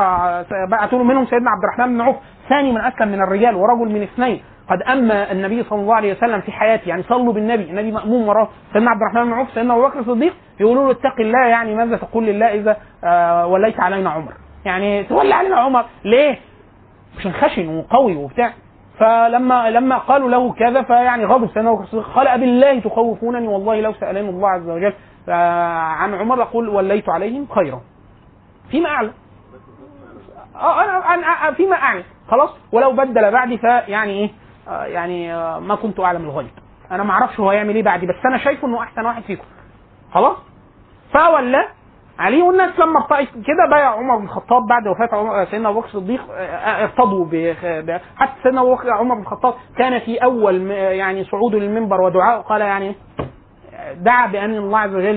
بعتوا 0.71 0.99
له 0.99 1.05
منهم 1.05 1.27
سيدنا 1.27 1.51
عبد 1.51 1.63
الرحمن 1.65 1.95
بن 1.95 2.01
عوف 2.01 2.17
ثاني 2.49 2.73
من 2.73 2.81
أسلم 2.81 3.09
من 3.09 3.23
الرجال 3.23 3.55
ورجل 3.55 3.93
من 3.93 4.03
اثنين. 4.03 4.43
قد 4.71 4.83
أما 4.83 5.33
النبي 5.33 5.63
صلى 5.65 5.81
الله 5.81 5.95
عليه 5.95 6.13
وسلم 6.17 6.41
في 6.41 6.53
حياته 6.53 6.89
يعني 6.89 7.03
صلوا 7.03 7.33
بالنبي 7.33 7.63
النبي 7.71 7.93
مأموم 7.93 8.29
وراه 8.29 8.49
سيدنا 8.73 8.91
عبد 8.91 9.01
الرحمن 9.03 9.25
بن 9.25 9.33
عوف 9.33 9.51
سيدنا 9.55 9.75
أبو 9.75 9.89
بكر 9.89 9.99
الصديق 9.99 10.35
يقولوا 10.61 10.85
له 10.85 10.91
اتق 10.91 11.21
الله 11.21 11.47
يعني 11.47 11.75
ماذا 11.75 11.97
تقول 11.97 12.25
لله 12.27 12.47
إذا 12.55 12.77
آه 13.05 13.47
وليت 13.47 13.81
علينا 13.81 14.11
عمر؟ 14.11 14.33
يعني 14.65 15.05
تولى 15.05 15.35
علينا 15.35 15.57
عمر 15.57 15.85
ليه؟ 16.05 16.39
عشان 17.19 17.33
خشن 17.33 17.79
وقوي 17.79 18.17
وبتاع. 18.17 18.53
فلما 18.99 19.71
لما 19.71 19.99
قالوا 19.99 20.31
له 20.31 20.53
كذا 20.53 20.83
فيعني 20.83 21.25
غضب 21.25 21.47
سيدنا 21.47 21.69
أبو 21.71 21.77
بكر 21.77 21.85
الصديق 21.85 22.15
قال 22.15 22.29
ابي 22.29 22.45
الله 22.45 22.81
تخوفونني 22.81 23.49
والله 23.49 23.81
لو 23.81 23.93
سألني 23.93 24.31
الله 24.31 24.49
عز 24.49 24.69
وجل 24.69 24.93
عن 25.29 26.15
عمر 26.15 26.39
يقول 26.39 26.69
وليت 26.69 27.09
عليهم 27.09 27.47
خيرا. 27.55 27.81
فيما 28.71 28.89
أعلم. 28.89 29.13
آه 30.57 30.85
أنا 31.15 31.53
فيما 31.53 31.77
أعلم. 31.77 32.03
خلاص؟ 32.31 32.51
ولو 32.73 32.93
بدل 32.93 33.31
بعدي 33.31 33.59
فيعني 33.59 34.13
إيه؟ 34.13 34.27
آه 34.27 34.50
يعني 34.71 35.35
آه 35.35 35.59
ما 35.59 35.75
كنت 35.75 36.01
أعلم 36.01 36.25
الغيب. 36.25 36.51
أنا 36.91 37.03
ما 37.03 37.11
أعرفش 37.13 37.41
هو 37.41 37.51
هيعمل 37.51 37.75
إيه 37.75 37.83
بعدي 37.83 38.07
بس 38.07 38.15
أنا 38.27 38.39
شايفه 38.39 38.69
إنه 38.69 38.83
أحسن 38.83 39.07
واحد 39.07 39.23
فيكم. 39.23 39.45
خلاص؟ 40.13 40.37
فولى 41.15 41.69
عليه 42.19 42.43
والناس 42.43 42.79
لما 42.79 43.01
كده 43.33 43.67
بايع 43.71 43.91
عمر 43.91 44.17
بن 44.17 44.25
الخطاب 44.25 44.67
بعد 44.67 44.87
وفاة 44.87 45.45
سيدنا 45.45 45.69
أبو 45.69 45.81
بكر 45.81 45.89
الصديق 45.89 46.21
ارتضوا 46.83 47.25
حتى 48.17 48.33
سيدنا 48.43 48.61
عمر 48.91 49.15
بن 49.15 49.21
الخطاب 49.21 49.55
كان 49.79 49.99
في 49.99 50.17
أول 50.19 50.71
يعني 50.71 51.25
صعوده 51.25 51.59
للمنبر 51.59 52.01
ودعاء 52.01 52.41
قال 52.41 52.61
يعني 52.61 52.95
دعا 53.95 54.27
بأن 54.27 54.55
الله 54.57 54.79
عز 54.79 54.95
وجل 54.95 55.17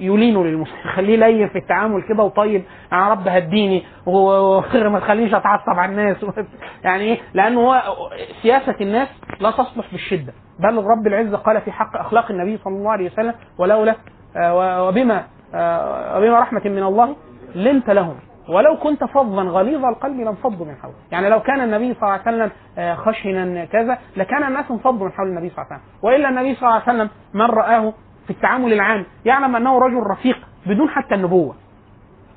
يلينه 0.00 0.44
للمسلم 0.44 0.76
خليه 0.94 1.16
لين 1.16 1.48
في 1.48 1.58
التعامل 1.58 2.02
كده 2.02 2.22
وطيب 2.22 2.62
يا 2.92 3.08
رب 3.08 3.28
هديني 3.28 3.82
وما 4.06 5.00
تخلينيش 5.00 5.34
أتعصب 5.34 5.78
على 5.78 5.92
الناس. 5.92 6.16
يعني 6.84 7.04
إيه؟ 7.04 7.18
لأنه 7.34 7.60
هو 7.60 7.82
سياسة 8.42 8.74
الناس 8.80 9.08
لا 9.40 9.50
تصلح 9.50 9.90
بالشدة. 9.92 10.32
بل 10.58 10.76
رب 10.76 11.06
العزة 11.06 11.36
قال 11.36 11.60
في 11.60 11.72
حق 11.72 11.96
أخلاق 11.96 12.30
النبي 12.30 12.58
صلى 12.58 12.74
الله 12.76 12.90
عليه 12.90 13.10
وسلم 13.12 13.34
ولولا 13.58 13.94
وبما 14.88 15.24
وبما 16.16 16.40
رحمة 16.40 16.62
من 16.64 16.82
الله 16.82 17.16
لنت 17.54 17.90
لهم. 17.90 18.16
ولو 18.48 18.76
كنت 18.76 19.04
فظا 19.04 19.42
غليظ 19.42 19.84
القلب 19.84 20.20
لانفضوا 20.20 20.66
من 20.66 20.74
حولك. 20.82 20.94
يعني 21.12 21.28
لو 21.28 21.40
كان 21.40 21.60
النبي 21.60 21.94
صلى 21.94 22.02
الله 22.02 22.12
عليه 22.12 22.22
وسلم 22.22 22.50
خشنا 22.96 23.64
كذا 23.64 23.98
لكان 24.16 24.44
الناس 24.44 24.70
انفضوا 24.70 25.06
من 25.06 25.12
حول 25.12 25.28
النبي 25.28 25.50
صلى 25.50 25.58
الله 25.58 25.66
عليه 25.72 25.82
وسلم. 25.82 25.98
وإلا 26.02 26.28
النبي 26.28 26.54
صلى 26.54 26.68
الله 26.68 26.82
عليه 26.86 26.92
وسلم 26.98 27.10
من 27.34 27.46
رآه 27.46 27.92
في 28.24 28.30
التعامل 28.30 28.72
العام 28.72 29.06
يعلم 29.24 29.56
أنه 29.56 29.78
رجل 29.78 30.02
رفيق 30.10 30.36
بدون 30.66 30.88
حتى 30.88 31.14
النبوة. 31.14 31.54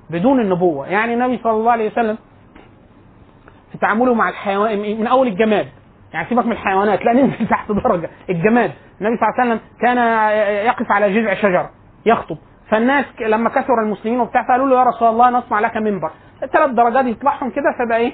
بدون 0.10 0.40
النبوة. 0.40 0.88
يعني 0.88 1.14
النبي 1.14 1.40
صلى 1.44 1.52
الله 1.52 1.72
عليه 1.72 1.92
وسلم 1.92 2.18
في 3.72 3.78
تعامله 3.78 4.14
مع 4.14 4.30
الحيوان 4.30 4.80
من 4.80 5.08
أول 5.08 5.28
الجماد. 5.28 5.68
يعني 6.14 6.30
سيبك 6.30 6.46
من 6.46 6.52
الحيوانات 6.52 7.06
لا 7.06 7.14
ننزل 7.14 7.48
تحت 7.48 7.72
درجة. 7.72 8.10
الجماد. 8.30 8.72
النبي 9.02 9.18
صلى 9.18 9.30
الله 9.30 9.40
عليه 9.40 9.52
وسلم 9.52 9.60
كان 9.82 9.98
يقف 10.66 10.92
على 10.92 11.22
جذع 11.22 11.34
شجرة 11.34 11.70
يخطب. 12.06 12.38
فالناس 12.70 13.06
لما 13.22 13.50
كثر 13.50 13.82
المسلمين 13.84 14.20
وبتاع 14.20 14.44
فقالوا 14.48 14.68
له 14.70 14.80
يا 14.80 14.84
رسول 14.84 15.08
الله 15.10 15.30
نصنع 15.30 15.60
لك 15.60 15.78
منبر. 15.78 16.12
ثلاث 16.54 16.70
درجات 16.72 17.06
يطلعهم 17.06 17.50
كده 17.50 17.76
فبقى 17.80 17.98
إيه؟ 17.98 18.14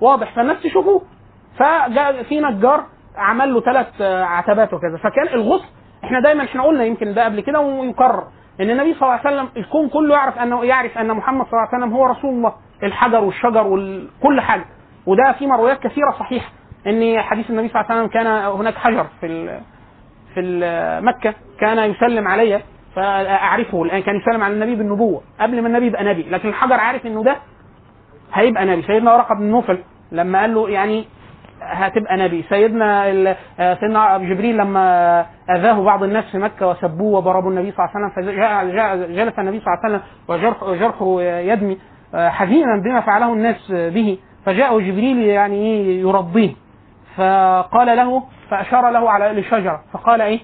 واضح. 0.00 0.34
فالناس 0.36 0.62
تشوفوه. 0.62 1.02
فجاء 1.58 2.22
في 2.22 2.40
نجار 2.40 2.84
عمل 3.16 3.54
له 3.54 3.60
ثلاث 3.60 4.02
عتبات 4.02 4.74
وكذا 4.74 4.96
فكان 4.96 5.28
الغصن 5.34 5.66
إحنا 6.04 6.20
دايما 6.20 6.44
إحنا 6.44 6.62
قلنا 6.62 6.84
يمكن 6.84 7.14
ده 7.14 7.24
قبل 7.24 7.40
كده 7.40 7.60
ويكرر 7.60 8.24
إن 8.60 8.70
النبي 8.70 8.94
صلى 8.94 9.02
الله 9.02 9.20
عليه 9.24 9.36
وسلم 9.36 9.48
الكون 9.56 9.88
كله 9.88 10.14
يعرف 10.14 10.38
أنه 10.38 10.64
يعرف 10.64 10.98
أن 10.98 11.14
محمد 11.16 11.46
صلى 11.46 11.52
الله 11.52 11.68
عليه 11.72 11.78
وسلم 11.84 11.96
هو 11.96 12.06
رسول 12.06 12.30
الله. 12.34 12.54
الحجر 12.82 13.24
والشجر 13.24 13.66
وكل 13.66 14.40
حاجة. 14.40 14.64
وده 15.06 15.32
في 15.32 15.46
مرويات 15.46 15.82
كثيرة 15.82 16.10
صحيحة. 16.10 16.50
إن 16.86 17.20
حديث 17.22 17.50
النبي 17.50 17.68
صلى 17.68 17.80
الله 17.80 17.90
عليه 17.92 18.00
وسلم 18.02 18.12
كان 18.12 18.26
هناك 18.26 18.74
حجر 18.74 19.06
في 19.20 19.60
في 20.34 21.00
مكة 21.02 21.34
كان 21.60 21.90
يسلم 21.90 22.28
علي. 22.28 22.62
فأعرفه. 22.98 23.82
الآن 23.82 24.02
كان 24.02 24.16
يسلم 24.16 24.42
على 24.44 24.54
النبي 24.54 24.74
بالنبوة 24.74 25.20
قبل 25.40 25.62
ما 25.62 25.68
النبي 25.68 25.86
يبقى 25.86 26.04
نبي. 26.04 26.22
لكن 26.22 26.48
الحجر 26.48 26.74
عارف 26.74 27.06
إنه 27.06 27.22
ده 27.22 27.36
هيبقى 28.34 28.64
نبي. 28.66 28.82
سيدنا 28.82 29.14
ورقة 29.14 29.34
بن 29.34 29.42
نوفل 29.44 29.78
لما 30.12 30.40
قال 30.40 30.54
له 30.54 30.70
يعني 30.70 31.04
هتبقى 31.62 32.16
نبي. 32.16 32.44
سيدنا 32.48 33.04
سيدنا 33.80 34.18
جبريل 34.18 34.56
لما 34.56 35.26
أذاه 35.50 35.82
بعض 35.84 36.02
الناس 36.02 36.24
في 36.24 36.38
مكة 36.38 36.68
وسبوه 36.68 37.18
وضربوا 37.18 37.50
النبي 37.50 37.72
صلى 37.72 37.86
الله 37.86 37.96
عليه 37.96 38.06
وسلم 38.06 38.34
فجلس 39.14 39.38
النبي 39.38 39.60
صلى 39.60 39.74
الله 39.74 39.84
عليه 39.84 39.94
وسلم 39.94 40.00
وجرحه 40.28 40.74
جرحه 40.74 41.22
يدمي 41.22 41.78
حزينا 42.14 42.82
بما 42.84 43.00
فعله 43.00 43.32
الناس 43.32 43.72
به. 43.72 44.18
فجاءه 44.46 44.78
جبريل 44.80 45.18
يعني 45.18 45.94
يرضيه. 46.00 46.52
فقال 47.16 47.96
له 47.96 48.22
فأشار 48.50 48.90
له 48.90 49.10
على 49.10 49.30
الشجرة. 49.30 49.82
فقال 49.92 50.20
إيه؟ 50.20 50.40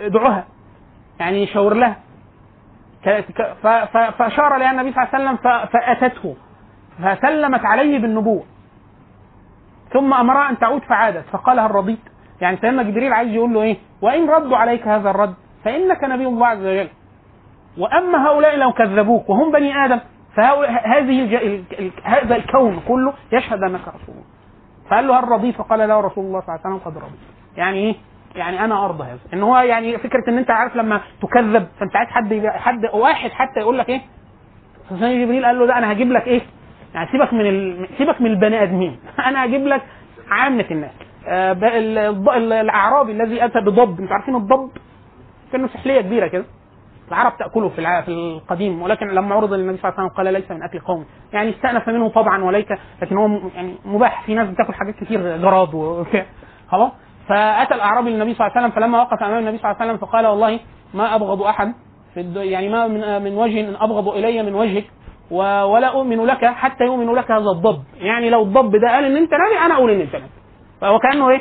ادعوها 0.00 0.44
يعني 1.20 1.46
شاور 1.46 1.74
لها 1.74 1.96
فأشار 4.18 4.56
لها 4.56 4.70
النبي 4.70 4.92
صلى 4.92 5.02
الله 5.04 5.14
عليه 5.14 5.24
وسلم 5.24 5.66
فأتته 5.66 6.36
فسلمت 7.02 7.64
عليه 7.64 7.98
بالنبوة 7.98 8.42
ثم 9.92 10.14
أمرها 10.14 10.50
أن 10.50 10.58
تعود 10.58 10.82
فعادت 10.82 11.24
فقال 11.32 11.58
هل 11.60 11.70
رضيت؟ 11.70 11.98
يعني 12.40 12.56
سيدنا 12.56 12.82
جبريل 12.82 13.12
عايز 13.12 13.32
يقول 13.32 13.54
له 13.54 13.62
إيه؟ 13.62 13.76
وإن 14.02 14.30
ردوا 14.30 14.56
عليك 14.56 14.88
هذا 14.88 15.10
الرد 15.10 15.34
فإنك 15.64 16.04
نبي 16.04 16.26
الله 16.26 16.46
عز 16.46 16.58
وجل. 16.66 16.88
وأما 17.78 18.26
هؤلاء 18.28 18.56
لو 18.56 18.72
كذبوك 18.72 19.30
وهم 19.30 19.52
بني 19.52 19.84
آدم 19.84 20.00
فهذه 20.36 21.20
الج... 21.22 21.34
ال... 21.34 21.64
ال... 21.78 21.90
هذا 22.04 22.36
الكون 22.36 22.80
كله 22.88 23.12
يشهد 23.32 23.62
أنك 23.62 23.80
رسول 23.80 24.14
الله. 24.14 24.24
فقال 24.90 25.06
له 25.08 25.18
هل 25.20 25.28
رضيت؟ 25.28 25.54
فقال 25.56 25.88
له 25.88 26.00
رسول 26.00 26.24
الله 26.24 26.40
صلى 26.40 26.48
الله 26.54 26.60
عليه 26.64 26.76
وسلم 26.76 26.90
قد 26.92 26.96
رضيت. 26.98 27.20
يعني 27.56 27.78
إيه؟ 27.78 27.94
يعني 28.34 28.64
أنا 28.64 28.84
أرضى 28.84 29.04
هذا 29.04 29.18
إن 29.34 29.42
هو 29.42 29.56
يعني 29.56 29.98
فكرة 29.98 30.24
إن 30.28 30.38
أنت 30.38 30.50
عارف 30.50 30.76
لما 30.76 31.00
تكذب 31.22 31.66
فأنت 31.80 31.96
عايز 31.96 32.08
حد 32.08 32.46
حد 32.46 32.84
واحد 32.94 33.30
حتى 33.30 33.60
يقول 33.60 33.78
لك 33.78 33.88
إيه؟ 33.88 34.00
سيدنا 34.88 35.24
جبريل 35.24 35.46
قال 35.46 35.58
له 35.58 35.66
ده 35.66 35.78
أنا 35.78 35.92
هجيب 35.92 36.12
لك 36.12 36.26
إيه؟ 36.26 36.40
يعني 36.94 37.08
سيبك 37.12 37.32
من 37.32 37.40
ال... 37.46 37.88
سيبك 37.98 38.20
من 38.20 38.30
البني 38.30 38.62
آدمين. 38.62 38.98
أنا 39.28 39.44
هجيب 39.44 39.66
لك 39.66 39.82
عامة 40.30 40.64
الناس. 40.70 40.90
آه 41.26 41.52
الأعرابي 42.60 43.12
الذي 43.12 43.44
أتى 43.44 43.60
بضب. 43.60 44.00
أنتوا 44.00 44.14
عارفين 44.14 44.36
الضب؟ 44.36 44.70
كأنه 45.52 45.68
سحلية 45.68 46.00
كبيرة 46.00 46.26
كده. 46.26 46.44
العرب 47.08 47.38
تأكله 47.38 47.68
في. 47.68 48.02
في 48.02 48.08
القديم. 48.08 48.82
ولكن 48.82 49.08
لما 49.08 49.34
عرض 49.34 49.52
للنبي 49.52 49.78
صلى 49.78 49.88
الله 49.88 50.00
عليه 50.00 50.10
وسلم 50.10 50.16
قال 50.16 50.32
ليس 50.32 50.50
من 50.50 50.62
اكل 50.62 50.78
قوم 50.78 51.04
يعني 51.32 51.50
استأنف 51.50 51.88
منه 51.88 52.08
طبعا 52.08 52.44
وليس. 52.44 52.66
لكن 53.02 53.16
هو 53.16 53.40
يعني 53.54 53.74
مباح. 53.84 54.22
في 54.26 54.34
ناس 54.34 54.48
بتاكل 54.48 54.74
حاجات 54.74 54.94
كتير 54.94 55.36
جراد 55.36 55.74
وكده 55.74 56.26
خلاص؟ 56.70 56.92
فأتى 57.28 57.74
الاعرابي 57.74 58.10
للنبي 58.10 58.34
صلى 58.34 58.46
الله 58.46 58.56
عليه 58.56 58.66
وسلم 58.66 58.80
فلما 58.80 59.00
وقف 59.00 59.22
أمام 59.22 59.38
النبي 59.38 59.58
صلى 59.58 59.70
الله 59.70 59.80
عليه 59.80 59.92
وسلم 59.92 60.06
فقال 60.06 60.26
والله 60.26 60.60
ما 60.94 61.14
أبغض 61.14 61.42
أحد 61.42 61.74
في 62.14 62.20
الد... 62.20 62.36
يعني 62.36 62.68
ما 62.68 62.86
من 62.86 63.22
من 63.22 63.38
وجه 63.38 63.84
أبغض 63.84 64.08
إلي 64.08 64.42
من 64.42 64.54
وجهك 64.54 64.84
ولا 65.30 65.86
أؤمن 65.86 66.24
لك 66.24 66.44
حتى 66.44 66.84
يؤمن 66.84 67.14
لك 67.14 67.30
هذا 67.30 67.50
الضب. 67.50 67.82
يعني 67.96 68.30
لو 68.30 68.42
الضب 68.42 68.76
ده 68.76 68.88
قال 68.88 69.04
إن 69.04 69.16
أنت 69.16 69.34
نبي 69.34 69.66
أنا 69.66 69.74
أقول 69.74 69.90
إن 69.90 70.00
أنت 70.00 70.16
نبي. 70.16 70.28
فهو 70.80 70.98
كأنه 70.98 71.30
إيه؟ 71.30 71.40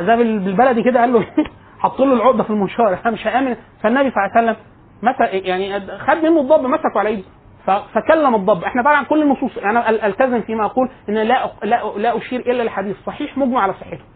زي 0.00 0.16
بالبلدي 0.16 0.82
كده 0.82 1.00
قال 1.00 1.12
له 1.12 1.26
حط 1.82 2.00
له 2.00 2.14
العقدة 2.14 2.42
في 2.42 2.50
المنشار. 2.50 2.98
أنا 3.06 3.10
مش 3.14 3.26
هامن 3.26 3.56
فالنبي 3.82 4.10
صلى 4.10 4.24
الله 4.24 4.36
عليه 4.36 4.50
وسلم 4.50 4.56
مسك 5.02 5.46
يعني 5.46 5.80
خد 5.98 6.16
منه 6.16 6.40
الضب 6.40 6.66
مسكه 6.66 6.98
على 6.98 7.08
إيده. 7.08 7.24
فكلم 7.66 8.34
الضب. 8.34 8.64
إحنا 8.64 8.82
طبعا 8.82 9.02
كل 9.02 9.22
النصوص 9.22 9.58
أنا 9.58 10.06
التزم 10.06 10.40
فيما 10.40 10.64
أقول 10.64 10.88
إن 11.08 11.14
لا 11.14 11.50
لا 11.62 11.92
لا 11.96 12.16
أشير 12.16 12.40
إلا 12.40 12.62
لحديث 12.62 12.96
صحيح 13.06 13.38
مجمع 13.38 13.60
على 13.60 13.72
صحته 13.72 14.13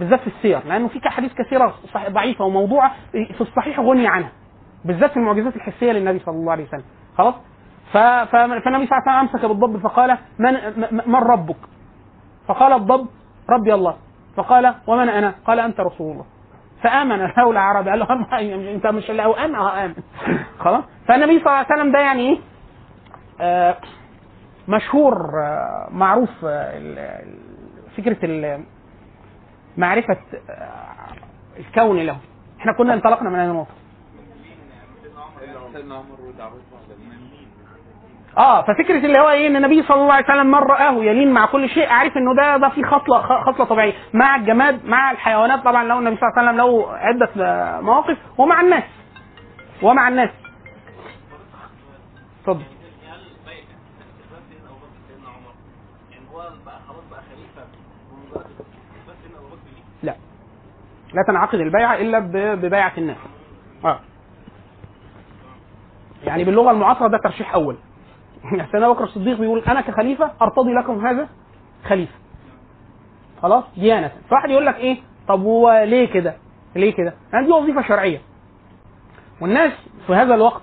بالذات 0.00 0.20
في 0.20 0.26
السير 0.26 0.60
لأنه 0.66 0.88
في 0.88 1.08
أحاديث 1.08 1.32
كثيرة 1.34 1.74
ضعيفة 2.08 2.44
وموضوعة 2.44 2.92
في 3.12 3.40
الصحيح 3.40 3.80
غني 3.80 4.08
عنها 4.08 4.32
بالذات 4.84 5.10
في 5.10 5.16
المعجزات 5.16 5.56
الحسية 5.56 5.92
للنبي 5.92 6.18
صلى 6.18 6.34
الله 6.34 6.52
عليه 6.52 6.64
وسلم. 6.64 6.84
خلاص؟ 7.18 7.34
فالنبي 7.92 8.60
صلى 8.60 8.74
الله 8.76 8.86
عليه 8.90 9.02
وسلم 9.02 9.14
أمسك 9.14 9.44
بالضب 9.44 9.76
فقال 9.76 10.18
من 10.38 10.52
من 11.06 11.14
ربك؟ 11.14 11.56
فقال 12.48 12.72
الضب 12.72 13.06
ربي 13.50 13.74
الله. 13.74 13.96
فقال 14.36 14.74
ومن 14.86 15.08
أنا؟ 15.08 15.34
قال 15.46 15.60
أنت 15.60 15.80
رسول 15.80 16.12
الله. 16.12 16.24
فآمن 16.82 17.18
له 17.36 17.50
العربي 17.50 17.90
قال 17.90 17.98
له 17.98 18.06
أنت 18.74 18.86
مش 18.86 19.10
لو 19.10 19.32
امن 19.32 19.54
آه 19.54 19.78
آمن. 19.84 19.94
خلاص؟ 20.58 20.84
فالنبي 21.08 21.38
صلى 21.38 21.46
الله 21.46 21.56
عليه 21.70 21.74
وسلم 21.74 21.92
ده 21.92 21.98
يعني 21.98 22.40
إيه 23.40 23.76
مشهور 24.68 25.14
آه، 25.42 25.88
معروف 25.90 26.30
آه، 26.44 27.22
فكرة 27.96 28.18
معرفة 29.76 30.16
آه، 30.50 31.58
الكون 31.58 31.98
له. 31.98 32.16
إحنا 32.60 32.72
كنا 32.72 32.94
انطلقنا 32.94 33.30
من 33.30 33.36
هذه 33.38 33.50
النقطه 33.50 33.74
آه 38.38 38.62
ففكرة 38.62 38.98
اللي 39.06 39.18
هو 39.20 39.28
إيه 39.30 39.46
إن 39.46 39.56
النبي 39.56 39.82
صلى 39.82 40.02
الله 40.02 40.12
عليه 40.12 40.24
وسلم 40.24 40.46
من 40.46 40.54
رآه 40.54 40.92
يلين 40.92 41.32
مع 41.32 41.46
كل 41.46 41.68
شيء 41.68 41.88
عارف 41.88 42.16
إنه 42.16 42.34
ده 42.34 42.56
ده 42.56 42.68
في 42.68 42.84
خصله 42.84 43.18
خ- 43.22 43.44
خصله 43.50 43.64
طبيعية. 43.66 43.92
مع 44.14 44.36
الجماد 44.36 44.84
مع 44.86 45.10
الحيوانات 45.10 45.60
طبعا 45.64 45.84
لو 45.84 45.98
النبي 45.98 46.16
صلى 46.16 46.28
الله 46.28 46.38
عليه 46.38 46.48
وسلم 46.50 46.56
له 46.66 46.92
عدة 46.96 47.30
آه، 47.46 47.80
مواقف 47.80 48.18
ومع 48.38 48.60
الناس. 48.60 48.84
ومع 49.82 50.08
الناس. 50.08 50.30
اتفضل. 52.40 52.62
لا 61.14 61.22
تنعقد 61.26 61.60
البيعة 61.60 61.94
إلا 61.94 62.18
ببيعة 62.54 62.92
الناس. 62.98 63.16
آه. 63.84 64.00
يعني 66.24 66.44
باللغة 66.44 66.70
المعاصرة 66.70 67.08
ده 67.08 67.18
ترشيح 67.24 67.54
أول. 67.54 67.76
سيدنا 68.72 68.86
ابو 68.86 68.94
بكر 68.94 69.04
الصديق 69.04 69.38
بيقول 69.38 69.62
أنا 69.68 69.80
كخليفة 69.80 70.30
أرتضي 70.42 70.72
لكم 70.72 71.06
هذا 71.06 71.28
خليفة. 71.84 72.14
خلاص؟ 73.42 73.64
ديانة. 73.76 74.10
فواحد 74.30 74.50
يقول 74.50 74.66
لك 74.66 74.76
إيه؟ 74.76 74.96
طب 75.28 75.42
هو 75.42 75.84
ليه 75.86 76.12
كده؟ 76.12 76.34
ليه 76.76 76.94
كده؟ 76.94 77.14
يعني 77.32 77.46
دي 77.46 77.52
وظيفة 77.52 77.82
شرعية. 77.82 78.20
والناس 79.40 79.72
في 80.06 80.12
هذا 80.12 80.34
الوقت 80.34 80.62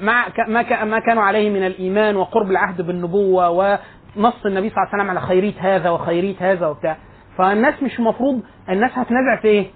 مع 0.00 0.24
ما 0.44 0.84
ما 0.84 0.98
كانوا 0.98 1.22
عليه 1.22 1.50
من 1.50 1.66
الإيمان 1.66 2.16
وقرب 2.16 2.50
العهد 2.50 2.82
بالنبوة 2.82 3.50
ونص 3.50 4.46
النبي 4.46 4.70
صلى 4.70 4.76
الله 4.76 4.88
عليه 4.92 4.94
وسلم 4.94 5.10
على 5.10 5.20
خيريه 5.20 5.54
هذا 5.58 5.90
وخيريه 5.90 6.34
هذا 6.38 6.66
وبتاع. 6.66 6.96
فالناس 7.38 7.82
مش 7.82 7.98
المفروض 7.98 8.42
الناس 8.68 8.90
هتنازع 8.94 9.36
في 9.36 9.48
إيه؟ 9.48 9.66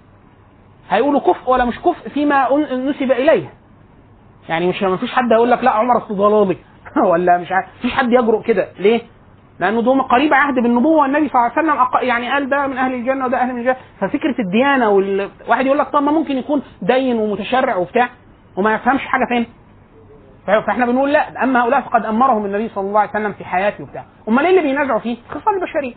هيقولوا 0.90 1.20
كفء 1.20 1.50
ولا 1.50 1.64
مش 1.64 1.78
كفء 1.78 2.08
فيما 2.08 2.48
نسب 2.72 3.12
إليه 3.12 3.52
يعني 4.48 4.68
مش 4.68 4.82
ما 4.82 4.96
فيش 4.96 5.12
حد 5.12 5.32
هيقول 5.32 5.50
لك 5.50 5.64
لا 5.64 5.70
عمر 5.70 5.96
اصل 5.98 6.16
ضلالي 6.16 6.56
ولا 7.10 7.38
مش 7.38 7.52
عارف 7.52 7.66
مفيش 7.78 7.92
حد 7.92 8.12
يجرؤ 8.12 8.42
كده 8.42 8.68
ليه؟ 8.78 9.00
لأنه 9.60 9.82
ده 9.82 10.02
قريب 10.02 10.34
عهد 10.34 10.54
بالنبوة 10.54 11.02
والنبي 11.02 11.28
صلى 11.28 11.40
الله 11.40 11.52
عليه 11.56 11.72
وسلم 11.72 12.08
يعني 12.08 12.32
قال 12.32 12.48
ده 12.48 12.66
من 12.66 12.78
أهل 12.78 12.94
الجنة 12.94 13.26
وده 13.26 13.38
أهل 13.38 13.52
من 13.52 13.58
الجنة 13.60 13.76
ففكرة 14.00 14.34
الديانة 14.38 14.90
وال... 14.90 15.30
واحد 15.48 15.66
يقول 15.66 15.78
لك 15.78 15.88
طب 15.88 16.02
ما 16.02 16.12
ممكن 16.12 16.36
يكون 16.36 16.62
دين 16.82 17.16
ومتشرع 17.18 17.76
وبتاع 17.76 18.08
وما 18.56 18.74
يفهمش 18.74 19.06
حاجة 19.06 19.24
فين 19.28 19.46
فإحنا 20.46 20.86
بنقول 20.86 21.12
لا 21.12 21.44
أما 21.44 21.62
هؤلاء 21.62 21.80
فقد 21.80 22.04
أمرهم 22.04 22.44
النبي 22.44 22.68
صلى 22.68 22.88
الله 22.88 23.00
عليه 23.00 23.10
وسلم 23.10 23.32
في 23.32 23.44
حياته 23.44 23.84
وبتاع 23.84 24.04
أمال 24.28 24.44
إيه 24.44 24.50
اللي 24.50 24.62
بينازعوا 24.62 25.00
فيه؟ 25.00 25.16
خصال 25.28 25.54
البشرية 25.54 25.94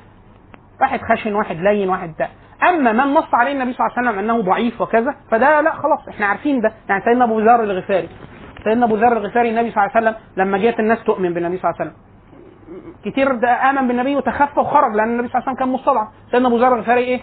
واحد 0.82 1.00
خشن 1.02 1.36
واحد 1.36 1.58
لين 1.58 1.90
واحد 1.90 2.14
بتاع 2.14 2.30
أما 2.70 2.92
من 2.92 3.14
نص 3.14 3.34
عليه 3.34 3.52
النبي 3.52 3.74
صلى 3.74 3.88
الله 3.88 3.98
عليه 3.98 4.10
وسلم 4.10 4.20
أنه 4.20 4.42
ضعيف 4.42 4.82
وكذا 4.82 5.16
فده 5.32 5.62
لا 5.62 5.72
خلاص 5.76 6.08
إحنا 6.10 6.26
عارفين 6.26 6.62
ده. 6.62 6.74
يعني 6.90 7.04
سيدنا 7.06 7.26
أبو 7.26 7.40
ذر 7.40 7.64
الغفاري. 7.64 8.10
سيدنا 8.64 8.86
أبو 8.86 8.96
ذر 8.96 9.18
الغفاري 9.18 9.50
النبي 9.50 9.72
صلى 9.72 9.84
الله 9.84 9.92
عليه 9.96 10.08
وسلم 10.08 10.22
لما 10.38 10.58
جت 10.58 10.80
الناس 10.80 11.04
تؤمن 11.04 11.34
بالنبي 11.34 11.58
صلى 11.58 11.70
الله 11.72 11.82
عليه 11.82 11.92
وسلم. 11.92 12.02
كتير 13.06 13.36
ده 13.36 13.70
آمن 13.70 13.88
بالنبي 13.88 14.16
وتخفى 14.16 14.60
وخرج 14.60 14.96
لأن 14.96 15.10
النبي 15.10 15.28
صلى 15.28 15.36
الله 15.40 15.50
عليه 15.50 15.52
وسلم 15.52 15.66
كان 15.66 15.70
مستضعف. 15.70 16.08
سيدنا 16.32 16.48
أبو 16.48 16.58
ذر 16.58 16.76
الغفاري 16.76 17.02
إيه؟ 17.02 17.22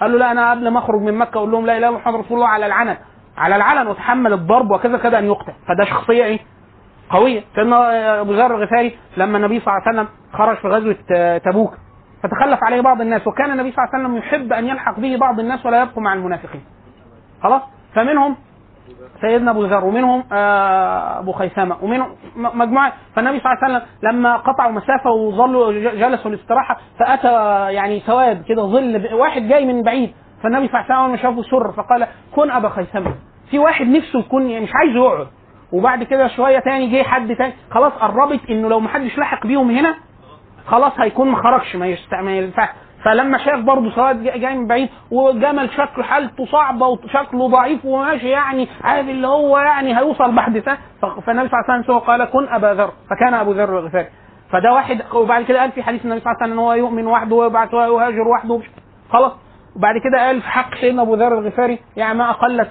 قال 0.00 0.12
له 0.12 0.18
لا 0.18 0.30
أنا 0.32 0.50
قبل 0.50 0.68
ما 0.68 0.78
أخرج 0.78 1.00
من 1.00 1.18
مكة 1.18 1.38
أقول 1.38 1.50
لهم 1.52 1.66
لا 1.66 1.76
إله 1.76 1.88
إلا 1.88 1.96
محمد 1.96 2.14
رسول 2.14 2.36
الله 2.36 2.48
على 2.48 2.66
العلن 2.66 2.96
على 3.36 3.56
العلن 3.56 3.86
وتحمل 3.88 4.32
الضرب 4.32 4.70
وكذا 4.70 4.98
كذا 4.98 5.18
أن 5.18 5.24
يقتل. 5.24 5.52
فده 5.68 5.84
شخصية 5.84 6.24
إيه؟ 6.24 6.38
قوية. 7.10 7.42
سيدنا 7.54 8.20
أبو 8.20 8.32
ذر 8.32 8.56
الغفاري 8.56 8.98
لما 9.16 9.38
النبي 9.38 9.60
صلى 9.60 9.74
الله 9.74 9.82
عليه 9.88 9.98
وسلم 9.98 10.08
خرج 10.32 10.56
في 10.56 10.68
غزوة 10.68 11.38
تبوك 11.38 11.74
فتخلف 12.24 12.58
عليه 12.64 12.80
بعض 12.80 13.00
الناس 13.00 13.26
وكان 13.26 13.50
النبي 13.50 13.72
صلى 13.72 13.84
الله 13.84 13.94
عليه 13.94 14.04
وسلم 14.04 14.16
يحب 14.16 14.52
أن 14.52 14.66
يلحق 14.66 15.00
به 15.00 15.16
بعض 15.16 15.40
الناس 15.40 15.66
ولا 15.66 15.82
يبقوا 15.82 16.02
مع 16.02 16.12
المنافقين. 16.14 16.64
خلاص؟ 17.42 17.62
فمنهم 17.94 18.36
سيدنا 19.20 19.50
أبو 19.50 19.64
ذر 19.64 19.84
ومنهم 19.84 20.24
آه، 20.32 21.18
أبو 21.18 21.32
خيثمة 21.32 21.76
ومنهم 21.82 22.08
مجموعة. 22.36 22.92
فالنبي 23.16 23.40
صلى 23.40 23.52
الله 23.52 23.64
عليه 23.64 23.74
وسلم 23.76 23.88
لما 24.02 24.36
قطعوا 24.36 24.72
مسافة 24.72 25.10
وظلوا 25.10 25.72
جلسوا 25.72 26.30
الاستراحة 26.30 26.78
فأتى 26.98 27.32
يعني 27.72 28.00
سواد 28.00 28.44
كده 28.44 28.62
ظل 28.62 29.08
واحد 29.14 29.42
جاي 29.48 29.66
من 29.66 29.82
بعيد. 29.82 30.12
فالنبي 30.42 30.68
صلى 30.68 30.80
الله 30.80 30.94
عليه 30.94 31.04
وسلم 31.12 31.22
شافه 31.22 31.42
سر 31.50 31.72
فقال 31.72 32.06
كن 32.36 32.50
أبا 32.50 32.68
خيثمة. 32.68 33.14
في 33.50 33.58
واحد 33.58 33.86
نفسه 33.86 34.18
يكون 34.18 34.46
يعني 34.50 34.64
مش 34.64 34.70
عايز 34.74 34.96
يقعد. 34.96 35.26
وبعد 35.72 36.02
كده 36.02 36.28
شوية 36.28 36.58
تاني 36.58 36.86
جه 36.86 37.02
حد 37.02 37.36
تاني 37.36 37.52
خلاص 37.70 37.92
قربت 37.92 38.40
إنه 38.50 38.68
لو 38.68 38.80
ما 38.80 38.88
حدش 38.88 39.18
لحق 39.18 39.46
بيهم 39.46 39.70
هنا 39.70 39.94
خلاص 40.66 40.92
هيكون 41.00 41.28
ما 41.28 41.42
خرجش 41.42 41.76
ما, 41.76 42.36
ينفعش 42.36 42.68
فلما 43.04 43.38
شاف 43.38 43.60
برضه 43.60 43.90
سواد 43.90 44.22
جا- 44.24 44.36
جاي 44.36 44.54
من 44.54 44.66
بعيد 44.66 44.88
وجمل 45.10 45.70
شكله 45.70 46.04
حالته 46.04 46.46
صعبة 46.46 46.86
وشكله 46.86 47.48
ضعيف 47.48 47.84
وماشي 47.84 48.28
يعني 48.28 48.68
عارف 48.84 49.08
اللي 49.08 49.26
هو 49.26 49.58
يعني 49.58 49.98
هيوصل 49.98 50.32
بعد 50.34 50.58
سنه 50.58 50.78
فالنبي 51.00 51.48
صلى 51.48 51.60
الله 51.60 51.64
عليه 51.68 51.84
وسلم 51.84 51.98
قال 51.98 52.24
كن 52.24 52.48
أبا 52.48 52.66
ذر. 52.74 52.90
فكان 53.10 53.34
أبو 53.34 53.52
ذر 53.52 53.78
الغفاري 53.78 54.06
فده 54.50 54.72
واحد 54.72 55.02
وبعد 55.14 55.44
كده 55.44 55.60
قال 55.60 55.72
في 55.72 55.82
حديث 55.82 56.04
النبي 56.04 56.20
صلى 56.20 56.30
الله 56.32 56.42
عليه 56.42 56.52
وسلم 56.52 56.58
إن 56.60 56.66
هو 56.66 56.72
يؤمن 56.72 57.06
وحده 57.06 57.36
ويبعث 57.36 57.74
ويهاجر 57.74 58.28
وحده. 58.28 58.60
خلاص. 59.10 59.32
وبعد 59.76 59.94
كده 60.04 60.26
قال 60.26 60.40
في 60.42 60.48
حق 60.48 60.74
سيدنا 60.74 61.02
أبو 61.02 61.14
ذر 61.14 61.38
الغفاري 61.38 61.78
يعني 61.96 62.18
ما 62.18 62.30
أقلت 62.30 62.70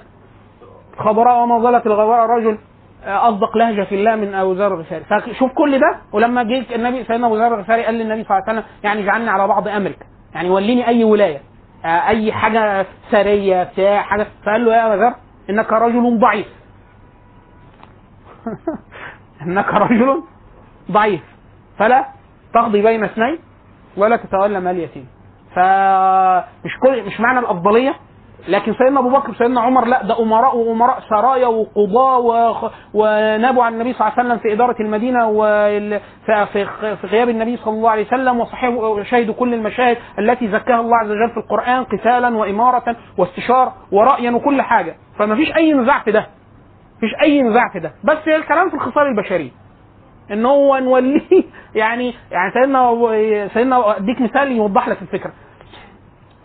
خبراء 0.98 1.42
وما 1.42 1.58
ظلت 1.58 1.86
الغبراء 1.86 2.26
رجل 2.26 2.58
أصدق 3.06 3.56
لهجة 3.56 3.82
في 3.82 3.94
الله 3.94 4.16
من 4.16 4.34
أبو 4.34 4.52
ذر 4.52 4.74
الغفاري. 4.74 5.04
فشوف 5.04 5.52
كل 5.52 5.78
ده 5.78 5.96
ولما 6.12 6.42
جه 6.42 6.74
النبي 6.74 7.04
سيدنا 7.04 7.26
أبو 7.26 7.36
ذر 7.36 7.54
الغفاري 7.54 7.84
قال 7.84 7.94
للنبي 7.94 8.24
صلى 8.24 8.36
الله 8.36 8.48
عليه 8.48 8.58
وسلم 8.60 8.70
يعني 8.84 9.02
اجعلني 9.02 9.30
على 9.30 9.48
بعض 9.48 9.68
أمرك. 9.68 10.06
يعني 10.34 10.50
وليني 10.50 10.88
أي 10.88 11.04
ولاية 11.04 11.40
آه، 11.84 11.88
أي 12.08 12.32
حاجة 12.32 12.86
سرية 13.10 13.62
بتاع 13.64 14.02
حاجة. 14.02 14.26
فقال 14.46 14.64
له 14.64 14.76
يا 14.76 14.86
أبا 14.94 15.02
ذر 15.02 15.14
إنك 15.50 15.72
رجل 15.72 16.18
ضعيف. 16.18 16.46
إنك 19.46 19.74
رجل 19.74 20.22
ضعيف. 20.90 21.22
فلا 21.78 22.06
تقضي 22.54 22.82
بين 22.82 23.04
اثنين 23.04 23.38
ولا 23.96 24.16
تتولى 24.16 24.60
مال 24.60 24.78
يتيم 24.80 25.06
فمش 25.54 26.78
كل 26.82 27.02
مش 27.06 27.20
معنى 27.20 27.38
الأفضلية 27.38 27.94
لكن 28.48 28.74
سيدنا 28.74 29.00
أبو 29.00 29.08
بكر 29.10 29.30
وسيدنا 29.30 29.60
عمر 29.60 29.84
لا 29.84 30.02
ده 30.02 30.22
أمراء 30.22 30.56
وأمراء 30.56 31.00
سرايا 31.10 31.46
وقضاة 31.46 32.18
وخ- 32.18 32.72
ونابوا 32.94 33.64
عن 33.64 33.72
النبي 33.74 33.92
صلى 33.92 34.00
الله 34.08 34.18
عليه 34.18 34.28
وسلم 34.28 34.38
في 34.42 34.52
إدارة 34.52 34.76
المدينة 34.82 35.28
وال- 35.28 36.00
في 36.52 36.66
غياب 37.06 37.28
النبي 37.28 37.56
صلى 37.56 37.74
الله 37.74 37.90
عليه 37.90 38.06
وسلم 38.06 38.40
وصحيح 38.40 38.74
شهدوا 39.10 39.34
كل 39.34 39.54
المشاهد 39.54 39.96
التي 40.18 40.48
زكاها 40.48 40.80
الله 40.80 40.96
عز 40.96 41.10
وجل 41.10 41.30
في 41.30 41.36
القرآن 41.36 41.84
قتالا 41.84 42.36
وإمارة 42.36 42.96
واستشار 43.18 43.72
ورأيا 43.92 44.30
وكل 44.30 44.62
حاجة. 44.62 44.96
فما 45.18 45.36
فيش 45.36 45.56
أي 45.56 45.72
نزاع 45.72 45.98
في 45.98 46.12
ده. 46.12 46.26
مفيش 46.96 47.10
أي 47.22 47.42
نزاع 47.42 47.68
في 47.72 47.80
ده. 47.80 47.92
بس 48.04 48.28
الكلام 48.28 48.68
في 48.68 48.74
الخصال 48.74 49.06
البشريه 49.06 49.50
إن 50.30 50.46
هو 50.46 50.76
نوليه. 50.78 51.20
يعني 51.74 52.14
يعني 52.30 52.52
سيدنا 52.54 53.48
سيدنا 53.54 53.96
أديك 53.96 54.20
مثال 54.20 54.52
يوضح 54.52 54.88
لك 54.88 55.02
الفكرة. 55.02 55.32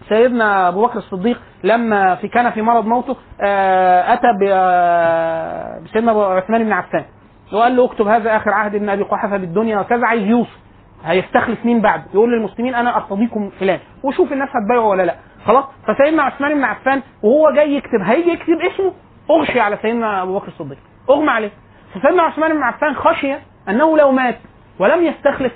سيدنا 0.09 0.67
أبو 0.67 0.85
بكر 0.85 0.97
الصديق 0.97 1.41
لما 1.63 2.15
في 2.15 2.27
كان 2.27 2.49
في 2.51 2.61
مرض 2.61 2.85
موته 2.85 3.15
آه، 3.41 4.13
أتى 4.13 4.27
آه، 4.51 5.79
بسيدنا 5.79 6.11
أبو 6.11 6.23
عثمان 6.23 6.63
بن 6.63 6.71
عفان. 6.71 7.05
وقال 7.53 7.75
له 7.75 7.85
اكتب 7.85 8.07
هذا 8.07 8.35
آخر 8.37 8.51
عهد 8.51 8.75
ابن 8.75 8.89
أبي 8.89 9.03
قحافة 9.03 9.37
بالدنيا 9.37 9.79
وكذا 9.79 10.05
عايز 10.05 10.23
يوصي 10.23 10.57
هيستخلف 11.05 11.65
مين 11.65 11.81
بعد؟ 11.81 12.01
يقول 12.13 12.31
للمسلمين 12.31 12.75
أنا 12.75 12.95
ارتضيكم 12.95 13.49
فلان. 13.59 13.79
وشوف 14.03 14.31
الناس 14.33 14.49
هتبايعه 14.49 14.87
ولا 14.87 15.03
لأ. 15.03 15.15
خلاص؟ 15.45 15.65
فسيدنا 15.87 16.23
عثمان 16.23 16.53
بن 16.53 16.63
عفان 16.63 17.01
وهو 17.23 17.51
جاي 17.51 17.73
يكتب 17.75 18.01
هيجي 18.03 18.29
يكتب 18.29 18.59
اسمه 18.73 18.93
اغشي 19.31 19.59
على 19.59 19.77
سيدنا 19.81 20.23
أبو 20.23 20.39
بكر 20.39 20.47
الصديق. 20.47 20.77
اغمى 21.09 21.29
عليه. 21.29 21.51
فسيدنا 21.95 22.23
عثمان 22.23 22.53
بن 22.53 22.63
عفان 22.63 22.95
خشي 22.95 23.33
أنه 23.69 23.97
لو 23.97 24.11
مات 24.11 24.37
ولم 24.79 25.03
يستخلف 25.03 25.53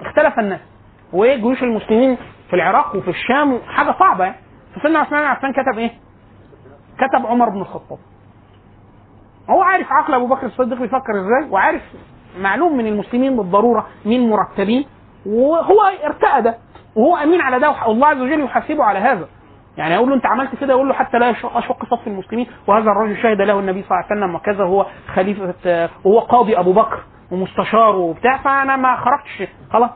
اختلف 0.00 0.38
الناس. 0.38 0.60
وإيه 1.12 1.36
جيوش 1.36 1.62
المسلمين 1.62 2.16
في 2.50 2.56
العراق 2.56 2.96
وفي 2.96 3.10
الشام 3.10 3.58
حاجة 3.68 3.94
صعبة. 3.98 4.24
يعني 4.24 4.36
فسيدنا 4.76 4.98
عثمان 4.98 5.24
عفان 5.24 5.52
كتب 5.52 5.78
إيه؟ 5.78 5.90
كتب 6.98 7.26
عمر 7.26 7.48
بن 7.48 7.60
الخطاب. 7.60 7.98
هو 9.50 9.62
عارف 9.62 9.92
عقل 9.92 10.14
أبو 10.14 10.26
بكر 10.26 10.46
الصديق 10.46 10.78
بيفكر 10.78 11.12
إزاي 11.12 11.50
وعارف 11.50 11.82
معلوم 12.40 12.76
من 12.76 12.86
المسلمين 12.86 13.36
بالضرورة 13.36 13.86
مين 14.04 14.30
مرتبين 14.30 14.86
وهو 15.26 15.80
ارتأى 16.04 16.42
ده 16.42 16.58
وهو 16.96 17.16
أمين 17.16 17.40
على 17.40 17.58
ده 17.58 17.70
والله 17.86 18.06
عز 18.06 18.20
وجل 18.20 18.44
يحاسبه 18.44 18.84
على 18.84 18.98
هذا. 18.98 19.28
يعني 19.76 19.94
يقول 19.94 20.08
له 20.08 20.14
أنت 20.14 20.26
عملت 20.26 20.54
كده 20.60 20.72
يقول 20.72 20.88
له 20.88 20.94
حتى 20.94 21.18
لا 21.18 21.30
أشق 21.30 21.84
صف 21.84 22.06
المسلمين 22.06 22.46
وهذا 22.66 22.90
الرجل 22.90 23.22
شهد 23.22 23.40
له 23.40 23.58
النبي 23.58 23.82
صلى 23.82 23.90
الله 23.90 24.04
عليه 24.10 24.20
وسلم 24.20 24.34
وكذا 24.34 24.64
هو 24.64 24.86
خليفة 25.14 25.54
وهو 26.04 26.18
قاضي 26.18 26.58
أبو 26.58 26.72
بكر 26.72 27.00
ومستشار 27.32 27.96
وبتاع 27.96 28.36
فأنا 28.38 28.76
ما 28.76 28.96
خرجتش 28.96 29.50
خلاص. 29.72 29.90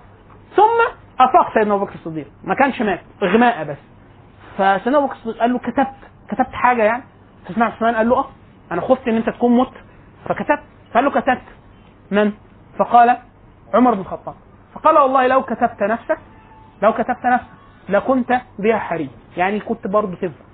ثم 0.57 1.02
افاق 1.21 1.55
سيدنا 1.55 1.75
أبو 1.75 1.85
بكر 1.85 1.95
الصديق. 1.95 2.27
ما 2.45 2.55
كانش 2.55 2.83
مات. 2.83 3.01
اغماء 3.23 3.65
بس. 3.65 3.77
فسيدنا 4.59 4.99
أبو 4.99 5.07
بكر 5.07 5.15
الصديق 5.15 5.41
قال 5.41 5.53
له 5.53 5.59
كتبت 5.59 5.95
كتبت 6.29 6.53
حاجة 6.53 6.83
يعني؟ 6.83 7.03
فسيدنا 7.45 7.65
عثمان 7.65 7.95
قال 7.95 8.09
له 8.09 8.17
آه 8.19 8.27
أنا 8.73 8.81
خفت 8.81 9.09
إن 9.09 9.17
أنت 9.17 9.31
تكون 9.31 9.57
مت. 9.57 9.73
فكتبت. 10.25 10.63
فقال 10.93 11.05
له 11.05 11.11
كتبت. 11.11 11.43
من؟ 12.11 12.33
فقال 12.79 13.17
عمر 13.75 13.95
بن 13.95 14.01
الخطاب. 14.01 14.35
فقال 14.75 14.99
والله 14.99 15.27
لو 15.27 15.43
كتبت 15.43 15.83
نفسك 15.83 16.19
لو 16.83 16.93
كتبت 16.93 17.25
نفسك 17.27 17.47
لكنت 17.89 18.41
بها 18.59 18.79
حري. 18.79 19.11
يعني 19.37 19.61
كنت 19.61 19.87
برضه 19.87 20.15
تنفع. 20.15 20.45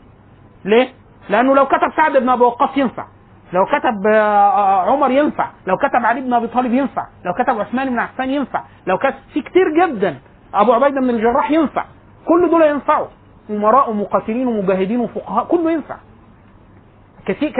ليه؟ 0.64 0.88
لأنه 1.28 1.54
لو 1.54 1.66
كتب 1.66 1.92
سعد 1.96 2.16
بن 2.16 2.28
أبي 2.28 2.42
وقاص 2.42 2.76
ينفع. 2.76 3.06
لو 3.52 3.66
كتب 3.66 4.06
آه، 4.14 4.90
عمر 4.90 5.10
ينفع. 5.10 5.50
لو 5.66 5.76
كتب 5.76 6.06
علي 6.06 6.20
بن 6.20 6.34
أبي 6.34 6.46
طالب 6.46 6.72
ينفع. 6.74 7.06
لو 7.24 7.32
كتب 7.32 7.60
عثمان 7.60 7.90
بن 7.90 7.98
عفان 7.98 8.30
ينفع. 8.30 8.64
لو 8.86 8.98
كتب 8.98 9.14
في 9.34 9.42
كتير 9.42 9.64
جدا. 9.80 10.18
أبو 10.54 10.72
عبيدة 10.72 11.00
بن 11.00 11.10
الجراح 11.10 11.50
ينفع 11.50 11.84
كل 12.26 12.50
دول 12.50 12.62
ينفعوا 12.62 13.06
أمراء 13.50 13.90
ومقاتلين 13.90 14.46
ومجاهدين 14.46 15.00
وفقهاء 15.00 15.44
كله 15.44 15.70
ينفع 15.72 15.96
كثير 17.26 17.52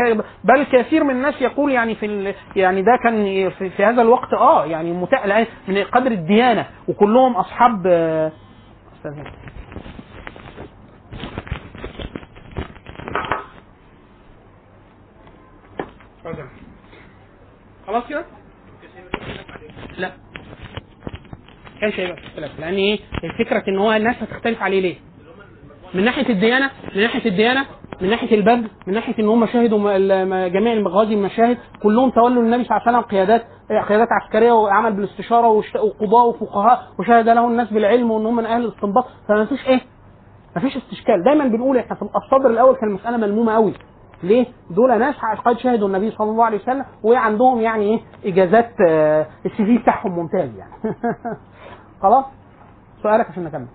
بل 0.44 0.64
كثير 0.72 1.04
من 1.04 1.10
الناس 1.10 1.42
يقول 1.42 1.72
يعني 1.72 1.94
في. 1.94 2.34
يعني 2.56 2.82
ده 2.82 2.96
كان 3.04 3.50
في, 3.50 3.70
في 3.70 3.84
هذا 3.84 4.02
الوقت 4.02 4.32
آه 4.34 4.66
يعني 4.66 5.06
لأن 5.24 5.46
من 5.68 5.84
قدر 5.84 6.10
الديانة 6.10 6.66
وكلهم 6.88 7.36
أصحاب 7.36 7.86
هند. 9.04 9.26
خلاص 17.86 18.04
كده؟ 18.08 18.24
لا 19.98 20.12
كانش 21.80 22.00
هيبقى 22.00 22.16
في 22.16 22.26
اختلاف. 22.26 22.60
لأن 22.60 22.74
إيه؟ 22.74 22.98
الفكرة 23.24 23.64
إن 23.68 23.78
هو 23.78 23.92
الناس 23.92 24.16
هتختلف 24.22 24.62
عليه 24.62 24.80
ليه؟ 24.80 24.94
من 25.94 26.04
ناحية 26.04 26.28
الديانة 26.28 26.70
من 26.96 27.02
ناحية 27.02 27.30
الديانة 27.30 27.64
من 28.00 28.10
ناحية 28.10 28.36
البذل 28.36 28.68
من 28.86 28.94
ناحية 28.94 29.14
إن 29.18 29.28
هم 29.28 29.46
شهدوا 29.46 29.78
جميع 30.48 30.72
المغازي 30.72 31.14
المشاهد 31.14 31.58
كلهم 31.82 32.10
تولوا 32.10 32.42
النبي 32.42 32.64
صلى 32.64 32.76
الله 32.76 32.88
عليه 32.88 32.98
وسلم 32.98 33.10
قيادات 33.10 33.42
قيادات 33.88 34.08
عسكرية 34.22 34.52
وعمل 34.52 34.92
بالاستشارة 34.92 35.48
وقضاء 35.48 36.28
وفقهاء 36.28 36.82
وشهد 36.98 37.28
له 37.28 37.48
الناس 37.48 37.72
بالعلم 37.72 38.10
وإن 38.10 38.26
هم 38.26 38.36
من 38.36 38.46
أهل 38.46 38.64
الاستنباط. 38.64 39.04
فما 39.28 39.44
فيش 39.44 39.68
إيه؟ 39.68 39.80
ما 40.56 40.60
فيش 40.62 40.76
استشكال. 40.76 41.24
دايما 41.24 41.44
بنقول 41.44 41.78
إحنا 41.78 41.96
في 41.96 42.02
الصدر 42.02 42.50
الأول 42.50 42.76
كان 42.76 42.88
المسألة 42.88 43.16
ملمومة 43.16 43.54
قوي 43.54 43.72
ليه؟ 44.22 44.46
دول 44.70 44.98
ناس 44.98 45.14
قد 45.44 45.58
شهدوا 45.58 45.88
النبي 45.88 46.10
صلى 46.10 46.30
الله 46.30 46.44
عليه 46.44 46.58
وسلم 46.58 46.84
وعندهم 47.02 47.60
يعني 47.60 47.84
إيه؟ 47.84 48.00
إجازات 48.32 48.70
آه، 48.88 49.26
السي 49.46 49.64
في 49.64 49.78
بتاعهم 49.78 50.12
ممتاز 50.18 50.50
يعني. 50.58 50.72
خلاص؟ 52.02 52.24
سؤالك 53.02 53.30
عشان 53.30 53.44
نكمل. 53.44 53.66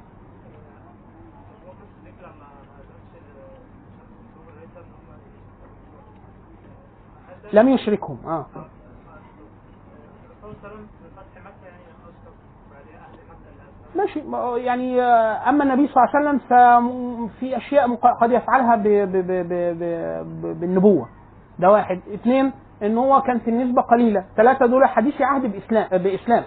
لم 7.54 7.70
يشركهم. 7.70 8.18
آه. 8.26 8.46
ماشي. 13.96 14.22
ما- 14.22 14.58
يعني 14.58 15.02
آه، 15.02 15.50
أما 15.50 15.64
النبي 15.64 15.88
صلى 15.88 16.04
الله 16.04 16.16
عليه 16.16 16.30
وسلم 16.30 16.40
ففي 16.40 17.58
أشياء 17.58 17.96
قد 17.96 18.32
يفعلها 18.32 18.76
ب 18.76 18.84
ب 18.84 19.12
ب 19.12 19.28
ب 19.28 19.54
ب 19.80 19.84
ب 20.42 20.60
بالنبوة. 20.60 21.10
ده 21.60 21.72
واحد. 21.72 22.00
اثنين 22.14 22.52
إن 22.84 22.98
هو 22.98 23.22
كانت 23.22 23.48
النسبة 23.48 23.82
قليلة. 23.82 24.26
ثلاثة 24.38 24.66
دول 24.66 24.86
حديثي 24.86 25.24
عهد 25.24 25.42
باسلام 25.52 25.88
بإسلام. 25.98 26.44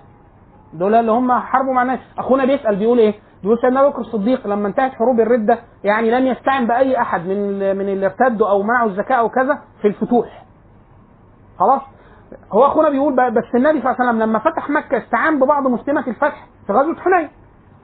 دول 0.78 0.94
اللي 0.94 1.12
هم 1.12 1.32
حاربوا 1.32 1.72
مع 1.72 1.82
الناس. 1.82 1.98
أخونا 2.18 2.44
بيسأل 2.44 2.76
بيقول 2.76 2.98
إيه؟ 2.98 3.14
بيقول 3.42 3.58
سيدنا 3.60 3.88
بكر 3.88 4.00
الصديق 4.00 4.46
لما 4.46 4.68
انتهت 4.68 4.92
حروب 4.92 5.20
الردة 5.20 5.58
يعني 5.84 6.10
لم 6.10 6.26
يستعن 6.26 6.66
بأي 6.66 7.00
أحد 7.00 7.26
من 7.26 7.58
من 7.76 7.88
اللي 7.88 8.06
ارتدوا 8.06 8.48
أو 8.50 8.62
منعوا 8.62 8.88
الزكاة 8.88 9.16
أو 9.16 9.28
كذا 9.28 9.58
في 9.82 9.88
الفتوح. 9.88 10.44
خلاص؟ 11.58 11.80
هو 12.52 12.66
أخونا 12.66 12.90
بيقول 12.90 13.16
بس 13.16 13.44
النبي 13.54 13.80
صلى 13.82 13.90
الله 13.90 13.96
عليه 14.00 14.10
وسلم 14.10 14.22
لما 14.22 14.38
فتح 14.38 14.70
مكة 14.70 14.98
استعان 14.98 15.38
ببعض 15.40 15.66
مسلمة 15.66 16.06
الفتح 16.06 16.46
في 16.66 16.72
غزوة 16.72 16.96
حنين. 16.96 17.28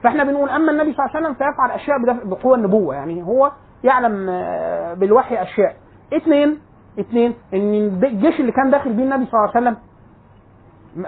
فإحنا 0.03 0.23
بنقول 0.23 0.49
أما 0.49 0.71
النبي 0.71 0.93
صلى 0.93 1.05
الله 1.05 1.15
عليه 1.15 1.25
وسلم 1.27 1.33
فيفعل 1.33 1.71
أشياء 1.71 1.97
بقوة 2.25 2.55
النبوة. 2.55 2.95
يعني 2.95 3.23
هو 3.23 3.51
يعلم 3.83 4.29
آه، 4.29 4.93
بالوحي 4.93 5.41
أشياء. 5.41 5.75
اثنين 6.13 6.59
اثنين 6.99 7.33
إن 7.53 7.73
الجيش 8.03 8.39
اللي 8.39 8.51
كان 8.51 8.69
داخل 8.71 8.93
بيه 8.93 9.03
النبي 9.03 9.25
صلى 9.25 9.33
الله 9.39 9.51
عليه 9.55 9.67
وسلم 9.67 9.77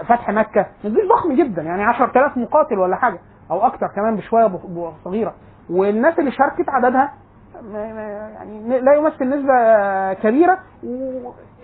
فتح 0.04 0.30
مكة 0.30 0.66
الجيش 0.84 1.04
ضخم 1.08 1.32
جدا 1.36 1.62
يعني 1.62 1.84
10000 1.84 2.36
مقاتل 2.36 2.78
ولا 2.78 2.96
حاجة 2.96 3.18
أو 3.50 3.66
أكتر 3.66 3.86
كمان 3.86 4.16
بشوية 4.16 4.50
صغيرة. 5.04 5.34
والناس 5.70 6.18
اللي 6.18 6.30
شاركت 6.30 6.68
عددها 6.68 7.12
يعني 7.72 8.80
لا 8.80 8.94
يمثل 8.94 9.28
نسبة 9.28 10.12
كبيرة 10.12 10.58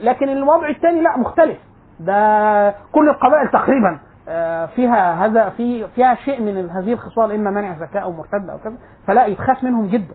لكن 0.01 0.29
الوضع 0.29 0.69
الثاني 0.69 1.01
لا 1.01 1.17
مختلف. 1.19 1.59
ده 2.01 2.75
كل 2.93 3.09
القبائل 3.09 3.49
تقريبا 3.49 3.99
آه، 4.29 4.67
فيها 4.67 5.25
هذا 5.27 5.49
في 5.49 5.89
فيها 5.89 6.15
شيء 6.15 6.41
من 6.41 6.71
هذه 6.71 6.93
الخصال 6.93 7.33
إما 7.33 7.51
منع 7.51 7.79
زكاة 7.79 8.01
أو 8.01 8.13
مرتد 8.13 8.51
أو 8.51 8.59
كذا 8.59 8.75
فلا 9.07 9.27
يتخاف 9.27 9.65
منهم 9.65 9.87
جدا 9.87 10.15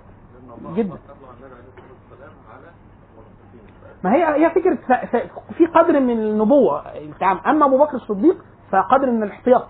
جدا 0.76 0.96
طلع 0.96 1.30
النبي 1.34 1.56
عليه 1.56 1.68
الصلاه 1.68 1.92
والسلام 2.12 2.32
على 2.54 2.68
مرتبين 3.18 3.62
ما 4.04 4.14
هي 4.16 4.46
هي 4.46 4.50
فكرة 4.50 4.78
في 5.58 5.66
قدر 5.66 6.00
من 6.00 6.20
النبوة. 6.20 6.82
التعامل 6.98 7.40
أما 7.48 7.66
أبو 7.66 7.78
بكر 7.78 7.96
الصديق 7.96 8.38
فقدر 8.72 9.12
من 9.12 9.24
الاحتياط. 9.24 9.68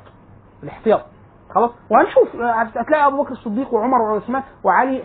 الاحتياط. 0.63 1.01
خلاص؟ 1.49 1.71
وهنشوف 1.89 2.35
هتلاقي 2.77 3.07
أبو 3.07 3.23
بكر 3.23 3.31
الصديق 3.31 3.73
وعمر 3.73 4.01
وعثمان 4.01 4.43
وعلي 4.63 5.03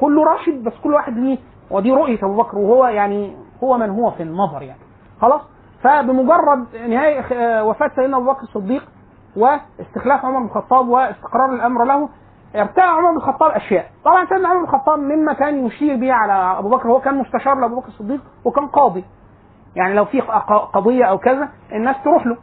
كله 0.00 0.24
راشد 0.24 0.64
بس 0.64 0.72
كل 0.84 0.94
واحد 0.94 1.12
ليه 1.18 1.38
ودي 1.70 1.92
رؤية 1.92 2.18
أبو 2.22 2.36
بكر 2.36 2.58
وهو 2.58 2.86
يعني 2.86 3.36
هو 3.64 3.78
من 3.78 3.90
هو 3.90 4.10
في 4.10 4.22
النظر 4.22 4.62
يعني. 4.62 4.80
خلاص؟ 5.20 5.40
فبمجرد 5.82 6.76
نهاية 6.88 7.20
آه، 7.32 7.64
وفاة 7.64 7.90
سيدنا 7.96 8.16
أبو 8.16 8.26
بكر 8.32 8.42
الصديق 8.42 8.82
واستخلاف 9.36 10.24
عمر 10.24 10.38
بن 10.38 10.44
الخطاب 10.46 10.88
واستقرار 10.88 11.52
الأمر 11.54 11.84
له 11.84 12.08
ابتاع 12.62 12.84
عمر 12.84 13.10
بن 13.10 13.16
الخطاب 13.16 13.50
أشياء. 13.50 13.90
طبعا 14.04 14.26
سيدنا 14.26 14.48
عمر 14.48 14.58
بن 14.58 14.64
الخطاب 14.64 14.98
مما 14.98 15.32
كان 15.32 15.66
يشير 15.66 15.96
به 15.96 16.12
على 16.12 16.58
أبو 16.58 16.68
بكر 16.68 16.88
هو 16.88 17.00
كان 17.00 17.14
مستشار 17.14 17.54
لأبو 17.60 17.80
بكر 17.80 17.88
الصديق 17.88 18.20
وكان 18.44 18.66
قاضي. 18.66 19.04
يعني 19.76 19.94
لو 19.94 20.04
في 20.04 20.20
قضية 20.72 21.04
أو 21.04 21.18
كذا 21.18 21.48
الناس 21.72 21.96
تروح 22.04 22.26
له. 22.26 22.36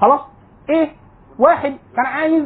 خلاص؟ 0.00 0.20
إيه؟ 0.70 0.88
واحد 1.38 1.76
كان 1.96 2.06
عايز 2.06 2.44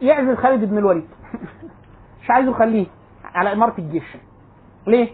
يعزل 0.00 0.36
خالد 0.36 0.64
بن 0.70 0.78
الوليد. 0.78 1.08
مش 2.22 2.30
عايزه 2.30 2.50
يخليه 2.50 2.86
على 3.34 3.52
إمارة 3.52 3.74
الجيش. 3.78 4.16
ليه؟ 4.86 5.08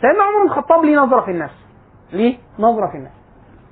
سيدنا 0.00 0.22
عمر 0.22 0.38
بن 0.42 0.46
الخطاب 0.46 0.84
ليه 0.84 0.96
نظرة 0.96 1.20
في 1.20 1.30
الناس؟ 1.30 1.50
ليه 2.12 2.38
نظرة 2.58 2.86
في 2.86 2.96
الناس؟ 2.96 3.12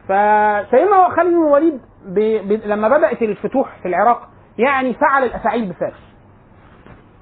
فسيدنا 0.04 1.08
خالد 1.08 1.34
بن 1.34 1.46
الوليد 1.46 1.80
ب... 2.06 2.18
ب... 2.48 2.60
لما 2.64 2.88
بدأت 2.88 3.22
الفتوح 3.22 3.76
في 3.82 3.88
العراق 3.88 4.28
يعني 4.58 4.94
فعل 4.94 5.24
الأفاعيل 5.24 5.68
بفارس. 5.68 6.09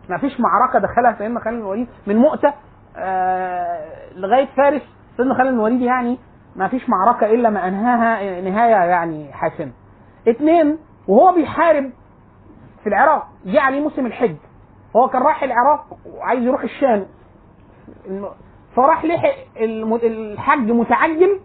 ما 0.09 0.19
فيش 0.19 0.41
معركة 0.41 0.79
دخلها 0.79 1.15
سيدنا 1.19 1.41
خالد 1.41 1.57
بن 1.57 1.63
الوليد 1.63 1.89
من 2.07 2.17
مؤتة 2.17 2.53
آه 2.97 4.13
لغاية 4.17 4.47
فارس 4.57 4.83
سيدنا 5.17 5.35
خالد 5.35 5.49
بن 5.51 5.55
الوليد 5.55 5.81
يعني 5.81 6.19
ما 6.57 6.69
فيش 6.69 6.89
معركة 6.89 7.27
إلا 7.27 7.51
ما 7.51 7.69
أنهاها 7.69 8.41
نهاية 8.41 8.75
يعني 8.91 9.33
حاسمة. 9.33 9.73
اثنين 10.29 10.79
وهو 11.09 11.33
بيحارب 11.35 11.91
في 12.83 12.89
العراق 12.89 13.27
جه 13.47 13.61
عليه 13.61 13.81
موسم 13.81 14.07
الحج 14.07 14.37
هو 14.97 15.09
كان 15.09 15.23
رايح 15.23 15.43
العراق 15.43 15.99
وعايز 16.07 16.43
يروح 16.43 16.63
الشام 16.63 17.07
فراح 18.77 19.05
لحق 19.05 19.35
الحج 19.61 20.71
متعجل 20.71 21.41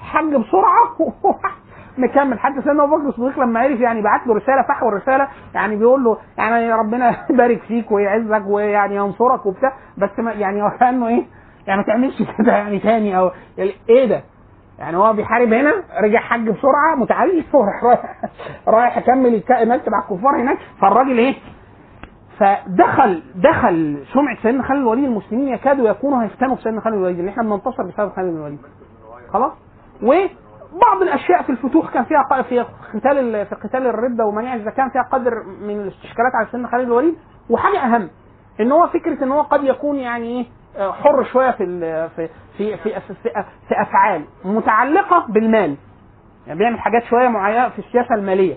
حج 0.00 0.34
بسرعة 0.34 0.96
مكمل 1.98 2.38
حتى 2.38 2.62
سيدنا 2.62 2.84
أبو 2.84 2.96
بكر 2.96 3.08
الصديق 3.08 3.38
لما 3.38 3.60
عرف 3.60 3.80
يعني 3.80 4.02
بعت 4.02 4.26
له 4.26 4.34
رسالة 4.34 4.62
فحوى 4.62 4.88
الرسالة 4.88 5.28
يعني 5.54 5.76
بيقول 5.76 6.04
له 6.04 6.18
يعني 6.38 6.72
ربنا 6.72 7.16
يبارك 7.30 7.62
فيك 7.62 7.92
ويعزك 7.92 8.42
ويعني 8.46 8.96
ينصرك 8.96 9.46
وبتاع 9.46 9.72
بس 9.98 10.18
ما 10.18 10.32
يعني 10.32 10.70
كانه 10.80 11.08
إيه 11.08 11.24
يعني 11.66 11.80
ما 11.80 11.86
تعملش 11.86 12.22
كده 12.38 12.52
يعني 12.52 12.78
تاني 12.78 13.18
أو 13.18 13.30
يعني 13.58 13.72
إيه 13.88 14.06
ده؟ 14.06 14.22
يعني 14.78 14.96
هو 14.96 15.12
بيحارب 15.12 15.52
هنا 15.52 15.72
رجع 16.00 16.20
حج 16.20 16.50
بسرعة 16.50 16.94
متعجل 16.96 17.44
وراح 17.52 17.84
رايح 17.84 18.16
رايح 18.68 18.98
يكمل 18.98 19.42
المكتب 19.50 19.94
على 19.94 20.04
الكفار 20.10 20.40
هناك 20.40 20.58
فالراجل 20.80 21.18
إيه؟ 21.18 21.34
فدخل 22.38 23.22
دخل 23.34 24.04
سمعة 24.12 24.42
سيدنا 24.42 24.62
خالد 24.62 24.80
الوليد 24.80 25.04
المسلمين 25.04 25.48
يكادوا 25.48 25.88
يكونوا 25.88 26.22
هيفتنوا 26.22 26.56
في 26.56 26.62
سيدنا 26.62 26.80
خالد 26.80 26.96
الوليد 26.96 27.20
ان 27.20 27.28
إحنا 27.28 27.42
بننتصر 27.42 27.82
بسبب 27.82 28.12
خالد 28.12 28.34
الوليد 28.34 28.58
خلاص 29.32 29.52
وبعض 30.74 31.02
الأشياء 31.02 31.42
في 31.42 31.50
الفتوح 31.52 31.92
كان 31.94 32.04
فيها 32.04 32.42
في 32.42 32.60
قتال 32.94 33.18
ال- 33.18 33.46
في 33.46 33.54
قتال 33.54 33.86
الردة 33.86 34.24
ومنع 34.26 34.54
الزكاة 34.54 34.72
كان 34.76 34.90
فيها 34.90 35.02
قدر 35.12 35.30
من 35.60 35.80
الاستشكالات 35.80 36.34
على 36.34 36.46
سيدنا 36.50 36.68
خالد 36.68 36.84
الوليد. 36.86 37.14
وحاجة 37.50 37.78
أهم 37.78 38.10
إن 38.60 38.72
هو 38.72 38.86
فكرة 38.86 39.24
إن 39.24 39.32
هو 39.32 39.42
قد 39.42 39.64
يكون 39.64 39.96
يعني 39.96 40.26
إيه 40.26 40.46
آه، 40.76 40.92
حر 40.92 41.24
شوية 41.24 41.50
في 41.50 41.64
في 42.16 42.28
في 42.58 42.76
في, 42.76 43.00
في, 43.00 43.14
في, 43.68 43.82
أفعال 43.82 44.24
متعلقة 44.44 45.24
بالمال. 45.28 45.76
يعني 46.46 46.58
بيعمل 46.58 46.80
حاجات 46.80 47.02
شوية 47.04 47.28
معينة 47.28 47.68
في 47.68 47.78
السياسة 47.78 48.14
المالية. 48.14 48.54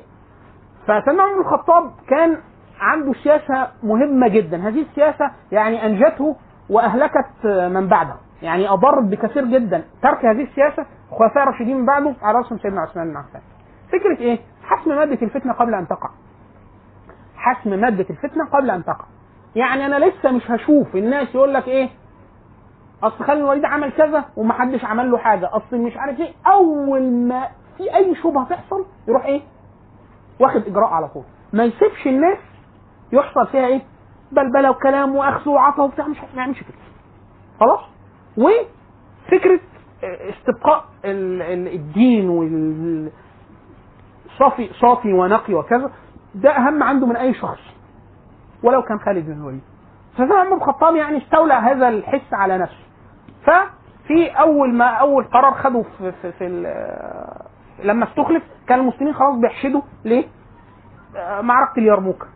فسيدنا 0.88 1.24
عمر 1.24 1.40
الخطاب 1.42 1.92
كان 2.10 2.38
عنده 2.80 3.14
سياسة 3.14 3.68
مهمة 3.84 4.28
جدا. 4.28 4.68
هذه 4.68 4.82
السياسة 4.82 5.32
يعني 5.52 5.86
أنجته 5.86 6.36
وأهلكت 6.70 7.46
من 7.46 7.88
بعده 7.88 8.16
يعني 8.42 8.70
أضرت 8.70 9.04
بكثير 9.04 9.46
جدا. 9.46 9.84
ترك 10.02 10.26
هذه 10.26 10.44
السياسة 10.44 10.86
خلفاء 11.20 11.48
راشدين 11.48 11.78
من 11.78 11.86
بعده 11.86 12.16
على 12.22 12.38
رأسهم 12.38 12.58
سيدنا 12.60 12.82
عثمان 12.82 13.10
بن 13.10 13.18
عفان. 13.18 13.42
فكرة 13.92 14.18
إيه؟ 14.20 14.40
حسم 14.64 14.90
مادة 14.96 15.22
الفتنة 15.22 15.54
قبل 15.54 15.74
أن 15.76 15.88
تقع. 15.88 16.10
حسم 17.36 17.70
مادة 17.70 18.06
الفتنة 18.10 18.46
قبل 18.46 18.70
أن 18.70 18.84
تقع. 18.84 19.06
يعني 19.56 19.86
أنا 19.86 20.06
لسه 20.06 20.32
مش 20.32 20.52
هشوف 20.52 20.96
الناس 20.96 21.36
يقول 21.36 21.54
لك 21.54 21.68
إيه؟ 21.68 21.90
أصل 23.04 23.26
خالد 23.26 23.40
الوليد 23.40 23.66
عمل 23.66 23.92
كذا 23.92 24.26
ومحدش 24.38 24.86
عمل 24.86 25.12
له 25.12 25.18
حاجة. 25.18 25.50
أصل 25.54 25.78
مش 25.78 25.98
عارف 25.98 26.20
إيه. 26.20 26.34
أول 26.48 27.12
ما 27.12 27.48
في 27.78 27.96
أي 27.96 28.16
شبهة 28.16 28.50
تحصل 28.50 28.86
يروح 29.08 29.26
إيه؟ 29.26 29.42
واخد 30.40 30.68
إجراء 30.68 30.90
على 30.90 31.08
طول. 31.08 31.24
ما 31.54 31.64
يسيبش 31.64 32.08
الناس 32.08 32.38
يحصل 33.12 33.48
فيها 33.48 33.66
إيه؟ 33.66 33.82
بلبلة 34.32 34.70
وكلام 34.72 35.16
وأخذ 35.16 35.50
وعطا 35.50 35.84
وبتاع. 35.84 36.08
مش 36.08 36.18
ما 36.36 36.42
يعملش 36.42 36.60
كده. 36.64 36.78
خلاص؟ 37.60 37.80
وفكرة 38.38 39.60
استبقاء 40.04 40.86
ال- 41.06 41.42
ال- 41.42 41.74
الدين 41.76 42.30
وال 42.30 43.12
صافي 44.82 45.14
ونقي 45.14 45.54
وكذا 45.54 45.92
ده 46.36 46.50
أهم 46.58 46.84
عنده 46.84 47.08
من 47.08 47.16
أي 47.16 47.34
شخص 47.34 47.60
ولو 48.64 48.82
كان 48.82 49.00
خالد 49.00 49.26
بن 49.26 49.32
الوليد. 49.32 49.62
فسيدنا 50.14 50.36
عمر 50.36 50.50
بن 50.50 50.56
الخطاب 50.62 50.96
يعني 50.96 51.18
استولى 51.18 51.54
هذا 51.54 51.88
الحس 51.90 52.34
على 52.34 52.58
نفسه. 52.58 52.86
ففي 53.44 54.28
أول 54.30 54.74
ما 54.74 54.86
أول 54.86 55.24
قرار 55.24 55.54
خده 55.54 55.84
في, 55.98 56.12
في, 56.12 56.32
في 56.32 56.46
لما 57.84 58.06
استخلف 58.10 58.44
كان 58.68 58.80
المسلمين 58.80 59.14
خلاص 59.14 59.36
بيحشدوا 59.36 59.82
ليه؟ 60.06 60.26
آه، 61.16 61.42
معركة 61.42 61.80
اليرموك. 61.80 62.28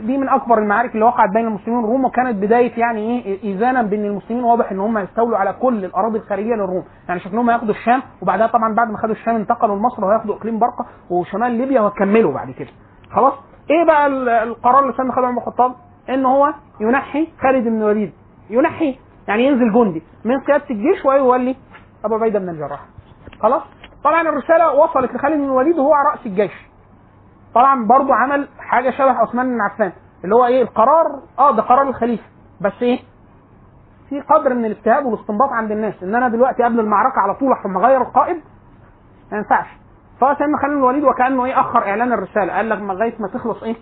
دي 0.00 0.18
من 0.18 0.28
أكبر 0.28 0.58
المعارك 0.58 0.94
اللي 0.94 1.04
وقعت 1.04 1.30
بين 1.34 1.46
المسلمين. 1.46 1.78
والروم 1.80 2.04
وكانت 2.04 2.36
بداية 2.36 2.72
يعني 2.80 3.22
إيه 3.26 3.42
ايذانا 3.44 3.82
بان 3.82 4.04
المسلمين 4.04 4.44
واضح 4.44 4.72
إن 4.72 4.80
هم 4.80 4.98
يستولوا 4.98 5.38
على 5.38 5.52
كل 5.52 5.84
الأراضي 5.84 6.18
الخارجية 6.18 6.54
للروم. 6.54 6.84
يعني 7.08 7.20
شكلهم 7.20 7.50
هياخدوا 7.50 7.74
الشام 7.74 8.02
وبعدها 8.22 8.46
طبعا 8.46 8.74
بعد 8.74 8.90
ما 8.90 8.98
خدوا 8.98 9.14
الشام 9.14 9.36
انتقلوا 9.36 9.76
لمصر 9.76 10.04
وهياخدوا 10.04 10.34
إقليم 10.34 10.58
برقة 10.58 10.86
وشمال 11.10 11.50
ليبيا 11.52 11.80
وهكملوا 11.80 12.32
بعد 12.32 12.50
كده. 12.50 12.68
خلاص؟ 13.12 13.32
إيه 13.70 13.84
بقى 13.86 14.06
ال- 14.06 14.28
القرار 14.28 14.82
اللي 14.82 14.92
خده 14.92 15.02
عمر 15.16 15.30
بن 15.30 15.38
الخطاب؟ 15.38 15.72
إن 16.10 16.26
هو 16.26 16.52
ينحي 16.80 17.28
خالد 17.42 17.64
بن 17.68 17.76
الوليد. 17.82 18.12
ينحي 18.50 18.98
يعني 19.28 19.46
ينزل 19.46 19.72
جندي 19.72 20.02
من 20.24 20.40
قياده 20.40 20.64
الجيش 20.70 21.04
ويولي 21.04 21.56
أبو 22.04 22.14
عبيدة 22.14 22.38
بن 22.38 22.48
الجراح. 22.48 22.80
خلاص؟ 23.40 23.62
طبعا 24.04 24.22
الرسالة 24.22 24.72
وصلت 24.74 25.14
لخالد 25.14 25.36
بن 25.36 25.44
الوليد 25.44 25.78
وهو 25.78 25.92
على 25.94 26.08
رأس 26.10 26.26
الجيش. 26.26 26.52
طبعا 27.56 27.86
برضو 27.86 28.12
عمل 28.12 28.48
حاجة 28.58 28.90
شبه 28.90 29.10
عثمان 29.10 29.46
بن 29.48 29.60
عفان 29.60 29.92
اللي 30.24 30.34
هو 30.34 30.46
إيه 30.46 30.62
القرار 30.62 31.06
آه 31.38 31.56
ده 31.56 31.62
قرار 31.62 31.88
الخليفة. 31.88 32.24
بس 32.60 32.72
إيه؟ 32.82 32.98
في 34.08 34.20
قدر 34.20 34.54
من 34.54 34.64
الاجتهاد 34.64 35.04
والاستنباط 35.06 35.48
عند 35.52 35.70
الناس. 35.70 36.02
إن 36.02 36.14
أنا 36.14 36.28
دلوقتي 36.28 36.62
قبل 36.62 36.80
المعركة 36.80 37.20
على 37.20 37.34
طول 37.34 37.52
احكم 37.52 37.76
أغير 37.76 38.02
القائد 38.02 38.36
ما 39.32 39.38
ينفعش. 39.38 39.66
فسيدنا 40.20 40.58
خالد 40.62 40.72
بن 40.72 40.78
الوليد 40.78 41.04
وكأنه 41.04 41.44
إيه 41.44 41.60
أخر 41.60 41.78
إعلان 41.78 42.12
الرسالة. 42.12 42.52
قال 42.52 42.68
لك 42.68 42.78
لغاية 42.78 43.14
ما 43.20 43.28
تخلص 43.28 43.62
إيه؟ 43.62 43.76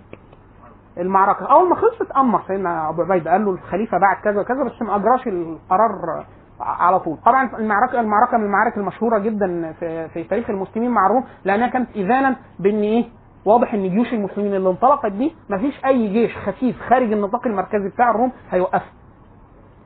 المعركة. 0.98 1.46
أول 1.46 1.68
ما 1.68 1.74
خلصت 1.74 2.10
أمر 2.16 2.42
سيدنا 2.48 2.88
أبو 2.88 3.02
عبيدة. 3.02 3.30
قال 3.30 3.44
له 3.44 3.50
الخليفة 3.50 3.98
بعد 3.98 4.16
كذا 4.24 4.40
وكذا 4.40 4.64
بس 4.64 4.82
ما 4.82 4.96
أجراش 4.96 5.26
القرار 5.26 6.24
على 6.60 7.00
طول. 7.00 7.16
طبعا 7.26 7.50
المعركة 7.58 8.00
المعركة 8.00 8.36
من 8.38 8.44
المعارك 8.44 8.76
المشهورة 8.76 9.18
جدا 9.18 9.72
في 9.80 10.08
في 10.08 10.24
تاريخ 10.24 10.50
المسلمين 10.50 10.90
مع 10.90 11.06
الروم 11.06 11.24
لأنها 11.44 11.68
كانت 11.68 11.90
اذانا 11.96 12.36
بإن 12.58 12.80
إيه؟ 12.82 13.04
واضح 13.44 13.74
إن 13.74 13.90
جيوش 13.90 14.12
المسلمين 14.12 14.54
اللي 14.54 14.68
انطلقت 14.68 15.12
دي 15.12 15.34
مفيش 15.50 15.84
أي 15.84 16.08
جيش 16.08 16.36
خفيف 16.36 16.82
خارج 16.88 17.12
النطاق 17.12 17.46
المركزي 17.46 17.88
بتاع 17.88 18.10
الروم 18.10 18.32
هيوقفها 18.50 18.92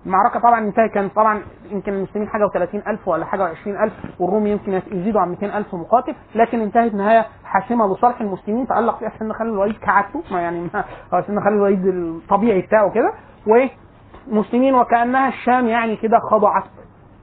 المعركة 0.07 0.41
طبعا 0.41 0.59
انتهت 0.61 0.91
كان 0.91 1.09
طبعا 1.09 1.43
يمكن 1.71 1.93
المسلمين 1.93 2.29
حاجة 2.29 2.49
و30 2.49 2.89
ألف 2.89 3.09
ولا 3.09 3.25
حاجة 3.25 3.55
و20 3.55 3.67
ألف 3.67 3.93
والروم 4.19 4.47
يمكن 4.47 4.81
يزيدوا 4.93 5.21
عن 5.21 5.29
200 5.29 5.59
ألف 5.59 5.75
مقاتل 5.75 6.15
لكن 6.35 6.61
انتهت 6.61 6.95
نهاية 6.95 7.27
حاسمة 7.45 7.95
لصالح 7.95 8.21
المسلمين 8.21 8.67
تألق 8.67 8.99
فيها 8.99 9.13
سيدنا 9.19 9.35
خالد 9.35 9.51
الوليد 9.51 9.77
كعادته 9.77 10.23
يعني 10.31 10.69
سيدنا 11.27 11.41
خالد 11.41 11.57
الوليد 11.57 11.87
الطبيعي 11.87 12.61
بتاعه 12.61 12.91
كده 12.91 13.13
ومسلمين 13.47 14.75
وكأنها 14.75 15.29
الشام 15.29 15.69
يعني 15.69 15.97
كده 15.97 16.19
خضعت 16.19 16.65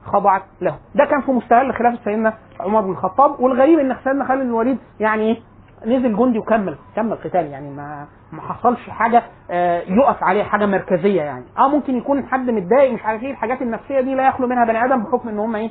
خضعت 0.04 0.42
له. 0.60 0.74
ده 0.94 1.04
كان 1.04 1.20
في 1.20 1.32
مستهل 1.32 1.74
خلافة 1.74 1.98
سيدنا 2.04 2.34
عمر 2.60 2.80
بن 2.80 2.90
الخطاب 2.90 3.40
والغريب 3.40 3.78
إن 3.78 3.96
سيدنا 4.04 4.24
خالد 4.24 4.40
الوليد 4.40 4.78
يعني 5.00 5.22
إيه؟ 5.22 5.55
نزل 5.86 6.16
جندي 6.16 6.38
وكمل 6.38 6.76
كمل 6.96 7.14
قتال 7.14 7.46
يعني 7.46 7.70
ما 7.70 8.06
ما 8.32 8.42
حصلش 8.42 8.90
حاجة 8.90 9.22
آه، 9.50 9.80
يقف 9.80 10.22
عليها 10.22 10.44
حاجة 10.44 10.66
مركزية 10.66 11.22
يعني. 11.22 11.44
آه 11.58 11.68
ممكن 11.68 11.96
يكون 11.96 12.26
حد 12.26 12.50
متضايق 12.50 12.92
مش 12.92 13.02
عارف 13.04 13.22
إيه 13.22 13.30
الحاجات 13.30 13.62
النفسية 13.62 14.00
دي 14.00 14.14
لا 14.14 14.28
يخلو 14.28 14.46
منها 14.46 14.64
بني 14.64 14.84
آدم 14.84 15.02
بحكم 15.04 15.28
إن 15.28 15.38
هم 15.38 15.56
إيه؟ 15.56 15.70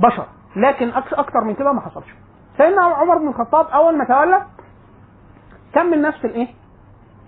بشر. 0.00 0.26
لكن 0.56 0.88
أكتر 1.12 1.40
من 1.44 1.54
كده 1.54 1.72
ما 1.72 1.80
حصلش. 1.80 2.06
سيدنا 2.56 2.82
عمر 2.82 3.18
بن 3.18 3.28
الخطاب 3.28 3.66
أول 3.66 3.98
ما 3.98 4.04
تولى 4.04 4.42
كمل 5.74 6.02
نفس 6.02 6.24
الايه 6.24 6.48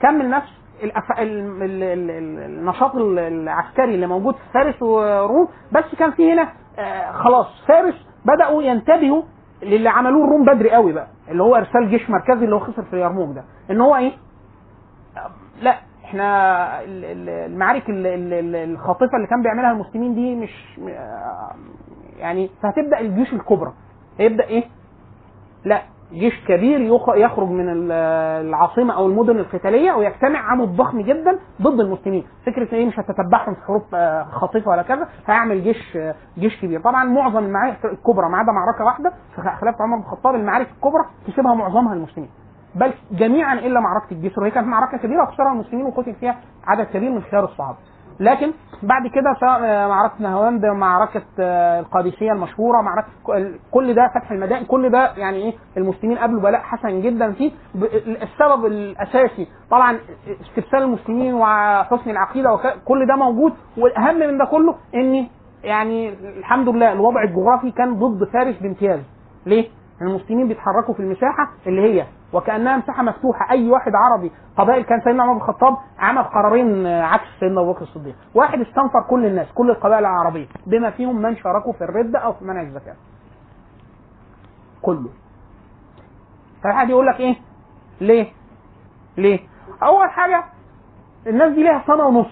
كمل 0.03 0.31
نفس 0.31 0.49
الأف... 0.83 1.05
ال... 1.19 1.63
ال... 1.63 1.83
ال... 1.83 2.11
ال- 2.11 2.59
النشاط 2.59 2.95
ال- 2.97 3.19
العسكري 3.19 3.95
اللي 3.95 4.07
موجود 4.07 4.35
في 4.35 4.41
فارس 4.55 4.83
وروم 4.83 5.49
بس 5.73 5.95
كان 5.99 6.11
في 6.11 6.33
هنا 6.33 6.49
آه 6.79 7.13
خلاص 7.13 7.47
فارس 7.69 7.95
بدأوا 8.25 8.63
ينتبهوا 8.63 9.23
للي 9.63 9.89
عملوه 9.89 10.25
الروم 10.25 10.45
بدري 10.45 10.71
قوي 10.71 10.93
بقى 10.93 11.07
اللي 11.31 11.43
هو 11.43 11.57
إرسال 11.57 11.91
جيش 11.91 12.11
مركزي 12.11 12.45
اللي 12.45 12.55
هو 12.55 12.61
خسر 12.61 12.83
في 12.83 12.93
اليرموك 12.93 13.35
ده. 13.37 13.45
إن 13.71 13.81
هو 13.81 13.97
إيه؟ 13.97 14.13
لا 15.63 15.75
إحنا 16.05 16.81
ال- 16.85 17.05
ال- 17.05 17.29
المعارك 17.53 17.91
ال- 17.91 18.07
ال- 18.07 18.33
ال- 18.33 18.57
الخاطفة 18.71 19.17
اللي 19.17 19.27
كان 19.27 19.43
بيعملها 19.43 19.71
المسلمين 19.73 20.15
دي 20.15 20.35
مش 20.35 20.79
آه، 20.89 21.51
يعني 22.19 22.51
فهتبدا 22.63 23.01
الجيوش 23.01 23.33
الكبرى. 23.33 23.73
هيبدأ 24.19 24.45
إيه؟ 24.45 24.65
لا. 25.65 25.83
جيش 26.13 26.45
كبير 26.49 26.81
يخ- 26.81 27.15
يخرج 27.17 27.49
من 27.49 27.69
ال- 27.69 27.93
العاصمة 28.49 28.95
أو 28.95 29.07
المدن 29.07 29.39
القتالية 29.39 29.93
ويجتمع 29.93 30.39
عمود 30.39 30.77
ضخم 30.77 31.01
جدا 31.01 31.39
ضد 31.63 31.81
المسلمين. 31.81 32.25
فكرة 32.47 32.75
إيه 32.75 32.87
مش 32.87 32.99
هتتبعهم 33.01 33.55
في 33.55 33.61
حروب 33.67 33.83
آه، 33.95 34.25
خاطفه 34.25 34.71
ولا 34.71 34.83
كذا 34.83 35.09
هيعمل 35.27 35.63
جيش 35.65 35.97
آه، 35.97 36.15
جيش 36.39 36.61
كبير. 36.63 36.81
طبعا 36.81 37.05
معظم 37.05 37.39
المعارك 37.45 37.85
الكبرى 37.85 38.29
ما 38.29 38.39
عدا 38.39 38.53
معركة 38.53 38.85
واحدة 38.85 39.13
في 39.37 39.43
خلافة 39.43 39.83
عمر 39.85 39.97
بن 39.97 40.03
الخطاب 40.03 40.35
المعارك 40.35 40.69
الكبرى 40.77 41.05
كسبها 41.27 41.55
معظمها 41.55 41.95
المسلمين 41.95 42.31
بل 42.75 42.93
جميعا 43.13 43.55
إلا 43.55 43.81
معركة 43.81 44.13
الجسر 44.13 44.41
وهي 44.41 44.51
كانت 44.51 44.67
معركة 44.67 44.99
كبيرة 44.99 45.23
وخسرها 45.23 45.53
المسلمين 45.53 45.87
وقتل 45.87 46.15
فيها 46.15 46.37
عدد 46.67 46.87
كبير 46.87 47.11
من 47.11 47.23
خيار 47.23 47.45
الصحابة. 47.45 47.77
لكن 48.21 48.53
بعد 48.83 49.07
كده 49.07 49.35
سواء 49.41 49.61
آه، 49.65 49.89
معركة 49.89 50.15
نهاوند 50.21 50.67
معركة 50.67 51.23
آه، 51.41 51.81
القادسية 51.81 52.33
المشهورة 52.33 52.81
معركة 52.83 53.09
كل 53.71 53.95
ده 53.95 54.09
فتح 54.15 54.31
المدائن 54.31 54.65
كل 54.65 54.91
ده 54.91 55.13
يعني 55.17 55.37
إيه 55.37 55.53
المسلمين 55.77 56.19
قابلوا 56.19 56.41
بلاء 56.43 56.61
حسن 56.61 57.01
جدا 57.01 57.33
فيه. 57.33 57.51
السبب 58.23 58.67
الأساسي 58.67 59.49
طبعا 59.71 59.99
استبسال 60.41 60.83
المسلمين 60.83 61.35
وحسن 61.35 62.11
العقيدة 62.11 62.53
وكل 62.53 63.07
ده 63.07 63.17
موجود. 63.17 63.53
والأهم 63.79 64.19
من 64.19 64.39
ده 64.39 64.45
كله 64.45 64.75
ان 64.95 65.27
يعني 65.65 66.09
الحمد 66.39 66.69
لله 66.69 66.93
الوضع 66.93 67.23
الجغرافي 67.23 67.71
كان 67.71 67.95
ضد 67.99 68.25
فارس 68.33 68.57
بامتياز. 68.57 69.01
ليه؟ 69.47 69.69
المسلمين 70.03 70.49
بيتحركوا 70.49 70.95
في 70.95 71.01
المساحة 71.01 71.49
اللي 71.67 71.83
هي 71.83 72.07
وكأنها 72.33 72.77
مساحة 72.77 73.03
مفتوحة. 73.03 73.51
أي 73.51 73.71
واحد 73.71 73.93
عربي 73.95 74.33
قبائل 74.57 74.83
كان 74.85 75.01
سيدنا 75.01 75.23
عمر 75.23 75.33
بن 75.33 75.39
الخطاب 75.39 75.77
عمل 75.99 76.23
قرارين 76.23 76.87
آه، 76.87 77.03
عكس 77.03 77.27
سيدنا 77.41 77.61
أبو 77.61 77.73
بكر 77.73 77.83
الصديق. 77.83 78.15
واحد 78.35 78.61
استنفر 78.61 79.03
كل 79.11 79.27
الناس 79.27 79.53
كل 79.53 79.71
القبائل 79.71 79.99
العربية 80.05 80.47
بما 80.67 80.91
فيهم 80.91 81.23
من 81.23 81.37
شاركوا 81.37 81.73
في 81.73 81.85
الرده 81.85 82.19
أو 82.19 82.33
في 82.33 82.45
منع 82.45 82.63
الزكاة. 82.63 82.95
كله. 84.83 85.09
فواحد 86.63 86.91
يقول 86.91 87.07
لك 87.07 87.21
إيه؟ 87.21 87.37
ليه؟ 88.01 88.27
ليه؟ 89.17 89.39
أول 89.83 90.11
حاجة 90.11 90.45
الناس 91.27 91.53
دي 91.53 91.63
ليها 91.63 91.83
سنة 91.87 92.07
ونص. 92.07 92.31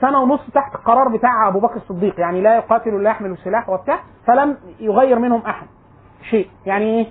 سنة 0.00 0.20
ونص 0.22 0.50
تحت 0.54 0.74
القرار 0.74 1.08
بتاع 1.08 1.48
أبو 1.48 1.60
بكر 1.60 1.76
الصديق. 1.76 2.20
يعني 2.20 2.40
لا 2.40 2.56
يقاتل 2.56 2.94
ولا 2.94 3.10
يحمل 3.10 3.30
السلاح 3.30 3.68
وبتاع 3.68 3.98
فلم 4.26 4.56
يغير 4.80 5.18
منهم 5.18 5.40
أحد. 5.40 5.66
شيء. 6.22 6.50
يعني 6.66 6.84
إيه؟ 6.84 7.06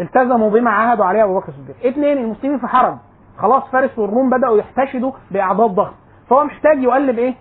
التزموا 0.00 0.50
بما 0.50 0.70
عاهدوا 0.70 1.04
عليه 1.04 1.24
أبو 1.24 1.38
بكر 1.38 1.48
الصديق. 1.48 1.76
اثنين 1.86 2.18
المسلمين 2.18 2.58
في 2.58 2.66
حرج 2.66 2.96
خلاص 3.38 3.62
فارس 3.72 3.98
والروم 3.98 4.30
بدأوا 4.30 4.58
يحتشدوا 4.58 5.12
باعداد 5.30 5.70
ضخم 5.70 5.94
فهو 6.30 6.44
محتاج 6.44 6.82
يقلب 6.82 7.18
إيه؟ 7.18 7.34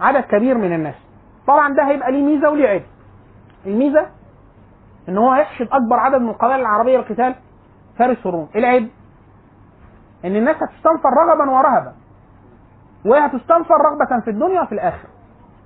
عدد 0.00 0.20
كبير 0.24 0.58
من 0.58 0.72
الناس. 0.72 0.94
طبعا 1.46 1.74
ده 1.74 1.88
هيبقى 1.88 2.12
ليه 2.12 2.22
ميزة 2.22 2.50
وليه 2.50 2.68
عيب. 2.68 2.82
الميزة 3.66 4.06
إن 5.08 5.18
هو 5.18 5.30
هيحشد 5.30 5.68
أكبر 5.72 5.96
عدد 5.96 6.20
من 6.20 6.28
القبائل 6.28 6.60
العربية 6.60 6.96
للقتال 6.98 7.34
فارس 7.98 8.26
والروم. 8.26 8.48
العيب 8.56 8.88
إن 10.24 10.36
الناس 10.36 10.56
هتستنفر 10.56 11.10
رغبا 11.10 11.50
ورهبا. 11.50 11.92
وهتستنفر 13.06 13.74
رغبة 13.74 14.20
في 14.24 14.30
الدنيا 14.30 14.62
وفي 14.62 14.72
الآخرة. 14.72 15.08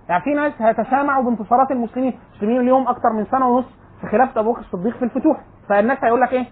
يعني 0.08 0.22
في 0.22 0.34
ناس 0.34 0.52
هيتسامعوا 0.58 1.22
بانتصارات 1.24 1.70
المسلمين. 1.70 2.18
المسلمين 2.32 2.60
اليوم 2.60 2.88
أكتر 2.88 3.12
من 3.12 3.26
سنة 3.30 3.48
ونص. 3.48 3.66
في 4.04 4.10
خلافه 4.10 4.40
أبو 4.40 4.52
بكر 4.52 4.60
الصديق 4.60 4.96
في 4.96 5.04
الفتوح. 5.04 5.40
فالناس 5.68 5.98
هيقول 6.04 6.20
لك 6.20 6.32
إيه؟ 6.32 6.46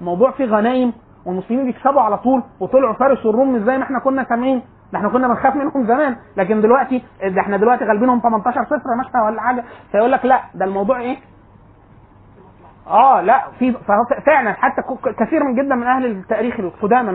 الموضوع 0.00 0.30
فيه 0.30 0.44
غنايم 0.44 0.92
والمسلمين 1.26 1.64
بيكسبوا 1.66 2.00
على 2.00 2.18
طول 2.18 2.42
وطلعوا 2.60 2.94
فارس 2.94 3.26
والروم 3.26 3.58
زي 3.58 3.78
ما 3.78 3.84
إحنا 3.84 3.98
كنا 3.98 4.24
سامعين. 4.24 4.62
ده 4.92 4.98
إحنا 4.98 5.08
كنا 5.08 5.28
بنخاف 5.28 5.56
منهم 5.56 5.86
زمان. 5.86 6.16
لكن 6.36 6.60
دلوقتي 6.60 7.02
ده 7.22 7.40
إحنا 7.40 7.56
دلوقتي 7.56 7.84
غالبينهم 7.84 8.20
18 8.20 8.64
صفر 8.64 8.96
مثلا 9.08 9.22
ولا 9.24 9.40
حاجة. 9.42 9.64
فيقول 9.92 10.12
لك 10.12 10.24
لا 10.24 10.40
ده 10.54 10.64
الموضوع 10.64 11.00
إيه؟ 11.00 11.16
آه 12.86 13.20
لا 13.20 13.44
في 13.58 13.72
فعلا 14.26 14.52
حتى 14.52 14.82
كثير 15.18 15.44
من 15.44 15.54
جدا 15.54 15.74
من 15.74 15.86
أهل 15.86 16.06
التاريخ 16.06 16.60
القدامى 16.60 17.10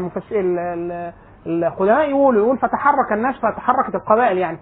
القدماء 1.48 2.10
يقولوا 2.10 2.44
يقول 2.46 2.58
فتحرك 2.58 3.12
الناس 3.12 3.36
فتحركت 3.36 3.96
القبائل 3.96 4.38
يعني. 4.38 4.58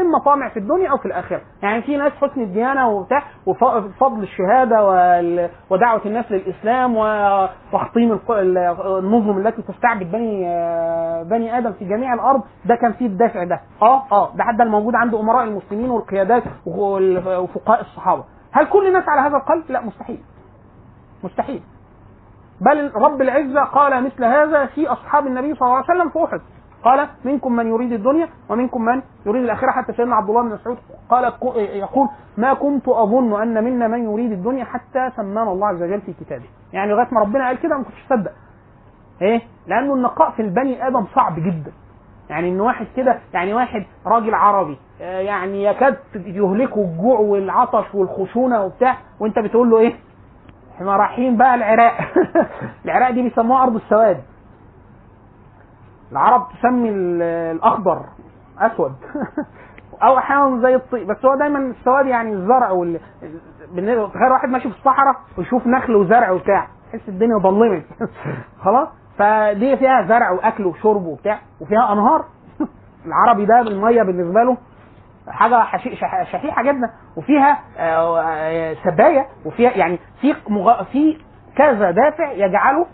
إما 0.00 0.18
طامع 0.24 0.48
في 0.48 0.58
الدنيا 0.58 0.90
أو 0.90 0.96
في 0.96 1.06
الآخرة. 1.06 1.40
يعني 1.62 1.82
في 1.82 1.96
ناس 1.96 2.12
حسن 2.12 2.40
الديانة 2.40 2.88
وبتاع 2.88 3.22
وفضل 3.46 4.22
الشهادة 4.22 4.84
ودعوة 5.70 6.00
الناس 6.06 6.32
للإسلام 6.32 6.96
وتحطيم 6.96 8.18
النظم 8.30 9.38
التي 9.46 9.62
تستعبد 9.62 10.12
بني 10.12 10.44
بني 11.24 11.58
آدم 11.58 11.72
في 11.72 11.84
جميع 11.84 12.14
الأرض. 12.14 12.42
ده 12.64 12.74
كان 12.74 12.92
فيه 12.92 13.06
الدافع 13.06 13.44
ده. 13.44 13.60
آه 13.82 14.02
آه 14.12 14.32
ده 14.36 14.44
حتى 14.44 14.62
الموجود 14.62 14.94
عند 14.94 15.14
أمراء 15.14 15.44
المسلمين 15.44 15.90
والقيادات 15.90 16.42
وال- 16.66 17.36
وفقهاء 17.38 17.80
الصحابة. 17.80 18.24
هل 18.52 18.66
كل 18.66 18.86
الناس 18.86 19.08
على 19.08 19.20
هذا 19.20 19.36
القلب؟ 19.36 19.64
لا 19.68 19.80
مستحيل. 19.80 20.20
مستحيل. 21.24 21.62
بل 22.60 22.90
رب 22.94 23.22
العزة 23.22 23.64
قال 23.64 24.04
مثل 24.04 24.24
هذا 24.24 24.66
في 24.66 24.88
أصحاب 24.88 25.26
النبي 25.26 25.54
صلى 25.54 25.66
الله 25.68 25.76
عليه 25.76 25.84
وسلم 26.00 26.08
في 26.10 26.24
أحد. 26.24 26.40
قال 26.84 27.08
منكم 27.24 27.52
من 27.56 27.66
يريد 27.66 27.92
الدنيا 27.92 28.28
ومنكم 28.48 28.84
من 28.84 29.02
يريد 29.26 29.42
الآخرة. 29.44 29.70
حتى 29.70 29.92
سيدنا 29.92 30.16
عبد 30.16 30.28
الله 30.28 30.42
بن 30.42 30.48
مسعود 30.48 30.78
قال 31.10 31.32
يقول 31.56 32.08
ما 32.36 32.54
كنت 32.54 32.88
أظن 32.88 33.42
أن 33.42 33.64
منا 33.64 33.88
من 33.88 34.04
يريد 34.04 34.32
الدنيا 34.32 34.64
حتى 34.64 35.10
سمانا 35.16 35.52
الله 35.52 35.66
عز 35.66 35.82
وجل 35.82 36.00
في 36.00 36.12
كتابه. 36.12 36.44
يعني 36.72 36.92
لغاية 36.92 37.08
ما 37.12 37.20
ربنا 37.20 37.46
قال 37.46 37.58
كده 37.60 37.76
ما 37.76 37.84
كنتش 37.84 38.04
أصدق. 38.12 38.32
إيه؟ 39.22 39.40
لأنه 39.66 39.94
النقاء 39.94 40.30
في 40.30 40.42
البني 40.42 40.86
آدم 40.86 41.04
صعب 41.14 41.36
جدا. 41.36 41.72
يعني 42.30 42.48
إن 42.48 42.60
واحد 42.60 42.86
كده 42.96 43.18
يعني 43.34 43.54
واحد 43.54 43.84
راجل 44.06 44.34
عربي 44.34 44.78
آه، 45.00 45.20
يعني 45.20 45.64
يكاد 45.64 45.96
يهلكه 46.14 46.80
الجوع 46.80 47.18
والعطش 47.18 47.94
والخشونة 47.94 48.64
وبتاع 48.64 48.96
وأنت 49.20 49.38
بتقول 49.38 49.70
له 49.70 49.78
إيه؟ 49.78 49.94
إحنا 50.74 50.96
رايحين 50.96 51.36
بقى 51.36 51.54
العراق. 51.54 51.94
العراق 52.84 53.10
دي 53.10 53.22
بيسموها 53.22 53.62
أرض 53.62 53.74
السواد. 53.74 54.22
العرب 56.12 56.46
تسمي 56.58 56.88
ال- 56.88 57.22
الأخضر 57.56 58.00
أسود. 58.58 58.92
أو 60.02 60.18
أحيانا 60.18 60.62
زي 60.62 60.74
الطين 60.74 61.06
بس 61.06 61.24
هو 61.24 61.34
دايما 61.34 61.58
السواد 61.58 62.06
يعني 62.06 62.32
الزرع 62.32 62.70
وال 62.70 63.00
تخيل 64.14 64.32
واحد 64.32 64.48
ماشي 64.48 64.70
في 64.70 64.76
الصحراء 64.78 65.14
ويشوف 65.38 65.66
نخل 65.66 65.96
وزرع 65.96 66.30
وبتاع. 66.30 66.66
تحس 66.92 67.08
الدنيا 67.08 67.38
ظلمت 67.38 67.84
خلاص؟ 68.64 68.88
فدي 69.18 69.76
فيها 69.76 70.02
زرع 70.08 70.30
وأكل 70.30 70.66
وشرب 70.66 71.04
وبتاع. 71.06 71.38
وفيها 71.60 71.92
أنهار. 71.92 72.24
العربي 73.06 73.46
ده 73.46 73.60
الميه 73.60 74.02
بالنسبة 74.02 74.42
له 74.42 74.56
حاجة 75.28 75.66
شحيحة 76.32 76.62
جدا 76.62 76.90
وفيها 77.16 77.58
آه، 77.78 78.76
سبايه 78.84 79.26
وفيها 79.44 79.70
يعني 79.70 79.98
في 80.20 80.34
مغ... 80.48 80.84
في 80.84 81.18
كذا 81.56 81.90
دافع 81.90 82.32
يجعله 82.32 82.86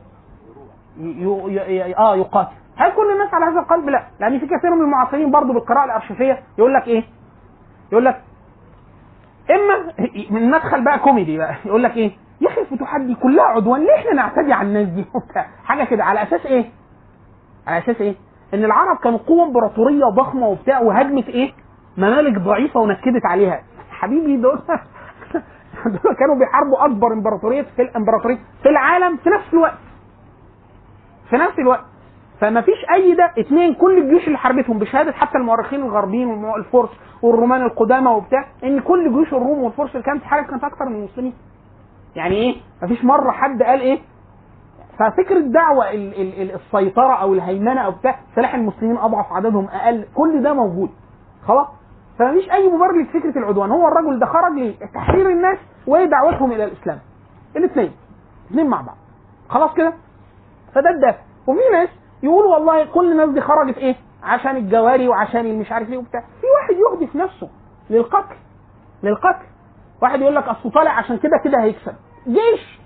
ي... 1.00 1.24
ي... 1.56 1.96
آه 1.96 2.16
يقاتل 2.16 2.52
هل 2.76 2.92
كل 2.92 3.12
الناس 3.12 3.34
على 3.34 3.44
هذا 3.44 3.60
القلب؟ 3.60 3.88
لا 3.88 4.06
لأن 4.20 4.38
في 4.38 4.46
كثير 4.46 4.74
من 4.74 4.80
المعاصرين 4.80 5.30
برضه 5.30 5.52
بالقراءة 5.52 5.84
الارشيفيه 5.84 6.42
يقول 6.58 6.74
لك 6.74 6.88
إيه؟ 6.88 7.04
يقول 7.92 8.04
لك 8.04 8.22
إما 9.50 9.92
من 10.30 10.50
مدخل 10.50 10.84
بقى 10.84 10.98
كوميدي 10.98 11.38
بقى 11.38 11.54
يقول 11.64 11.82
لك 11.82 11.96
إيه؟ 11.96 12.10
يا 12.40 12.48
أخي 12.48 12.60
الفتوحات 12.60 13.00
دي 13.00 13.14
كلها 13.14 13.44
عدوان 13.44 13.80
ليه 13.80 13.94
إحنا 13.94 14.12
نعتدي 14.12 14.52
على 14.52 14.68
الناس 14.68 14.88
دي؟ 14.88 15.04
حاجة 15.64 15.84
كده 15.84 16.04
على 16.04 16.22
أساس 16.22 16.46
إيه؟ 16.46 16.70
على 17.66 17.78
أساس 17.78 18.00
إيه؟ 18.00 18.14
إن 18.54 18.64
العرب 18.64 18.96
كانوا 18.96 19.18
قوة 19.18 19.46
إمبراطورية 19.46 20.04
ضخمة 20.04 20.46
وبتاع 20.46 20.80
وهجمت 20.80 21.28
إيه؟ 21.28 21.52
ممالك 22.00 22.38
ضعيفة 22.38 22.80
ونكدت 22.80 23.26
عليها. 23.26 23.62
حبيبي 23.90 24.36
دول 24.36 24.58
دول 26.04 26.14
كانوا 26.18 26.38
بيحاربوا 26.38 26.84
أكبر 26.86 27.12
إمبراطورية 27.12 27.62
في 27.76 27.82
الامبراطوريه 27.82 28.38
في 28.62 28.68
العالم 28.68 29.16
في 29.16 29.30
نفس 29.30 29.52
الوقت. 29.54 29.78
في 31.30 31.36
نفس 31.36 31.58
الوقت. 31.58 31.84
فما 32.40 32.60
فيش 32.60 32.74
أي 32.94 33.14
ده 33.14 33.32
اتنين 33.38 33.74
كل 33.74 33.98
الجيوش 33.98 34.26
اللي 34.26 34.38
حاربتهم 34.38 34.78
بشهادة 34.78 35.12
حتى 35.12 35.38
المؤرخين 35.38 35.80
الغربيين 35.82 36.28
والفرس 36.44 36.90
والرومان 37.22 37.62
القدامى 37.62 38.08
وبتاع 38.10 38.44
إن 38.64 38.80
كل 38.80 39.10
جيوش 39.12 39.28
الروم 39.28 39.58
والفرس 39.62 39.90
اللي 39.90 40.02
كانت 40.02 40.22
حاربت 40.24 40.50
كانت 40.50 40.64
أكثر 40.64 40.84
من 40.88 40.94
المسلمين. 40.96 41.32
يعني 42.16 42.34
إيه؟ 42.34 42.56
مفيش 42.82 43.04
مرة 43.04 43.30
حد 43.30 43.62
قال 43.62 43.80
إيه؟ 43.80 43.98
ففكرة 44.98 45.38
دعوة 45.38 45.90
ال- 45.90 46.20
ال- 46.20 46.42
ال- 46.42 46.54
السيطرة 46.54 47.12
أو 47.14 47.34
الهيمنة 47.34 47.80
أو 47.80 47.90
بتاع 47.90 48.18
سلاح 48.34 48.54
المسلمين 48.54 48.96
أضعف 48.96 49.32
عددهم 49.32 49.64
أقل 49.68 50.04
كل 50.14 50.42
ده 50.42 50.52
موجود. 50.52 50.90
خلاص؟ 51.46 51.66
فمفيش 52.20 52.50
أي 52.52 52.68
مبرر 52.68 53.02
لفكرة 53.02 53.38
العدوان. 53.38 53.70
هو 53.70 53.88
الرجل 53.88 54.18
ده 54.18 54.26
خرج 54.26 54.52
لتحرير 54.58 55.30
الناس 55.30 55.58
ودعوتهم 55.86 56.52
إلى 56.52 56.64
الإسلام. 56.64 56.98
الاثنين. 57.56 57.92
الاثنين 58.46 58.66
مع 58.66 58.80
بعض. 58.80 58.96
خلاص 59.48 59.74
كده؟ 59.74 59.92
فده 60.74 60.90
الدافع. 60.90 61.18
وفي 61.46 61.60
ناس 61.72 61.88
يقول 62.22 62.44
والله 62.44 62.84
كل 62.84 63.12
الناس 63.12 63.30
دي 63.30 63.40
خرجت 63.40 63.78
إيه؟ 63.78 63.96
عشان 64.22 64.56
الجواري 64.56 65.08
وعشان 65.08 65.46
المش 65.46 65.72
عارف 65.72 65.88
إيه 65.90 65.98
وبتاع. 65.98 66.20
في 66.20 66.46
واحد 66.46 66.74
يهدف 67.00 67.16
نفسه 67.16 67.48
للقتل. 67.90 68.36
للقتل. 69.02 69.46
واحد 70.02 70.20
يقول 70.20 70.34
لك 70.34 70.44
أصل 70.48 70.70
طالع 70.72 70.90
عشان 70.90 71.16
كده 71.18 71.40
كده 71.44 71.62
هيكسب. 71.62 71.94
جيش. 72.28 72.80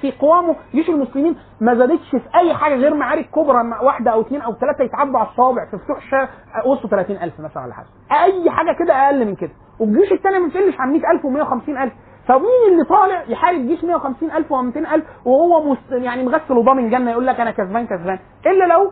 في 0.00 0.12
قوامه 0.12 0.56
جيش 0.72 0.88
المسلمين 0.88 1.36
ما 1.60 1.74
زادتش 1.74 2.10
في 2.10 2.20
أي 2.38 2.54
حاجة 2.54 2.74
غير 2.74 2.94
معارك 2.94 3.30
كبرى 3.30 3.58
واحدة 3.82 4.10
أو 4.10 4.20
اثنين 4.20 4.40
أو 4.40 4.54
ثلاثة 4.54 4.84
يتعدوا 4.84 5.18
على 5.18 5.28
الصوابع 5.28 5.64
في 5.70 5.78
فتوح 5.78 5.96
الشارع 5.96 6.28
وصلوا 6.66 6.90
30000 6.90 7.40
مثلا 7.40 7.64
ولا 7.64 7.74
حاجة 7.74 7.86
أي 8.24 8.50
حاجة 8.50 8.72
كده 8.78 8.94
أقل 8.94 9.26
من 9.26 9.34
كده. 9.34 9.50
والجيوش 9.80 10.12
الثانية 10.12 10.38
ما 10.38 10.48
بتقلش 10.48 10.80
عن 10.80 10.92
100000 10.92 11.22
و150000 11.26 11.90
فمين 12.28 12.72
اللي 12.72 12.84
طالع 12.88 13.22
يحارب 13.28 13.66
جيش 13.66 13.84
150000 13.84 14.52
و200000 14.52 15.00
وهو. 15.26 15.76
يعني 15.90 16.24
مغسل 16.24 16.52
وضامن 16.58 16.90
جنه 16.90 17.10
يقول 17.10 17.26
لك 17.26 17.40
أنا 17.40 17.50
كسبان 17.50 17.86
كسبان؟ 17.86 18.18
إلا 18.46 18.64
لو 18.64 18.90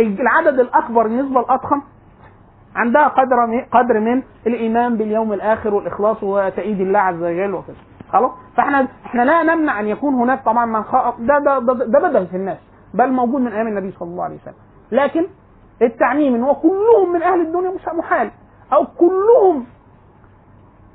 العدد 0.00 0.60
الأكبر 0.60 1.06
النسبة 1.06 1.40
الاضخم 1.40 1.82
عندها 2.76 3.08
قدر 3.08 3.36
قدر 3.72 4.00
من 4.00 4.22
الإيمان 4.46 4.96
باليوم 4.96 5.32
الآخر 5.32 5.74
والإخلاص 5.74 6.22
وتأييد 6.22 6.80
الله 6.80 6.98
عز 6.98 7.22
وجل 7.22 7.54
وكذا 7.54 7.76
خلاص؟ 8.12 8.30
فاحنا 8.56 8.88
إحنا 9.06 9.22
لا 9.22 9.42
نمنع 9.42 9.80
أن 9.80 9.86
يكون 9.86 10.14
هناك 10.14 10.44
طبعا 10.44 10.66
من 10.66 10.82
خاء 10.82 11.14
ده 11.18 11.38
ده 11.38 11.58
ده, 11.58 11.98
بدل 11.98 12.26
في 12.26 12.36
الناس 12.36 12.58
بل 12.94 13.12
موجود 13.12 13.40
من 13.40 13.52
أيام 13.52 13.66
النبي 13.66 13.90
صلى 13.98 14.08
الله 14.08 14.24
عليه 14.24 14.36
وسلم. 14.36 14.54
لكن 14.92 15.26
التعميم 15.82 16.34
إن 16.34 16.42
هو 16.42 16.54
كلهم 16.54 17.12
من 17.12 17.22
أهل 17.22 17.40
الدنيا 17.40 17.70
مش 17.70 17.86
محال 17.98 18.30
أو 18.72 18.86
كلهم 18.86 19.66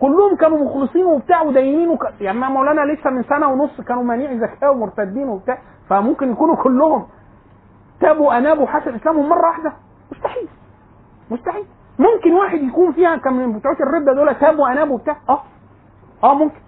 كلهم 0.02 0.36
كانوا 0.36 0.58
مخلصين 0.66 1.06
وبتاع 1.06 1.42
ودينين 1.42 1.90
وك... 1.90 2.08
يعني 2.22 2.40
مولانا 2.40 2.82
لسه 2.94 3.10
من 3.10 3.24
سنة 3.24 3.48
ونص 3.48 3.82
كانوا 3.82 4.04
مانعي 4.04 4.40
زكاة 4.40 4.72
ومرتدين 4.72 5.30
وبتاع 5.30 5.58
فممكن 5.90 6.32
يكونوا 6.32 6.56
كلهم. 6.56 7.08
تابوا 8.02 8.38
أنابوا 8.38 8.68
حسن 8.68 8.96
اسلامهم 8.96 9.30
مرة 9.30 9.48
واحدة. 9.48 9.74
مستحيل. 10.12 10.48
مستحيل. 11.32 11.66
ممكن 12.00 12.34
واحد 12.34 12.62
يكون 12.64 12.92
فيها 12.92 13.16
كان 13.16 13.34
من 13.34 13.60
بتوع 13.60 13.72
الرده 13.72 14.14
دول 14.14 14.36
تاب 14.36 14.60
واناب 14.60 14.90
وبتاع. 14.92 15.18
آه. 15.30 15.42
آه 16.24 16.34
ممكن. 16.34 16.60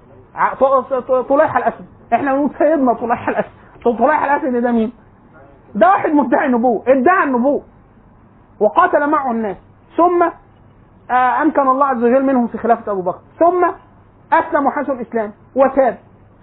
طليحه 1.30 1.57
الأسد. 1.57 1.86
إحنا 2.14 2.34
بنقول 2.34 2.49
سيدنا 2.57 2.94
طليحه 2.94 3.32
الأسد. 3.32 3.49
طليحه 3.84 4.26
الأسد 4.26 4.64
ده 4.64 4.72
مين؟ 4.72 4.94
ده 5.76 5.88
واحد 5.90 6.10
مدعي 6.10 6.48
نبوه 6.48 6.84
ادعى 6.88 7.24
النبوة. 7.24 7.61
وقاتل 8.60 9.10
معه 9.10 9.32
الناس. 9.32 9.57
ثم 9.98 10.24
آه 11.11 11.41
أمكن 11.41 11.68
الله 11.68 11.86
عز 11.86 12.03
وجل 12.03 12.26
منهم 12.26 12.48
في 12.48 12.57
خلافة 12.57 12.91
أبو 12.91 13.02
بكر. 13.02 13.20
ثم 13.40 13.72
أسلم 14.34 14.66
وحسن 14.66 14.91
الإسلام. 14.91 15.32
وتاب. 15.56 15.98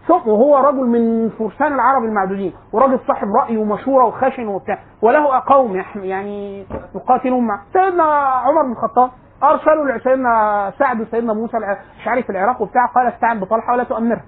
ثم 0.09 0.29
وهو 0.29 0.57
رجل 0.57 0.87
من 0.87 1.31
فرسان 1.31 1.73
العرب 1.75 2.05
المعدودين. 2.05 2.53
وراجل 2.73 3.01
صاحب 3.09 3.29
رأي 3.37 3.57
ومشوره 3.57 4.05
وخشن 4.05 4.47
وبتاع. 4.49 4.79
وله 5.03 5.43
قوم 5.47 5.83
يعني 5.97 6.67
يقاتلون 6.95 7.47
معه. 7.47 7.63
سيدنا 7.73 8.05
عمر 8.45 8.63
بن 8.63 8.73
الخطاب 8.73 9.11
أرسلوا 9.43 9.99
لسيدنا 9.99 10.73
سعد 10.79 11.01
وسيدنا 11.01 11.33
موسى 11.33 11.57
الاشعري 11.57 12.23
في 12.23 12.31
العراق 12.31 12.63
وبتاع 12.63 12.87
قال 12.87 13.07
استعن 13.07 13.41
بطلحة 13.41 13.73
ولا 13.73 13.85
تؤمره 13.85 14.23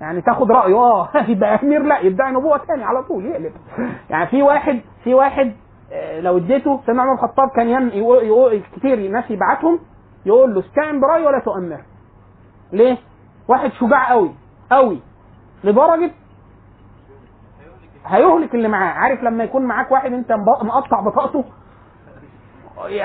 يعني 0.00 0.20
تاخد 0.20 0.50
رايه 0.50 0.76
آه 0.76 1.08
يبقى 1.28 1.62
أمير 1.62 1.82
لا 1.82 1.98
يدعي 1.98 2.32
نبوة 2.32 2.56
تاني 2.68 2.84
على 2.84 3.02
طول 3.02 3.26
يقلب. 3.26 3.52
يعني 4.10 4.26
في 4.26 4.42
واحد 4.42 4.80
في 5.04 5.14
واحد 5.14 5.52
آه، 5.92 6.20
لو 6.20 6.36
اديته 6.36 6.80
سيدنا 6.86 7.02
عمر 7.02 7.12
الخطاب 7.12 7.48
كان 7.56 7.68
ين... 7.68 7.90
كتير 8.76 9.10
ناس 9.10 9.30
يبعتهم 9.30 9.78
يقول 10.26 10.54
له 10.54 10.60
استعن 10.60 11.00
برايي 11.00 11.26
ولا 11.26 11.38
تؤمر. 11.38 11.80
ليه؟ 12.72 12.96
واحد 13.48 13.70
شجاع 13.70 14.10
قوي 14.10 14.30
قوي. 14.70 15.00
لدرجة 15.64 16.10
هيهلك 18.06 18.54
اللي 18.54 18.68
معاه. 18.68 18.92
عارف 18.92 19.22
لما 19.22 19.44
يكون 19.44 19.62
معاك 19.62 19.92
واحد 19.92 20.12
انت 20.12 20.32
مقطع 20.62 21.00
بطاقته 21.00 21.44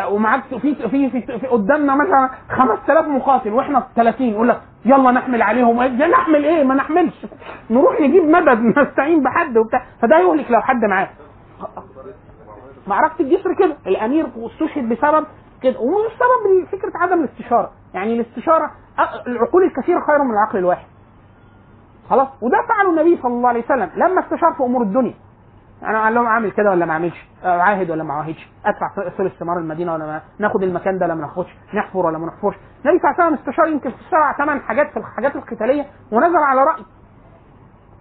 ومعاك 0.09 0.43
في 0.43 0.75
في 0.75 1.09
في, 1.09 1.47
قدامنا 1.47 1.95
مثلا 1.95 2.29
5000 2.49 3.07
مقاتل 3.07 3.53
وإحنا 3.53 3.87
30 3.95 4.27
يقول 4.27 4.47
لك 4.49 4.61
يلا 4.85 5.11
نحمل 5.11 5.41
عليهم. 5.41 5.81
يا 5.81 6.07
نحمل 6.07 6.45
إيه؟ 6.45 6.63
ما 6.63 6.75
نحملش. 6.75 7.25
نروح 7.69 8.01
نجيب 8.01 8.23
مدد 8.23 8.59
نستعين 8.79 9.23
بحد 9.23 9.57
وبتاع. 9.57 9.85
فده 10.01 10.17
يهلك 10.19 10.51
لو 10.51 10.61
حد 10.61 10.85
معاه. 10.85 11.09
معركه 12.87 13.21
الجسر 13.21 13.53
كده. 13.53 13.77
الأمير 13.87 14.27
استشهد 14.37 14.89
بسبب 14.89 15.25
كده. 15.63 15.79
ومش 15.79 16.11
سبب 16.19 16.65
فكرة 16.71 16.91
عدم 16.95 17.19
الاستشارة. 17.23 17.71
يعني 17.93 18.13
الاستشارة 18.13 18.71
العقول 19.27 19.63
الكثيره 19.63 19.99
خير 19.99 20.23
من 20.23 20.31
العقل 20.31 20.57
الواحد. 20.59 20.85
خلاص؟ 22.09 22.27
وده 22.41 22.57
فعله 22.69 22.89
النبي 22.89 23.19
صلى 23.23 23.33
الله 23.33 23.49
عليه 23.49 23.63
وسلم. 23.65 23.89
لما 23.95 24.19
استشار 24.21 24.53
في 24.57 24.63
أمور 24.63 24.81
الدنيا. 24.81 25.13
أنا 25.83 26.03
قال 26.03 26.13
لهم 26.13 26.25
أعمل 26.25 26.51
كده 26.51 26.69
ولا 26.69 26.85
ما 26.85 26.93
أعملش؟ 26.93 27.25
آه، 27.43 27.61
عاهد 27.61 27.89
ولا 27.91 28.03
ما 28.03 28.13
عاهدش 28.13 28.49
أدفع 28.65 29.09
ثلث 29.17 29.33
ثمار 29.39 29.57
المدينة 29.57 29.93
ولا 29.93 30.05
ما؟ 30.05 30.21
ناخد 30.39 30.63
المكان 30.63 30.97
ده 30.99 31.05
ولا 31.05 31.15
ما 31.15 31.21
ناخدش. 31.21 31.49
نحفر 31.73 32.05
ولا 32.05 32.17
ما 32.17 32.27
نحفرش؟ 32.27 32.55
النبي 32.85 32.99
صلى 32.99 33.11
الله 33.11 33.23
عليه 33.23 33.33
وسلم 33.35 33.39
استشار 33.39 33.67
يمكن 33.67 33.89
في 33.89 33.97
سبع 34.11 34.37
ثمان 34.37 34.61
حاجات 34.61 34.91
في 34.91 34.97
الحاجات 34.97 35.35
القتالية 35.35 35.85
ونزل 36.11 36.37
على 36.37 36.63
رأي. 36.63 36.83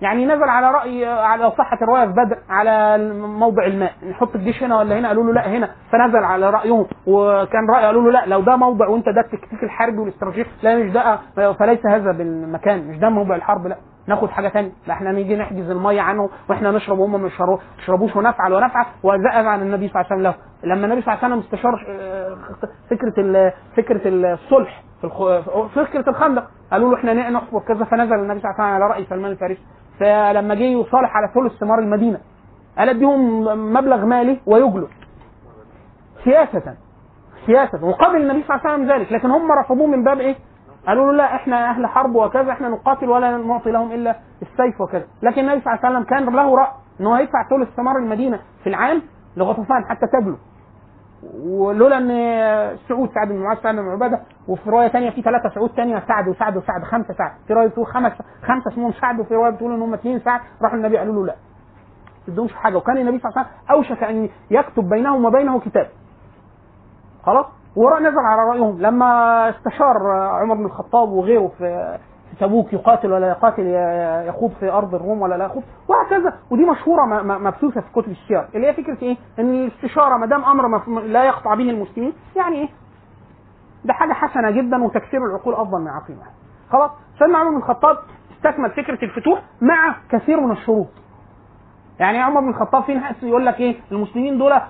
يعني 0.01 0.27
نزل 0.27 0.49
على 0.49 0.71
رأي 0.71 1.07
على 1.07 1.51
صحة 1.51 1.79
الرواية 1.83 2.07
في 2.07 2.13
بدر 2.13 2.39
على 2.49 2.99
موضع 3.27 3.65
الماء. 3.67 3.93
نحط 4.11 4.35
الجيش 4.35 4.63
هنا 4.63 4.79
ولا 4.79 4.99
هنا؟ 4.99 5.09
قالوا 5.09 5.25
له 5.25 5.33
لا 5.33 5.49
هنا. 5.49 5.71
فنزل 5.93 6.25
على 6.25 6.51
رأيهم. 6.51 6.87
وكان 7.07 7.71
رأي 7.71 7.85
قالوا 7.85 8.03
له 8.03 8.11
لا 8.11 8.27
لو 8.27 8.41
ده 8.41 8.57
موضع 8.57 8.89
وانت 8.89 9.09
ده 9.09 9.21
التكتيك 9.21 9.63
الحربي 9.65 9.99
والاستراتيجي 9.99 10.47
لا 10.63 10.77
مش 10.79 10.91
ده 10.93 11.19
فليس 11.53 11.87
هذا 11.87 12.13
بالمكان 12.13 12.89
مش 12.89 12.99
ده 12.99 13.09
موضع 13.09 13.35
الحرب 13.35 13.67
لا. 13.67 13.77
ناخد 14.07 14.31
حاجة 14.31 14.49
ثانية 14.49 14.73
لا 14.87 14.95
إحنا 14.95 15.13
نيجي 15.13 15.37
نحجز 15.37 15.71
المية 15.71 16.01
عنه 16.01 16.31
وإحنا 16.49 16.71
نشرب 16.71 16.99
وهم 16.99 17.23
ما 17.23 17.31
يشربوش 17.79 18.17
ونفعل 18.17 18.53
ونفعل 18.53 18.85
وزقز 19.03 19.47
عن 19.47 19.63
النبي 19.63 19.89
صلى 19.89 20.01
الله 20.03 20.13
عليه 20.13 20.29
وسلم. 20.29 20.35
لما 20.65 20.87
النبي 20.87 21.03
صلى 21.03 21.15
الله 21.15 21.25
عليه 21.25 21.35
وسلم 21.35 21.45
استشار 21.47 21.85
آه، 21.89 22.37
فكرة 22.91 23.53
فكرة 23.77 24.01
الصلح 24.07 24.83
الخ- 25.05 25.67
فكرة 25.75 26.11
الخندق. 26.11 26.45
قالوا 26.73 26.91
له 26.91 26.97
إحنا 26.99 27.31
نحفر 27.31 27.59
كذا. 27.69 27.85
فنزل 27.85 28.15
النبي 28.15 28.41
صلى 28.41 28.51
الله 28.51 28.55
عليه 28.65 28.75
وسلم 28.75 28.83
على 28.83 28.87
رأي 28.87 29.05
سلمان 29.05 29.31
الفارسي. 29.33 29.61
فلما 30.01 30.55
جه 30.55 30.63
يصالح 30.63 31.17
على 31.17 31.29
ثلث 31.35 31.53
ثمار 31.61 31.79
المدينة 31.79 32.21
قال 32.79 32.89
اديهم 32.89 33.41
مبلغ 33.73 34.05
مالي 34.05 34.41
ويجلوا 34.47 34.89
سياسة. 36.25 36.75
سياسة. 37.47 37.85
وقبل 37.85 38.17
النبي 38.17 38.43
صلى 38.49 38.57
الله 38.57 38.71
عليه 38.71 38.75
وسلم 38.85 38.93
ذلك. 38.93 39.13
لكن 39.13 39.31
هم 39.31 39.53
رفضوه 39.53 39.87
من 39.87 40.05
باب 40.05 40.21
إيه؟ 40.21 40.35
قالوا 40.87 41.13
له 41.13 41.17
لا 41.17 41.35
إحنا 41.35 41.71
أهل 41.71 41.87
حرب 41.87 42.15
وكذا 42.15 42.53
إحنا 42.53 42.69
نقاتل 42.69 43.09
ولا 43.09 43.37
نعطي 43.37 43.71
لهم 43.71 43.93
إلا 43.93 44.17
السيف 44.43 44.81
وكذا. 44.81 45.05
لكن 45.23 45.41
النبي 45.41 45.61
صلى 45.61 45.75
الله 45.75 45.87
عليه 45.87 45.97
وسلم 45.97 46.05
كان 46.05 46.35
له 46.37 46.57
رأي 46.57 46.71
إن 47.01 47.07
هو 47.07 47.17
يدفع 47.17 47.49
ثلث 47.51 47.69
ثمار 47.77 47.97
المدينة 47.97 48.41
في 48.63 48.69
العام 48.69 49.03
لغطفان 49.37 49.85
حتى 49.85 50.07
تبلو 50.07 50.37
ولولا 51.45 51.99
إن 51.99 52.79
سعود 52.89 53.11
سعد 53.15 53.29
بن 53.29 53.37
معاذ 53.37 53.59
سعد 53.63 53.75
بن 53.75 53.89
عبادة 53.89 54.21
وفي 54.49 54.71
رواية 54.71 54.89
ثانية 54.89 55.11
في 55.11 55.23
ثلاثة 55.23 55.49
سعود 55.55 55.71
ثانية 55.71 56.03
سعد 56.09 56.29
وسعد 56.29 56.57
وسعد 56.57 56.85
خمسة 56.85 57.15
سعد. 57.15 57.33
في 57.47 57.53
رواية 57.53 57.67
بتقول 57.69 57.87
خمس 57.87 58.13
خمسة 58.43 58.71
اسمهم 58.73 58.93
سعد 58.93 59.21
وفي 59.21 59.35
رواية 59.35 59.51
بتقول 59.51 59.73
إن 59.75 59.83
هم 59.83 59.95
اثنين 59.95 60.21
سعد. 60.21 60.41
راحوا 60.63 60.77
النبي 60.77 60.99
قالوا 60.99 61.15
له 61.15 61.27
لا. 61.27 61.35
ما 62.29 62.35
تدوش 62.35 62.55
حاجة. 62.55 62.77
وكان 62.77 62.99
النبي 62.99 63.19
صلى 63.19 63.29
الله 63.31 63.39
عليه 63.41 63.49
وسلم 63.51 63.71
أوشك 63.71 64.03
أن 64.03 64.29
يكتب 64.51 64.89
بينهم 64.89 65.25
وبينه 65.25 65.61
كتاب. 65.61 65.89
خلاص؟ 67.27 67.47
وراء 67.77 68.01
نزل 68.03 68.19
على 68.19 68.43
رأيهم 68.51 68.81
لما 68.81 69.49
استشار 69.51 70.11
عمر 70.11 70.55
بن 70.55 70.65
الخطاب 70.65 71.09
وغيره 71.09 71.53
في 71.59 71.99
تبوك 72.41 72.73
يقاتل 72.73 73.13
ولا 73.13 73.29
يقاتل 73.29 73.67
يخوض 74.29 74.51
في 74.61 74.71
أرض 74.71 74.95
الروم 74.95 75.23
ولا 75.23 75.35
لا 75.35 75.45
يخوض 75.45 75.63
وهكذا 75.89 76.33
ودي 76.51 76.65
مشهورة 76.65 77.23
مبثوثة 77.23 77.81
في 77.81 77.93
كتب 77.93 78.11
السير 78.11 78.49
اللي 78.55 78.67
هي 78.67 78.73
فكرة 78.75 78.99
إيه؟ 79.03 79.17
إن 79.39 79.55
الاستشارة 79.55 80.17
ما 80.17 80.27
دام 80.27 80.45
أمر 80.45 81.01
لا 81.01 81.25
يقطع 81.25 81.55
به 81.55 81.71
المسلمين 81.71 82.13
يعني 82.37 82.57
إيه؟ 82.57 82.69
ده 83.85 83.93
حاجة 83.93 84.13
حسنة 84.13 84.51
جدا 84.51 84.85
وتكسير 84.85 85.21
العقول 85.27 85.55
أفضل 85.55 85.79
من 85.81 85.87
واحد. 85.87 86.15
خلاص 86.73 86.91
سيدنا 87.19 87.39
عمر 87.39 87.51
بن 87.51 87.57
الخطاب 87.57 87.97
استكمل 88.37 88.71
فكرة 88.71 89.05
الفتوح 89.05 89.43
مع 89.61 89.97
كثير 90.11 90.41
من 90.41 90.51
الشروط 90.53 90.87
يعني 92.01 92.19
عمر 92.19 92.41
بن 92.41 92.49
الخطاب 92.49 92.83
في 92.83 92.95
ناس 92.95 93.23
يقول 93.23 93.47
لك 93.47 93.61
إيه؟ 93.61 93.77
المسلمين 93.93 94.39
دول 94.39 94.53
آه، 94.53 94.65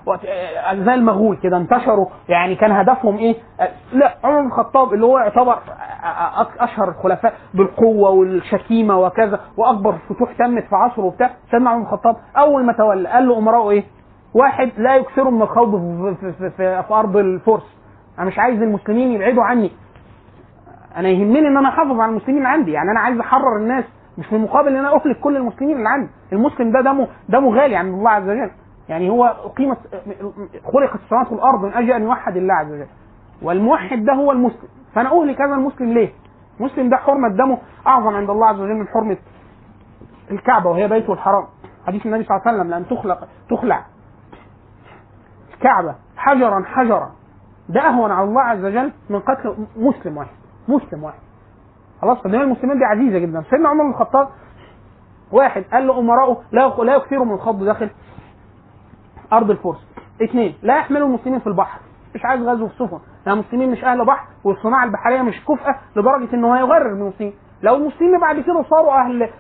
زي 0.74 0.94
المغول 0.94 1.36
كده 1.36 1.57
انتشروا. 1.57 2.07
يعني 2.28 2.55
كان 2.55 2.73
هدفهم 2.73 3.16
إيه؟ 3.19 3.35
آه، 3.61 3.69
لا 3.93 4.15
عمر 4.24 4.40
بن 4.40 4.47
الخطاب 4.47 4.94
اللي 4.94 5.07
هو 5.07 5.19
يعتبر 5.19 5.52
آه، 5.52 6.47
أشهر 6.59 6.89
الخلفاء 6.89 7.35
بالقوة 7.55 8.11
والشتيمة 8.11 8.98
وكذا 8.98 9.40
وأكبر 9.57 9.94
فتوح 10.09 10.32
تمت 10.32 10.65
في 10.65 10.77
عصره 10.77 11.05
وبتاع. 11.05 11.31
سيدنا 11.51 11.70
عمر 11.70 11.78
بن 11.81 11.86
الخطاب 11.86 12.16
أول 12.36 12.65
ما 12.66 12.73
تولى 12.73 13.09
قال 13.09 13.28
له 13.28 13.39
امراؤه 13.39 13.70
إيه؟ 13.70 13.85
واحد 14.35 14.70
لا 14.78 14.97
يكثروا 14.97 15.31
من 15.31 15.43
الخوض 15.43 15.70
في, 15.77 16.15
في, 16.20 16.32
في, 16.32 16.51
في, 16.51 16.82
في 16.82 16.94
أرض 16.94 17.16
الفرس. 17.16 17.77
أنا 18.19 18.27
مش 18.27 18.39
عايز 18.39 18.62
المسلمين 18.62 19.12
يبعدوا 19.12 19.43
عني. 19.44 19.70
أنا 20.97 21.09
يهمني 21.09 21.39
إن 21.48 21.57
أنا 21.57 21.69
أحافظ 21.69 22.01
على 22.01 22.11
المسلمين 22.11 22.47
عندي. 22.47 22.73
يعني 22.73 22.90
أنا 22.90 23.01
عايز 23.01 23.19
أحرر 23.20 23.57
الناس. 23.57 23.85
مش 24.18 24.26
في 24.26 24.36
المقابل 24.36 24.68
إن 24.68 24.76
أنا 24.76 24.94
أهلك 24.94 25.20
كل 25.20 25.36
المسلمين 25.36 25.76
اللي 25.76 25.88
عندي. 25.88 26.10
المسلم 26.32 26.72
ده 26.72 26.80
دمه 26.80 27.08
دمه 27.28 27.54
غالي 27.54 27.76
عند 27.76 27.94
الله 27.94 28.10
عز 28.10 28.28
وجل. 28.28 28.50
يعني 28.88 29.10
هو 29.10 29.24
قيمة 29.56 29.76
خلقت 30.72 30.94
السماوات 31.04 31.32
والأرض 31.32 31.64
من 31.64 31.72
أجل 31.74 31.92
أن 31.92 32.02
يوحد 32.02 32.36
الله 32.36 32.54
عز 32.54 32.72
وجل. 32.72 32.86
والموحد 33.42 34.04
ده 34.04 34.12
هو 34.12 34.32
المسلم. 34.32 34.68
فأنا 34.94 35.20
أهلك 35.20 35.40
هذا 35.40 35.54
المسلم 35.54 35.92
ليه؟ 35.92 36.12
المسلم 36.60 36.90
ده 36.90 36.96
حرمة 36.96 37.28
دمه 37.28 37.58
أعظم 37.86 38.14
عند 38.14 38.30
الله 38.30 38.46
عز 38.46 38.60
وجل 38.60 38.74
من 38.74 38.88
حرمة 38.88 39.16
الكعبة 40.30 40.70
وهي 40.70 40.88
بيته 40.88 41.12
الحرام. 41.12 41.44
حديث 41.86 42.06
النبي 42.06 42.24
صلى 42.24 42.36
الله 42.36 42.48
عليه 42.48 42.58
وسلم 42.58 42.70
لأن 42.70 42.86
تخلق 42.86 43.28
تخلع 43.50 43.84
الكعبة 45.54 45.94
حجرا 46.16 46.62
حجرا. 46.66 47.10
ده 47.68 47.80
أهون 47.80 48.10
على 48.10 48.24
الله 48.28 48.42
عز 48.42 48.64
وجل 48.64 48.92
من 49.10 49.20
قتل 49.20 49.66
مسلم 49.76 50.16
واحد. 50.16 50.30
مسلم 50.68 51.04
واحد. 51.04 51.18
خلاص 52.02 52.18
فدماء 52.18 52.43
المسلمين 52.43 52.78
دي 52.78 52.85
عزيزة 52.85 53.18
جدا. 53.18 53.43
سيدنا 53.51 53.68
عمر 53.68 53.85
بن 53.85 53.90
الخطاب 53.90 54.28
واحد 55.32 55.64
قال 55.72 55.86
له 55.86 55.98
امراؤه 55.98 56.43
لا 56.52 56.68
لا 56.85 56.94
يكثروا 56.97 57.24
من 57.24 57.32
الخوض 57.32 57.64
داخل 57.64 57.90
أرض 59.32 59.51
الفرس. 59.51 59.86
اثنين 60.22 60.55
لا 60.62 60.77
يحملوا 60.77 61.09
المسلمين 61.09 61.40
في 61.40 61.47
البحر. 61.47 61.81
مش 62.14 62.24
عايز 62.24 62.43
غزو 62.43 62.68
في 62.68 62.74
سفن 62.74 62.98
لأن 63.27 63.35
المسلمين 63.35 63.70
مش 63.70 63.85
أهل 63.85 64.05
بحر 64.06 64.27
والصناعة 64.44 64.85
البحرية 64.85 65.22
مش 65.22 65.44
كفءه 65.44 65.77
لدرجة 65.97 66.35
إن 66.35 66.44
هو 66.44 66.55
يغرر 66.55 66.86
المسلمين. 66.93 67.32
لو 67.62 67.74
المسلمين 67.77 68.20
بعد 68.20 68.40
كده 68.40 68.62
صاروا 68.62 68.93
أهل 69.01 69.31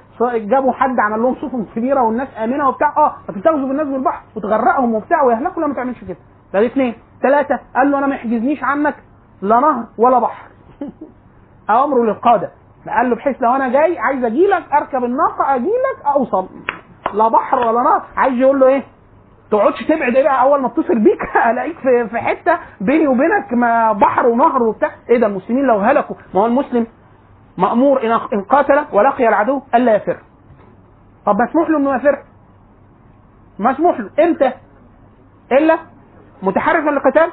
جابوا 0.48 0.72
حد 0.72 0.98
عمل 1.00 1.22
لهم 1.22 1.34
سفن 1.34 1.66
كبيرة 1.76 2.02
والناس 2.02 2.28
آمنة 2.44 2.68
وبتاع 2.68 2.94
آه 2.96 3.14
لكن 3.28 3.42
تغزو 3.42 3.68
بالناس 3.68 3.86
بالبحر 3.86 4.22
وتغرقهم 4.36 4.94
وبتاع 4.94 5.22
ويهلكوا 5.22 5.62
لا 5.62 5.68
ما 5.68 5.74
تعملش 5.74 6.04
كده. 6.04 6.16
ده 6.52 6.66
اثنين 6.66 6.94
ثلاثة 7.22 7.58
قال 7.76 7.90
له 7.90 7.98
أنا 7.98 8.06
ما 8.06 8.14
يحجزنيش 8.14 8.64
عنك 8.64 8.94
لا 9.42 9.60
نهر 9.60 9.84
ولا 9.98 10.18
بحر. 10.18 10.48
امره 11.70 12.04
للقادة. 12.04 12.50
قال 12.88 13.10
له 13.10 13.16
بحيث 13.16 13.42
لو 13.42 13.54
أنا 13.54 13.68
جاي 13.68 13.98
عايز 13.98 14.24
أجي 14.24 14.46
لك 14.46 14.64
أركب 14.72 15.04
الناقة 15.04 15.54
أجي 15.54 15.66
لك 15.66 16.06
أوصل. 16.06 16.46
لا 17.14 17.28
بحر 17.28 17.58
ولا 17.58 17.82
نهر 17.82 18.02
عايز 18.16 18.34
يقول 18.34 18.60
له 18.60 18.66
إيه؟ 18.66 18.82
تقعدش 19.50 19.82
تبعد 19.86 20.16
إيه 20.16 20.22
بقى؟ 20.22 20.42
أول 20.42 20.60
ما 20.60 20.66
اتصل 20.66 20.98
بيك 20.98 21.36
ألاقيك 21.50 21.78
في 21.78 22.08
في 22.08 22.18
حتة 22.18 22.58
بيني 22.80 23.08
وبينك 23.08 23.52
ما 23.52 23.92
بحر 23.92 24.26
ونهر 24.26 24.62
وبتاع. 24.62 24.90
إيه 25.10 25.18
ده 25.18 25.26
المسلمين 25.26 25.64
لو 25.66 25.78
هلكوا؟ 25.78 26.16
ما 26.34 26.40
هو 26.40 26.46
المسلم 26.46 26.86
مأمور 27.58 28.02
إن 28.32 28.42
قاتل 28.42 28.84
ولقي 28.92 29.28
العدو 29.28 29.62
ألا 29.74 29.94
يفر. 29.96 30.16
طب 31.26 31.36
مسموح 31.48 31.70
له 31.70 31.78
إنه 31.78 31.94
يفر؟ 31.96 32.22
مسموح 33.58 34.00
له. 34.00 34.10
إمتى؟ 34.24 34.52
إلا 35.52 35.78
متحرفا 36.42 36.90
للقتال 36.90 37.32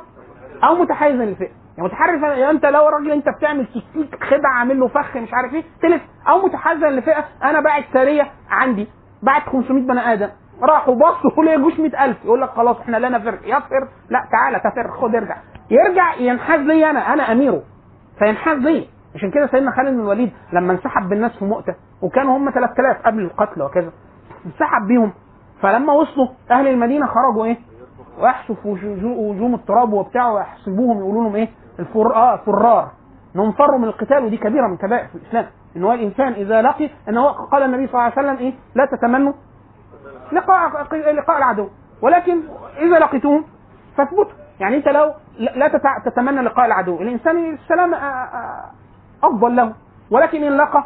أو 0.64 0.76
متحيزا 0.76 1.26
للفئة. 1.26 1.52
يعني 1.78 2.22
يعني 2.22 2.50
أنت 2.50 2.66
لو 2.66 2.88
راجل 2.88 3.12
أنت 3.12 3.30
بتعمل 3.30 3.66
تكتيك 3.66 4.24
خدعة 4.24 4.52
عامل 4.60 4.80
له 4.80 4.88
فخ 4.88 5.18
مش 5.18 5.34
عارف 5.34 5.54
إيه 5.54 5.64
تلف. 5.82 6.02
أو 6.30 6.46
متحيزا 6.46 6.90
لفئة 6.90 7.26
أنا 7.44 7.60
باعت 7.62 7.84
ساريه 7.94 8.32
عندي 8.50 8.88
باعت 9.24 9.42
500 9.50 9.84
بني 9.88 10.14
آدم. 10.14 10.30
راحوا 10.62 10.96
بصوا 10.96 11.44
ليه 11.44 11.58
جوش 11.58 11.80
100000 11.80 12.26
يقول 12.26 12.42
لك 12.42 12.50
خلاص 12.50 12.80
إحنا 12.80 12.98
لا 12.98 13.10
نفر. 13.10 13.40
يفر. 13.44 13.88
لا 14.10 14.28
تعالى 14.32 14.60
تفر 14.60 14.92
خد 15.02 15.16
ارجع. 15.16 15.38
يرجع 15.72 16.16
ينحاز 16.16 16.60
لي 16.60 16.90
أنا. 16.90 17.14
أنا 17.14 17.32
أميره. 17.32 17.62
فينحاز 18.20 18.58
لي. 18.58 18.88
عشان 19.16 19.32
كده 19.32 19.48
سيدنا 19.48 19.72
خالد 19.72 19.90
بن 19.90 20.00
الوليد 20.00 20.32
لما 20.54 20.74
انسحب 20.74 21.10
بالناس 21.10 21.32
في 21.40 21.46
مؤتة 21.46 21.76
وكانوا 22.02 22.38
هم 22.38 22.50
3000 22.52 22.98
قبل 23.06 23.20
القتل 23.24 23.62
وكذا 23.62 23.92
انسحب 24.46 24.88
بيهم. 24.88 25.12
فلما 25.62 25.94
وصلوا 25.94 26.28
أهل 26.52 26.68
المدينة 26.68 27.06
خرجوا 27.08 27.46
إيه؟ 27.46 27.58
واحسوا 28.20 28.56
في 28.56 28.68
وجو- 28.68 29.18
وجوم 29.30 29.54
التراب 29.56 29.94
وبتاع 29.94 30.32
ويحسبوهم 30.32 30.98
يقولوا 31.00 31.24
لهم 31.24 31.36
إيه؟ 31.36 31.48
الفر 31.80 32.16
آه 32.16 32.38
فرار. 32.38 32.92
إنهم 33.36 33.52
فروا 33.52 33.78
من 33.78 33.84
القتال 33.88 34.26
ودي 34.26 34.38
كبيرة 34.38 34.68
من 34.68 34.78
كبائر 34.78 35.08
في 35.08 35.16
الإسلام. 35.16 35.46
إن 35.76 35.84
هو 35.84 35.94
الإنسان 35.94 36.34
إذا 36.34 36.62
لقي 36.62 36.90
إن 37.10 37.18
هو 37.18 37.28
قال 37.28 37.64
النبي 37.64 37.88
صلى 37.88 37.94
الله 37.94 38.04
عليه 38.04 38.14
وسلم 38.14 38.38
إيه؟ 38.38 38.54
لا 38.76 38.86
تتمنوا 38.86 39.34
لقاء 40.32 40.88
لقاء 41.14 41.38
العدو. 41.38 41.68
ولكن 42.02 42.42
إذا 42.78 43.00
لقيتوهم 43.00 43.44
فاثبتوا. 43.98 44.26
يعني 44.60 44.78
أنت 44.78 44.88
لو 44.88 45.14
لا 45.40 45.68
تتمنى 46.06 46.42
لقاء 46.42 46.66
العدو. 46.66 47.02
الإنسان 47.02 47.54
السلام 47.54 47.94
آه، 47.94 47.98
آه، 47.98 48.64
أفضل 49.24 49.56
له. 49.56 49.74
ولكن 50.12 50.44
إن 50.44 50.58
لقى 50.58 50.84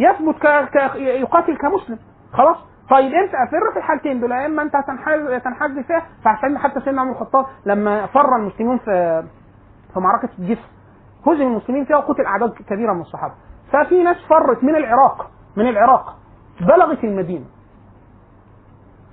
يثبت 0.00 0.34
ك... 0.38 0.46
ك... 0.46 0.94
يقاتل 0.96 1.56
كمسلم. 1.56 1.98
خلاص؟ 2.32 2.56
طيب 2.90 3.12
أنت 3.12 3.34
افر 3.34 3.72
في 3.72 3.78
الحالتين 3.78 4.20
دول. 4.20 4.30
يا 4.32 4.46
إما 4.46 4.62
أنت 4.62 4.76
هتنحاز 4.76 5.42
تنحاز 5.42 5.70
فيها 5.70 6.02
فعشان 6.24 6.58
حتى 6.58 6.80
سيدنا 6.80 7.00
عمر 7.00 7.10
الخطاب 7.12 7.46
لما 7.66 8.06
فر 8.06 8.36
المسلمون 8.36 8.78
في 8.78 9.24
في 9.94 10.00
معركة 10.00 10.28
الجسر. 10.38 10.68
هزم 11.26 11.42
المسلمين 11.42 11.84
فيها 11.84 11.96
وقتل 11.96 12.26
أعداد 12.26 12.50
كبيرة 12.50 12.92
من 12.92 13.00
الصحابة. 13.00 13.34
ففي 13.72 14.02
ناس 14.02 14.16
فرت 14.28 14.64
من 14.64 14.76
العراق 14.76 15.30
من 15.56 15.68
العراق 15.68 16.16
بلغت 16.60 17.04
المدينة. 17.04 17.44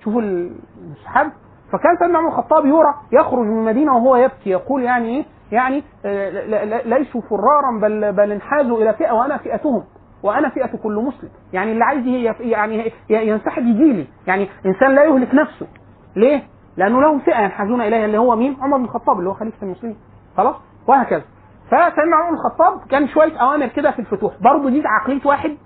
شوفوا 0.03 0.21
السحاب 0.21 1.31
فكان 1.71 1.97
سيدنا 1.99 2.17
عمر 2.17 2.27
الخطاب 2.27 2.65
يرى 2.65 2.93
يخرج 3.11 3.39
من 3.39 3.59
المدينة 3.59 3.95
وهو 3.95 4.15
يبكي 4.15 4.49
يقول 4.49 4.83
يعني 4.83 5.07
إيه؟ 5.17 5.25
يعني 5.51 5.83
آه، 6.05 6.81
ليسوا 6.85 7.21
فرارا 7.21 7.79
بل 7.81 8.13
بل 8.13 8.31
انحازوا 8.31 8.77
إلى 8.81 8.93
فئة 8.93 9.11
وأنا 9.11 9.37
فئتهم. 9.37 9.83
وأنا 10.23 10.49
فئة 10.49 10.77
كل 10.77 10.95
مسلم. 10.95 11.29
يعني 11.53 11.71
اللي 11.71 11.83
عايز 11.83 12.05
يعني 12.39 12.91
ينسحب 13.09 13.63
يجي 13.63 13.93
لي. 13.93 14.07
يعني 14.27 14.49
إنسان 14.65 14.95
لا 14.95 15.03
يهلك 15.03 15.33
نفسه. 15.35 15.67
ليه؟ 16.15 16.43
لأنه 16.77 17.01
لهم 17.01 17.19
فئة 17.19 17.39
ينحازون 17.41 17.81
إليها 17.81 18.05
اللي 18.05 18.17
هو 18.17 18.35
مين؟ 18.35 18.57
عمر 18.61 18.77
بن 18.77 18.83
الخطاب 18.83 19.19
اللي 19.19 19.29
هو 19.29 19.33
خليفة 19.33 19.57
المسلمين. 19.63 19.97
خلاص؟ 20.37 20.55
وهكذا. 20.87 21.23
فسيدنا 21.67 22.15
عمر 22.15 22.33
الخطاب 22.33 22.87
كان 22.89 23.07
شوية 23.07 23.37
أوامر 23.41 23.67
كده 23.67 23.91
في 23.91 23.99
الفتوح. 23.99 24.33
برضه 24.41 24.69
دي 24.69 24.83
عقلية 24.85 25.21
واحد. 25.25 25.57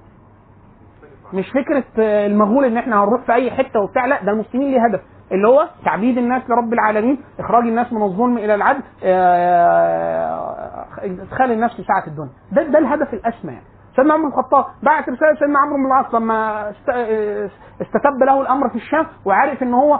مش 1.33 1.49
فكرة 1.49 1.83
آه، 1.99 2.27
المغول 2.27 2.65
إن 2.65 2.77
إحنا 2.77 3.03
هنروح 3.03 3.21
في 3.25 3.33
أي 3.33 3.51
حتة 3.51 3.79
وبتاع. 3.79 4.05
لا 4.05 4.23
ده 4.23 4.31
المسلمين 4.31 4.71
ليه 4.71 4.85
هدف. 4.85 5.01
اللي 5.31 5.47
هو 5.47 5.67
تعبيد 5.85 6.17
الناس 6.17 6.41
لرب 6.49 6.73
العالمين 6.73 7.23
إخراج 7.39 7.63
الناس 7.67 7.93
من 7.93 8.01
الظلم 8.03 8.37
إلى 8.37 8.55
العدل 8.55 8.81
آه، 9.03 10.85
إدخال 10.99 11.51
الناس 11.51 11.71
في 11.75 11.83
سعه 11.83 12.03
الدنيا. 12.07 12.29
ده 12.51 12.63
ده 12.63 12.79
الهدف 12.79 13.13
الأسمى 13.13 13.51
يعني. 13.53 13.65
سيدنا 13.95 14.13
عمر 14.13 14.27
الخطاب 14.27 14.65
بعت 14.83 15.09
رسالة 15.09 15.35
سيدنا 15.39 15.59
عمرو 15.59 15.75
بن 15.77 15.85
العاص 15.85 16.15
لما 16.15 16.67
آه، 16.93 17.49
استتب 17.81 18.23
له 18.23 18.41
الأمر 18.41 18.69
في 18.69 18.75
الشام 18.75 19.05
وعرف 19.25 19.63
إن 19.63 19.73
هو 19.73 19.99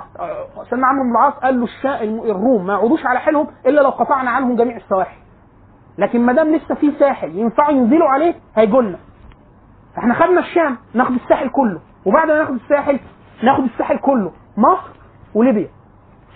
سيدنا 0.70 0.88
عمرو 0.88 1.04
بن 1.04 1.12
العاص 1.12 1.34
قال 1.34 1.60
له 1.62 1.68
الروم 2.32 2.66
ما 2.66 2.74
يعودوش 2.74 3.06
على 3.06 3.20
حيلهم 3.20 3.48
إلا 3.66 3.82
لو 3.82 3.90
قطعنا 3.90 4.32
عنهم 4.32 4.56
جميع 4.56 4.78
السواحل. 4.78 5.18
لكن 5.98 6.26
ما 6.26 6.34
دام 6.34 6.56
لسه 6.56 6.76
في 6.76 6.92
ساحل 7.00 7.38
ينفعوا 7.38 7.72
ينزلوا 7.72 8.08
عليه 8.08 8.36
هيجولنا 8.56 8.98
إحنا 9.98 10.14
خدنا 10.14 10.40
الشام 10.40 10.78
ناخد 10.94 11.12
الساحل 11.12 11.50
كله. 11.50 11.80
وبعد 12.06 12.28
ما 12.28 12.40
ناخد 12.40 12.54
الساحل 12.54 13.00
ناخد 13.44 13.64
الساحل 13.64 13.98
كله. 13.98 14.32
مصر 14.58 14.90
وليبيا. 15.36 15.70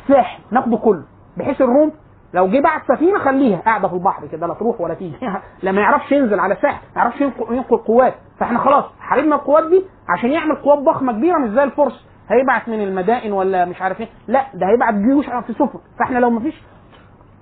الساحل 0.03 0.39
ناخده 0.51 0.77
كله. 0.77 1.03
بحيث 1.37 1.61
الروم 1.61 1.91
لو 2.35 2.47
جه 2.47 2.59
بعت 2.59 2.81
سفينة 2.87 3.19
خليها 3.19 3.57
قاعدة 3.57 3.87
في 3.87 3.93
البحر 3.93 4.27
كده 4.27 4.47
لا 4.47 4.53
تروح 4.53 4.81
ولا 4.81 4.93
تيجي. 4.93 5.17
لا 5.63 5.71
ما 5.71 5.81
يعرفش 5.81 6.11
ينزل 6.11 6.39
على 6.39 6.55
ساحل 6.61 6.81
ما 6.95 7.01
يعرفش 7.01 7.21
ينقل 7.21 7.77
قوات. 7.77 8.13
فإحنا 8.39 8.59
خلاص 8.59 8.85
حاربنا 8.99 9.35
القوات 9.35 9.67
دي 9.69 9.83
عشان 10.09 10.31
يعمل 10.31 10.55
قوات 10.55 10.79
ضخمة 10.79 11.11
كبيرة 11.11 11.37
مش 11.37 11.49
زي 11.49 11.63
الفرس. 11.63 12.05
هيبعت 12.29 12.69
من 12.69 12.81
المدائن 12.83 13.31
ولا 13.33 13.65
مش 13.65 13.81
عارف 13.81 14.01
إيه؟ 14.01 14.07
لا 14.27 14.45
ده 14.53 14.67
هيبعت 14.67 14.93
جيوش 14.93 15.25
في 15.25 15.53
سفن. 15.53 15.79
فإحنا 15.99 16.19
لو 16.19 16.29
ما 16.29 16.39
فيش 16.39 16.63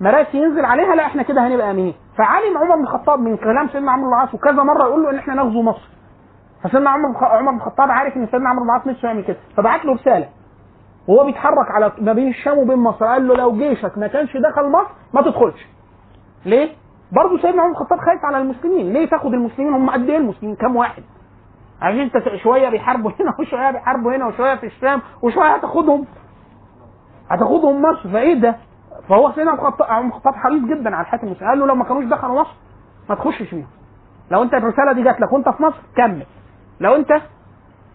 مراسي 0.00 0.38
ينزل 0.38 0.64
عليها 0.64 0.94
لا 0.94 1.06
إحنا 1.06 1.22
كده 1.22 1.46
هنبقى 1.46 1.70
امنين 1.70 1.94
فعلم 2.18 2.58
عمر 2.58 2.76
بن 2.76 2.82
الخطاب 2.82 3.18
من 3.18 3.36
كلام 3.36 3.68
سيدنا 3.68 3.92
عمرو 3.92 4.06
بن 4.06 4.14
العاص 4.14 4.34
وكذا 4.34 4.62
مرة 4.62 4.84
يقول 4.84 5.02
له 5.02 5.10
إن 5.10 5.18
إحنا 5.18 5.34
نغزو 5.34 5.62
مصر. 5.62 5.88
فسيدنا 6.64 6.90
عمر 6.90 7.24
عمر 7.24 7.50
بن 7.50 7.56
الخطاب 7.56 7.90
عارف 7.90 8.16
إن 8.16 8.26
سيدنا 8.26 8.48
عمرو 8.48 8.64
بن 8.64 8.70
العاص 8.70 8.86
نفسه 8.86 9.08
يعمل 9.08 9.24
كده. 9.24 9.36
فبعت 9.56 9.84
له 9.84 9.92
رسالة. 9.94 10.28
وهو 11.08 11.24
بيتحرك 11.24 11.70
على 11.70 11.92
ما 11.98 12.12
بين 12.12 12.28
الشام 12.28 12.58
وبين 12.58 12.78
مصر. 12.78 13.04
قال 13.06 13.28
له 13.28 13.34
لو 13.34 13.52
جيشك 13.56 13.98
ما 13.98 14.06
كانش 14.06 14.36
دخل 14.36 14.68
مصر 14.70 14.90
ما 15.14 15.22
تدخلش. 15.22 15.66
ليه؟ 16.46 16.68
برضه 17.12 17.42
سيدنا 17.42 17.62
عمر 17.62 17.70
الخطاب 17.70 17.98
خايف 17.98 18.24
على 18.24 18.38
المسلمين. 18.38 18.92
ليه 18.92 19.06
تاخد 19.08 19.34
المسلمين؟ 19.34 19.74
هم 19.74 19.90
قد 19.90 20.10
إيه 20.10 20.16
المسلمين؟ 20.16 20.56
كام 20.56 20.76
واحد؟ 20.76 21.02
عشان 21.82 22.00
انت 22.00 22.12
شوية 22.42 22.68
بيحاربوا 22.68 23.10
هنا 23.20 23.34
وشوية 23.40 23.70
بيحاربوا 23.70 24.16
هنا 24.16 24.26
وشوية 24.26 24.54
في 24.54 24.66
الشام 24.66 25.02
وشوية 25.22 25.54
هتاخدهم. 25.54 26.06
هتاخدهم 27.30 27.82
مصر. 27.82 28.08
فإيه 28.12 28.34
ده؟ 28.34 28.56
فهو 29.08 29.32
سيدنا 29.32 29.50
عمر 29.80 30.06
الخطاب 30.06 30.34
حريص 30.34 30.62
جدا 30.64 30.96
على 30.96 31.06
حياه 31.06 31.20
المسلمين. 31.22 31.50
قال 31.50 31.58
له 31.58 31.66
لو 31.66 31.74
ما 31.74 31.84
كانوش 31.84 32.04
دخلوا 32.04 32.40
مصر 32.40 32.54
ما 33.08 33.14
تخشش 33.14 33.42
فيهم. 33.42 33.66
لو 34.30 34.42
انت 34.42 34.54
الرسالة 34.54 34.92
دي 34.92 35.02
جات 35.02 35.20
لك 35.20 35.32
وانت 35.32 35.48
في 35.48 35.62
مصر 35.62 35.78
كمل. 35.96 36.26
لو 36.80 36.94
انت 36.96 37.08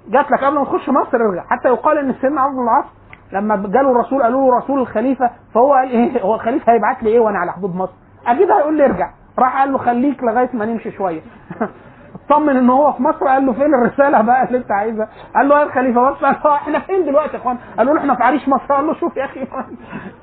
جات 0.07 0.31
لك 0.31 0.44
قبل 0.44 0.57
ما 0.60 0.65
تخش 0.65 0.90
مصر 0.90 1.18
ارجع. 1.18 1.44
حتى 1.49 1.68
يقال 1.68 1.98
إن 1.98 2.14
سيدنا 2.22 2.41
عمرو 2.41 2.57
بن 2.57 2.64
العاص 2.64 2.86
لما 3.34 3.56
جاله 3.56 3.91
الرسول 3.91 4.23
قالوا 4.23 4.51
له 4.51 4.57
رسول 4.57 4.80
الخليفة 4.80 5.30
فهو 5.53 5.73
قال 5.73 5.89
إيه؟ 5.89 6.22
هو 6.22 6.35
الخليفة 6.35 6.73
هيبعت 6.73 7.03
لي 7.03 7.10
إيه 7.10 7.19
وأنا 7.19 7.39
على 7.39 7.51
حدود 7.51 7.76
مصر؟ 7.76 7.93
أكيد 8.27 8.51
هيقول 8.51 8.77
لي 8.77 8.85
ارجع. 8.85 9.10
راح 9.39 9.60
قال 9.60 9.72
له 9.72 9.77
خليك 9.77 10.23
لغاية 10.23 10.49
ما 10.53 10.65
نمشي 10.65 10.91
شوية. 10.91 11.22
اطمن 12.30 12.57
إن 12.57 12.69
هو 12.69 12.91
في 12.91 13.03
مصر 13.03 13.27
قال 13.27 13.45
له 13.45 13.53
فين 13.53 13.73
الرسالة 13.73 14.22
بقى 14.22 14.43
اللي 14.43 14.57
أنت 14.57 14.72
عايزها؟ 14.72 15.10
قال 15.35 15.49
له 15.49 15.60
يا 15.60 15.64
الخليفة 15.64 16.10
بص 16.11 16.45
إحنا 16.45 16.80
فين 16.80 17.06
دلوقتي 17.06 17.34
يا 17.34 17.38
إخوان؟ 17.41 17.57
قالوا 17.77 17.93
له 17.93 17.99
إحنا 17.99 18.15
في 18.15 18.23
عريش 18.23 18.47
مصر. 18.47 18.73
قال 18.73 18.88
له 18.88 18.93
شوف 18.93 19.18
يا 19.18 19.26
أخي. 19.26 19.39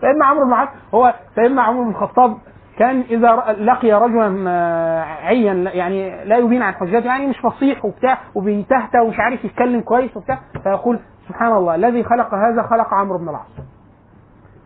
سيدنا 0.00 0.26
عمرو 0.26 0.44
بن 0.44 0.68
هو 0.94 1.14
سيدنا 1.34 1.62
عمرو 1.62 1.84
بن 1.84 1.90
الخطاب 1.90 2.36
كان 2.78 3.00
إذا 3.10 3.56
لقي 3.58 3.92
رجلا 3.92 4.50
آه، 4.50 5.02
عيا 5.02 5.52
يعني 5.52 6.24
لا 6.24 6.36
يبين 6.36 6.62
عن 6.62 6.74
حجته 6.74 7.06
يعني 7.06 7.26
مش 7.26 7.38
فصيح 7.38 7.84
وبتاع 7.84 8.18
وبيتهته 8.34 9.02
ومش 9.02 9.20
عارف 9.20 9.44
يتكلم 9.44 9.80
كويس 9.80 10.16
وبتاع 10.16 10.38
فيقول 10.62 10.98
سبحان 11.28 11.52
الله 11.52 11.74
الذي 11.74 12.04
خلق 12.04 12.34
هذا 12.34 12.62
خلق 12.62 12.94
عمرو 12.94 13.18
بن 13.18 13.28
العاص. 13.28 13.66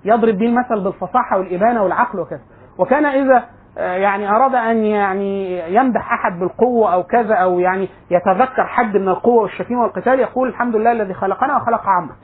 يضرب 0.04 0.38
به 0.38 0.46
المثل 0.46 0.84
بالفصاحة 0.84 1.38
والإبانة 1.38 1.82
والعقل 1.82 2.20
وكذا. 2.20 2.40
وكان 2.78 3.06
إذا 3.06 3.44
آه، 3.78 3.96
يعني 3.96 4.30
أراد 4.30 4.54
أن 4.54 4.76
يعني 4.76 5.58
يمدح 5.74 6.12
أحد 6.12 6.38
بالقوة 6.38 6.94
أو 6.94 7.02
كذا 7.02 7.34
أو 7.34 7.60
يعني 7.60 7.88
يتذكر 8.10 8.66
حد 8.66 8.96
من 8.96 9.08
القوة 9.08 9.42
والشتيمة 9.42 9.82
والقتال 9.82 10.20
يقول 10.20 10.48
الحمد 10.48 10.76
لله 10.76 10.92
الذي 10.92 11.14
خلقنا 11.14 11.56
وخلق 11.56 11.82
عمرو. 11.86 12.14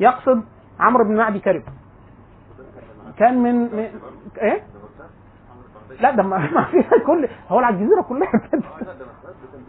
يقصد 0.00 0.44
عمرو 0.80 1.04
بن 1.04 1.16
معدي 1.16 1.38
كرب 1.38 1.62
كان 3.18 3.42
من, 3.42 3.54
من 3.54 3.88
إيه؟ 4.42 4.62
لا 6.00 6.10
ده 6.10 6.22
ما 6.22 6.64
فيها 6.70 6.98
كل 7.06 7.28
هو 7.48 7.58
على 7.58 7.76
الجزيره 7.76 8.02
كلها. 8.02 8.32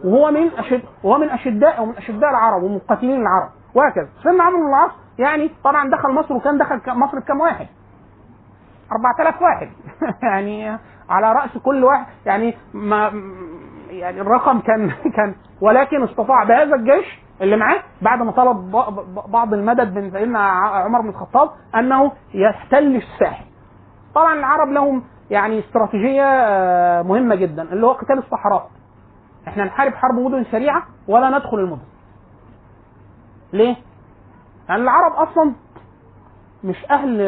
وهو 0.04 0.30
من 0.30 0.50
أشد 0.58 0.82
وهو 1.02 1.18
من 1.18 1.30
أشداء 1.30 1.82
ومن 1.82 1.96
أشداء 1.96 2.30
العرب 2.30 2.62
ومقاتلين 2.62 3.20
العرب. 3.20 3.50
وهكذا. 3.74 4.08
سيدنا 4.22 4.44
عمرو 4.44 4.60
بن 4.60 4.68
العاص 4.68 4.90
يعني 5.18 5.50
طبعا 5.64 5.90
دخل 5.90 6.12
مصر 6.12 6.34
وكان 6.34 6.58
دخل 6.58 6.80
مصر 6.86 7.18
بكام 7.18 7.40
واحد؟ 7.40 7.66
4000 8.92 9.42
واحد. 9.42 9.68
يعني 10.22 10.78
على 11.08 11.32
رأس 11.32 11.58
كل 11.58 11.84
واحد. 11.84 12.06
يعني 12.26 12.56
ما 12.74 13.12
يعني 13.90 14.20
الرقم 14.20 14.60
كان 14.60 14.90
كان 15.16 15.34
ولكن 15.60 16.02
استطاع 16.02 16.44
بهذا 16.44 16.74
الجيش 16.74 17.20
اللي 17.40 17.56
معاه 17.56 17.82
بعد 18.02 18.22
ما 18.22 18.32
طلب 18.32 18.70
بعض 19.28 19.54
المدد 19.54 19.98
من 19.98 20.10
سيدنا 20.10 20.38
عمر 20.38 21.00
بن 21.00 21.08
الخطاب 21.08 21.50
أنه 21.74 22.12
يحتل 22.34 22.96
الساحل. 22.96 23.44
طبعا 24.14 24.34
العرب 24.34 24.68
لهم 24.68 25.04
يعني 25.30 25.58
استراتيجية 25.58 26.24
آه، 26.24 27.02
مهمة 27.02 27.34
جدا 27.34 27.62
اللي 27.62 27.86
هو 27.86 27.92
قتال 27.92 28.18
الصحراء. 28.18 28.70
إحنا 29.48 29.64
نحارب 29.64 29.94
حرب 29.94 30.14
مدن 30.14 30.44
سريعة 30.44 30.82
ولا 31.08 31.30
ندخل 31.30 31.58
المدن. 31.58 31.93
ليه؟ 33.54 33.76
لأن 34.68 34.80
العرب 34.82 35.12
أصلا 35.12 35.52
مش 36.64 36.76
أهل 36.90 37.18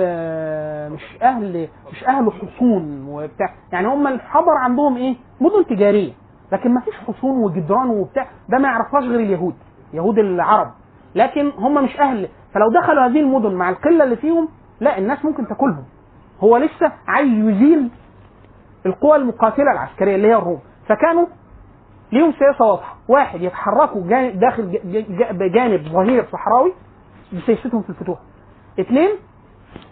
مش 0.93 1.23
أهل 1.23 1.69
مش 1.93 2.05
أهل 2.05 2.33
حصون 2.33 3.09
وبتاع. 3.09 3.55
يعني 3.73 3.87
هم 3.89 4.07
الحضر 4.07 4.53
عندهم 4.53 4.97
إيه؟ 4.97 5.17
مدن 5.41 5.67
تجارية. 5.67 6.13
لكن 6.53 6.75
ما 6.75 6.81
فيش 6.81 6.95
حصون 6.95 7.39
وجدران 7.45 7.91
وبتاع. 7.91 8.27
ده 8.49 8.59
ما 8.59 8.69
يعرفهاش 8.69 9.05
غير 9.05 9.21
اليهود 9.21 9.55
يهود 9.93 10.19
العرب. 10.19 10.71
لكن 11.15 11.49
هم 11.59 11.85
مش 11.85 12.01
أهل. 12.01 12.29
فلو 12.55 12.71
دخلوا 12.83 13.07
هذه 13.07 13.21
المدن 13.21 13.55
مع 13.55 13.71
القلة 13.71 14.05
اللي 14.05 14.17
فيهم 14.17 14.49
لا 14.81 14.99
الناس 14.99 15.25
ممكن 15.25 15.47
تاكلهم. 15.49 15.85
هو 16.41 16.57
لسه 16.57 16.93
عايز 17.07 17.29
يزيل 17.33 17.91
القوى 18.87 19.17
المقاتلة 19.17 19.73
العسكرية 19.73 20.17
اللي 20.17 20.29
هي 20.29 20.35
الروم. 20.35 20.61
فكانوا 20.89 21.27
ليهم 22.13 22.33
سياسة 22.39 22.65
واضحة. 22.65 22.97
واحد 23.09 23.43
يتحركوا 23.43 24.03
جا- 24.09 24.31
داخل 24.31 24.79
بجانب 25.31 25.83
ظهير 25.89 26.27
صحراوي 26.33 26.73
بسياستهم 27.33 27.83
في 27.83 27.91
الفتوح. 27.91 28.19
اثنين 28.81 29.11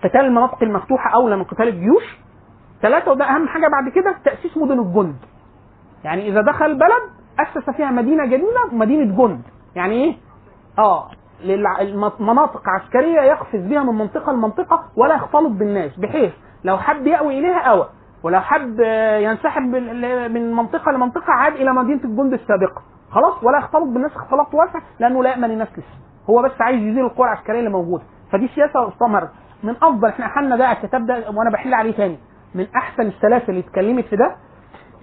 قتال 0.04 0.20
المناطق 0.20 0.62
المفتوحة 0.62 1.10
اولى 1.14 1.36
من 1.36 1.44
قتال 1.44 1.68
الجيوش. 1.68 2.18
ثلاثة 2.82 3.10
وده 3.10 3.24
أهم 3.24 3.48
حاجة 3.48 3.68
بعد 3.68 3.88
كده 3.94 4.14
تأسيس 4.24 4.56
مدن 4.56 4.78
الجند. 4.80 5.16
يعني 6.04 6.28
إذا 6.28 6.40
دخل 6.40 6.64
البلد 6.66 7.02
أسس 7.40 7.70
فيها 7.70 7.90
مدينة 7.90 8.26
جديدة 8.26 8.66
مدينة 8.72 9.16
جند. 9.16 9.42
يعني 9.76 9.94
إيه؟ 10.04 10.16
آه 10.78 11.08
مناطق 12.20 12.62
عسكرية 12.68 13.20
يقفز 13.20 13.60
بها 13.60 13.82
من 13.82 13.94
منطقة 13.98 14.32
لمنطقة 14.32 14.84
ولا 14.96 15.14
يختلط 15.14 15.50
بالناس. 15.50 15.96
بحيث 15.98 16.32
لو 16.64 16.78
حب 16.78 17.06
يأوي 17.06 17.38
إليها 17.38 17.58
أوى. 17.60 17.88
ولو 18.24 18.40
حب 18.40 18.80
ينسحب 19.20 19.62
من 20.32 20.52
منطقة 20.52 20.92
لمنطقة 20.92 21.32
عاد 21.32 21.52
إلى 21.52 21.72
مدينة 21.72 22.04
الجند 22.04 22.32
السابقة. 22.32 22.82
خلاص؟ 23.10 23.44
ولا 23.44 23.58
يختلط 23.58 23.84
بالناس 23.84 24.16
اختلاط 24.16 24.54
واسع 24.54 24.78
لأنه 25.00 25.22
لا 25.22 25.30
يأمن 25.30 25.50
الناس 25.50 25.68
لسه. 25.72 25.98
هو 26.30 26.42
بس 26.42 26.60
عايز 26.60 26.82
يزيل 26.82 27.04
القوى 27.04 27.26
العسكرية 27.26 27.58
اللي 27.58 27.70
موجودة. 27.70 28.04
فدي 28.32 28.48
سياسة 28.48 28.88
استمرت 28.88 29.30
من 29.62 29.76
أفضل 29.82 30.08
إحنا 30.08 30.26
إحنا 30.26 30.56
ده 30.56 30.72
الكتاب 30.72 31.06
ده 31.06 31.30
وأنا 31.30 31.50
بحل 31.50 31.74
عليه 31.74 31.92
تاني. 31.96 32.18
من 32.54 32.66
أحسن 32.76 33.02
السلاسل 33.02 33.48
اللي 33.48 33.60
اتكلمت 33.60 34.04
في 34.04 34.16
ده 34.16 34.36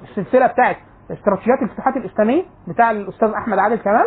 السلسلة 0.03 0.47
بتاعت 0.47 0.77
استراتيجيات 1.11 1.59
الافتتاحات 1.59 1.97
الإسلامية 1.97 2.43
بتاع 2.67 2.91
الأستاذ 2.91 3.29
أحمد 3.29 3.57
عادل 3.59 3.75
كمال. 3.75 4.05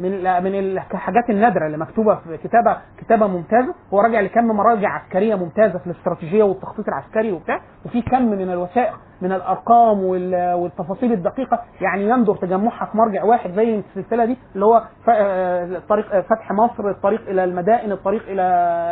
من 0.00 0.10
من 0.42 0.54
الحاجات 0.54 1.30
النادرة 1.30 1.66
اللي 1.66 1.78
مكتوبة 1.78 2.14
في 2.14 2.36
كتابه 2.36 2.76
كتابة 2.98 3.26
ممتازة. 3.26 3.74
هو 3.94 4.00
راجع 4.00 4.20
لكم 4.20 4.44
مراجع 4.46 4.88
عسكرية 4.88 5.34
ممتازة 5.34 5.78
في 5.78 5.86
الاستراتيجية 5.86 6.42
والتخطيط 6.42 6.88
العسكري 6.88 7.32
وبتاع. 7.32 7.60
وفي 7.86 8.02
كم 8.02 8.22
من 8.22 8.50
الوثائق 8.50 8.92
من 9.22 9.32
الأرقام 9.32 10.02
وال- 10.04 10.52
والتفاصيل 10.54 11.12
الدقيقة. 11.12 11.62
يعني 11.80 12.08
يندر 12.08 12.36
تجمعها 12.36 12.84
في 12.86 12.96
مرجع 12.98 13.24
واحد 13.24 13.50
زي 13.50 13.78
السلسلة 13.78 14.24
دي 14.24 14.36
اللي 14.54 14.64
هو 14.66 14.82
آه، 15.08 15.78
طريق 15.88 16.14
آه، 16.14 16.20
فتح 16.20 16.52
مصر 16.52 16.88
الطريق 16.90 17.28
إلى 17.28 17.44
المدائن 17.44 17.92
الطريق 17.92 18.22
إلى 18.28 18.42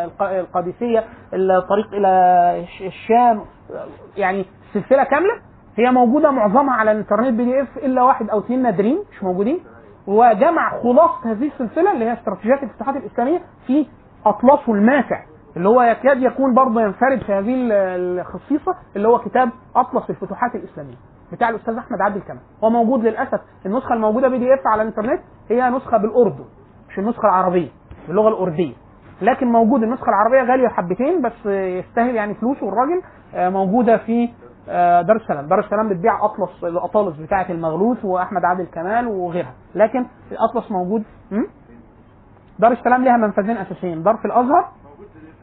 الق- 0.04 0.22
القادسية 0.38 1.04
الطريق 1.34 1.94
إلى 1.94 2.08
الش- 2.62 2.82
الشام. 2.82 3.40
يعني 4.16 4.44
سلسلة 4.74 5.04
كاملة. 5.04 5.34
هي 5.76 5.90
موجودة 5.90 6.30
معظمها 6.30 6.74
على 6.74 6.92
الانترنت 6.92 7.34
بي 7.34 7.44
دي 7.44 7.62
إف 7.62 7.78
إلا 7.78 8.02
واحد 8.02 8.30
أو 8.30 8.38
اثنين 8.38 8.62
نادرين 8.62 8.98
مش 9.12 9.22
موجودين. 9.22 9.58
وجمع 10.06 10.70
خلاصة 10.82 11.32
هذه 11.32 11.46
السلسلة 11.46 11.92
اللي 11.92 12.04
هي 12.04 12.12
استراتيجيات 12.12 12.62
الفتوحات 12.62 12.96
الإسلامية 12.96 13.40
في 13.66 13.86
اطلسه 14.26 14.72
الماتع 14.72 15.22
اللي 15.56 15.68
هو 15.68 15.82
يكاد 15.82 16.22
يكون 16.22 16.54
برضه 16.54 16.82
ينفرد 16.82 17.22
في 17.22 17.32
هذه 17.32 17.54
ال- 17.54 17.72
الخصيصة 18.20 18.74
اللي 18.96 19.08
هو 19.08 19.18
كتاب 19.18 19.50
أطلس 19.76 20.10
الفتوحات 20.10 20.54
الإسلامية 20.54 20.94
بتاع 21.32 21.48
الأستاذ 21.48 21.76
أحمد 21.76 22.00
عادل 22.00 22.20
كمال. 22.20 22.40
هو 22.64 22.70
موجود 22.70 23.00
للأسف 23.04 23.40
النسخة 23.66 23.94
الموجودة 23.94 24.28
بي 24.28 24.38
دي 24.38 24.54
إف 24.54 24.66
على 24.66 24.82
الإنترنت 24.82 25.20
هي 25.50 25.70
نسخة 25.70 25.96
بالأردن 25.98 26.44
مش 26.90 26.98
النسخة 26.98 27.24
العربية 27.28 27.68
باللغة 28.08 28.28
الأردية. 28.28 28.72
لكن 29.22 29.46
موجود 29.46 29.82
النسخة 29.82 30.08
العربية 30.08 30.50
غالية 30.52 30.68
حبتين 30.68 31.22
بس 31.22 31.46
يستاهل 31.46 32.14
يعني 32.14 32.34
فلوسه 32.34 32.68
الراجل 32.68 33.02
آه، 33.34 33.48
موجودة 33.48 33.96
في 33.96 34.28
دار 35.02 35.16
السلام. 35.16 35.46
دار 35.48 35.58
السلام 35.60 35.88
بتبيع 35.88 36.24
اطلس 36.24 36.64
الأطالس 36.64 37.16
بتاعه 37.16 37.46
المغلوث 37.50 38.04
وأحمد 38.04 38.44
عادل 38.44 38.66
كمال 38.66 39.06
وغيرها. 39.06 39.54
لكن 39.74 40.06
الأطلس 40.32 40.70
موجود? 40.70 41.04
دار 42.58 42.72
السلام 42.72 43.04
لها 43.04 43.16
منفذين 43.16 43.56
أساسيين. 43.56 44.02
دار 44.02 44.16
في 44.16 44.24
الأزهر 44.24 44.68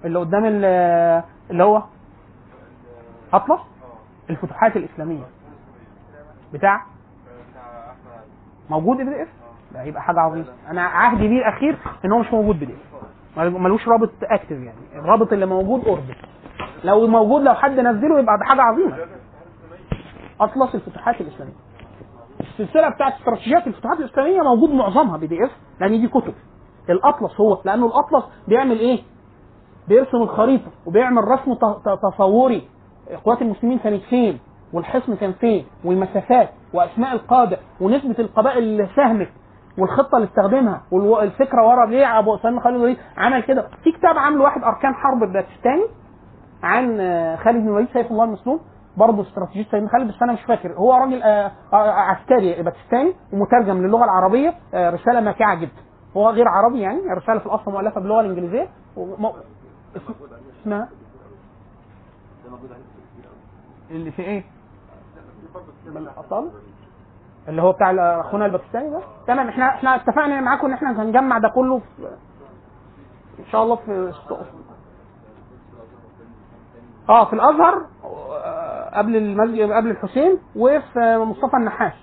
اللي 0.06 0.20
قدام 0.20 0.46
ال- 0.46 1.24
اللي 1.52 1.64
هو 1.64 1.84
أطلس 3.34 3.62
الفتوحات 4.30 4.76
الإسلامية. 4.78 5.24
بتاع؟ 6.54 6.82
موجود 8.70 8.98
PDF؟ 8.98 9.28
ده 9.74 9.84
يبقى 9.84 10.02
حاجة 10.02 10.20
عظيمة. 10.20 10.46
أنا 10.70 10.82
عهدي 10.82 11.28
بيه 11.28 11.38
الأخير 11.40 11.78
إن 12.06 12.12
هو 12.12 12.20
مش 12.20 12.34
موجود 12.34 12.60
PD 12.60 12.74
F. 12.74 13.38
ملوش 13.38 13.88
رابط 13.88 14.10
active 14.24 14.52
يعني. 14.52 14.78
الرابط 14.96 15.34
اللي 15.34 15.46
موجود 15.46 15.86
أوربت. 15.86 16.16
لو 16.84 17.08
موجود 17.08 17.42
لو 17.42 17.54
حد 17.54 17.80
نزله 17.80 18.20
يبقى 18.20 18.38
ده 18.38 18.46
حاجة 18.46 18.62
عظيمة. 18.62 18.98
أطلس 20.42 20.76
الفتوحات 20.76 21.22
الإسلامية. 21.22 21.54
السلسلة 22.40 22.90
بتاعت 22.90 23.14
استراتيجيات 23.14 23.68
الفتوحات 23.68 24.00
الإسلامية 24.00 24.42
موجود 24.42 24.70
معظمها 24.70 25.18
PDF 25.18 25.52
لأن 25.80 26.02
دي 26.02 26.08
كتب. 26.08 26.34
الأطلس 26.90 27.40
هو 27.42 27.58
لأنه 27.66 27.86
الأطلس 27.86 28.24
بيعمل 28.48 28.80
إيه؟ 28.80 29.00
بيرسم 29.88 30.18
الخريطة 30.18 30.72
وبيعمل 30.86 31.24
رسم 31.28 31.54
تصوري. 32.12 32.68
قوات 33.26 33.42
المسلمين 33.42 33.80
كانت 33.80 34.04
فين؟ 34.04 34.40
والحصن 34.74 35.16
كان 35.16 35.32
فين؟ 35.34 35.66
والمسافات 35.86 36.50
وأسماء 36.74 37.14
القادة 37.14 37.58
ونسبة 37.82 38.16
القبائل 38.20 38.58
اللي 38.64 38.88
ساهمت 38.96 39.30
والخطة 39.78 40.16
اللي 40.18 40.28
استخدمها 40.28 40.82
والفكرة 40.92 41.68
ورا 41.68 41.86
ليه 41.86 42.20
أبو 42.20 42.36
أسامة 42.36 42.62
خالد 42.62 42.76
الوليد 42.76 42.98
عمل 43.18 43.44
كده؟ 43.44 43.68
في 43.84 43.92
كتاب 43.92 44.18
عامله 44.18 44.44
واحد 44.44 44.64
أركان 44.64 44.94
حرب 44.94 45.24
الباكستاني 45.24 45.84
عن 46.64 47.00
آه، 47.00 47.36
خالد 47.36 47.58
بن 47.58 47.68
الوليد 47.68 47.88
سيف 47.94 48.12
الله 48.12 48.24
المسلول 48.24 48.60
برضه 48.98 49.22
استراتيجية 49.22 49.72
سيدنا 49.72 49.90
خالد 49.90 50.08
بس 50.12 50.22
أنا 50.22 50.34
مش 50.34 50.42
فاكر. 50.44 50.74
هو 50.74 50.94
راجل 50.94 51.24
آه، 51.24 51.52
آه، 51.74 51.92
عسكري 51.92 52.64
باكستاني 52.64 53.14
ومترجم 53.34 53.78
للغة 53.86 54.04
العربية 54.04 54.54
رسالة 54.74 55.20
ماتعه 55.22 55.56
جدا. 55.56 55.82
هو 56.18 56.30
غير 56.30 56.48
عربي 56.48 56.80
يعني 56.82 57.02
رسالة 57.18 57.40
في 57.40 57.46
الأصل 57.46 57.72
مؤلفة 57.72 58.02
باللغة 58.02 58.22
الإنجليزية. 58.22 58.68
وم- 58.98 59.26
اسم- 59.96 60.14
اسمها؟ 60.62 60.90
اللي 63.92 64.12
في 64.12 64.22
إيه؟ 64.22 64.44
الأطال 65.88 66.50
اللي 67.48 67.62
هو 67.62 67.72
بتاع 67.72 67.92
أخونا 68.22 68.46
الباكستاني 68.46 68.90
ده؟ 68.90 69.00
تمام 69.28 69.48
إحنا 69.48 69.66
إحنا 69.70 69.96
اتفقنا 69.96 70.42
معاكم 70.42 70.68
إن 70.68 70.74
إحنا 70.74 71.02
هنجمع 71.04 71.38
ده 71.38 71.50
كله 71.50 71.80
في 71.80 72.08
إن 73.40 73.46
شاء 73.52 73.64
الله 73.64 73.76
في 73.76 74.14
آه 77.10 77.26
في 77.26 77.34
الأزهر 77.34 77.86
آه، 78.04 78.98
قبل 78.98 79.16
المسجد 79.16 79.72
قبل 79.72 79.90
الحسين 79.90 80.38
وفي 80.56 81.18
مصطفى 81.18 81.58
النحاس. 81.58 81.94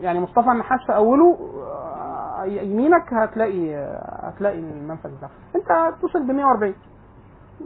يعني 0.00 0.20
مصطفى 0.20 0.50
النحاس 0.50 0.80
في 0.86 0.94
أوله 0.96 1.38
آه، 1.66 2.44
يمينك 2.44 3.12
هتلاقي 3.12 3.74
آه، 3.74 4.26
هتلاقي 4.26 4.58
المنفذ 4.58 5.10
ده. 5.22 5.28
أنت 5.56 5.70
اتصل 5.70 6.22
ب 6.22 6.30
140 6.30 6.74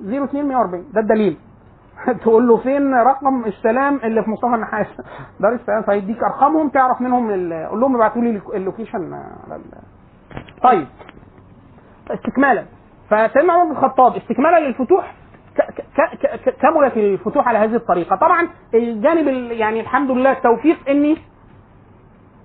02 0.05 0.49
140 0.49 0.85
ده 0.93 1.01
الدليل. 1.01 1.39
تقول 2.23 2.49
له 2.49 2.57
فين 2.57 2.95
رقم 2.95 3.45
السلام 3.45 3.97
اللي 4.05 4.23
في 4.23 4.31
مصطفى 4.31 4.55
النحاس؟ 4.55 4.87
دار 5.41 5.53
السلام. 5.53 5.83
فيديك 5.83 6.23
أرقامهم 6.23 6.69
تعرف 6.69 7.01
منهم 7.01 7.53
قول 7.53 7.81
لهم 7.81 7.95
يبعتوا 7.95 8.23
لي 8.23 8.41
اللوكيشن 8.55 9.23
طيب. 10.63 10.87
استكمالا. 12.11 12.65
فسيدنا 13.11 13.53
عمر 13.53 13.65
بن 13.65 13.71
الخطاب 13.71 14.17
استكمالا 14.17 14.61
للفتوح 14.61 15.15
كملت 16.63 16.97
الفتوح 16.97 17.49
على 17.49 17.59
هذه 17.59 17.75
الطريقة. 17.77 18.17
طبعا 18.17 18.49
الجانب 18.75 19.29
ال- 19.29 19.53
يعني 19.53 19.81
الحمد 19.81 20.11
لله 20.11 20.33
التوفيق 20.33 20.77
اني 20.89 21.17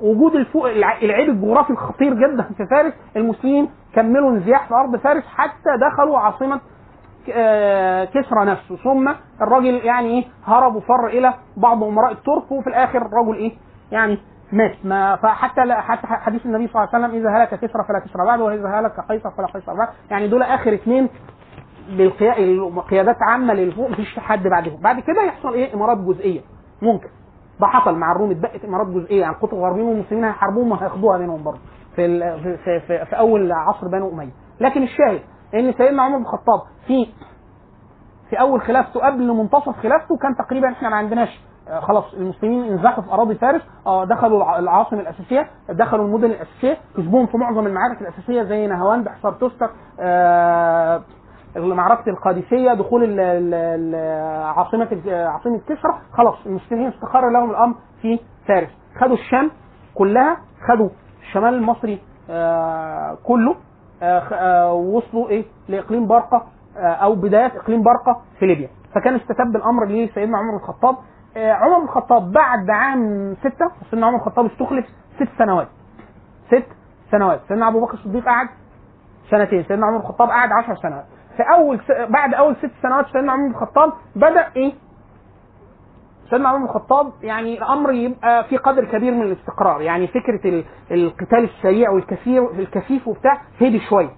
وجود 0.02 0.36
الفوق 0.36 0.70
الع- 0.70 0.98
العيب 1.02 1.30
الجغرافي 1.30 1.70
الخطير 1.70 2.14
جدا 2.14 2.44
في 2.58 2.66
فارس 2.66 2.94
المسلمين 3.16 3.70
كملوا 3.96 4.30
انزياح 4.32 4.68
في 4.68 4.74
أرض 4.74 4.96
فارس 4.96 5.24
حتى 5.36 5.70
دخلوا 5.92 6.18
عاصمة 6.20 6.60
آه، 7.34 8.06
كسرى 8.06 8.46
نفسه. 8.46 8.76
ثم 8.76 9.12
الراجل 9.42 9.76
يعني 9.86 10.08
إيه 10.10 10.26
هرب 10.46 10.76
وفر 10.76 11.08
إلى 11.08 11.34
بعض 11.58 11.84
أمراء 11.84 12.12
الترك 12.12 12.52
وفي 12.52 12.68
الآخر 12.68 12.98
الرجل 13.02 13.36
إيه 13.36 13.52
يعني 13.92 14.18
مات 14.52 14.76
ما 14.84 15.16
فحتى 15.16 15.66
لا 15.66 15.82
حتى 15.82 16.08
حديث 16.08 16.46
النبي 16.46 16.68
صلى 16.68 16.84
الله 16.84 16.90
عليه 16.96 17.06
وسلم 17.06 17.20
إذا 17.20 17.38
هلك 17.38 17.50
كسرى 17.60 17.84
فلا 17.88 18.00
كسرى 18.00 18.26
بعد 18.26 18.40
وإذا 18.42 18.68
هلك 18.80 19.00
قيصر 19.10 19.32
فلا 19.32 19.48
قيصر 19.48 19.74
بعد. 19.74 19.88
يعني 20.12 20.28
دول 20.28 20.44
آخر 20.44 20.74
اثنين 20.74 21.10
بالقيادات 21.98 23.18
عامة 23.22 23.54
للفوق 23.54 23.90
مفيش 23.90 24.20
حد 24.20 24.48
بعدهم 24.48 24.82
بعد 24.82 25.00
كده 25.00 25.24
يحصل 25.24 25.54
إيه؟ 25.54 25.74
إمارات 25.74 25.98
جزئية. 25.98 26.42
ممكن. 26.82 27.08
ده 27.60 27.68
حصل 27.68 27.96
مع 27.96 28.12
الروم 28.12 28.32
اتبقت 28.32 28.66
إمارات 28.66 28.88
جزئية. 28.88 29.22
يعني 29.22 29.36
القطب 29.36 29.54
الغربيين 29.58 29.86
والمسلمين 29.88 30.24
هيحاربوهم 30.26 30.72
وهياخدوها 30.72 31.18
منهم 31.18 31.44
برضه. 31.44 31.60
في, 31.96 32.20
في, 32.44 32.80
في, 32.80 33.06
في, 33.06 33.18
أول 33.18 33.52
عصر 33.52 33.88
بنو 33.88 34.10
أمية. 34.12 34.32
لكن 34.60 34.84
الشاهد 34.84 35.22
إن 35.56 35.74
سيدنا 35.74 36.02
عمر 36.04 36.18
بن 36.18 36.24
الخطاب 36.24 36.62
في 36.88 37.08
في 38.30 38.40
أول 38.40 38.62
خلافته 38.62 39.00
قبل 39.00 39.28
منتصف 39.34 39.80
خلافته 39.80 40.18
كان 40.18 40.36
تقريبا 40.36 40.72
إحنا 40.72 40.90
ما 40.90 40.96
عندناش 40.96 41.42
خلاص 41.80 42.14
المسلمين 42.14 42.64
انزحوا 42.72 43.04
في 43.04 43.12
أراضي 43.12 43.36
فارس 43.36 43.62
آه 43.88 44.06
دخلوا 44.06 44.38
الع- 44.38 44.60
العواصم 44.60 45.00
الأساسية 45.00 45.48
دخلوا 45.70 46.06
المدن 46.06 46.26
الأساسية 46.26 46.78
كسبوهم 46.98 47.26
في 47.26 47.38
معظم 47.38 47.68
المعارك 47.68 48.02
الأساسية 48.02 48.44
زي 48.44 48.68
نهاوند 48.68 49.10
حصار 49.10 49.32
تستر 49.32 49.70
آه 50.00 51.02
معركة 51.56 52.10
القادسية 52.10 52.74
دخول 52.74 53.20
عاصمة 54.58 54.88
عاصمة 55.08 55.58
كسرى. 55.68 55.94
خلاص 56.14 56.36
المسلمين 56.46 56.88
استقر 56.88 57.30
لهم 57.30 57.50
الأمر 57.52 57.76
في 58.02 58.20
فارس. 58.48 58.70
خدوا 59.02 59.14
الشام 59.16 59.52
كلها 59.96 60.38
خدوا 60.68 60.90
الشمال 61.22 61.54
المصري 61.54 62.00
آه 62.30 63.18
كله 63.24 63.56
آه 64.04 64.20
آه 64.20 64.74
وصلوا 64.74 65.30
إيه؟ 65.30 65.46
لإقليم 65.70 66.08
برقة 66.08 66.44
آه 66.78 66.80
أو 66.94 67.16
بدايات 67.16 67.56
إقليم 67.56 67.84
برقة 67.84 68.22
في 68.40 68.46
ليبيا. 68.46 68.70
فكان 68.96 69.16
استتب 69.16 69.56
الأمر 69.56 69.86
لسيدنا 69.86 70.38
عمر 70.38 70.52
بن 70.52 70.58
الخطاب 70.58 70.96
آه 70.96 71.06
عمر 71.38 71.78
بن 71.80 71.84
الخطاب 71.84 72.32
بعد 72.32 72.70
عام 72.70 73.36
ستة 73.40 73.72
سيدنا 73.92 74.06
عمر 74.08 74.18
بن 74.18 74.22
الخطاب 74.24 74.46
استخلف 74.46 74.86
ست 75.20 75.30
سنوات. 75.38 75.68
ست 76.48 76.68
سنوات. 77.12 77.42
سيدنا 77.48 77.68
أبو 77.68 77.82
بكر 77.86 77.94
الصديق 77.94 78.26
قعد 78.26 78.48
سنتين. 79.32 79.64
سيدنا 79.64 79.86
عمر 79.86 79.98
بن 79.98 80.04
الخطاب 80.04 80.30
قعد 80.30 80.50
10 80.52 80.76
سنوات. 80.76 81.06
في 81.38 81.44
أول 81.44 81.80
س... 81.80 81.92
بعد 82.10 82.34
أول 82.34 82.56
ست 82.56 82.72
سنوات 82.82 83.06
سيدنا 83.06 83.32
عمر 83.32 83.48
بن 83.48 83.52
الخطاب 83.52 83.94
بدأ 84.16 84.48
إيه؟ 84.56 84.74
سيدنا 86.30 86.50
عمر 86.50 86.58
بن 86.58 86.64
الخطاب 86.66 87.12
يعني 87.22 87.58
الأمر 87.58 87.92
يبقى 87.94 88.44
في 88.44 88.58
قدر 88.58 88.86
كبير 88.86 89.14
من 89.14 89.22
الاستقرار. 89.22 89.82
يعني 89.82 90.08
فكرة 90.08 90.50
ال- 90.50 90.66
القتال 90.92 91.44
السريع 91.44 91.90
والكثير 91.90 92.52
الكثيف 92.52 93.08
وبتاع 93.08 93.42
هدي 93.62 93.80
شوية. 93.80 94.10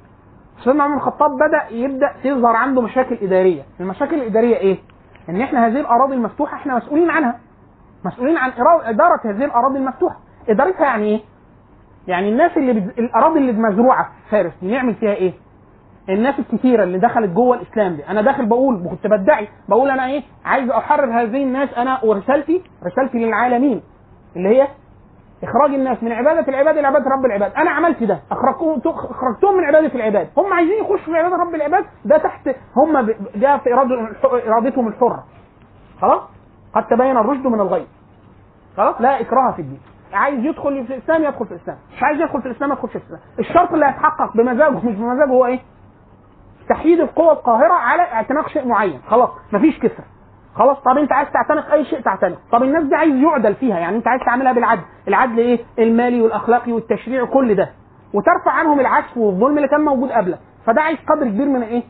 سيدنا 0.63 0.83
عمر 0.83 0.93
بن 0.95 0.99
الخطاب 1.01 1.31
بدأ 1.31 1.75
يبدأ 1.75 2.13
تظهر 2.23 2.55
عنده 2.55 2.81
مشاكل 2.81 3.15
إدارية. 3.21 3.63
المشاكل 3.79 4.15
الإدارية 4.15 4.57
إيه؟ 4.57 4.77
ان 5.29 5.41
إحنا 5.41 5.67
هذه 5.67 5.79
الأراضي 5.79 6.13
المفتوحة 6.13 6.57
إحنا 6.57 6.75
مسؤولين 6.75 7.09
عنها. 7.09 7.39
مسؤولين 8.05 8.37
عن 8.37 8.51
إدارة 8.83 9.19
هذه 9.25 9.45
الأراضي 9.45 9.77
المفتوحة. 9.79 10.19
إدارتها 10.49 10.85
يعني 10.85 11.03
إيه؟ 11.05 11.21
يعني 12.07 12.29
الناس 12.29 12.57
اللي 12.57 12.73
بت... 12.73 12.99
الأراضي 12.99 13.39
اللي 13.39 13.51
مزروعة 13.51 14.03
في 14.03 14.29
فارس 14.31 14.53
بنعمل 14.61 14.95
فيها 14.95 15.13
إيه؟ 15.13 15.33
الناس 16.09 16.39
الكثيرة 16.39 16.83
اللي 16.83 16.97
دخلت 16.99 17.29
جوه 17.29 17.57
الإسلام 17.57 17.95
دي. 17.95 18.07
أنا 18.07 18.21
داخل 18.21 18.45
بقول 18.45 18.87
كنت 18.89 19.07
بدعي 19.07 19.47
بقول 19.69 19.89
أنا 19.89 20.05
إيه؟ 20.05 20.23
عايز 20.45 20.69
أحرر 20.69 21.21
هذه 21.21 21.43
الناس. 21.43 21.69
أنا 21.77 22.03
ورسالتي 22.03 22.61
رسالتي 22.85 23.17
للعالمين 23.17 23.81
اللي 24.35 24.49
هي 24.49 24.67
إخراج 25.43 25.73
الناس 25.73 26.03
من 26.03 26.11
عبادة 26.11 26.47
العباد 26.47 26.77
إلى 26.77 26.87
عبادة 26.87 27.09
رب 27.09 27.25
العباد. 27.25 27.53
أنا 27.53 27.71
عملت 27.71 28.03
ده. 28.03 28.19
اخرجتهم 28.31 28.81
أخرجتهم 28.85 29.57
من 29.57 29.63
عبادة 29.63 29.95
العباد. 29.95 30.29
هم 30.37 30.53
عايزين 30.53 30.77
يخشوا 30.77 31.13
في 31.13 31.17
عبادة 31.17 31.35
رب 31.43 31.55
العباد. 31.55 31.85
ده 32.05 32.17
تحت 32.17 32.49
هم 32.75 33.15
جاء 33.35 33.57
في 33.57 33.73
إرادتهم 34.47 34.87
الحرة. 34.87 35.23
خلاص؟ 36.01 36.21
قد 36.73 36.87
تبين 36.87 37.17
الرشد 37.17 37.47
من 37.47 37.61
الغي. 37.61 37.87
خلاص؟ 38.77 39.01
لا 39.01 39.21
إكراه 39.21 39.51
في 39.51 39.61
الدين. 39.61 39.81
عايز 40.13 40.45
يدخل 40.45 40.85
في 40.87 40.93
الإسلام 40.95 41.23
يدخل 41.23 41.45
في 41.45 41.51
الإسلام. 41.51 41.77
مش 41.95 42.03
عايز 42.03 42.21
يدخل 42.21 42.41
في 42.41 42.47
الإسلام 42.47 42.71
يدخل 42.71 42.87
في 42.87 42.95
الإسلام. 42.95 43.19
الشرط 43.39 43.73
اللي 43.73 43.85
هيتحقق 43.85 44.37
بمزاجه. 44.37 44.69
مش 44.75 44.95
بمزاجه 44.95 45.29
هو 45.29 45.45
إيه؟ 45.45 45.59
تحييد 46.69 46.99
القوى 46.99 47.31
القاهرة 47.31 47.73
على 47.73 48.01
اعتناق 48.01 48.47
شيء 48.49 48.67
معين. 48.67 49.01
خلاص. 49.07 49.29
مفيش 49.53 49.79
كسر. 49.79 50.03
خلاص 50.57 50.77
طب 50.77 50.97
انت 50.97 51.11
عايز 51.13 51.29
تعتنق 51.31 51.71
أي 51.71 51.85
شيء 51.85 51.99
تعتنق. 52.01 52.37
طب 52.51 52.63
الناس 52.63 52.83
دي 52.83 52.95
عايز 52.95 53.15
يعدل 53.15 53.55
فيها 53.55 53.79
يعني 53.79 53.97
انت 53.97 54.07
عايز 54.07 54.21
تعملها 54.25 54.51
بالعدل. 54.53 54.81
العدل 55.07 55.37
إيه؟ 55.39 55.59
المالي 55.79 56.21
والأخلاقي 56.21 56.71
والتشريع 56.71 57.25
كل 57.25 57.55
ده. 57.55 57.69
وترفع 58.13 58.51
عنهم 58.51 58.79
العسف 58.79 59.17
والظلم 59.17 59.57
اللي 59.57 59.67
كان 59.67 59.81
موجود 59.81 60.11
قبلك. 60.11 60.39
فده 60.65 60.81
عايز 60.81 60.97
قدر 61.09 61.27
كبير 61.27 61.45
من 61.47 61.61
إيه؟ 61.63 61.83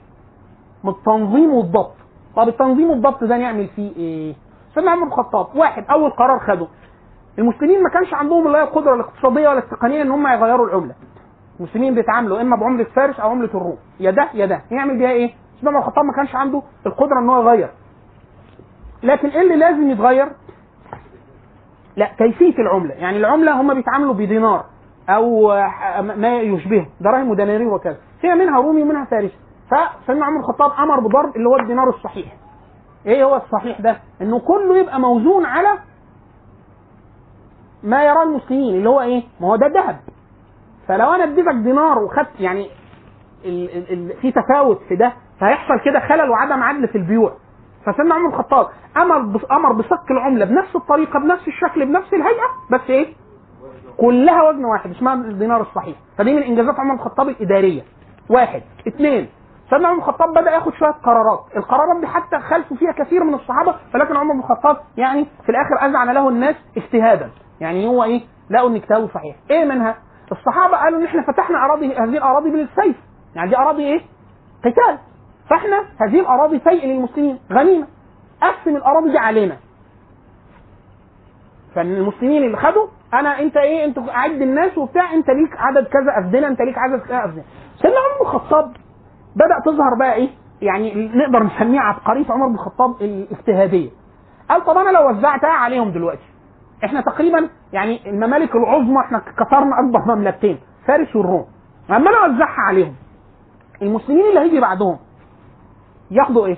من 0.83 0.89
التنظيم 0.89 1.53
والضبط. 1.53 1.93
طب 2.35 2.47
التنظيم 2.47 2.89
والضبط 2.89 3.23
ده 3.23 3.37
نعمل 3.37 3.67
فيه 3.67 3.95
إيه؟ 3.95 4.35
سيدنا 4.75 4.91
عمر 4.91 5.01
بن 5.05 5.07
الخطاب 5.11 5.47
واحد 5.55 5.85
أول 5.91 6.09
قرار 6.09 6.39
خده. 6.39 6.67
المسلمين 7.39 7.83
ما 7.83 7.89
كانش 7.89 8.13
عندهم 8.13 8.47
لا 8.51 8.63
القدره 8.63 8.93
الاقتصاديه 8.95 9.49
ولا 9.49 9.59
التقنيه 9.59 10.01
إن 10.01 10.11
هم 10.11 10.27
يغيروا 10.27 10.67
العملة. 10.67 10.95
المسلمين 11.59 11.95
بيتعاملوا 11.95 12.41
إما 12.41 12.55
بعملة 12.55 12.83
فارس 12.83 13.19
أو 13.19 13.29
عملة 13.29 13.49
الروم. 13.49 13.77
يا 13.99 14.11
ده 14.11 14.29
يا 14.33 14.45
ده. 14.45 14.61
يعمل 14.71 14.97
بيها 14.97 15.09
إيه؟ 15.11 15.31
سيدنا 15.55 15.69
عمر 15.69 15.79
بن 15.79 15.85
الخطاب 15.87 16.05
ما 16.05 16.13
كانش 16.13 16.35
عنده 16.35 16.61
القدرة 16.85 17.19
إن 17.19 17.29
هو 17.29 17.41
يغير. 17.41 17.69
لكن 19.03 19.27
إيه 19.29 19.41
اللي 19.41 19.55
لازم 19.55 19.89
يتغير؟ 19.91 20.29
لا 21.95 22.05
كيفية 22.17 22.55
العملة. 22.59 22.93
يعني 22.93 23.17
العملة 23.17 23.61
هم 23.61 23.73
بيتعاملوا 23.73 24.13
بدينار 24.13 24.65
أو 25.09 25.47
ما 26.01 26.39
يشبهه 26.39 26.85
دراهم 27.01 27.29
ودنانير 27.29 27.67
وكذا. 27.67 27.97
فيها 28.21 28.35
منها 28.35 28.57
رومي 28.59 28.81
ومنها 28.81 29.05
فارسي 29.05 29.35
فسيدنا 29.71 30.25
عمر 30.25 30.39
الخطاب 30.39 30.71
أمر 30.79 30.99
بضرب 30.99 31.35
اللي 31.35 31.49
هو 31.49 31.55
الدينار 31.55 31.89
الصحيح. 31.89 32.33
إيه 33.05 33.23
هو 33.23 33.35
الصحيح 33.35 33.81
ده؟ 33.81 33.97
إنه 34.21 34.39
كله 34.39 34.77
يبقى 34.77 34.99
موزون 34.99 35.45
على 35.45 35.69
ما 37.83 38.03
يراه 38.03 38.23
المسلمين 38.23 38.75
اللي 38.75 38.89
هو 38.89 39.01
إيه؟ 39.01 39.23
ما 39.41 39.47
هو 39.47 39.55
ده 39.55 39.67
ذهب 39.67 39.99
فلو 40.87 41.13
أنا 41.13 41.23
اديتك 41.23 41.55
دينار 41.63 41.99
وخدت 42.03 42.39
يعني 42.39 42.69
ال 43.45 43.69
ال 43.77 43.91
ال 44.11 44.17
في 44.21 44.31
تفاوت 44.31 44.81
في 44.89 44.95
ده 44.95 45.13
فهيحصل 45.39 45.79
كده 45.85 45.99
خلل 45.99 46.29
وعدم 46.29 46.63
عدل 46.63 46.87
في 46.87 46.97
البيوع. 46.97 47.33
فسيدنا 47.87 48.15
عمر 48.15 48.29
الخطاب 48.29 48.67
أمر 48.97 49.39
أمر 49.51 49.71
بصك 49.73 50.11
العملة 50.11 50.45
بنفس 50.45 50.75
الطريقة 50.75 51.19
بنفس 51.19 51.47
الشكل 51.47 51.85
بنفس 51.85 52.13
الهيئة 52.13 52.47
بس 52.71 52.81
إيه؟ 52.89 53.13
كلها 53.97 54.49
وزن 54.49 54.65
واحد 54.65 54.89
اسمها 54.91 55.13
الدينار 55.13 55.61
الصحيح. 55.61 55.95
فدي 56.17 56.33
من 56.33 56.43
إنجازات 56.43 56.79
عمر 56.79 56.93
الخطاب 56.93 57.29
الإدارية. 57.29 57.81
واحد. 58.29 58.61
اثنين. 58.87 59.29
سيدنا 59.69 59.87
عمر 59.87 59.97
الخطاب 59.97 60.29
بدأ 60.33 60.51
ياخد 60.51 60.73
شوية 60.73 60.91
قرارات. 60.91 61.39
القرارات 61.57 61.99
دي 62.01 62.07
حتى 62.07 62.39
خالفوا 62.39 62.77
فيها 62.77 62.91
كثير 62.91 63.23
من 63.23 63.33
الصحابة 63.33 63.75
فلكن 63.93 64.15
عمر 64.15 64.33
بن 64.33 64.39
الخطاب 64.39 64.77
يعني 64.97 65.25
في 65.45 65.49
الآخر 65.49 65.85
اذعن 65.89 66.09
له 66.09 66.29
الناس 66.29 66.55
اجتهادا. 66.77 67.29
يعني 67.61 67.87
هو 67.87 68.03
إيه؟ 68.03 68.21
لقوا 68.49 68.69
إن 68.69 68.75
اجتهاده 68.75 69.07
صحيح. 69.07 69.35
إيه 69.51 69.65
منها؟ 69.65 69.95
الصحابة 70.31 70.77
قالوا 70.77 70.99
إن 70.99 71.05
إحنا 71.05 71.21
فتحنا 71.21 71.65
أراضي 71.65 71.93
هذه 71.95 72.03
الأراضي 72.17 72.49
بالسيف. 72.51 72.95
يعني 73.35 73.49
دي 73.49 73.57
أراضي 73.57 73.83
إيه؟ 73.83 74.01
قتال. 74.59 74.97
فاحنا 75.49 75.83
هذه 76.01 76.19
الاراضي 76.19 76.59
فيء 76.59 76.85
للمسلمين 76.87 77.39
غنيمة. 77.53 77.87
قسم 78.41 78.75
الاراضي 78.75 79.11
دي 79.11 79.17
علينا. 79.17 79.57
فالمسلمين 81.75 82.43
اللي 82.43 82.57
خدوا 82.57 82.87
أنا 83.13 83.39
انت 83.39 83.57
إيه 83.57 83.85
انت 83.85 83.97
اعد 84.09 84.41
الناس 84.41 84.77
وبتاع 84.77 85.13
انت 85.13 85.29
ليك 85.29 85.57
عدد 85.57 85.87
كذا 85.87 86.19
افدنة 86.19 86.47
انت 86.47 86.61
ليك 86.61 86.77
عدد 86.77 87.01
كذا 87.01 87.25
افدنة. 87.25 87.43
سيدنا 87.81 87.97
عمر 87.99 88.19
بن 88.19 88.25
الخطاب 88.37 88.71
بدأ 89.35 89.59
تظهر 89.65 89.95
بقى 89.99 90.13
إيه 90.13 90.29
يعني 90.61 91.09
نقدر 91.15 91.43
نسميها 91.43 91.81
عبقريه 91.81 92.25
عمر 92.29 92.47
بن 92.47 92.53
الخطاب 92.53 93.01
الاجتهادية. 93.01 93.89
قال 94.49 94.65
طب 94.65 94.77
أنا 94.77 94.89
لو 94.89 95.09
وزعتها 95.09 95.49
عليهم 95.49 95.91
دلوقتي؟ 95.91 96.27
إحنا 96.85 97.01
تقريبا 97.01 97.49
يعني 97.73 98.09
الممالك 98.09 98.55
العظمى 98.55 98.99
إحنا 98.99 99.19
كسرنا 99.19 99.79
اكبر 99.79 100.15
مملكتين 100.15 100.59
فارس 100.87 101.15
والروم. 101.15 101.45
اما 101.89 102.09
أنا 102.09 102.25
اوزعها 102.25 102.61
عليهم 102.67 102.95
المسلمين 103.81 104.25
اللي 104.29 104.39
هيجي 104.39 104.59
بعدهم 104.59 104.97
ياخدوا 106.11 106.45
إيه؟ 106.45 106.57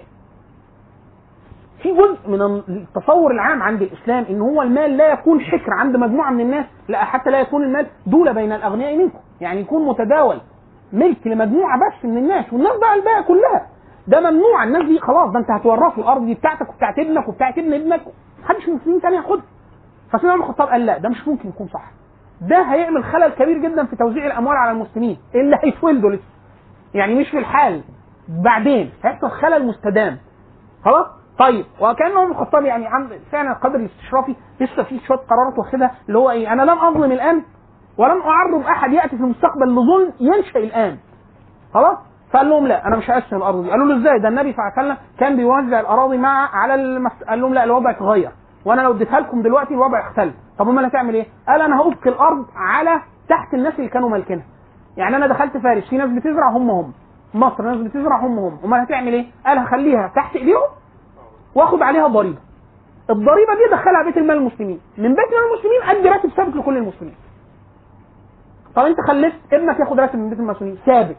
في 1.82 1.90
جزء 1.94 2.30
من 2.30 2.42
التصور 2.70 3.32
العام 3.32 3.62
عند 3.62 3.82
الإسلام 3.82 4.26
إن 4.30 4.42
هو 4.42 4.62
المال 4.62 4.98
لا 4.98 5.12
يكون 5.14 5.42
حكر 5.42 5.74
عند 5.74 5.96
مجموعة 5.96 6.32
من 6.32 6.40
الناس 6.42 6.66
لا 6.88 7.06
حتى 7.06 7.30
لا 7.30 7.40
يكون 7.40 7.64
المال 7.64 7.88
دولة 8.08 8.32
بين 8.32 8.52
الأغنياء 8.52 8.98
منكم. 8.98 9.20
يعني 9.42 9.60
يكون 9.62 9.86
متداول 9.88 10.38
ملك 10.94 11.28
لمجموعة 11.28 11.78
بس 11.80 12.06
من 12.06 12.18
الناس 12.18 12.54
والناس 12.54 12.80
بقى 12.82 12.96
الباقي 12.96 13.24
كلها. 13.24 13.68
ده 14.08 14.20
ممنوع 14.32 14.64
الناس 14.64 14.84
دي 14.86 15.00
خلاص 15.00 15.32
ده 15.32 15.40
انت 15.40 15.52
هتورثوا 15.52 16.04
الأرض 16.04 16.26
دي 16.26 16.34
بتاعتك 16.34 16.70
وبتاعت 16.70 17.00
ابنك 17.00 17.28
وبتاعت 17.28 17.58
ابن 17.58 17.74
ابنك. 17.74 18.02
محدش 18.44 18.68
من 18.68 18.74
المسلمين 18.74 19.02
تاني 19.02 19.16
ياخدها 19.16 19.44
فسيدنا 20.12 20.34
عمر 20.34 20.44
الخطاب 20.44 20.68
قال 20.68 20.86
لا 20.86 20.98
ده 20.98 21.10
مش 21.10 21.28
ممكن 21.28 21.50
يكون 21.50 21.68
صح. 21.68 21.92
ده 22.42 22.62
هيعمل 22.62 23.04
خلل 23.04 23.28
كبير 23.34 23.58
جدا 23.58 23.86
في 23.86 23.96
توزيع 23.96 24.26
الأموال 24.26 24.58
على 24.58 24.72
المسلمين. 24.72 25.18
اللي 25.36 25.58
هيتولدوا 25.64 26.10
لسه. 26.12 26.24
يعني 26.94 27.16
مش 27.16 27.30
في 27.30 27.38
الحال. 27.38 27.82
بعدين 28.30 28.92
هيحصل 29.04 29.30
خلل 29.30 29.68
مستدام. 29.68 30.18
خلاص؟ 30.86 31.08
طيب 31.40 31.66
وكان 31.82 32.18
عمر 32.18 32.32
الخطاب 32.32 32.66
يعني 32.66 32.86
فعلا 33.32 33.52
القدر 33.52 33.76
الاستشرافي 33.76 34.36
لسه 34.62 34.84
في 34.84 35.00
شوية 35.00 35.18
قرارات 35.18 35.58
واخدها 35.58 35.92
اللي 36.08 36.20
هو 36.20 36.30
إيه 36.32 36.54
أنا 36.54 36.62
لن 36.62 36.70
أظلم 36.70 37.12
الآن 37.12 37.44
ولن 37.98 38.22
أعرض 38.22 38.66
أحد 38.66 38.94
يأتي 38.94 39.18
في 39.18 39.24
المستقبل 39.24 39.66
لظلم 39.72 40.14
ينشأ 40.20 40.60
الآن. 40.60 40.98
خلاص؟ 41.74 41.98
فقال 42.32 42.50
لهم 42.50 42.68
لا 42.68 42.88
أنا 42.88 42.98
مش 42.98 43.10
هقسم 43.10 43.36
الأرض 43.36 43.64
دي. 43.64 43.72
قالوا 43.72 43.86
له 43.88 43.98
إزاي؟ 44.02 44.20
ده 44.20 44.28
النبي 44.28 44.54
صلى 44.54 44.60
الله 44.62 44.74
عليه 44.78 44.88
وسلم 44.94 45.06
كان 45.20 45.36
بيوزع 45.36 45.80
الأراضي 45.80 46.18
مع 46.18 46.50
على 46.56 46.76
المس... 46.76 47.12
قال 47.30 47.42
لهم 47.42 47.54
لا 47.54 47.64
الوضع 47.64 47.90
اتغير. 47.92 48.32
وأنا 48.66 48.82
لو 48.82 48.92
اديتها 48.92 49.20
لكم 49.20 49.42
دلوقتي 49.42 49.74
الوضع 49.74 50.00
اختلف. 50.08 50.34
طب 50.60 50.70
أمال 50.70 50.86
هتعمل 50.86 51.14
إيه؟ 51.14 51.26
قال 51.48 51.62
أنا 51.62 51.80
هابقي 51.82 52.10
الأرض 52.10 52.46
على 52.56 53.02
تحت 53.30 53.54
الناس 53.54 53.74
اللي 53.80 53.90
كانوا 53.90 54.10
مالكينها. 54.10 54.46
يعني 54.98 55.16
أنا 55.16 55.28
دخلت 55.28 55.58
فارس 55.58 55.90
في 55.90 55.98
ناس 55.98 56.10
بتزرع 56.10 56.50
هم 56.50 56.70
هم. 56.72 56.94
مصر 57.34 57.64
ناس 57.64 57.78
بتزرع 57.78 58.20
هم 58.20 58.40
هم 58.40 58.60
امال 58.64 58.80
هتعمل 58.80 59.14
إيه؟ 59.14 59.26
قال 59.46 59.58
هخليها 59.58 60.12
تحت 60.16 60.36
ايديهم 60.36 60.62
واخد 61.56 61.82
عليها 61.82 62.08
ضريبة. 62.08 62.38
الضريبة 63.10 63.54
دي 63.56 63.74
ادخلها 63.74 64.04
بيت 64.06 64.18
المال 64.18 64.36
المسلمين. 64.38 64.80
من 64.98 65.10
بيت 65.16 65.28
المال 65.28 65.44
المسلمين 65.54 65.82
ادي 66.00 66.10
راتب 66.10 66.30
ثابت 66.30 66.56
لكل 66.56 66.78
المسلمين. 66.78 67.16
طب 68.76 68.86
انت 68.86 68.98
خلفت 69.08 69.54
ابنك 69.54 69.80
ياخد 69.80 70.00
راتب 70.00 70.20
من 70.20 70.30
بيت 70.30 70.40
المسلمين؟ 70.40 70.78
ثابت. 70.86 71.18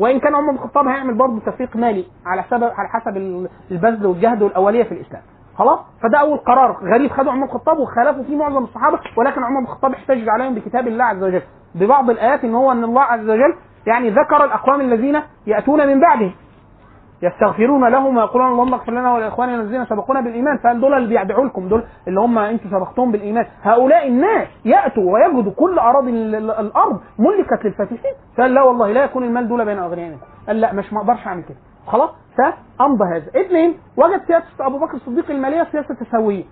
وان 0.00 0.20
كان 0.20 0.34
عمر 0.34 0.50
بن 0.50 0.56
الخطاب 0.58 0.86
هيعمل 0.88 1.14
برضه 1.14 1.40
تفريق 1.40 1.76
مالي 1.76 2.04
على 2.26 2.42
حسب 2.42 2.64
على 2.64 2.88
حسب 2.88 3.16
البذل 3.70 4.06
والجهد 4.06 4.42
والأولية 4.42 4.82
في 4.82 4.92
الإسلام. 4.92 5.22
خلاص؟ 5.58 5.78
فده 6.02 6.18
أول 6.18 6.38
قرار 6.38 6.76
غريب 6.82 7.10
خده 7.10 7.30
عمر 7.32 7.46
بن 7.46 7.50
الخطاب 7.54 7.78
وخالفوا 7.78 8.22
فيه 8.24 8.36
معظم 8.36 8.64
الصحابة 8.64 9.00
ولكن 9.16 9.42
عمر 9.44 9.58
بن 9.60 9.66
الخطاب 9.66 9.92
احتج 9.92 10.28
عليهم 10.28 10.54
بكتاب 10.54 10.88
الله 10.88 11.04
عز 11.04 11.22
وجل. 11.22 11.42
ببعض 11.74 12.10
الآيات 12.10 12.44
إن 12.44 12.54
هو 12.54 12.72
إن 12.72 12.84
الله 12.84 13.02
عز 13.02 13.30
وجل 13.30 13.54
يعني 13.86 14.10
ذكر 14.10 14.44
الأقوام 14.44 14.80
الذين 14.80 15.20
يأتون 15.46 15.86
من 15.86 16.00
بعده. 16.00 16.30
يستغفرون 17.22 17.88
لهم 17.88 18.16
ويقولون 18.16 18.48
اللهم 18.52 18.74
اغفر 18.74 18.92
لنا 18.92 19.14
ولإخواننا 19.14 19.54
الذين 19.54 19.84
سبقونا 19.86 20.20
بالإيمان. 20.20 20.58
فقال 20.58 20.80
دول 20.80 20.94
اللي 20.94 21.18
بيدعوا 21.18 21.44
لكم؟ 21.44 21.68
دول 21.68 21.84
اللي 22.08 22.20
هم 22.20 22.38
أنتم 22.38 22.70
سبقتهم 22.70 23.12
بالإيمان. 23.12 23.46
هؤلاء 23.62 24.08
الناس 24.08 24.48
يأتوا 24.64 25.12
ويجدوا 25.12 25.52
كل 25.52 25.78
أراضي 25.78 26.10
ال- 26.10 26.34
ال- 26.34 26.50
الأرض 26.50 27.00
ملكت 27.18 27.64
للفاتحين. 27.64 28.12
فقال 28.36 28.54
لا 28.54 28.62
والله 28.62 28.92
لا 28.92 29.04
يكون 29.04 29.24
المال 29.24 29.48
دول 29.48 29.64
بين 29.64 29.78
اغنيائكم 29.78 30.18
قال 30.46 30.60
لا 30.60 30.72
مش 30.72 30.92
ما 30.92 31.00
أقدرش 31.00 31.26
أعمل 31.26 31.42
كده. 31.42 31.58
خلاص 31.86 32.10
فأمضى 32.38 33.04
هذا. 33.16 33.40
اثنين 33.46 33.74
وجد 33.96 34.20
سياسة 34.26 34.46
أبو 34.66 34.78
بكر 34.78 34.94
الصديق 34.94 35.30
المالية 35.30 35.66
سياسة 35.72 35.94
تساوية. 35.94 36.44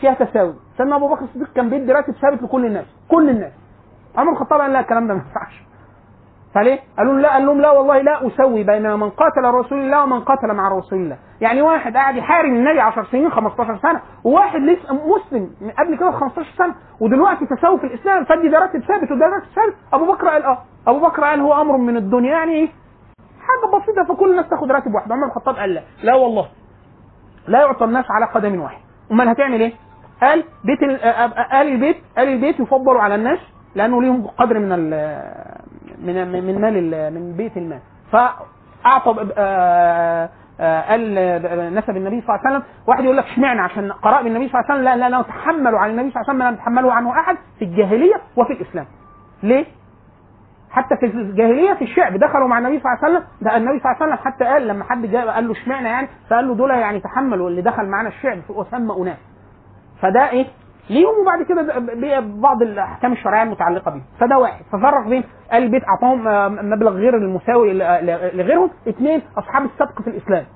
فيها 0.00 0.14
تساوي. 0.14 0.54
سيدنا 0.76 0.96
أبو 0.96 1.08
بكر 1.08 1.24
الصديق 1.24 1.52
كان 1.52 1.70
بيدي 1.70 1.92
راتب 1.92 2.12
ثابت 2.22 2.42
لكل 2.42 2.66
الناس. 2.66 2.84
كل 3.10 3.30
الناس. 3.30 3.52
عمر 4.16 4.32
الخطاب 4.32 4.60
قال 4.60 4.72
لا 4.72 4.80
الكلام 4.80 5.06
ده 5.08 5.14
ما 5.14 5.20
ينفعش. 5.28 5.62
فليه؟ 6.54 6.78
قالوا 6.98 7.14
لا 7.20 7.32
قال 7.32 7.46
لهم 7.46 7.60
لا 7.60 7.70
والله 7.70 7.98
لا 7.98 8.26
أسوي 8.26 8.62
بين 8.64 8.82
من 8.94 9.10
قاتل 9.10 9.44
رسول 9.44 9.78
الله 9.78 10.02
ومن 10.02 10.20
قاتل 10.20 10.54
مع 10.54 10.68
رسول 10.68 10.98
الله، 10.98 11.18
يعني 11.40 11.62
واحد 11.62 11.96
قاعد 11.96 12.16
يحارب 12.16 12.44
النبي 12.48 12.80
10 12.80 13.04
سنين 13.04 13.30
15 13.30 13.78
سنة. 13.82 14.00
وواحد 14.24 14.60
لسه 14.60 14.94
مسلم 14.94 15.50
من 15.60 15.70
قبل 15.70 15.96
كده 15.96 16.10
ب 16.10 16.14
15 16.14 16.46
سنة. 16.58 16.74
ودلوقتي 17.00 17.46
تساوي 17.46 17.78
في 17.78 17.86
الإسلام. 17.86 18.24
فدي 18.24 18.48
ده 18.48 18.58
راتب 18.58 18.80
ثابت 18.80 19.10
وده 19.12 19.26
راتب 19.26 19.46
ثابت، 19.54 19.74
أبو 19.92 20.12
بكر 20.12 20.28
قال 20.28 20.42
آه، 20.42 20.58
أبو 20.86 20.98
بكر 21.06 21.24
قال 21.24 21.40
هو 21.40 21.60
أمر 21.60 21.76
من 21.76 21.96
الدنيا 21.96 22.30
يعني 22.30 22.52
إيه؟ 22.52 22.68
حاجة 23.40 23.82
بسيطة. 23.82 24.14
فكل 24.14 24.30
الناس 24.30 24.48
تاخد 24.48 24.70
راتب 24.72 24.94
واحد، 24.94 25.12
عمر 25.12 25.26
الخطاب 25.26 25.56
قال 25.56 25.74
لا، 25.74 25.82
لا 26.02 26.14
والله. 26.14 26.46
لا 27.48 27.60
يعطى 27.60 27.84
الناس 27.84 28.04
على 28.10 28.26
قدم 28.26 28.60
واحد، 28.60 28.78
أمال 29.12 29.28
هتعمل 29.28 29.60
إيه؟ 29.60 29.72
قال 30.22 30.44
بيت 30.64 30.82
ال- 30.82 31.04
آل 31.52 31.68
البيت 31.68 31.96
آل 32.18 32.28
البيت 32.28 32.60
يفضلوا 32.60 33.00
على 33.00 33.14
الناس 33.14 33.38
لأنه 33.74 34.02
ليهم 34.02 34.26
قدر 34.26 34.58
من 34.58 34.72
من 36.02 36.32
من 36.46 36.60
مال 36.60 36.94
ال- 36.94 37.14
من 37.14 37.36
بيت 37.36 37.56
المال. 37.56 37.80
فأعطى 38.12 39.32
آه، 39.38 40.28
آه، 40.60 40.80
قال 40.90 41.14
نسب 41.74 41.96
النبي 41.96 42.20
صلى 42.20 42.28
الله 42.36 42.40
عليه 42.46 42.56
وسلم 42.56 42.62
واحد 42.86 43.04
يقول 43.04 43.16
لك 43.16 43.24
اشمعنى؟ 43.24 43.60
عشان 43.60 43.92
قراء 43.92 44.22
بالنبي 44.22 44.48
صلى 44.48 44.60
الله 44.60 44.72
عليه 44.72 44.82
وسلم 44.90 45.00
لا 45.00 45.08
لا 45.16 45.22
تحملوا 45.22 45.78
عن 45.78 45.90
النبي 45.90 46.10
صلى 46.10 46.20
الله 46.20 46.30
عليه 46.30 46.38
وسلم 46.38 46.48
لم 46.48 46.54
يتحمله 46.54 46.92
عنه 46.92 47.10
أحد 47.20 47.36
في 47.58 47.64
الجاهلية 47.64 48.14
وفي 48.36 48.52
الإسلام. 48.52 48.86
ليه؟ 49.42 49.66
حتى 50.70 50.96
في 50.96 51.06
الجاهلية 51.06 51.74
في 51.74 51.84
الشعب 51.84 52.16
دخلوا 52.16 52.48
مع 52.48 52.58
النبي 52.58 52.80
صلى 52.80 52.92
الله 52.92 53.04
عليه 53.04 53.14
وسلم 53.14 53.28
ده 53.42 53.56
النبي 53.56 53.78
صلى 53.80 53.92
الله 53.92 54.02
عليه 54.02 54.12
وسلم 54.14 54.26
حتى 54.32 54.44
قال 54.44 54.68
لما 54.68 54.84
حد 54.84 55.06
جاء 55.06 55.28
قال 55.28 55.46
له 55.46 55.52
اشمعنى 55.52 55.88
يعني؟ 55.88 56.08
فقال 56.30 56.48
له 56.48 56.54
دول 56.54 56.70
يعني 56.70 57.00
تحملوا 57.00 57.48
اللي 57.50 57.62
دخل 57.62 57.86
معانا 57.86 58.08
الشعب 58.08 58.38
وسمى 58.48 58.94
أناس. 59.02 59.18
فده 60.02 60.30
إيه؟ 60.30 60.46
ليهم 60.90 61.14
وبعد 61.20 61.42
كده 61.42 61.80
بعض 62.20 62.62
الأحكام 62.62 63.12
الشرعية 63.12 63.42
المتعلقة 63.42 63.90
بيهم 63.90 64.04
فده 64.20 64.38
واحد. 64.38 64.64
ففرق 64.72 65.08
بين 65.08 65.24
البيت 65.52 65.82
اعطاهم 65.88 66.24
مبلغ 66.70 66.90
غير 66.92 67.16
المساوي 67.16 67.72
لغيرهم. 68.32 68.70
اثنين 68.88 69.22
أصحاب 69.38 69.64
السبق 69.64 70.02
في 70.02 70.10
الإسلام. 70.10 70.46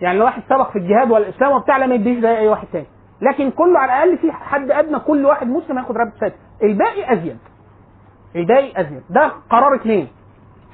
يعني 0.00 0.18
لو 0.18 0.24
واحد 0.24 0.42
سبق 0.48 0.70
في 0.70 0.78
الجهاد 0.78 1.10
والاسلام 1.10 1.52
وبتاع 1.52 1.76
لا 1.76 1.86
ما 1.86 1.94
يديش 1.94 2.18
زي 2.22 2.38
أي 2.38 2.48
واحد 2.48 2.66
تاني. 2.72 2.86
لكن 3.20 3.50
كله 3.50 3.78
على 3.78 3.92
الأقل 4.04 4.18
في 4.18 4.32
حد 4.32 4.70
أدنى 4.70 4.98
كل 4.98 5.26
واحد 5.26 5.46
مسلم 5.46 5.78
هياخد 5.78 5.96
راتب 5.96 6.12
ثابت 6.20 6.34
الباقي 6.62 7.12
أزيد. 7.12 7.38
الباقي 8.36 8.80
أزيد. 8.80 9.02
ده 9.10 9.32
قرار 9.50 9.74
اثنين. 9.74 10.08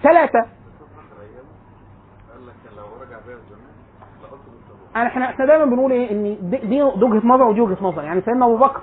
ثلاثة 0.03 0.39
قال 2.31 2.47
لك 2.47 2.55
لو 2.77 2.85
رجع 3.03 3.19
بيها 3.27 3.37
زمان 3.37 3.71
لقطه 4.23 4.37
بالطبع 4.37 4.71
يعني 4.71 4.80
إحنا 4.97 5.25
إحنا 5.31 5.47
دايما 5.47 5.65
بنقول 5.65 5.93
إيه؟ 5.93 6.11
إن 6.11 6.51
دي, 6.69 6.83
وجهة 6.83 7.27
نظر 7.27 7.45
ودي 7.45 7.61
وجهة 7.61 7.77
نظر. 7.85 8.03
يعني 8.05 8.21
سيدنا 8.21 8.45
أبو 8.47 8.57
بكر 8.57 8.81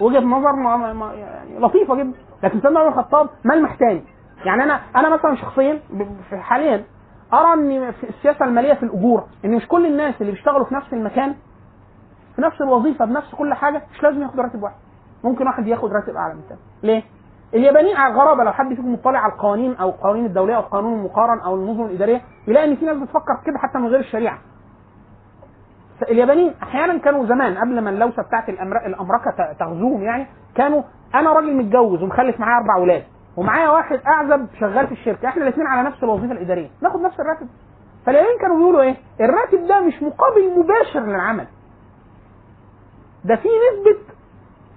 وجهة 0.00 0.20
نظر 0.20 0.52
ما 0.52 0.92
ما 0.92 1.14
يعني 1.14 1.58
لطيفة 1.58 1.94
جدا. 1.94 2.12
لكن 2.42 2.60
سيدنا 2.60 2.80
عمر 2.80 2.88
الخطاب 2.88 3.28
ملمح 3.44 3.74
تاني. 3.74 4.02
يعني 4.44 4.62
أنا 4.62 4.80
أنا 4.96 5.08
مثلا 5.08 5.34
شخصيا 5.36 5.80
حاليا 6.32 6.84
أرى 7.34 7.52
ان 7.54 7.90
في 7.92 8.08
السياسة 8.08 8.44
المالية 8.44 8.74
في 8.74 8.82
الاجور 8.82 9.24
إن 9.44 9.54
مش 9.56 9.68
كل 9.68 9.86
الناس 9.86 10.14
اللي 10.20 10.32
بيشتغلوا 10.32 10.64
في 10.64 10.74
نفس 10.74 10.92
المكان 10.92 11.34
في 12.36 12.42
نفس 12.42 12.60
الوظيفة 12.60 13.04
بنفس 13.04 13.34
كل 13.34 13.54
حاجة 13.54 13.82
مش 13.94 14.02
لازم 14.02 14.22
ياخد 14.22 14.40
راتب 14.40 14.62
واحد. 14.62 14.74
ممكن 15.24 15.46
واحد 15.46 15.66
ياخد 15.66 15.92
راتب 15.92 16.16
أعلى 16.16 16.34
من 16.34 16.40
الثاني 16.40 16.60
ليه؟ 16.82 17.02
اليابانيين 17.54 17.96
على 17.96 18.14
الغرابة 18.14 18.44
لو 18.44 18.52
حد 18.52 18.68
فيكم 18.68 18.92
مطلع 18.92 19.18
على 19.18 19.32
القوانين 19.32 19.74
أو 19.76 19.88
القوانين 19.88 20.26
الدولية 20.26 20.54
أو 20.56 20.60
القانون 20.60 20.92
المقارن 20.98 21.40
أو 21.40 21.54
النظم 21.54 21.84
الإدارية 21.84 22.20
يلاقي 22.48 22.70
إن 22.70 22.76
في 22.76 22.84
ناس 22.84 22.96
بتفكر 22.96 23.40
كده 23.46 23.58
حتى 23.58 23.78
من 23.78 23.86
غير 23.86 24.00
الشريعة. 24.00 24.38
اليابانيين 26.02 26.54
أحيانا 26.62 26.98
كانوا 26.98 27.26
زمان 27.26 27.58
قبل 27.58 27.80
ما 27.80 27.90
اللوسه 27.90 28.22
بتاعت. 28.22 28.48
الامركه 28.48 29.52
تغزوهم 29.60 30.02
يعني 30.02 30.26
كانوا 30.54 30.82
أنا 31.14 31.32
راجل 31.32 31.56
متجوز 31.56 32.02
ومخلف 32.02 32.40
معايا 32.40 32.56
أربع 32.60 32.76
أولاد 32.76 33.04
ومعايا 33.36 33.70
واحد 33.70 34.00
أعزب 34.06 34.46
شغال 34.60 34.86
في 34.86 34.92
الشركة 34.92 35.28
إحنا 35.28 35.42
الاثنين 35.42 35.66
على 35.66 35.88
نفس 35.88 36.02
الوظيفة 36.04 36.32
الإدارية 36.32 36.68
ناخد 36.82 37.00
نفس 37.00 37.20
الراتب. 37.20 37.48
فاليابانيين 38.06 38.40
كانوا 38.40 38.56
بيقولوا 38.56 38.80
إيه؟ 38.82 38.96
الراتب 39.20 39.66
ده 39.66 39.80
مش 39.80 40.02
مقابل 40.02 40.58
مباشر 40.58 41.00
للعمل. 41.00 41.46
ده 43.24 43.36
في 43.36 43.48
نسبة 43.48 43.98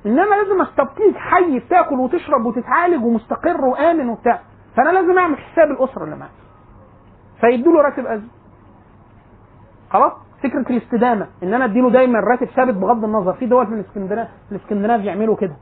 ان 0.05 0.19
أنا 0.19 0.35
لازم 0.35 0.61
أستبقيك 0.61 1.15
حي 1.17 1.59
بتاكل 1.59 1.95
وتشرب 1.99 2.45
وتتعالج 2.45 3.03
ومستقر 3.05 3.65
وآمن 3.65 4.09
وبتاع. 4.09 4.39
فأنا 4.77 4.89
لازم 4.89 5.17
أعمل 5.17 5.37
حساب 5.37 5.71
الأسرة 5.71 6.03
اللي 6.03 6.15
معايا. 6.15 6.31
فيدوا 7.41 7.73
له 7.73 7.81
راتب 7.81 8.05
أزيد. 8.05 8.29
خلاص؟ 9.89 10.11
فكره 10.43 10.65
الاستدامة. 10.69 11.27
إن 11.43 11.53
أنا 11.53 11.65
أديله 11.65 11.89
دايما 11.89 12.19
راتب 12.19 12.47
ثابت 12.47 12.73
بغض 12.73 13.03
النظر. 13.03 13.33
في 13.33 13.45
دول 13.45 13.67
في 13.67 13.73
الاسكندناف 13.73 14.27
في 14.49 14.55
الاسكندناف 14.55 15.01
يعملوا 15.01 15.35
كده. 15.35 15.55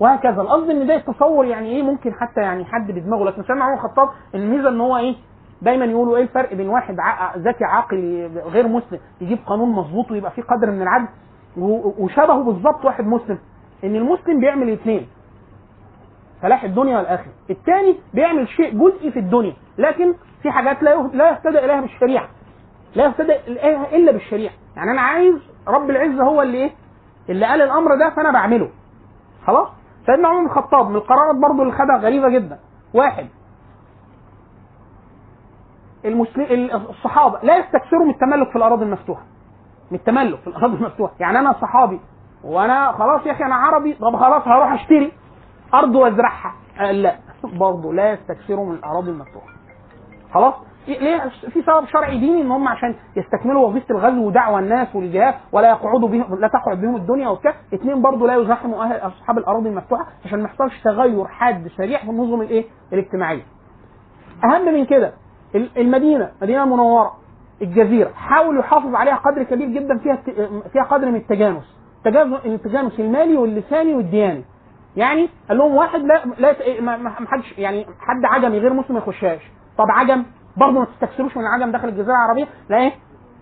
وهكذا. 0.00 0.42
القصد 0.42 0.70
إن 0.70 0.86
ده 0.86 0.94
التصور 0.96 1.44
يعني 1.44 1.66
إيه 1.68 1.82
ممكن 1.82 2.12
حتى 2.14 2.40
يعني 2.40 2.64
حد 2.64 2.90
بدماغه. 2.90 3.24
لكن 3.24 3.42
سيدنا 3.42 3.64
عمر 3.64 3.74
الخطاب 3.74 4.08
الميزة 4.34 4.68
إن 4.68 4.80
هو 4.80 4.96
إيه 4.96 5.14
دايما 5.62 5.84
يقولوا 5.84 6.16
إيه 6.16 6.22
الفرق 6.22 6.54
بين 6.54 6.68
واحد 6.68 6.96
ذكي 7.36 7.64
عاقل 7.64 8.30
غير 8.46 8.68
مسلم 8.68 8.98
يجيب 9.20 9.38
قانون 9.46 9.68
مظبوط 9.72 10.10
ويبقى 10.10 10.30
فيه 10.30 10.42
قدر 10.42 10.70
من 10.70 10.82
العدل 10.82 11.06
وشبهه 11.98 12.42
بالظبط 12.42 12.84
واحد 12.84 13.06
مسلم. 13.06 13.38
إن 13.84 13.96
المسلم 13.96 14.40
بيعمل 14.40 14.62
الاثنين. 14.68 15.06
فلاح 16.42 16.64
الدنيا 16.64 16.96
والآخرة. 16.98 17.32
الثاني 17.50 17.96
بيعمل 18.14 18.48
شيء 18.48 18.78
جزئي 18.78 19.10
في 19.10 19.18
الدنيا. 19.18 19.52
لكن 19.78 20.14
في 20.42 20.50
حاجات 20.50 20.82
لا 20.82 21.02
لا 21.14 21.30
يهتدى 21.30 21.58
إليها 21.58 21.80
بالشريعة. 21.80 22.28
لا 22.94 23.04
يهتدى 23.04 23.36
اليها 23.36 23.96
إلا 23.96 24.12
بالشريعة. 24.12 24.52
يعني 24.76 24.90
أنا 24.90 25.00
عايز 25.00 25.34
رب 25.68 25.90
العزة 25.90 26.22
هو 26.24 26.42
اللي 26.42 26.58
إيه؟ 26.58 26.70
اللي 27.28 27.46
قال 27.46 27.62
الأمر 27.62 27.94
ده 27.94 28.10
فأنا 28.10 28.30
بعمله. 28.32 28.70
خلاص؟ 29.46 29.68
سيدنا 30.06 30.28
عمر 30.28 30.40
بن 30.40 30.46
الخطاب 30.46 30.88
من 30.90 30.96
القرارات 30.96 31.36
برضو 31.36 31.62
اللي 31.62 31.72
خدها 31.72 31.98
غريبة 31.98 32.28
جدا. 32.28 32.58
واحد. 32.94 33.26
المسلم 36.04 36.70
الصحابة 36.90 37.38
لا 37.42 37.56
يستكثروا 37.56 38.04
من 38.04 38.10
التملك 38.10 38.50
في 38.50 38.56
الأراضي 38.56 38.84
المفتوحة. 38.84 39.22
من 39.90 39.98
التملك 39.98 40.38
في 40.40 40.46
الأراضي 40.46 40.74
المفتوحة. 40.76 41.12
يعني 41.20 41.38
أنا 41.38 41.52
صحابي 41.52 42.00
وأنا 42.44 42.92
خلاص 42.92 43.26
يا 43.26 43.32
أخي 43.32 43.44
أنا 43.44 43.54
عربي 43.54 43.94
طب 43.94 44.16
خلاص 44.16 44.48
هروح 44.48 44.72
أشتري 44.72 45.12
أرض 45.74 45.94
وأزرعها. 45.94 46.54
لا 46.92 47.16
برضه 47.44 47.92
لا 47.94 48.12
يستكثروا 48.12 48.66
من 48.66 48.74
الأراضي 48.74 49.10
المفتوحة. 49.10 49.46
خلاص؟ 50.34 50.54
ليه؟ 50.98 51.28
في 51.50 51.62
سبب 51.62 51.86
شرعي 51.86 52.18
ديني 52.18 52.40
ان 52.42 52.50
هم 52.50 52.68
عشان 52.68 52.94
يستكملوا 53.16 53.66
وظيفة 53.68 53.86
الغزو 53.94 54.26
ودعوه 54.26 54.58
الناس 54.58 54.96
والجهاد 54.96 55.34
ولا 55.52 55.68
يقعدوا 55.68 56.08
بهم 56.08 56.40
لا 56.40 56.48
تقعد 56.48 56.80
بهم 56.80 56.96
الدنيا 56.96 57.28
وبتاع. 57.28 57.54
اثنين 57.74 58.02
برضه 58.02 58.26
لا 58.26 58.36
يزاحموا 58.36 58.82
أهل 58.84 58.96
أصحاب 58.96 59.38
الأراضي 59.38 59.68
المفتوحة 59.68 60.06
عشان 60.24 60.38
ما 60.38 60.44
يحصلش 60.44 60.82
تغير 60.82 61.24
حاد 61.26 61.68
سريع 61.76 61.98
في 61.98 62.10
النظم 62.10 62.40
الإيه؟ 62.42 62.64
الاجتماعية. 62.92 63.42
أهم 64.44 64.74
من 64.74 64.84
كده 64.86 65.12
ال- 65.54 65.70
المدينة 65.78 66.30
مدينة 66.42 66.64
منورة 66.64 67.12
الجزيرة 67.62 68.10
حاول 68.14 68.58
يحافظ 68.58 68.94
عليها 68.94 69.16
قدر 69.16 69.42
كبير 69.42 69.68
جدا 69.68 69.98
فيها 69.98 70.16
فيها 70.72 70.82
قدر 70.82 71.06
من 71.06 71.16
التجانس. 71.16 71.76
تجانس 72.04 72.46
التجانس 72.46 73.00
المالي 73.00 73.36
واللساني 73.36 73.94
والدياني. 73.94 74.44
يعني 74.96 75.28
قال 75.48 75.58
لهم 75.58 75.74
واحد 75.76 76.00
لا 76.00 76.22
لا 76.38 76.80
ما 76.80 77.10
حدش 77.10 77.58
يعني 77.58 77.86
حد 78.00 78.24
عجمي 78.24 78.58
غير 78.58 78.72
مسلم 78.72 78.96
ما 78.96 78.98
يخشهاش. 79.02 79.40
طب 79.78 79.84
عجم؟ 79.90 80.24
برضه 80.56 80.78
ما 80.80 80.84
تستكثروش 80.84 81.36
من 81.36 81.42
العجم 81.42 81.70
داخل 81.72 81.88
الجزيرة 81.88 82.12
العربية 82.14 82.46
لا 82.68 82.76
إيه 82.78 82.92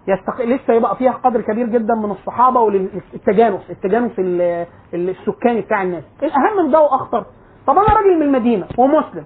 يستق... 0.08 0.40
لسه 0.44 0.74
يبقى 0.74 0.96
فيها 0.96 1.12
قدر 1.12 1.40
كبير 1.40 1.66
جدا 1.66 1.94
من 1.94 2.10
الصحابة 2.10 2.60
والتجانس 2.60 3.70
التجانس 3.70 4.12
ال- 4.18 4.66
ال- 4.94 5.10
السكاني 5.10 5.60
بتاع 5.60 5.82
الناس. 5.82 6.04
الأهم 6.22 6.64
من 6.64 6.70
ده 6.70 6.80
وأخطر. 6.80 7.24
طب 7.66 7.78
أنا 7.78 7.94
راجل 7.96 8.16
من 8.16 8.22
المدينة 8.22 8.66
ومسلم 8.78 9.24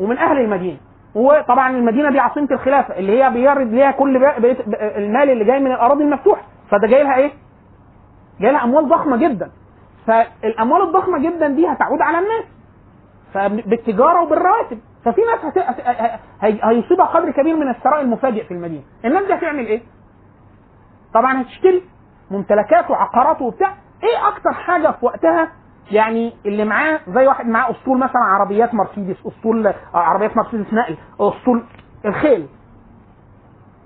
ومن 0.00 0.18
أهل 0.18 0.38
المدينة 0.38 0.76
وطبعا 1.14 1.70
المدينة 1.70 2.10
دي 2.10 2.18
عاصمة 2.18 2.48
الخلافة 2.50 2.98
اللي 2.98 3.22
هي 3.24 3.30
بيرد 3.30 3.72
ليها 3.72 3.90
كل 3.90 4.18
بقية 4.18 4.56
المال 4.96 5.30
اللي 5.30 5.44
جاي 5.44 5.60
من 5.60 5.72
الأراضي 5.72 6.04
المفتوحة. 6.04 6.42
فده 6.70 6.86
جاي 6.88 7.02
لها 7.02 7.16
إيه؟ 7.16 7.30
جاي 8.40 8.52
لها 8.52 8.64
أموال 8.64 8.88
ضخمة 8.88 9.16
جدا. 9.16 9.50
فالأموال 10.06 10.82
الضخمة 10.82 11.18
جدا 11.18 11.48
دي 11.48 11.66
هتعود 11.66 12.00
على 12.00 12.18
الناس. 12.18 12.44
فبالتجاره 13.34 14.22
وبالرواتب. 14.22 14.78
ففي 15.04 15.20
ناس. 15.20 15.54
هيصيبها 16.40 17.06
قدر 17.06 17.30
كبير 17.30 17.56
من 17.56 17.68
الثراء 17.68 18.00
المفاجئ 18.00 18.44
في 18.44 18.54
المدينة. 18.54 18.82
الناس 19.04 19.26
دي 19.26 19.34
هتعمل 19.34 19.66
إيه؟ 19.66 19.82
طبعا 21.14 21.42
هتشتري 21.42 21.82
ممتلكات 22.30 22.90
وعقارات 22.90 23.42
وبتاع. 23.42 23.74
إيه 24.02 24.28
أكتر 24.28 24.52
حاجة 24.52 24.90
في 24.90 25.06
وقتها؟ 25.06 25.48
يعني 25.90 26.32
اللي 26.46 26.64
معاه 26.64 27.00
زي 27.08 27.26
واحد 27.26 27.46
معاه 27.46 27.70
أسطول 27.70 27.98
مثلا 27.98 28.22
عربيات 28.22 28.74
مرسيدس 28.74 29.16
أسطول 29.26 29.72
عربيات 29.94 30.36
مرسيدس 30.36 30.72
نقل 30.74 30.96
أسطول 31.20 31.64
الخيل. 32.04 32.46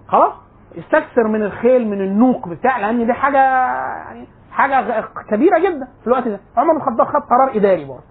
خلاص؟ 0.09 0.33
استكثر 0.79 1.29
من 1.29 1.43
الخيل 1.43 1.89
من 1.89 2.01
النوق 2.01 2.49
بتاع 2.49 2.79
لأن 2.79 3.07
دي 3.07 3.13
حاجة 3.13 3.39
يعني 3.39 4.27
حاجة 4.53 5.05
كبيرة 5.31 5.59
جدا 5.59 5.89
في 6.01 6.07
الوقت 6.07 6.29
ده. 6.29 6.41
عمر 6.57 6.73
بن 6.73 6.77
الخطاب 6.81 7.07
خد 7.07 7.23
قرار 7.23 7.57
إداري 7.57 7.85
برضه. 7.85 8.03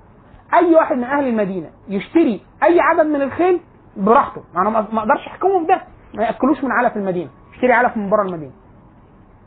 أي 0.53 0.75
واحد 0.75 0.97
من 0.97 1.03
أهل 1.03 1.27
المدينة 1.27 1.69
يشتري 1.89 2.41
أي 2.63 2.79
عدد 2.79 3.05
من 3.05 3.21
الخيل 3.21 3.59
براحته. 3.97 4.41
أنا 4.57 4.69
ما 4.69 4.99
أقدرش 4.99 5.27
احكمه 5.27 5.63
بده 5.63 5.81
ما 6.13 6.23
يأكلوش 6.23 6.63
من 6.63 6.71
علف 6.71 6.97
المدينة. 6.97 7.29
يشتري 7.53 7.73
علف 7.73 7.97
من 7.97 8.09
بره 8.09 8.21
المدينة. 8.21 8.51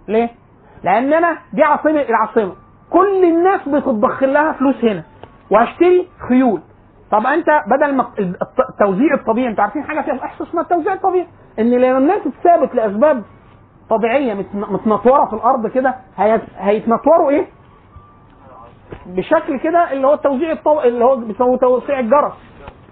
ليه؟ 0.08 0.30
لأن 0.84 1.12
أنا 1.12 1.38
دي 1.52 1.62
عاصمة 1.62 2.00
العاصمة. 2.02 2.52
كل 2.90 3.24
الناس 3.24 3.68
بتتضخ 3.68 4.22
لها 4.22 4.52
فلوس 4.52 4.84
هنا. 4.84 5.02
وهشتري 5.50 6.08
خيول. 6.28 6.60
طب 7.10 7.26
أنت 7.26 7.46
بدل 7.66 7.94
ما 7.94 8.06
الت- 8.18 8.70
التوزيع 8.70 9.14
الطبيعي 9.14 9.48
أنتوا 9.48 9.64
عارفين 9.64 9.82
حاجة 9.84 10.00
فيها 10.00 10.24
إحساس 10.24 10.48
اسمها 10.48 10.62
التوزيع 10.62 10.92
الطبيعي؟ 10.92 11.26
إن 11.58 11.70
لما 11.70 11.98
الناس 11.98 12.20
تثابت 12.40 12.74
لأسباب 12.74 13.22
طبيعية 13.90 14.34
متن- 14.34 14.72
متنطورة 14.72 15.24
في 15.24 15.32
الأرض 15.32 15.66
كده 15.66 15.94
هي- 16.16 16.40
هيتنطوروا 16.56 17.30
إيه؟ 17.30 17.46
بشكل 19.06 19.58
كده 19.58 19.92
اللي 19.92 20.06
هو 20.06 20.14
التوزيع 20.14 20.52
الطو... 20.52 20.80
اللي 20.80 21.04
هو 21.04 21.16
بيسموه 21.16 21.56
توسيع 21.58 21.98
الجرس. 21.98 22.32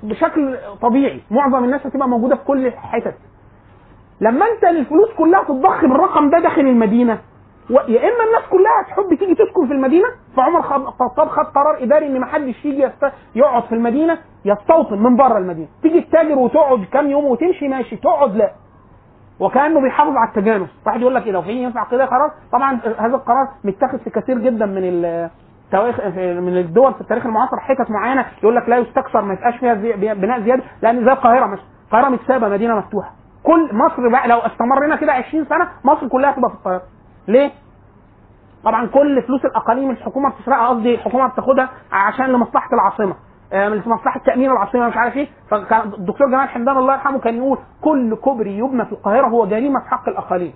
بشكل 0.02 0.56
طبيعي. 0.82 1.20
معظم 1.30 1.64
الناس 1.64 1.86
هتبقى 1.86 2.08
موجودة 2.08 2.36
في 2.36 2.44
كل 2.44 2.66
الحتت 2.66 3.14
لما 4.20 4.46
انت 4.46 4.64
الفلوس 4.64 5.08
كلها 5.18 5.42
تتضخ 5.44 5.80
بالرقم 5.82 6.30
ده 6.30 6.38
داخل 6.38 6.60
المدينة 6.60 7.18
و... 7.70 7.74
يا 7.74 8.00
إما 8.00 8.24
الناس 8.26 8.42
كلها 8.50 8.80
هتحب 8.82 9.14
تيجي 9.18 9.34
تسكن 9.34 9.66
في 9.66 9.72
المدينة 9.72 10.08
فعمر 10.36 10.58
الخطاب 10.58 11.28
خد 11.28 11.44
قرار 11.44 11.82
إداري 11.82 12.06
إن 12.06 12.20
ما 12.20 12.26
حدش 12.26 12.64
يجي 12.64 12.82
يست... 12.82 13.12
يقعد 13.34 13.62
في 13.62 13.74
المدينة 13.74 14.18
يستوطن 14.44 14.98
من 14.98 15.16
بره 15.16 15.38
المدينة. 15.38 15.68
تيجي 15.82 16.00
تتاجر 16.00 16.38
وتقعد 16.38 16.84
كام 16.92 17.10
يوم 17.10 17.24
وتمشي 17.24 17.68
ماشي. 17.68 17.96
تقعد 17.96 18.36
لا. 18.36 18.52
وكأنه 19.40 19.80
بيحافظ 19.80 20.16
على 20.16 20.28
التجانس. 20.28 20.68
واحد 20.86 21.00
يقول 21.00 21.14
لك 21.14 21.26
إيه؟ 21.26 21.32
لو 21.32 21.42
في 21.42 21.50
ينفع 21.50 21.84
كده 21.90 22.04
قرار؟ 22.04 22.30
طبعا 22.52 22.80
هذا 22.98 23.14
القرار 23.16 23.48
متخذ 23.64 23.98
في 23.98 24.10
كثير 24.10 24.38
جدا 24.38 24.66
من 24.66 24.84
ال 24.84 25.30
من 26.40 26.56
الدول 26.56 26.94
في 26.94 27.00
التاريخ 27.00 27.26
المعاصر 27.26 27.56
حتت 27.60 27.90
معينة 27.90 28.26
يقول 28.42 28.56
لك 28.56 28.68
لا 28.68 28.78
يستكثر 28.78 29.20
ما 29.22 29.34
يبقاش 29.34 29.56
فيها 29.56 29.74
زي 29.74 29.92
بناء 30.14 30.40
زيادة 30.40 30.62
لأن 30.82 31.04
زي 31.04 31.12
القاهرة 31.12 31.46
مثلا. 31.46 31.64
القاهرة 31.86 32.08
متسابة 32.08 32.48
مدينة 32.48 32.74
مفتوحة. 32.76 33.10
كل 33.42 33.70
مصر 33.72 34.08
بقى 34.08 34.28
لو 34.28 34.38
استمرنا 34.38 34.96
كده 34.96 35.12
20 35.12 35.44
سنة 35.44 35.68
مصر 35.84 36.08
كلها 36.08 36.32
تبقى 36.32 36.50
في 36.50 36.56
القاهرة. 36.56 36.82
ليه؟ 37.28 37.50
طبعا 38.64 38.86
كل 38.86 39.22
فلوس 39.22 39.44
الأقاليم 39.44 39.90
الحكومة 39.90 40.30
بتسرقها 40.30 40.68
قصدي 40.68 40.94
الحكومة 40.94 41.26
بتاخدها 41.28 41.68
عشان 41.92 42.26
لمصلحة 42.26 42.68
العاصمة 42.72 43.14
آه، 43.52 43.68
لمصلحة 43.68 44.20
تأمين 44.26 44.50
العاصمة 44.50 44.88
مش 44.88 44.96
عارف 44.96 45.16
إيه. 45.16 45.28
فكان 45.50 45.80
الدكتور 45.80 46.26
جمال 46.30 46.48
حمدان 46.48 46.76
الله 46.76 46.92
يرحمه 46.94 47.18
كان 47.18 47.36
يقول 47.36 47.58
كل 47.80 48.16
كوبري 48.16 48.58
يبنى 48.58 48.84
في 48.84 48.92
القاهرة 48.92 49.26
هو 49.26 49.46
جريمة 49.46 49.80
في 49.80 49.88
حق 49.88 50.08
الأقاليم. 50.08 50.52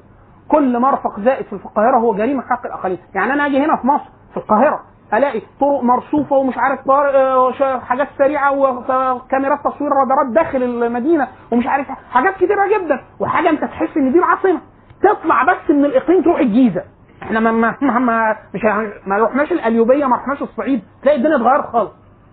كل 0.48 0.78
مرفق 0.80 1.20
زائد 1.20 1.46
في 1.46 1.52
القاهرة 1.52 1.96
هو 1.98 2.14
جريمة 2.14 2.42
في 2.42 2.48
حق 2.48 2.66
الأقاليم. 2.66 2.98
يعني 3.14 3.32
أنا 3.32 3.46
أجي 3.46 3.64
هنا 3.64 3.76
في 3.76 3.86
مصر 3.86 4.04
في 4.30 4.36
القاهرة 4.36 4.80
ألاقي 5.14 5.40
طرق 5.60 5.82
مرصوفة 5.82 6.36
ومش 6.36 6.54
عارف. 6.58 6.90
آه، 6.90 7.78
حاجات 7.80 8.08
سريعة 8.18 8.52
وكاميرات 8.52 9.58
تصوير 9.64 9.90
رادارات 9.92 10.26
داخل 10.34 10.62
المدينة 10.62 11.28
ومش 11.52 11.66
عارف 11.66 11.86
حاجات 12.10 12.34
كتيرة 12.34 12.78
جدا 12.78 13.00
وحاجة 13.20 13.50
أنت 13.50 13.64
تحس 13.64 13.96
إن 13.96 14.12
دي 14.12 14.18
العاصمة 14.18 14.60
تطلع 15.02 15.42
بس 15.44 15.70
من 15.70 15.84
الإقليم 15.84 16.22
تروح 16.22 16.38
الجيزة 16.40 16.82
إحنا 17.22 17.40
ما 17.40 17.50
ما 17.52 17.76
ما, 17.98 18.36
مش 18.54 18.64
ما 19.06 19.18
رحناش 19.18 19.52
القليوبيه 19.52 20.06
ما 20.06 20.16
رحناش 20.16 20.42
الصعيد 20.42 20.82
تلاقي 21.02 21.16
الدنيا 21.18 21.36
اتغيرت 21.36 21.66
خالص 21.66 21.90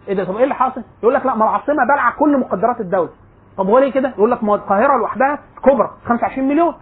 إيه 0.07 0.13
ده 0.13 0.23
طب 0.25 0.35
إيه 0.37 0.43
اللي 0.43 0.55
حاصل؟ 0.55 0.83
يقول 1.03 1.13
لك 1.13 1.25
لا 1.25 1.35
ما 1.35 1.43
العاصمة 1.45 1.75
بلع 1.93 2.09
كل 2.19 2.37
مقدرات 2.37 2.79
الدولة 2.79 3.09
طب 3.57 3.67
هو 3.67 3.79
ليه 3.79 3.91
كده؟ 3.91 4.09
يقول 4.17 4.31
لك 4.31 4.43
ما 4.43 4.55
القاهرة 4.55 4.97
لوحدها 4.97 5.39
كبرى 5.65 5.89
25 6.05 6.47
مليون 6.47 6.73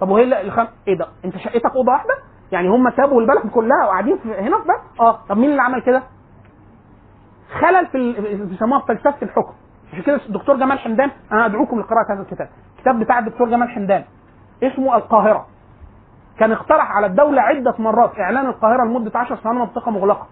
طب 0.00 0.08
وهي 0.08 0.40
الخم... 0.46 0.66
إيه 0.88 0.98
ده؟ 0.98 1.06
أنت 1.24 1.36
شقتك 1.36 1.76
أوضة 1.76 1.92
واحدة؟ 1.92 2.14
يعني 2.54 2.68
هم 2.68 2.90
سابوا 2.90 3.20
البلد 3.20 3.50
كلها 3.54 3.84
وقاعدين 3.86 4.18
هنا 4.24 4.58
في 4.58 4.64
بس؟ 4.64 5.00
آه 5.00 5.18
طب 5.28 5.36
مين 5.38 5.50
اللي 5.50 5.62
عمل 5.62 5.82
كده؟ 5.82 6.02
خلل 7.60 7.86
في 7.86 8.12
بيسموها 8.44 8.80
فلسفة 8.80 9.14
الحكم 9.22 9.52
عشان 9.92 10.02
كده 10.02 10.20
الدكتور 10.28 10.56
جمال 10.56 10.78
حمدان 10.78 11.10
أنا 11.32 11.46
أدعوكم 11.46 11.80
لقراءة 11.80 12.12
هذا 12.14 12.22
الكتاب 12.22 12.48
الكتاب 12.76 12.98
بتاع 13.00 13.18
الدكتور 13.18 13.48
جمال 13.48 13.70
حمدان 13.70 14.04
اسمه 14.62 14.96
القاهرة 14.96 15.46
كان 16.38 16.52
اقترح 16.52 16.90
على 16.96 17.06
الدولة 17.06 17.42
عدة 17.42 17.74
مرات 17.78 18.18
إعلان 18.18 18.46
القاهرة 18.46 18.84
لمدة 18.84 19.18
10 19.18 19.36
سنوات 19.36 19.56
منطقة 19.56 19.90
مغلقة. 19.90 20.26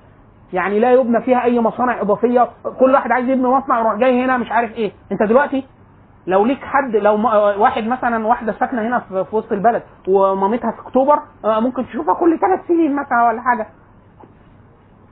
يعني 0.53 0.81
لا 0.81 0.93
يبنى 0.93 1.23
فيها 1.23 1.43
أي 1.45 1.61
مصانع 1.61 2.01
إضافية، 2.01 2.49
كل 2.81 2.95
واحد 2.95 3.13
عايز 3.13 3.29
يبني 3.29 3.49
مصنع 3.49 3.81
يروح 3.81 3.95
جاي 3.95 4.25
هنا 4.25 4.37
مش 4.37 4.53
عارف 4.53 4.73
إيه، 4.73 4.93
أنت 5.13 5.23
دلوقتي 5.23 5.67
لو 6.27 6.45
ليك 6.45 6.65
حد 6.65 6.97
لو 6.97 7.17
م- 7.17 7.25
واحد 7.61 7.87
مثلا 7.87 8.27
واحدة 8.27 8.53
ساكنة 8.61 8.83
هنا 8.83 8.99
في 9.01 9.37
وسط 9.37 9.53
البلد 9.53 9.83
ومامتها 10.09 10.71
في 10.71 10.81
أكتوبر 10.81 11.19
آه، 11.45 11.61
ممكن 11.61 11.87
تشوفها 11.87 12.15
كل 12.15 12.39
ثلاث 12.39 12.67
سنين 12.69 12.97
مثلا 12.97 13.29
ولا 13.29 13.41
حاجة. 13.41 13.67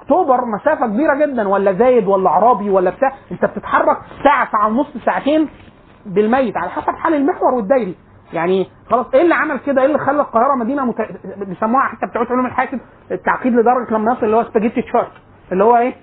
أكتوبر 0.01 0.45
مسافة 0.45 0.87
كبيرة 0.87 1.15
جدا 1.15 1.49
ولا 1.49 1.73
زايد 1.73 2.07
ولا 2.07 2.31
عرابي 2.31 2.71
ولا 2.71 2.91
بتاع. 2.91 3.13
أنت 3.33 3.45
بتتحرك 3.45 3.99
ساعة 4.25 4.51
ساعة 4.53 4.67
ونص 4.69 4.97
ساعتين 5.05 5.49
بالميت 6.07 6.57
على 6.57 6.71
حسب 6.71 6.93
حال 6.97 7.15
المحور 7.15 7.55
والدايري 7.55 7.95
يعني 8.33 8.69
خلاص 8.91 9.07
إيه 9.15 9.23
اللي 9.23 9.35
عمل 9.35 9.59
كده؟ 9.59 9.81
إيه 9.83 9.87
اللي 9.87 9.99
خلى 9.99 10.21
القاهرة 10.21 10.55
مدينة 10.55 10.85
مت... 10.85 10.97
بيسموها 11.37 11.83
حتى 11.85 12.07
بتوع 12.07 12.27
علوم 12.31 12.47
الحاسب 12.47 12.81
التعقيد 13.11 13.53
لدرجة 13.53 13.91
لما 13.95 14.13
يصل 14.13 14.25
اللي 14.27 14.37
هو 14.37 14.45
spaghetti 14.45 14.83
chart 14.83 15.13
اللي 15.53 15.65
هو 15.65 15.77
إيه؟ 15.77 15.95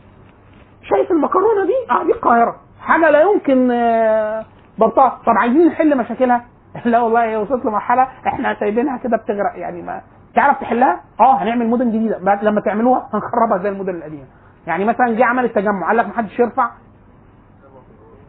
شايف 0.84 1.12
المكرونة 1.12 1.66
دي؟ 1.66 1.92
آه 1.92 2.04
دي 2.04 2.12
القاهرة. 2.12 2.56
حاجة 2.82 3.10
لا 3.10 3.22
يمكن 3.22 3.72
آه، 3.72 4.46
ضبطها 4.80 5.10
طب 5.26 5.34
عايزين 5.38 5.68
نحل 5.68 5.98
مشاكلها؟ 5.98 6.46
لا 6.86 7.00
والله 7.00 7.24
هي 7.24 7.38
وصلت 7.38 7.66
لمرحلة 7.66 8.08
إحنا 8.28 8.56
سايبينها 8.60 8.98
كده 8.98 9.18
بتغرق 9.18 9.54
يعني. 9.56 9.82
ما 9.82 10.02
تعرف 10.36 10.60
تحلها؟ 10.60 11.02
آه 11.20 11.38
هنعمل 11.44 11.68
مدن 11.70 11.90
جديدة. 11.92 12.18
بعد 12.22 12.44
لما 12.44 12.62
تعملوها 12.62 13.10
هنخربها 13.14 13.58
زي 13.64 13.70
المدن 13.70 13.96
القديمة. 13.96 14.26
يعني 14.68 14.86
مثلا 14.86 15.14
جه 15.14 15.26
عمل 15.26 15.46
التجمع 15.46 15.88
قال 15.88 15.98
لك 15.98 16.08
محدش 16.08 16.40
يرفع. 16.40 16.70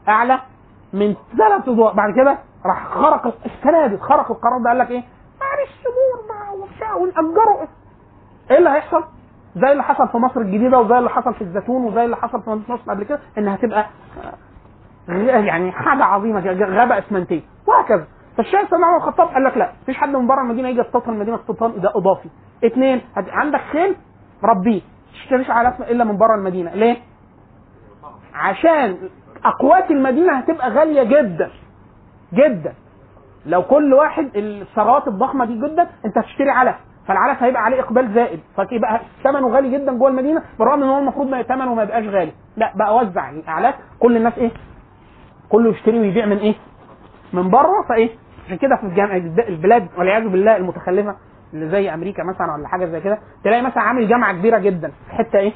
أعلى 0.09 0.39
من 0.93 1.15
ثلاث 1.39 1.69
ادوار 1.69 1.93
بعد 1.93 2.15
كده 2.15 2.39
راح 2.67 2.87
خرق 2.89 3.27
السنة 3.47 3.87
دي 3.87 3.97
خرق 3.99 4.31
القرار 4.31 4.59
ده. 4.65 4.69
قال 4.71 4.79
لك 4.79 4.91
إيه؟ 4.91 5.03
معلش 5.41 5.71
سمور 5.85 6.19
ونأجره 7.03 7.69
إيه 8.51 8.59
اللي 8.59 8.71
هيحصل؟ 8.71 9.05
زي 9.57 9.73
اللي 9.73 9.83
حصل 9.83 10.09
في 10.09 10.17
مصر 10.19 10.41
الجديدة 10.41 10.79
وزي 10.79 10.99
اللي 10.99 11.11
حصل 11.11 11.35
في 11.35 11.43
الزيتون 11.43 11.85
وزي 11.85 12.05
اللي 12.05 12.17
حصل 12.17 12.43
في 12.43 12.51
نصر 12.51 12.91
قبل 12.91 13.05
كده 13.05 13.19
إنها 13.39 13.55
هتبقى 13.55 13.87
يعني 15.09 15.73
حاجة 15.73 16.05
عظيمة 16.05 16.41
غابة 16.51 16.99
أسمنتية. 16.99 17.41
وهكذا. 17.67 18.07
فالشيخ 18.37 18.61
سيدنا 18.71 18.87
عمر 18.87 18.97
الخطاب 18.97 19.29
قال 19.29 19.45
لك 19.45 19.57
لا 19.57 19.73
مفيش 19.83 19.97
حد 19.97 20.09
من 20.17 20.27
بره 20.27 20.41
المدينة 20.41 20.69
يجي 20.69 20.81
يستوطن 20.81 21.13
المدينة 21.13 21.37
استيطان 21.37 21.81
ده 21.81 21.93
إضافي. 21.97 22.29
اثنين 22.65 23.01
عندك 23.17 23.61
خيل 23.61 23.97
ربيه 24.45 24.81
تشتريش 25.13 25.51
اسم 25.51 25.83
إلا 25.83 26.05
من 26.05 26.17
بره 26.17 26.35
المدينة. 26.35 26.75
ليه؟ 26.75 26.97
عشان 28.35 28.97
أقوات 29.45 29.91
المدينة 29.91 30.33
هتبقى 30.39 30.71
غالية 30.71 31.03
جدا. 31.03 31.51
جدا. 32.33 32.75
لو 33.47 33.63
كل 33.63 33.95
واحد 33.95 34.31
الثروات 34.37 35.09
الضخمة 35.09 35.45
دي 35.45 35.55
جدا 35.59 35.89
انت 36.05 36.19
هتشتري 36.19 36.51
علف 36.51 36.77
فالعلف 37.07 37.43
هيبقى 37.43 37.63
عليه 37.63 37.81
إقبال 37.81 38.15
زائد. 38.15 38.41
فيبقى 38.57 39.01
ثمنه 39.25 39.49
غالي 39.49 39.79
جدا 39.79 39.93
جوه 39.93 40.09
المدينة 40.09 40.43
بالرغم 40.59 40.83
إن 40.83 40.89
هو 40.89 40.99
المفروض 40.99 41.43
ثمنه 41.43 41.75
ما 41.75 41.83
يبقاش 41.83 42.05
غالي. 42.05 42.33
لا 42.57 42.73
بقى 42.77 42.97
وزع. 42.97 43.31
الاعلاف 43.31 43.75
كل 44.01 44.17
الناس 44.17 44.39
إيه؟ 44.39 44.51
كله 45.49 45.71
يشتري 45.71 45.99
ويبيع 46.01 46.27
من 46.27 46.37
إيه؟ 46.39 46.55
من 47.33 47.51
بره. 47.51 47.83
فإيه؟ 47.89 48.11
عشان 48.47 48.57
كده 48.57 48.77
في 48.77 48.83
الجامع 48.87 49.17
البلاد 49.49 49.89
والعياذ 49.99 50.29
بالله 50.29 50.57
المتخلفة 50.57 51.17
اللي 51.55 51.69
زي 51.69 51.95
أمريكا 51.95 52.23
مثلا 52.25 52.53
ولا 52.55 52.69
حاجة 52.69 52.87
زي 52.87 53.01
كده 53.01 53.19
تلاقي 53.45 53.63
مثلا 53.63 53.83
عامل 53.83 54.09
جامعة 54.09 54.33
كبيرة 54.33 54.59
جدا 54.59 54.89
في 54.89 55.13
حتة 55.15 55.39
إيه؟ 55.39 55.53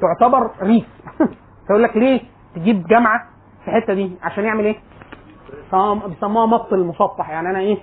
تعتبر 0.00 0.50
ريف. 0.62 0.84
فيقول 1.66 1.82
لك 1.82 1.96
ليه 1.96 2.20
تجيب 2.54 2.86
جامعة 2.86 3.26
في 3.64 3.68
الحتة 3.70 3.94
دي؟ 3.94 4.12
عشان 4.22 4.44
يعمل 4.44 4.64
إيه؟ 4.64 4.76
بيسموها- 5.72 6.46
مط 6.46 6.72
المسطح 6.72 7.30
يعني 7.30 7.50
أنا 7.50 7.58
إيه؟ 7.58 7.78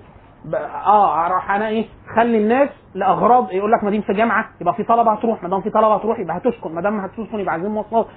آه 0.86 1.28
راح 1.28 1.52
أنا 1.52 1.68
إيه 1.68 1.86
خلي 2.16 2.38
الناس 2.38 2.70
لأغراض 2.96 3.52
يقول 3.52 3.72
لك 3.72 3.84
ما 3.84 3.92
دام 3.92 4.02
في 4.02 4.14
جامعة 4.14 4.50
يبقى 4.62 4.74
في 4.74 4.84
طلبة 4.84 5.12
هتروح 5.12 5.44
ما 5.44 5.50
دام 5.50 5.62
في 5.62 5.70
طلبة 5.70 5.96
هتروح 5.96 6.20
يبقى 6.20 6.38
هتسكن 6.38 6.76
ما 6.76 6.82
دام 6.82 7.00
هتسكن 7.00 7.40
يبقى 7.40 7.54
عايزين 7.54 7.72
مواصلات 7.72 8.08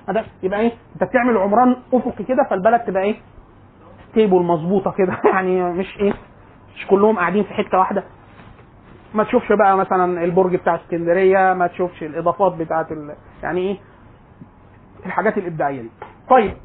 يبقى 0.42 0.60
إيه 0.60 0.72
أنت 0.94 1.04
بتعمل 1.04 1.36
عمران 1.36 1.76
أفقي 1.92 2.24
كده 2.24 2.44
فالبلد 2.50 2.80
تبقى 2.80 3.02
إيه 3.02 3.16
ستيبل 4.10 4.42
مظبوطة 4.42 4.90
كده. 4.90 5.16
يعني 5.34 5.62
مش 5.62 5.96
إيه 6.00 6.12
مش 6.76 6.86
كلهم 6.86 7.18
قاعدين 7.18 7.44
في 7.44 7.54
حتة 7.54 7.78
واحدة. 7.78 8.04
ما 9.14 9.24
تشوفش 9.24 9.52
بقى 9.52 9.76
مثلا 9.76 10.24
البرج 10.24 10.56
بتاع 10.56 10.74
اسكندرية 10.74 11.54
ما 11.54 11.66
تشوفش 11.66 12.02
الإضافات 12.02 12.52
بتاعت 12.52 12.92
ال... 12.92 13.14
يعني 13.42 13.60
إيه 13.60 13.78
الحاجات 15.06 15.38
الإبداعية 15.38 15.82
دي. 15.82 15.90
طيب 16.30 16.56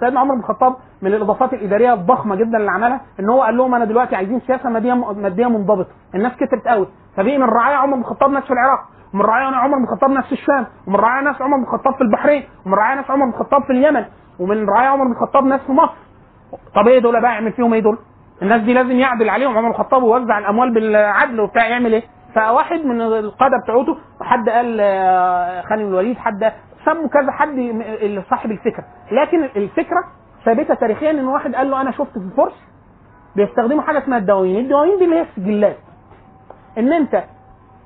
سيدنا 0.00 0.20
عمر 0.20 0.34
بن 0.34 0.40
الخطاب 0.40 0.76
من 1.02 1.14
الإضافات 1.14 1.52
الإدارية 1.52 1.92
الضخمة 1.94 2.36
جدا 2.36 2.58
اللي 2.58 2.70
عملها 2.70 3.00
إن 3.20 3.28
هو 3.30 3.42
قال 3.42 3.56
لهم 3.56 3.74
أنا 3.74 3.84
دلوقتي 3.84 4.16
عايزين 4.16 4.40
سياسة 4.40 4.68
مادية 4.70 4.94
مادية 4.94 5.46
منضبطة. 5.46 5.88
الناس 6.14 6.32
كترت 6.36 6.68
قوي. 6.68 6.86
فبقي 7.16 7.38
من 7.38 7.44
رعايا 7.48 7.76
عمر 7.76 7.94
بن 7.94 8.00
الخطاب 8.00 8.30
ناس 8.30 8.44
في 8.44 8.50
العراق 8.52 8.80
ومن 9.14 9.22
رعايا 9.22 9.56
عمر 9.56 9.76
بن 9.78 9.84
الخطاب 9.84 10.10
ناس 10.10 10.24
في 10.26 10.32
الشام 10.32 10.66
ومن 10.86 10.96
رعايا 10.96 11.22
ناس 11.22 11.42
عمر 11.42 11.56
بن 11.56 11.62
الخطاب 11.62 11.94
في 11.94 12.00
البحرين 12.00 12.44
ومن 12.66 12.74
رعايا 12.74 12.96
ناس 12.96 13.10
عمر 13.10 13.24
بن 13.24 13.30
الخطاب 13.32 13.62
في 13.62 13.70
اليمن 13.72 14.04
ومن 14.40 14.68
رعايا 14.68 14.88
عمر 14.88 15.04
بن 15.04 15.12
الخطاب 15.12 15.44
ناس 15.44 15.60
في 15.60 15.72
مصر. 15.72 15.94
طب 16.74 16.88
إيه 16.88 16.98
دول 16.98 17.20
بقى 17.22 17.32
يعمل 17.32 17.52
فيهم 17.52 17.74
إيه 17.74 17.80
دول؟ 17.82 17.98
الناس 18.42 18.60
دي 18.62 18.74
لازم 18.74 18.90
يعدل 18.92 19.30
عليهم 19.30 19.50
عمر 19.56 19.60
بن 19.68 19.74
الخطاب 19.74 20.02
ويوزع 20.02 20.38
الأموال 20.38 20.74
بالعدل 20.74 21.40
وبتاع 21.40 21.66
يعمل 21.66 21.92
إيه؟ 21.92 22.02
فواحد 22.34 22.80
من 22.84 23.00
القادة 23.00 23.56
بتوعته 23.64 23.98
حد 24.22 24.48
قال 24.48 24.78
آه، 24.80 25.62
خالد 25.62 25.80
الوليد 25.80 26.18
حد 26.18 26.52
سموا 26.84 27.08
كذا 27.08 27.32
حد 27.32 27.82
صاحب 28.30 28.50
الفكرة. 28.50 28.84
لكن 29.12 29.44
الفكرة 29.44 30.04
ثابتة 30.44 30.74
تاريخيا 30.74 31.10
إن 31.10 31.24
واحد 31.28 31.54
قال 31.54 31.70
له 31.70 31.80
أنا 31.80 31.90
شفت 31.90 32.12
في 32.12 32.24
الفرس 32.24 32.52
بيستخدموا 33.36 33.82
حاجة 33.82 33.98
اسمها 33.98 34.18
الدواوين. 34.18 34.56
الدواوين 34.56 34.98
دي 34.98 35.04
اللي 35.04 35.16
هي 35.16 35.22
السجلات. 35.22 35.76
إن 36.78 36.92
أنت 36.92 37.24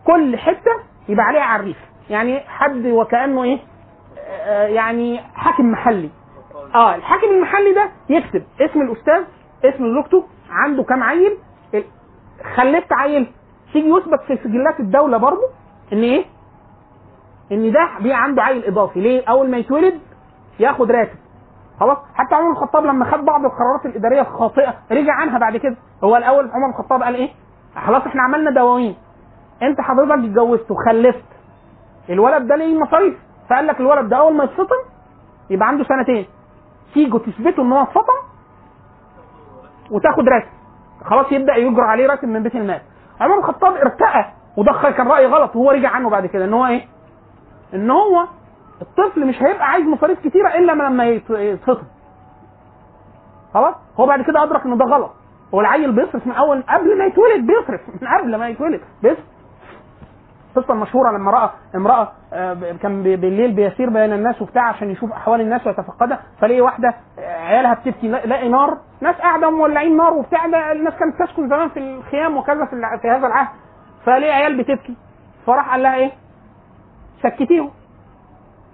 كل 0.06 0.36
حتة 0.36 0.70
يبقى 1.08 1.24
عليها 1.26 1.42
عريف. 1.42 1.76
يعني 2.10 2.40
حد 2.40 2.86
وكأنه 2.86 3.42
إيه؟ 3.44 3.58
آه، 4.46 4.66
يعني 4.66 5.20
حاكم 5.34 5.70
محلي. 5.72 6.10
آه 6.74 6.94
الحاكم 6.94 7.26
المحلي 7.26 7.72
ده 7.74 7.90
يكتب 8.08 8.42
اسم 8.60 8.82
الأستاذ 8.82 9.24
اسم 9.64 9.94
زوجته 9.94 10.24
عنده 10.50 10.82
كام 10.82 11.02
عيل. 11.02 11.38
خلفت 12.54 12.92
عيل. 12.92 13.26
تيجي 13.72 13.88
يثبت 13.88 14.20
في 14.26 14.36
سجلات 14.44 14.80
الدولة 14.80 15.16
برضه 15.16 15.48
إن 15.92 16.02
إيه؟ 16.02 16.24
إن 17.54 17.72
ده 17.72 17.88
بيه 18.00 18.14
عنده 18.14 18.42
عيل 18.42 18.64
إضافي. 18.64 19.00
ليه؟ 19.00 19.24
أول 19.28 19.50
ما 19.50 19.56
يتولد 19.56 20.00
ياخد 20.60 20.90
راتب. 20.90 21.16
خلاص؟ 21.80 21.98
حتى 22.14 22.34
عمر 22.34 22.50
الخطاب 22.50 22.84
لما 22.84 23.04
خد 23.04 23.24
بعض 23.24 23.44
القرارات 23.44 23.86
الإدارية 23.86 24.20
الخاطئة 24.20 24.74
رجع 24.92 25.12
عنها 25.12 25.38
بعد 25.38 25.56
كده. 25.56 25.76
هو 26.04 26.16
الأول 26.16 26.50
عمر 26.54 26.68
الخطاب 26.70 27.02
قال 27.02 27.14
إيه؟ 27.14 27.30
خلاص 27.86 28.02
إحنا 28.06 28.22
عملنا 28.22 28.50
دواوين. 28.50 28.96
أنت 29.62 29.80
حضرتك 29.80 30.12
اتجوزت 30.12 30.70
وخلفت. 30.70 31.24
الولد 32.10 32.46
ده 32.46 32.56
ليه 32.56 32.78
مصاريف؟ 32.80 33.14
فقال 33.50 33.66
لك 33.66 33.80
الولد 33.80 34.08
ده 34.08 34.16
أول 34.16 34.36
ما 34.36 34.44
يتفطم 34.44 34.80
يبقى 35.50 35.68
عنده 35.68 35.84
سنتين. 35.84 36.26
تيجوا 36.94 37.18
تثبتوا 37.18 37.64
إن 37.64 37.72
هو 37.72 37.82
اتفطم 37.82 38.20
وتاخد 39.90 40.28
راتب. 40.28 40.48
خلاص 41.04 41.32
يبدأ 41.32 41.54
يجرى 41.56 41.82
عليه 41.82 42.06
راتب 42.06 42.28
من 42.28 42.42
بيت 42.42 42.54
المال. 42.54 42.80
عمر 43.20 43.38
الخطاب 43.38 43.72
ارتأى 43.74 44.24
وده 44.56 44.90
كان 44.90 45.08
رأي 45.08 45.26
غلط 45.26 45.56
وهو 45.56 45.70
رجع 45.70 45.88
عنه 45.90 46.10
بعد 46.10 46.26
كده 46.26 46.44
إن 46.44 46.54
هو 46.54 46.66
إيه؟ 46.66 46.86
إن 47.74 47.90
هو 47.90 48.26
الطفل 48.82 49.26
مش 49.26 49.42
هيبقى 49.42 49.70
عايز 49.70 49.86
مصاريف 49.86 50.20
كتيرة 50.20 50.48
إلا 50.54 50.72
لما 50.72 51.04
يت- 51.06 51.30
يتفطم 51.30 51.86
خلاص؟ 53.54 53.74
هو 54.00 54.06
بعد 54.06 54.22
كده 54.22 54.42
أدرك 54.42 54.64
ان 54.66 54.78
ده 54.78 54.84
غلط. 54.84 55.10
هو 55.54 55.60
العيل 55.60 55.92
بيصرف 55.92 56.26
من 56.26 56.32
اول 56.32 56.62
قبل 56.62 56.98
ما 56.98 57.04
يتولد 57.04 57.46
بيصرف. 57.46 57.80
من 58.02 58.08
قبل 58.08 58.36
ما 58.36 58.48
يتولد 58.48 58.80
بيصرف. 59.02 59.24
القصة 60.56 60.74
المشهوره 60.74 61.10
لما 61.12 61.30
راى 61.30 61.50
امرأة 61.74 62.12
آه، 62.32 62.54
كان 62.82 63.02
بالليل 63.02 63.52
بيسير 63.52 63.90
بين 63.90 64.12
الناس 64.12 64.42
وبتاع 64.42 64.62
عشان 64.68 64.90
يشوف 64.90 65.12
أحوال 65.12 65.40
الناس 65.40 65.66
ويتفقدها. 65.66 66.20
فلاقي 66.40 66.60
واحدة 66.60 66.94
آه، 67.18 67.36
عيالها 67.46 67.74
بتبكي 67.74 68.08
لا- 68.08 68.26
لاقي 68.26 68.48
نار. 68.48 68.78
ناس 69.00 69.16
قاعدة 69.16 69.50
مولعين 69.50 69.96
نار 69.96 70.12
وبتاع. 70.12 70.46
ده 70.46 70.72
الناس 70.72 70.94
كانت 70.94 71.22
تسكن 71.22 71.48
زمان 71.48 71.68
في 71.68 71.78
الخيام 71.80 72.36
وكذا 72.36 72.64
في 73.02 73.08
هذا 73.08 73.26
العهد. 73.26 73.48
فلاقي 74.04 74.32
عيال 74.32 74.58
بتبكي. 74.58 74.96
فراح 75.46 75.70
قال 75.70 75.82
لها 75.82 75.94
إيه؟ 75.94 76.10
سكتيهم 77.30 77.70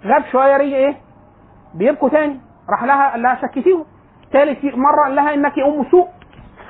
غاب 0.07 0.25
شوية 0.33 0.57
رجع 0.57 0.77
إيه؟ 0.77 0.97
بيبكوا 1.75 2.09
تاني. 2.09 2.41
راح 2.71 2.85
لها 2.85 3.11
قال 3.11 3.23
لها 3.23 3.39
سكتيهم 3.43 3.85
ثالث 4.33 4.65
مرة 4.65 5.03
قال 5.05 5.17
لها 5.17 5.35
إنك 5.35 5.53
أم 5.59 5.85
سوء. 5.91 6.09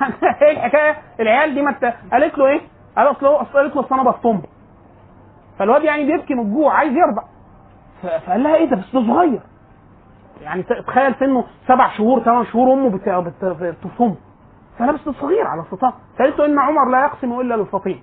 إيه 0.41 0.51
الحكاية؟ 0.51 0.97
العيال 1.19 1.53
دي 1.55 1.61
ما 1.61 1.69
انت 1.69 1.93
قالت 2.11 2.37
له 2.37 2.45
إيه؟ 2.47 2.61
قالت 2.97 3.23
له 3.23 3.29
قالت 3.37 3.75
له 3.75 3.81
أصل 3.85 3.93
أنا 3.95 4.03
بصطم. 4.03 4.41
فالواد 5.59 5.83
يعني 5.83 6.05
بيبكي 6.05 6.33
من 6.33 6.41
الجوع 6.41 6.73
عايز 6.73 6.93
يرضع 6.93 7.23
فقال 8.25 8.43
لها 8.43 8.55
إيه 8.55 8.65
ده؟ 8.69 8.75
بس 8.77 8.93
ده 8.93 9.01
صغير. 9.13 9.41
يعني 10.41 10.63
تخيل 10.63 11.15
سنه 11.19 11.43
سبع 11.67 11.89
شهور 11.97 12.19
ثمان 12.23 12.45
شهور 12.45 12.73
أمه 12.73 12.89
بت- 12.89 13.09
بت- 13.09 13.45
بتصوم. 13.85 14.15
فلا 14.79 14.91
بس 14.91 15.05
ده 15.05 15.11
صغير 15.11 15.47
على 15.47 15.61
الفطام 15.61 15.93
فقالت 16.19 16.39
له 16.39 16.45
إن 16.45 16.59
عمر 16.59 16.89
لا 16.89 17.01
يقسم 17.05 17.39
إلا 17.39 17.55
للفطيم. 17.55 18.01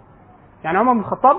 يعني 0.65 0.79
عمر 0.79 0.93
بن 0.93 0.99
الخطاب 1.01 1.37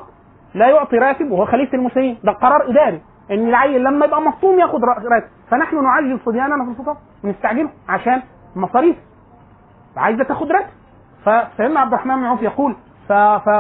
لا 0.53 0.67
يعطي 0.69 0.97
راتب 0.97 1.31
وهو 1.31 1.45
خليفة 1.45 1.77
المسلمين. 1.77 2.17
ده 2.23 2.31
قرار 2.31 2.69
إداري. 2.69 3.01
إن 3.31 3.47
العيل 3.47 3.83
لما 3.83 4.05
يبقى 4.05 4.21
مفطوم 4.21 4.59
ياخد 4.59 4.83
را- 4.83 5.03
راتب. 5.13 5.27
فنحن 5.51 5.83
نعجل 5.83 6.19
صبياننا 6.25 6.65
في 6.65 6.71
الفطام 6.71 6.95
ونستعجله 7.23 7.69
عشان 7.89 8.21
مصاريف. 8.55 8.95
عايزة 9.97 10.23
تاخد 10.23 10.51
راتب. 10.51 10.69
فسيدنا 11.25 11.79
عبد 11.79 11.93
الرحمن 11.93 12.15
بن 12.15 12.25
عوف 12.25 12.41
يقول 12.41 12.75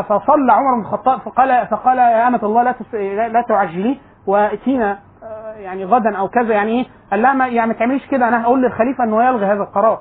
فصلى 0.09 0.53
عمر 0.53 0.73
بن 0.75 0.81
الخطاب 0.81 1.19
فقال 1.19 1.67
فقال 1.67 1.97
يا 1.97 2.27
أمة 2.27 2.39
الله 2.43 2.63
لا 2.63 2.75
لا 2.93 3.27
لا 3.27 3.41
تعجلي 3.41 3.97
واتينا 4.27 4.99
آه، 5.23 5.53
يعني 5.53 5.85
غدا 5.85 6.17
أو 6.17 6.27
كذا 6.27 6.53
يعني 6.53 6.71
إيه؟ 6.71 6.85
قال 7.11 7.21
لها 7.21 7.33
ما 7.33 7.47
يعني 7.47 7.67
ما 7.67 7.73
تعمليش 7.73 8.07
كده. 8.07 8.27
أنا 8.27 8.43
هقول 8.43 8.61
للخليفة 8.61 9.03
إنه 9.03 9.23
يلغي 9.23 9.45
هذا 9.45 9.63
القرار. 9.63 9.99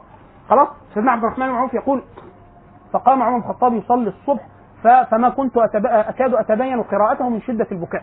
خلاص؟ 0.51 0.69
سيدنا 0.95 1.13
عبد 1.13 1.25
الرحمن 1.25 1.47
بن 1.49 1.55
عوف 1.55 1.75
يقول 1.75 2.03
فقام 2.93 3.23
عمر 3.23 3.39
بن 3.39 3.45
الخطاب 3.45 3.73
يصلي 3.75 4.09
الصبح 4.09 4.43
فما 4.83 5.29
كنت 5.29 5.53
أكاد 5.87 6.35
أتبين 6.35 6.83
قراءته 6.83 7.29
من 7.29 7.41
شدة 7.41 7.67
البكاء. 7.73 8.03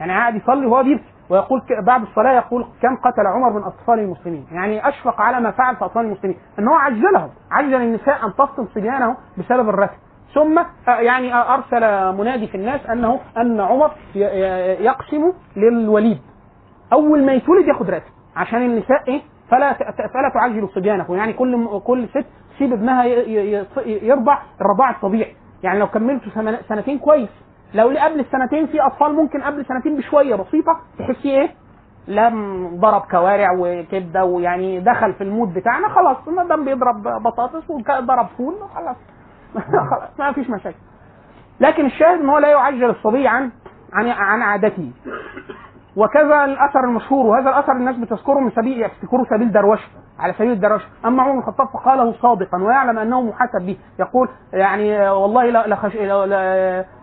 يعني 0.00 0.12
قاعد 0.12 0.34
يصلي 0.34 0.66
وهو 0.66 0.82
بيبكي 0.82 1.04
ويقول 1.30 1.62
بعد 1.86 2.02
الصلاة 2.02 2.32
يقول 2.32 2.66
كم 2.82 2.96
قتل 2.96 3.26
عمر 3.26 3.50
من 3.52 3.62
أطفال 3.64 3.98
المسلمين؟ 3.98 4.46
يعني 4.52 4.88
أشفق 4.88 5.20
على 5.20 5.40
ما 5.40 5.50
فعل 5.50 5.76
في 5.76 5.84
أطفال 5.84 6.04
المسلمين. 6.04 6.36
إن 6.58 6.68
هو 6.68 6.74
عجلهم 6.74 7.30
عجل 7.50 7.74
النساء 7.74 8.26
أن 8.26 8.32
تفطم 8.34 8.66
صبيانه 8.74 9.16
بسبب 9.38 9.68
الرتب 9.68 9.94
ثم 10.34 10.58
آه، 10.58 10.90
يعني 11.00 11.34
آه، 11.34 11.54
أرسل 11.54 12.16
منادي 12.18 12.46
في 12.46 12.54
الناس 12.54 12.86
أنه 12.86 13.20
أن 13.36 13.60
عمر 13.60 13.90
يقسم 14.80 15.32
للوليد. 15.56 16.18
أول 16.92 17.24
ما 17.26 17.32
يتولد 17.32 17.68
ياخد 17.68 17.90
راتب. 17.90 18.12
عشان 18.36 18.62
النساء 18.62 19.02
إيه؟ 19.08 19.20
فلا 19.50 19.72
فلا 20.12 20.30
تعجل 20.34 20.68
صبيانه 20.74 21.06
يعني 21.16 21.32
كل 21.32 21.80
كل 21.84 22.08
ست 22.08 22.26
تسيب 22.54 22.72
ابنها 22.72 23.04
يرضع 23.86 24.38
الرضاع 24.60 24.90
الطبيعي. 24.90 25.36
يعني 25.62 25.78
لو 25.78 25.86
كملتوا 25.86 26.60
سنتين 26.68 26.98
كويس. 26.98 27.28
لو 27.74 27.88
قبل 27.88 28.20
السنتين 28.20 28.66
في 28.66 28.80
أطفال 28.80 29.14
ممكن 29.14 29.42
قبل 29.42 29.64
سنتين 29.66 29.96
بشوية 29.96 30.34
بسيطة 30.34 30.80
تحسي 30.98 31.28
إيه؟ 31.40 31.50
لم 32.08 32.68
ضرب 32.80 33.00
كوارع 33.10 33.48
وكبدة 33.58 34.24
ويعني 34.24 34.80
دخل 34.80 35.12
في 35.14 35.24
المود 35.24 35.54
بتاعنا 35.54 35.88
خلاص 35.88 36.28
ما 36.28 36.44
دام 36.44 36.64
بيضرب 36.64 37.02
بطاطس 37.02 37.70
وضرب 37.70 38.26
فول 38.38 38.54
خلاص. 38.74 38.96
خلاص 39.90 40.10
ما 40.18 40.32
فيش 40.32 40.50
مشاكل. 40.50 40.76
لكن 41.60 41.86
الشاهد 41.86 42.20
إن 42.20 42.28
هو 42.28 42.38
لا 42.38 42.48
يعجل 42.50 42.90
الصبي 42.90 43.28
عن 43.28 43.50
عن 43.92 44.08
عن 44.08 44.42
عادته. 44.42 44.90
وكذا 45.96 46.44
الأثر 46.44 46.84
المشهور 46.84 47.26
وهذا 47.26 47.50
الأثر 47.50 47.72
الناس 47.72 47.96
بتذكره 47.96 48.38
من 48.40 48.50
سبيل 48.50 48.82
يفتكره 48.82 49.24
سبيل 49.30 49.52
دروشه 49.52 49.88
على 50.18 50.32
سبيل 50.32 50.50
الدروشه. 50.52 50.86
أما 51.04 51.22
عمر 51.22 51.32
بن 51.32 51.38
الخطاب 51.38 51.66
فقاله 51.68 52.12
صادقا 52.12 52.62
ويعلم 52.62 52.98
أنه 52.98 53.20
محاسب 53.22 53.62
به. 53.66 53.76
يقول 53.98 54.28
يعني 54.52 55.10
والله 55.10 55.66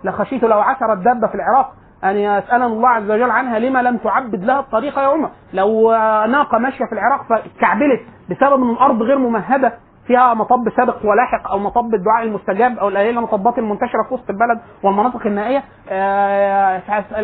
لخشيت 0.04 0.44
لو 0.44 0.60
عثرت 0.60 0.98
دابه 0.98 1.28
في 1.28 1.36
العراق 1.36 1.72
أن 2.04 2.16
يسالنا 2.16 2.66
الله 2.66 2.90
عز 2.90 3.12
وجل 3.12 3.32
عنها 3.32 3.60
لما 3.60 3.82
لم 3.82 3.98
تعبد 3.98 4.44
لها 4.44 4.60
الطريق 4.60 4.98
يا 5.00 5.08
عمر؟ 5.08 5.30
لو 5.54 5.92
ناقه 6.28 6.58
ماشيه 6.58 6.86
في 6.86 6.92
العراق 6.92 7.22
فكعبلت 7.24 8.02
بسبب 8.30 8.64
إن 8.64 8.70
الأرض 8.70 9.02
غير 9.02 9.18
ممهدة. 9.18 9.74
فيها 10.10 10.34
مطب 10.34 10.70
سابق 10.78 10.96
ولاحق 11.06 11.52
أو 11.52 11.60
مطب 11.60 11.94
الدعاء 11.94 12.24
المستجاب 12.24 12.78
أو 12.78 12.88
القليله 12.88 13.20
المطبات 13.20 13.58
المنتشرة 13.58 14.04
في 14.08 14.14
وسط 14.14 14.30
البلد 14.30 14.60
والمناطق 14.84 15.26
النائية. 15.26 15.64
آه، 15.90 16.80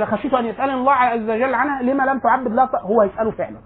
خشيت 0.06 0.34
أن 0.34 0.46
يسألني 0.46 0.74
الله 0.74 0.94
عز 0.94 1.30
وجل 1.30 1.54
عنها 1.54 1.82
لما 1.82 2.04
لم 2.04 2.20
تعبد 2.20 2.54
لها 2.54 2.70
هو 2.82 3.04
يسأله 3.04 3.32
فعلا. 3.32 3.58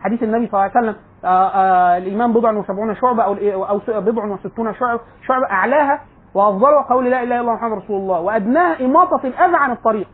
حديث 0.00 0.22
النبي 0.22 0.46
صلى 0.46 0.60
الله 0.60 0.70
عليه 0.76 0.80
وسلم 0.88 0.96
آه، 1.24 1.48
آه، 1.48 1.98
الايمان 1.98 2.32
بضع 2.32 2.52
وسبعون 2.52 2.96
شعبة 2.96 3.22
أو 3.22 3.34
أو 3.64 3.80
بضع 4.00 4.24
وستون 4.24 4.74
شعبة 4.74 5.00
شعبة 5.26 5.50
أعلاها 5.50 6.00
وأفضلها 6.34 6.80
قول 6.82 7.10
لا 7.10 7.22
إله 7.22 7.22
إلا 7.22 7.40
الله 7.40 7.54
محمد 7.54 7.72
رسول 7.78 7.96
الله 7.96 8.20
وأدناها 8.20 8.84
إماطة 8.84 9.20
الأذى 9.24 9.56
عن 9.56 9.70
الطريق. 9.72 10.08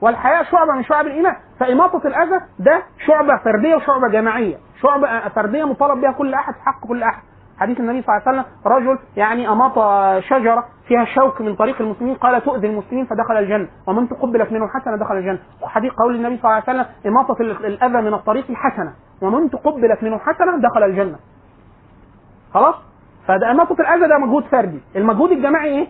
والحياة 0.00 0.42
شعبة 0.42 0.72
من 0.72 0.84
شعب 0.84 1.06
الإيمان 1.06 1.36
فإماطة 1.60 2.06
الأذى 2.06 2.40
ده 2.58 2.82
شعبة 3.06 3.36
فردية 3.44 3.74
وشعبة 3.76 4.08
جماعية. 4.12 4.56
شعبة 4.82 5.28
فردية 5.28 5.64
مطالب 5.64 6.00
بها 6.00 6.12
كل 6.12 6.34
أحد 6.34 6.54
حق 6.54 6.86
كل 6.88 7.02
أحد. 7.02 7.22
حديث 7.58 7.80
النبي 7.80 8.02
صلى 8.02 8.16
الله 8.16 8.28
عليه 8.28 8.38
وسلم 8.40 8.44
رجل 8.66 8.98
يعني 9.16 9.48
أماط 9.48 9.74
شجرة 10.22 10.64
فيها 10.88 11.04
شوك 11.04 11.40
من 11.40 11.54
طريق 11.56 11.80
المسلمين 11.80 12.14
قال 12.14 12.42
تؤذي 12.44 12.66
المسلمين 12.66 13.04
فدخل 13.06 13.36
الجنة 13.38 13.68
ومن 13.86 14.08
تقبلت 14.08 14.52
منه 14.52 14.68
حسنة 14.68 14.96
دخل 14.96 15.16
الجنة. 15.16 15.38
وحديث 15.62 15.92
قول 15.92 16.14
النبي 16.14 16.36
صلى 16.36 16.44
الله 16.44 16.62
عليه 16.68 16.80
وسلم 16.80 16.86
إماطة 17.06 17.42
ال- 17.42 17.66
الأذى 17.66 18.00
من 18.02 18.14
الطريق 18.14 18.52
حسنة 18.52 18.92
ومن 19.22 19.50
تقبلت 19.50 20.02
منه 20.02 20.18
حسنة 20.18 20.56
دخل 20.68 20.82
الجنة. 20.82 21.18
خلاص؟ 22.54 22.74
فده 23.26 23.50
إماطة 23.50 23.76
الأذى 23.80 24.08
ده 24.08 24.18
مجهود 24.18 24.44
فردي. 24.44 24.80
المجهود 24.96 25.30
الجماعي 25.32 25.68
إيه؟ 25.78 25.86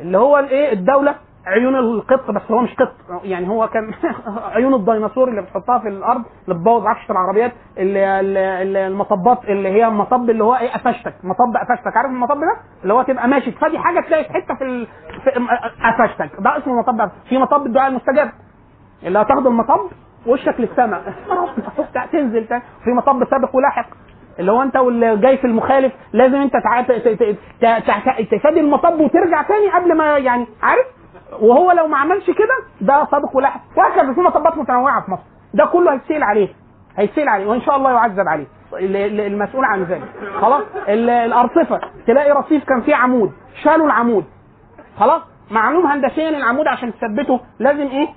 اللي 0.00 0.18
هو 0.18 0.38
الإيه؟ 0.38 0.72
الدولة. 0.72 1.14
عيون 1.46 1.76
القط 1.76 2.30
بس 2.30 2.42
هو 2.50 2.58
مش 2.60 2.74
قط 2.74 2.92
يعني 3.24 3.48
هو 3.48 3.68
كان 3.68 3.90
عيون 4.54 4.74
الديناصور 4.74 5.28
اللي 5.28 5.42
بتحطها 5.42 5.78
في 5.78 5.88
الأرض 5.88 6.22
اللي 6.44 6.54
بتبوظ 6.58 6.86
عفشه 6.86 7.12
العربيات 7.12 7.52
اللي 7.78 8.20
اللي- 8.20 8.86
المطبات 8.86 9.44
اللي 9.44 9.68
هي 9.68 9.86
المطب 9.86 10.30
اللي 10.30 10.44
هو 10.44 10.54
إيه 10.56 10.70
قفشتك 10.72 11.14
مطب 11.24 11.56
قفشتك 11.56 11.96
عارف 11.96 12.10
المطب 12.10 12.40
ده 12.40 12.56
اللي 12.82 12.94
هو 12.94 13.02
تبقى 13.02 13.28
ماشي 13.28 13.50
تفادي 13.50 13.78
حاجة 13.78 14.00
تلاقي 14.00 14.24
في 14.24 14.32
حتة 14.32 14.54
في, 14.54 14.86
قفشتك 15.84 16.30
ده 16.40 16.58
اسمه 16.58 16.74
مطب. 16.78 17.10
في 17.28 17.38
مطب 17.38 17.66
الدعاء 17.66 17.88
المستجاب 17.90 18.30
اللي 19.02 19.18
هتاخد 19.18 19.46
المطب 19.46 19.80
وشك 20.26 20.54
للسماء 20.60 21.02
تنزل 22.12 22.46
تاني. 22.46 22.62
في 22.84 22.90
مطب 22.90 23.24
سابق 23.30 23.56
ولاحق 23.56 23.86
اللي 24.38 24.52
هو 24.52 24.62
انت 24.62 24.76
واللي 24.76 25.16
جاي 25.16 25.36
في 25.38 25.46
المخالف 25.46 25.92
لازم 26.12 26.34
انت. 26.36 26.52
تفادي 28.30 28.60
المطب 28.60 29.00
وترجع 29.00 29.42
تاني 29.42 29.68
قبل 29.70 29.96
ما 29.96 30.18
يعني 30.18 30.46
عارف 30.62 30.86
وهو 31.40 31.72
لو 31.72 31.86
ما 31.86 31.96
عملش 31.98 32.26
كده 32.30 32.54
ده 32.80 33.06
سابق 33.10 33.36
ولاحق 33.36 33.60
وهكذا 33.76 34.12
في 34.12 34.20
مطبات 34.20 34.56
متنوعة 34.58 35.04
في 35.04 35.10
مصر. 35.10 35.22
ده 35.54 35.64
كله 35.66 35.92
هيتسأل 35.92 36.22
عليه. 36.22 36.48
هيتسأل 36.96 37.28
عليه. 37.28 37.46
وإن 37.46 37.60
شاء 37.60 37.76
الله 37.76 37.90
يعذب 37.90 38.28
عليه. 38.28 38.46
ال- 38.72 38.96
ال- 38.96 39.20
المسؤول 39.20 39.64
عن 39.64 39.82
ذلك. 39.82 40.08
خلاص؟ 40.40 40.62
ال- 40.88 41.10
الأرصفة. 41.10 41.80
تلاقي 42.06 42.30
رصيف 42.32 42.64
كان 42.64 42.80
فيه 42.80 42.94
عمود. 42.94 43.32
شالوا 43.62 43.86
العمود. 43.86 44.24
خلاص؟ 44.98 45.22
معلوم 45.50 45.86
هندسيا 45.86 46.28
العمود 46.28 46.66
عشان 46.66 46.92
تثبته 46.92 47.40
لازم 47.58 47.86
إيه؟ 47.88 48.08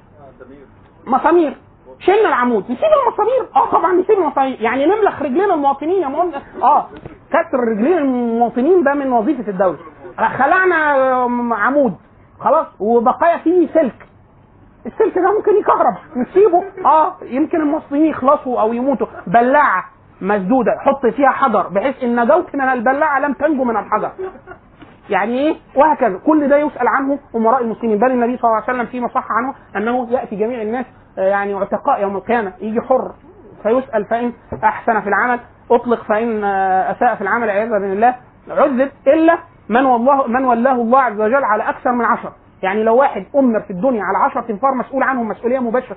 مسامير. 1.07 1.57
شلنا 1.99 2.27
العمود. 2.29 2.63
نسيب 2.63 2.89
المسامير. 3.07 3.49
آه 3.55 3.71
طبعا 3.71 3.93
نسيب 3.93 4.19
المسامير. 4.19 4.61
يعني 4.61 4.85
نملخ 4.85 5.21
رجلين 5.21 5.51
المواطنين 5.51 6.01
يا 6.01 6.07
مهندس. 6.07 6.41
آه. 6.63 6.87
كسر 7.29 7.59
رجلين 7.71 7.97
المواطنين 7.97 8.83
ده 8.83 8.93
من 8.93 9.11
وظيفة 9.13 9.49
الدولة. 9.51 9.77
خلعنا 10.17 10.75
آم، 11.25 11.53
عمود. 11.53 11.93
خلاص 12.41 12.67
وبقايا 12.79 13.37
فيه 13.37 13.67
سلك. 13.73 14.07
السلك 14.85 15.17
ده 15.17 15.31
ممكن 15.37 15.55
يكهرب 15.59 15.95
نسيبه 16.15 16.63
آه 16.85 17.15
يمكن 17.21 17.61
المصريين 17.61 18.05
يخلصوا 18.05 18.61
أو 18.61 18.73
يموتوا. 18.73 19.07
بلاعة 19.27 19.83
مسدودة 20.21 20.71
حط 20.79 21.05
فيها 21.05 21.29
حجر 21.29 21.67
بحيث 21.67 22.03
إن 22.03 22.23
نجوت 22.23 22.55
من 22.55 22.61
البلاعة 22.61 23.19
لم 23.19 23.33
تنجو 23.33 23.63
من 23.63 23.77
الحجر. 23.77 24.11
يعني 25.09 25.39
إيه؟ 25.39 25.55
وهكذا. 25.75 26.17
كل 26.25 26.47
ده 26.49 26.57
يسأل 26.57 26.87
عنه 26.87 27.19
أمراء 27.35 27.61
المسلمين. 27.61 27.97
بل 27.97 28.11
النبي 28.11 28.37
صلى 28.37 28.43
الله 28.49 28.63
عليه 28.67 28.73
وسلم 28.73 28.85
فيما 28.85 29.07
صح 29.07 29.25
عنه 29.31 29.53
أنه 29.75 30.07
يأتي 30.11 30.35
جميع 30.35 30.61
الناس 30.61 30.85
آه، 31.17 31.21
يعني 31.21 31.53
عتقاء 31.53 32.01
يوم 32.01 32.15
القيامة. 32.15 32.53
يجي 32.61 32.81
حر 32.81 33.11
فيسأل 33.63 34.05
فإن 34.05 34.33
أحسن 34.63 35.01
في 35.01 35.07
العمل. 35.09 35.39
أطلق 35.71 36.03
فإن 36.03 36.43
آه، 36.43 36.91
أساء 36.91 37.15
في 37.15 37.21
العمل 37.21 37.49
عياذا 37.49 37.79
بالله. 37.79 38.15
عذب 38.49 38.91
إلا 39.07 39.37
من 39.71 39.85
والله 39.85 40.27
من 40.27 40.45
ولاه 40.45 40.73
الله 40.75 40.99
عز 41.01 41.21
وجل 41.21 41.43
على 41.43 41.63
أكثر 41.69 41.91
من 41.91 42.05
عشر 42.05 42.31
يعني 42.63 42.83
لو 42.83 42.95
واحد 42.95 43.25
أمر 43.35 43.59
في 43.59 43.71
الدنيا 43.71 44.03
على 44.03 44.17
عشرة 44.17 44.45
انفار 44.51 44.73
مسؤول 44.75 45.03
عنهم 45.03 45.27
مسؤولية 45.27 45.59
مباشرة 45.59 45.95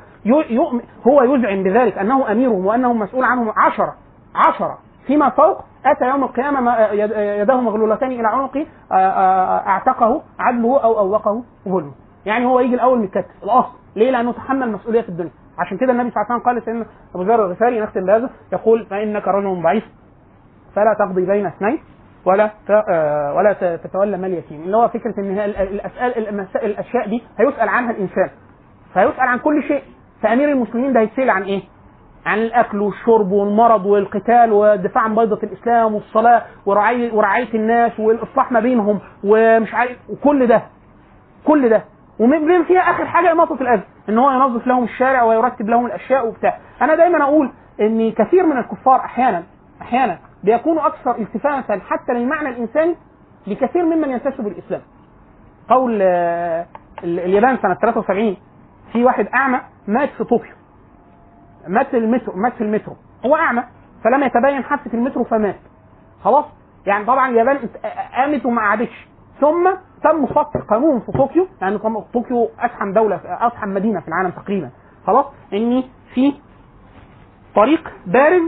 هو 1.07 1.23
يزعم 1.23 1.63
بذلك 1.63 1.99
أنه 1.99 2.33
أميرهم 2.33 2.67
وأنه 2.67 2.93
مسؤول 2.93 3.25
عنهم 3.25 3.53
عشرة. 3.57 3.95
عشرة. 4.35 4.79
فيما 5.07 5.29
فوق 5.31 5.61
أتى 5.87 6.05
يوم 6.09 6.25
القيامة 6.25 6.61
ما- 6.61 6.89
يد- 6.93 7.41
يداه 7.43 7.61
مغلولتان 7.61 8.11
إلى 8.13 8.29
عنقه 8.29 8.67
آه، 8.93 8.95
آه، 8.95 9.67
أعتقه 9.69 10.23
عدله 10.39 10.81
أو 10.85 10.99
أوقه 10.99 11.43
ظلمه 11.69 11.93
يعني 12.27 12.47
هو 12.47 12.61
يجي 12.61 12.75
الأول 12.75 12.99
متكتف. 12.99 13.43
الأصل. 13.43 13.73
ليه؟ 13.97 14.11
لأنه 14.11 14.33
تحمل 14.33 14.73
مسؤولية 14.73 15.01
في 15.01 15.09
الدنيا. 15.09 15.31
عشان 15.59 15.79
كده 15.79 15.93
النبي 15.93 16.11
صلى 16.11 16.23
الله 16.23 16.33
عليه 16.33 16.41
وسلم 16.43 16.47
قال 16.47 16.57
لسيدنا 16.57 16.87
أبو 17.15 17.23
ذر 17.23 17.47
الغفاري 17.47 17.81
نختم 17.81 18.07
بهذا 18.07 18.31
يقول 18.53 18.87
فإنك 18.87 19.29
رجل 19.29 19.63
ضعيف 19.63 19.85
فلا 20.77 20.95
تقضي 20.99 21.27
بين 21.27 21.47
اثنين 21.47 21.79
ولا 22.27 22.51
آه، 22.91 23.35
ولا 23.37 23.77
تتولى 23.77 24.17
مال 24.17 24.35
يتيم 24.35 24.63
اللي 24.63 24.77
هو 24.77 24.89
فكرة 24.89 25.15
إن 25.19 25.39
الاسئله 25.39 26.67
الأشياء 26.67 27.09
دي 27.09 27.23
هيسأل 27.39 27.69
عنها 27.69 27.91
الإنسان. 27.91 28.31
فهيسأل 28.95 29.21
عن 29.21 29.39
كل 29.39 29.63
شيء. 29.63 29.83
فأمير 30.23 30.49
المسلمين 30.49 30.93
ده 30.93 31.01
هيتسأل 31.01 31.31
عن 31.31 31.43
إيه؟ 31.43 31.63
عن 32.27 32.39
الأكل 32.39 32.81
والشرب 32.81 33.31
والمرض 33.33 33.87
والقتال 33.87 34.53
والدفاع 34.53 35.03
عن 35.03 35.15
بيضة 35.15 35.39
الإسلام 35.43 35.95
والصلاة 35.95 36.43
ورعايه 36.67 37.13
ورعاية 37.15 37.55
الناس 37.55 38.01
والإصلاح 38.01 38.53
ما 38.53 38.61
بينهم 38.61 39.01
ومش 39.25 39.75
عارف 39.75 39.97
وكل 40.09 40.47
ده. 40.47 40.63
كل 41.47 41.69
ده. 41.69 41.85
ومن 42.19 42.65
فيها 42.65 42.81
آخر 42.81 43.07
حاجة 43.07 43.33
اماطه 43.33 43.55
الأذى. 43.61 43.83
إن 44.09 44.19
هو 44.19 44.31
ينظف 44.31 44.67
لهم 44.67 44.85
الشارع 44.85 45.23
ويرتب 45.23 45.69
لهم 45.69 45.87
الأشياء 45.87 46.27
وبتاع. 46.29 46.59
أنا 46.83 46.95
دايما 46.95 47.23
أقول 47.25 47.51
إن 47.81 48.13
كثير 48.13 48.47
من 48.47 48.57
الكفار 48.59 48.97
أحيانا 49.01 49.43
أحيانا 49.83 50.19
بيكونوا 50.45 50.87
أكثر 50.87 51.19
التفاتا 51.19 51.79
حتى 51.89 52.13
للمعنى 52.13 52.49
الإنساني 52.49 52.97
بكثير 53.47 53.85
ممن 53.85 54.11
ينتسب 54.11 54.47
الاسلام 54.47 54.81
قول 55.69 55.99
آه، 56.03 56.67
ال- 57.05 57.21
اليابان 57.21 57.57
سنة 57.63 57.75
73 57.75 58.37
في 58.93 59.05
واحد 59.05 59.27
أعمى 59.35 59.61
مات 59.89 60.09
في 60.09 60.25
طوكيو. 60.25 60.53
مات 61.69 61.87
في 61.87 61.97
المترو 61.99 62.33
مات 62.37 62.53
في 62.53 62.61
المترو. 62.65 62.97
هو 63.27 63.37
أعمى 63.37 63.65
فلم 64.05 64.23
يتبين 64.23 64.65
حادثة 64.65 64.95
المترو 64.95 65.25
فمات. 65.25 65.57
خلاص؟ 66.25 66.45
يعني 66.87 67.05
طبعا 67.05 67.29
اليابان 67.31 67.57
ات- 67.57 67.77
قامت 68.17 68.47
وما 68.47 68.63
قعدتش. 68.63 69.09
ثم 69.41 69.71
تم 70.03 70.27
صك 70.27 70.57
قانون 70.71 71.01
في 71.01 71.13
طوكيو 71.13 71.47
يعني 71.63 71.77
قام- 71.77 72.01
طوكيو 72.01 72.49
ازحم 72.59 72.93
دولة 72.93 73.17
ازحم 73.25 73.69
مدينة 73.69 74.01
في 74.01 74.09
العالم 74.09 74.31
تقريبا. 74.31 74.71
خلاص؟ 75.07 75.27
ان 75.53 75.83
في 76.15 76.35
طريق 77.55 77.93
بارز 78.07 78.43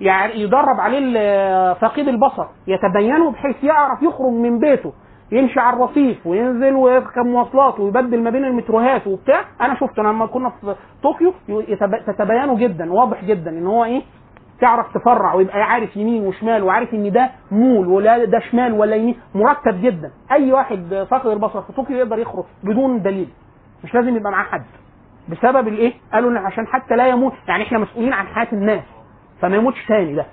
يعني 0.00 0.40
يدرب 0.42 0.80
عليه 0.80 1.74
فقيد 1.74 2.08
البصر 2.08 2.46
يتبينه 2.66 3.30
بحيث 3.30 3.64
يعرف 3.64 4.02
يخرج 4.02 4.32
من 4.32 4.58
بيته 4.58 4.92
يمشي 5.32 5.60
على 5.60 5.76
الرصيف 5.76 6.26
وينزل 6.26 6.74
ويركب 6.74 7.26
مواصلات 7.26 7.80
ويبدل 7.80 8.22
ما 8.22 8.30
بين 8.30 8.44
المتروهات 8.44 9.06
وبتاع. 9.06 9.40
أنا 9.60 9.74
شفته 9.74 10.02
لما 10.02 10.26
كنا 10.26 10.50
في 10.60 10.74
طوكيو 11.02 11.32
تتبينه 12.06 12.56
جدا 12.58 12.92
واضح 12.92 13.24
جدا 13.24 13.50
إن 13.50 13.66
هو 13.66 13.84
إيه؟ 13.84 14.02
تعرف 14.60 14.94
تفرع 14.94 15.34
ويبقى 15.34 15.62
عارف 15.62 15.96
يمين 15.96 16.26
وشمال 16.26 16.62
وعارف 16.62 16.94
إن 16.94 17.12
ده 17.12 17.30
مول 17.50 17.86
ولا 17.88 18.24
ده 18.24 18.38
شمال 18.38 18.72
ولا 18.72 18.96
يمين. 18.96 19.16
مرتب 19.34 19.80
جدا. 19.82 20.10
أي 20.32 20.52
واحد 20.52 21.06
فاقد 21.10 21.26
البصر 21.30 21.62
في 21.62 21.72
طوكيو 21.72 21.96
يقدر 21.96 22.18
يخرج 22.18 22.44
بدون 22.64 23.02
دليل. 23.02 23.28
مش 23.84 23.94
لازم 23.94 24.16
يبقى 24.16 24.32
معاه 24.32 24.44
حد. 24.44 24.64
بسبب 25.28 25.68
الإيه؟ 25.68 25.92
قالوا 26.12 26.30
إن 26.30 26.36
عشان 26.36 26.66
حتى 26.66 26.96
لا 26.96 27.06
يموت 27.06 27.32
يعني 27.48 27.62
إحنا 27.64 27.78
مسؤولين 27.78 28.12
عن 28.12 28.26
حياة 28.26 28.48
الناس. 28.52 28.82
فما 29.40 29.56
يموتش 29.56 29.86
تاني 29.86 30.14
ده 30.14 30.26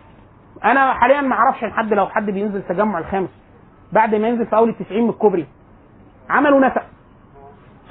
أنا 0.66 0.94
حاليا 0.94 1.22
ما 1.22 1.36
أعرفش 1.36 1.66
حد 1.66 1.94
لو 1.94 2.08
حد 2.08 2.26
بينزل 2.26 2.62
تجمع 2.64 3.00
الخامس 3.00 3.30
بعد 3.92 4.16
ما 4.16 4.28
ينزل 4.28 4.46
في 4.46 4.56
أول 4.56 4.70
التسعين 4.70 5.04
من 5.04 5.10
الكوبري. 5.10 5.46
عملوا 6.30 6.60
نفق. 6.60 6.84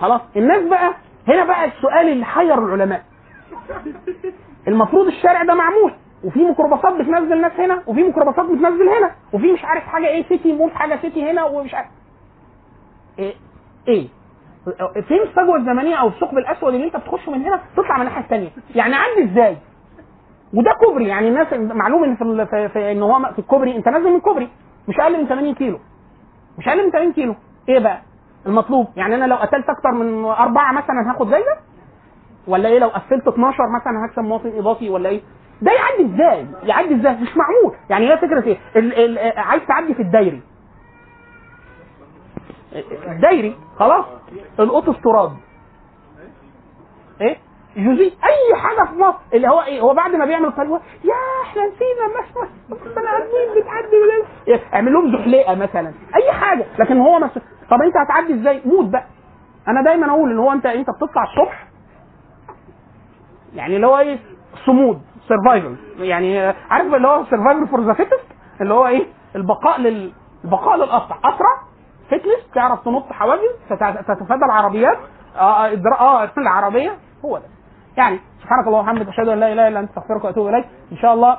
خلاص؟ 0.01 0.21
الناس 0.37 0.63
بقى 0.69 0.95
هنا 1.29 1.45
بقى 1.45 1.65
السؤال 1.65 2.09
اللي 2.09 2.25
حير 2.25 2.59
العلماء. 2.65 3.03
المفروض 4.69 5.07
الشارع 5.07 5.43
ده 5.43 5.55
معمول 5.55 5.93
وفي 6.25 6.39
ميكروباصات 6.45 6.95
بتنزل 6.95 7.41
ناس 7.41 7.53
هنا 7.53 7.83
وفي 7.87 8.03
ميكروباصات 8.03 8.47
بتنزل 8.47 8.89
هنا 8.89 9.11
وفي 9.33 9.53
مش 9.53 9.65
عارف 9.65 9.85
حاجة 9.85 10.07
إيه 10.07 10.25
city 10.29 10.53
mall 10.53 10.71
حاجة 10.73 10.99
city 11.03 11.31
هنا 11.31 11.45
ومش 11.45 11.75
عارف. 11.75 11.89
إيه؟ 13.19 13.35
إيه؟ 13.89 14.09
فين 15.09 15.21
الفجوه 15.23 15.57
الزمنية 15.57 15.95
أو 15.97 16.09
الثقب 16.09 16.39
الأسود 16.39 16.75
اللي 16.75 16.87
أنت 16.87 16.97
بتخش 16.97 17.29
من 17.29 17.43
هنا 17.43 17.61
تطلع 17.77 17.95
من 17.97 18.01
الناحية 18.01 18.21
الثانية 18.25 18.49
يعني 18.75 18.95
عدي 18.95 19.25
إزاي؟ 19.33 19.57
وده 20.55 20.73
كوبري. 20.73 21.09
يعني 21.09 21.29
الناس 21.29 21.53
معلوم 21.53 22.05
إن 22.05 22.17
في, 22.17 22.47
في, 22.51 22.69
في 22.69 22.93
إن 22.93 23.03
هو 23.03 23.31
في 23.33 23.39
الكوبري 23.39 23.77
أنت 23.77 23.89
نازل 23.89 24.13
من 24.13 24.21
كوبري 24.21 24.49
مش 24.89 24.95
أقل 25.01 25.21
من 25.23 25.27
80 25.29 25.55
كيلو. 25.55 25.79
مش 26.59 26.69
أقل 26.69 26.85
من 26.87 26.91
80 26.91 27.13
كيلو. 27.13 27.35
إيه 27.69 27.79
بقى؟ 27.79 28.01
المطلوب. 28.47 28.87
يعني 28.97 29.15
أنا 29.15 29.25
لو 29.25 29.37
قتلت 29.37 29.69
أكتر 29.71 29.91
من 29.93 30.25
أربعة 30.25 30.73
مثلا 30.73 31.11
هاخد 31.11 31.31
جايزه 31.31 31.57
ولا 32.47 32.69
إيه؟ 32.69 32.79
لو 32.79 32.89
قفلت 32.89 33.29
12 33.29 33.57
مثلا 33.81 34.07
هكسب 34.07 34.23
مواطن 34.23 34.53
إضافي 34.59 34.91
ولا 34.91 35.09
إيه؟ 35.09 35.21
ده 35.63 35.73
يعدي 35.73 36.15
إزاي؟ 36.15 36.47
يعدي 36.63 36.95
إزاي؟ 36.95 37.13
مش 37.15 37.29
معمول 37.37 37.77
يعني 37.91 38.13
هي 38.13 38.19
فكرة 38.19 38.43
إيه؟ 38.45 38.59
ال 38.77 39.19
ال 39.19 39.39
عايز 39.39 39.63
تعدي 39.69 39.95
في 39.95 40.03
الدايري. 40.03 40.43
الدايري. 43.09 43.57
خلاص. 43.77 44.05
الأوتوستراد. 44.61 45.33
إيه؟ 47.21 47.37
جوزي 47.77 48.05
أي 48.05 48.55
حاجة 48.61 48.89
في 48.89 48.95
مصر. 48.99 49.17
اللي 49.35 49.49
هو 49.49 49.63
إيه 49.63 49.81
هو 49.81 49.95
بعد 49.95 50.15
ما 50.17 50.25
بيعمل 50.25 50.47
الطريق 50.47 50.71
يا 51.05 51.15
إحنا 51.45 51.63
نسينا 51.67 52.07
بني 52.97 53.09
ادمين 53.17 53.63
بتعدي. 53.63 53.97
إيه، 54.49 54.61
اعمل 54.75 54.93
لهم 54.93 55.17
زحليقة 55.19 55.55
مثلا. 55.55 55.93
أي 56.17 56.33
حاجة. 56.33 56.67
لكن 56.79 56.99
هو 56.99 57.19
مس... 57.19 57.31
طب 57.71 57.83
أنت 57.83 57.97
هتعدي 57.97 58.35
إزاي؟ 58.41 58.63
موت 58.65 58.87
بقى. 58.87 59.05
أنا 59.69 59.83
دايما 59.83 60.11
أقول 60.11 60.31
اللي 60.31 60.43
هو 60.43 60.53
انت 60.53 60.67
أنت 60.67 60.87
بتطلع 60.91 61.23
الصبح 61.23 61.67
يعني 63.55 63.77
اللي 63.77 63.87
هو 63.87 63.99
إيه 63.99 64.19
صمود 64.67 65.03
survival 65.29 65.77
يعني 65.99 66.49
آه، 66.49 66.55
عارف 66.71 66.95
اللي 66.95 67.09
هو 67.09 67.25
survival 67.25 67.67
for 67.69 67.81
the 67.81 67.93
fittest 67.93 68.27
اللي 68.61 68.75
هو 68.75 68.87
إيه 68.87 69.07
البقاء 69.37 69.81
لل 69.81 70.13
البقاء 70.45 70.77
للأسرع. 70.77 71.19
أسرع. 71.25 71.63
fitness 72.11 72.51
تعرف 72.55 72.85
تنط 72.85 73.13
حواجز 73.13 73.51
تت- 73.71 74.05
تتفادى 74.09 74.45
العربيات. 74.45 74.99
آه 75.37 75.67
آه 75.67 75.75
آه 76.01 76.31
العربية. 76.39 76.99
هو 77.25 77.39
ده. 77.39 77.45
يعني 77.97 78.19
سبحانك 78.43 78.67
اللهم 78.67 78.81
وبحمدك 78.89 79.09
أشهد 79.09 79.29
أن 79.29 79.41
لا 79.41 79.53
إله 79.53 79.69
إلا 79.69 79.81
أنت 79.81 79.91
أستغفرك 79.91 80.25
وأتوب 80.25 80.49
إليك. 80.49 80.65
إن 80.93 80.97
شاء 80.97 81.15
الله 81.15 81.39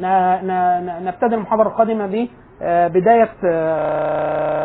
ن- 0.00 0.46
ن- 0.46 0.86
ن- 0.86 1.04
نبتدي 1.04 1.34
المحاضرة 1.34 1.68
القادمة 1.68 2.06
ب 2.06 2.28
آه، 2.62 2.88
بداية 2.88 3.28
آه، 3.44 4.62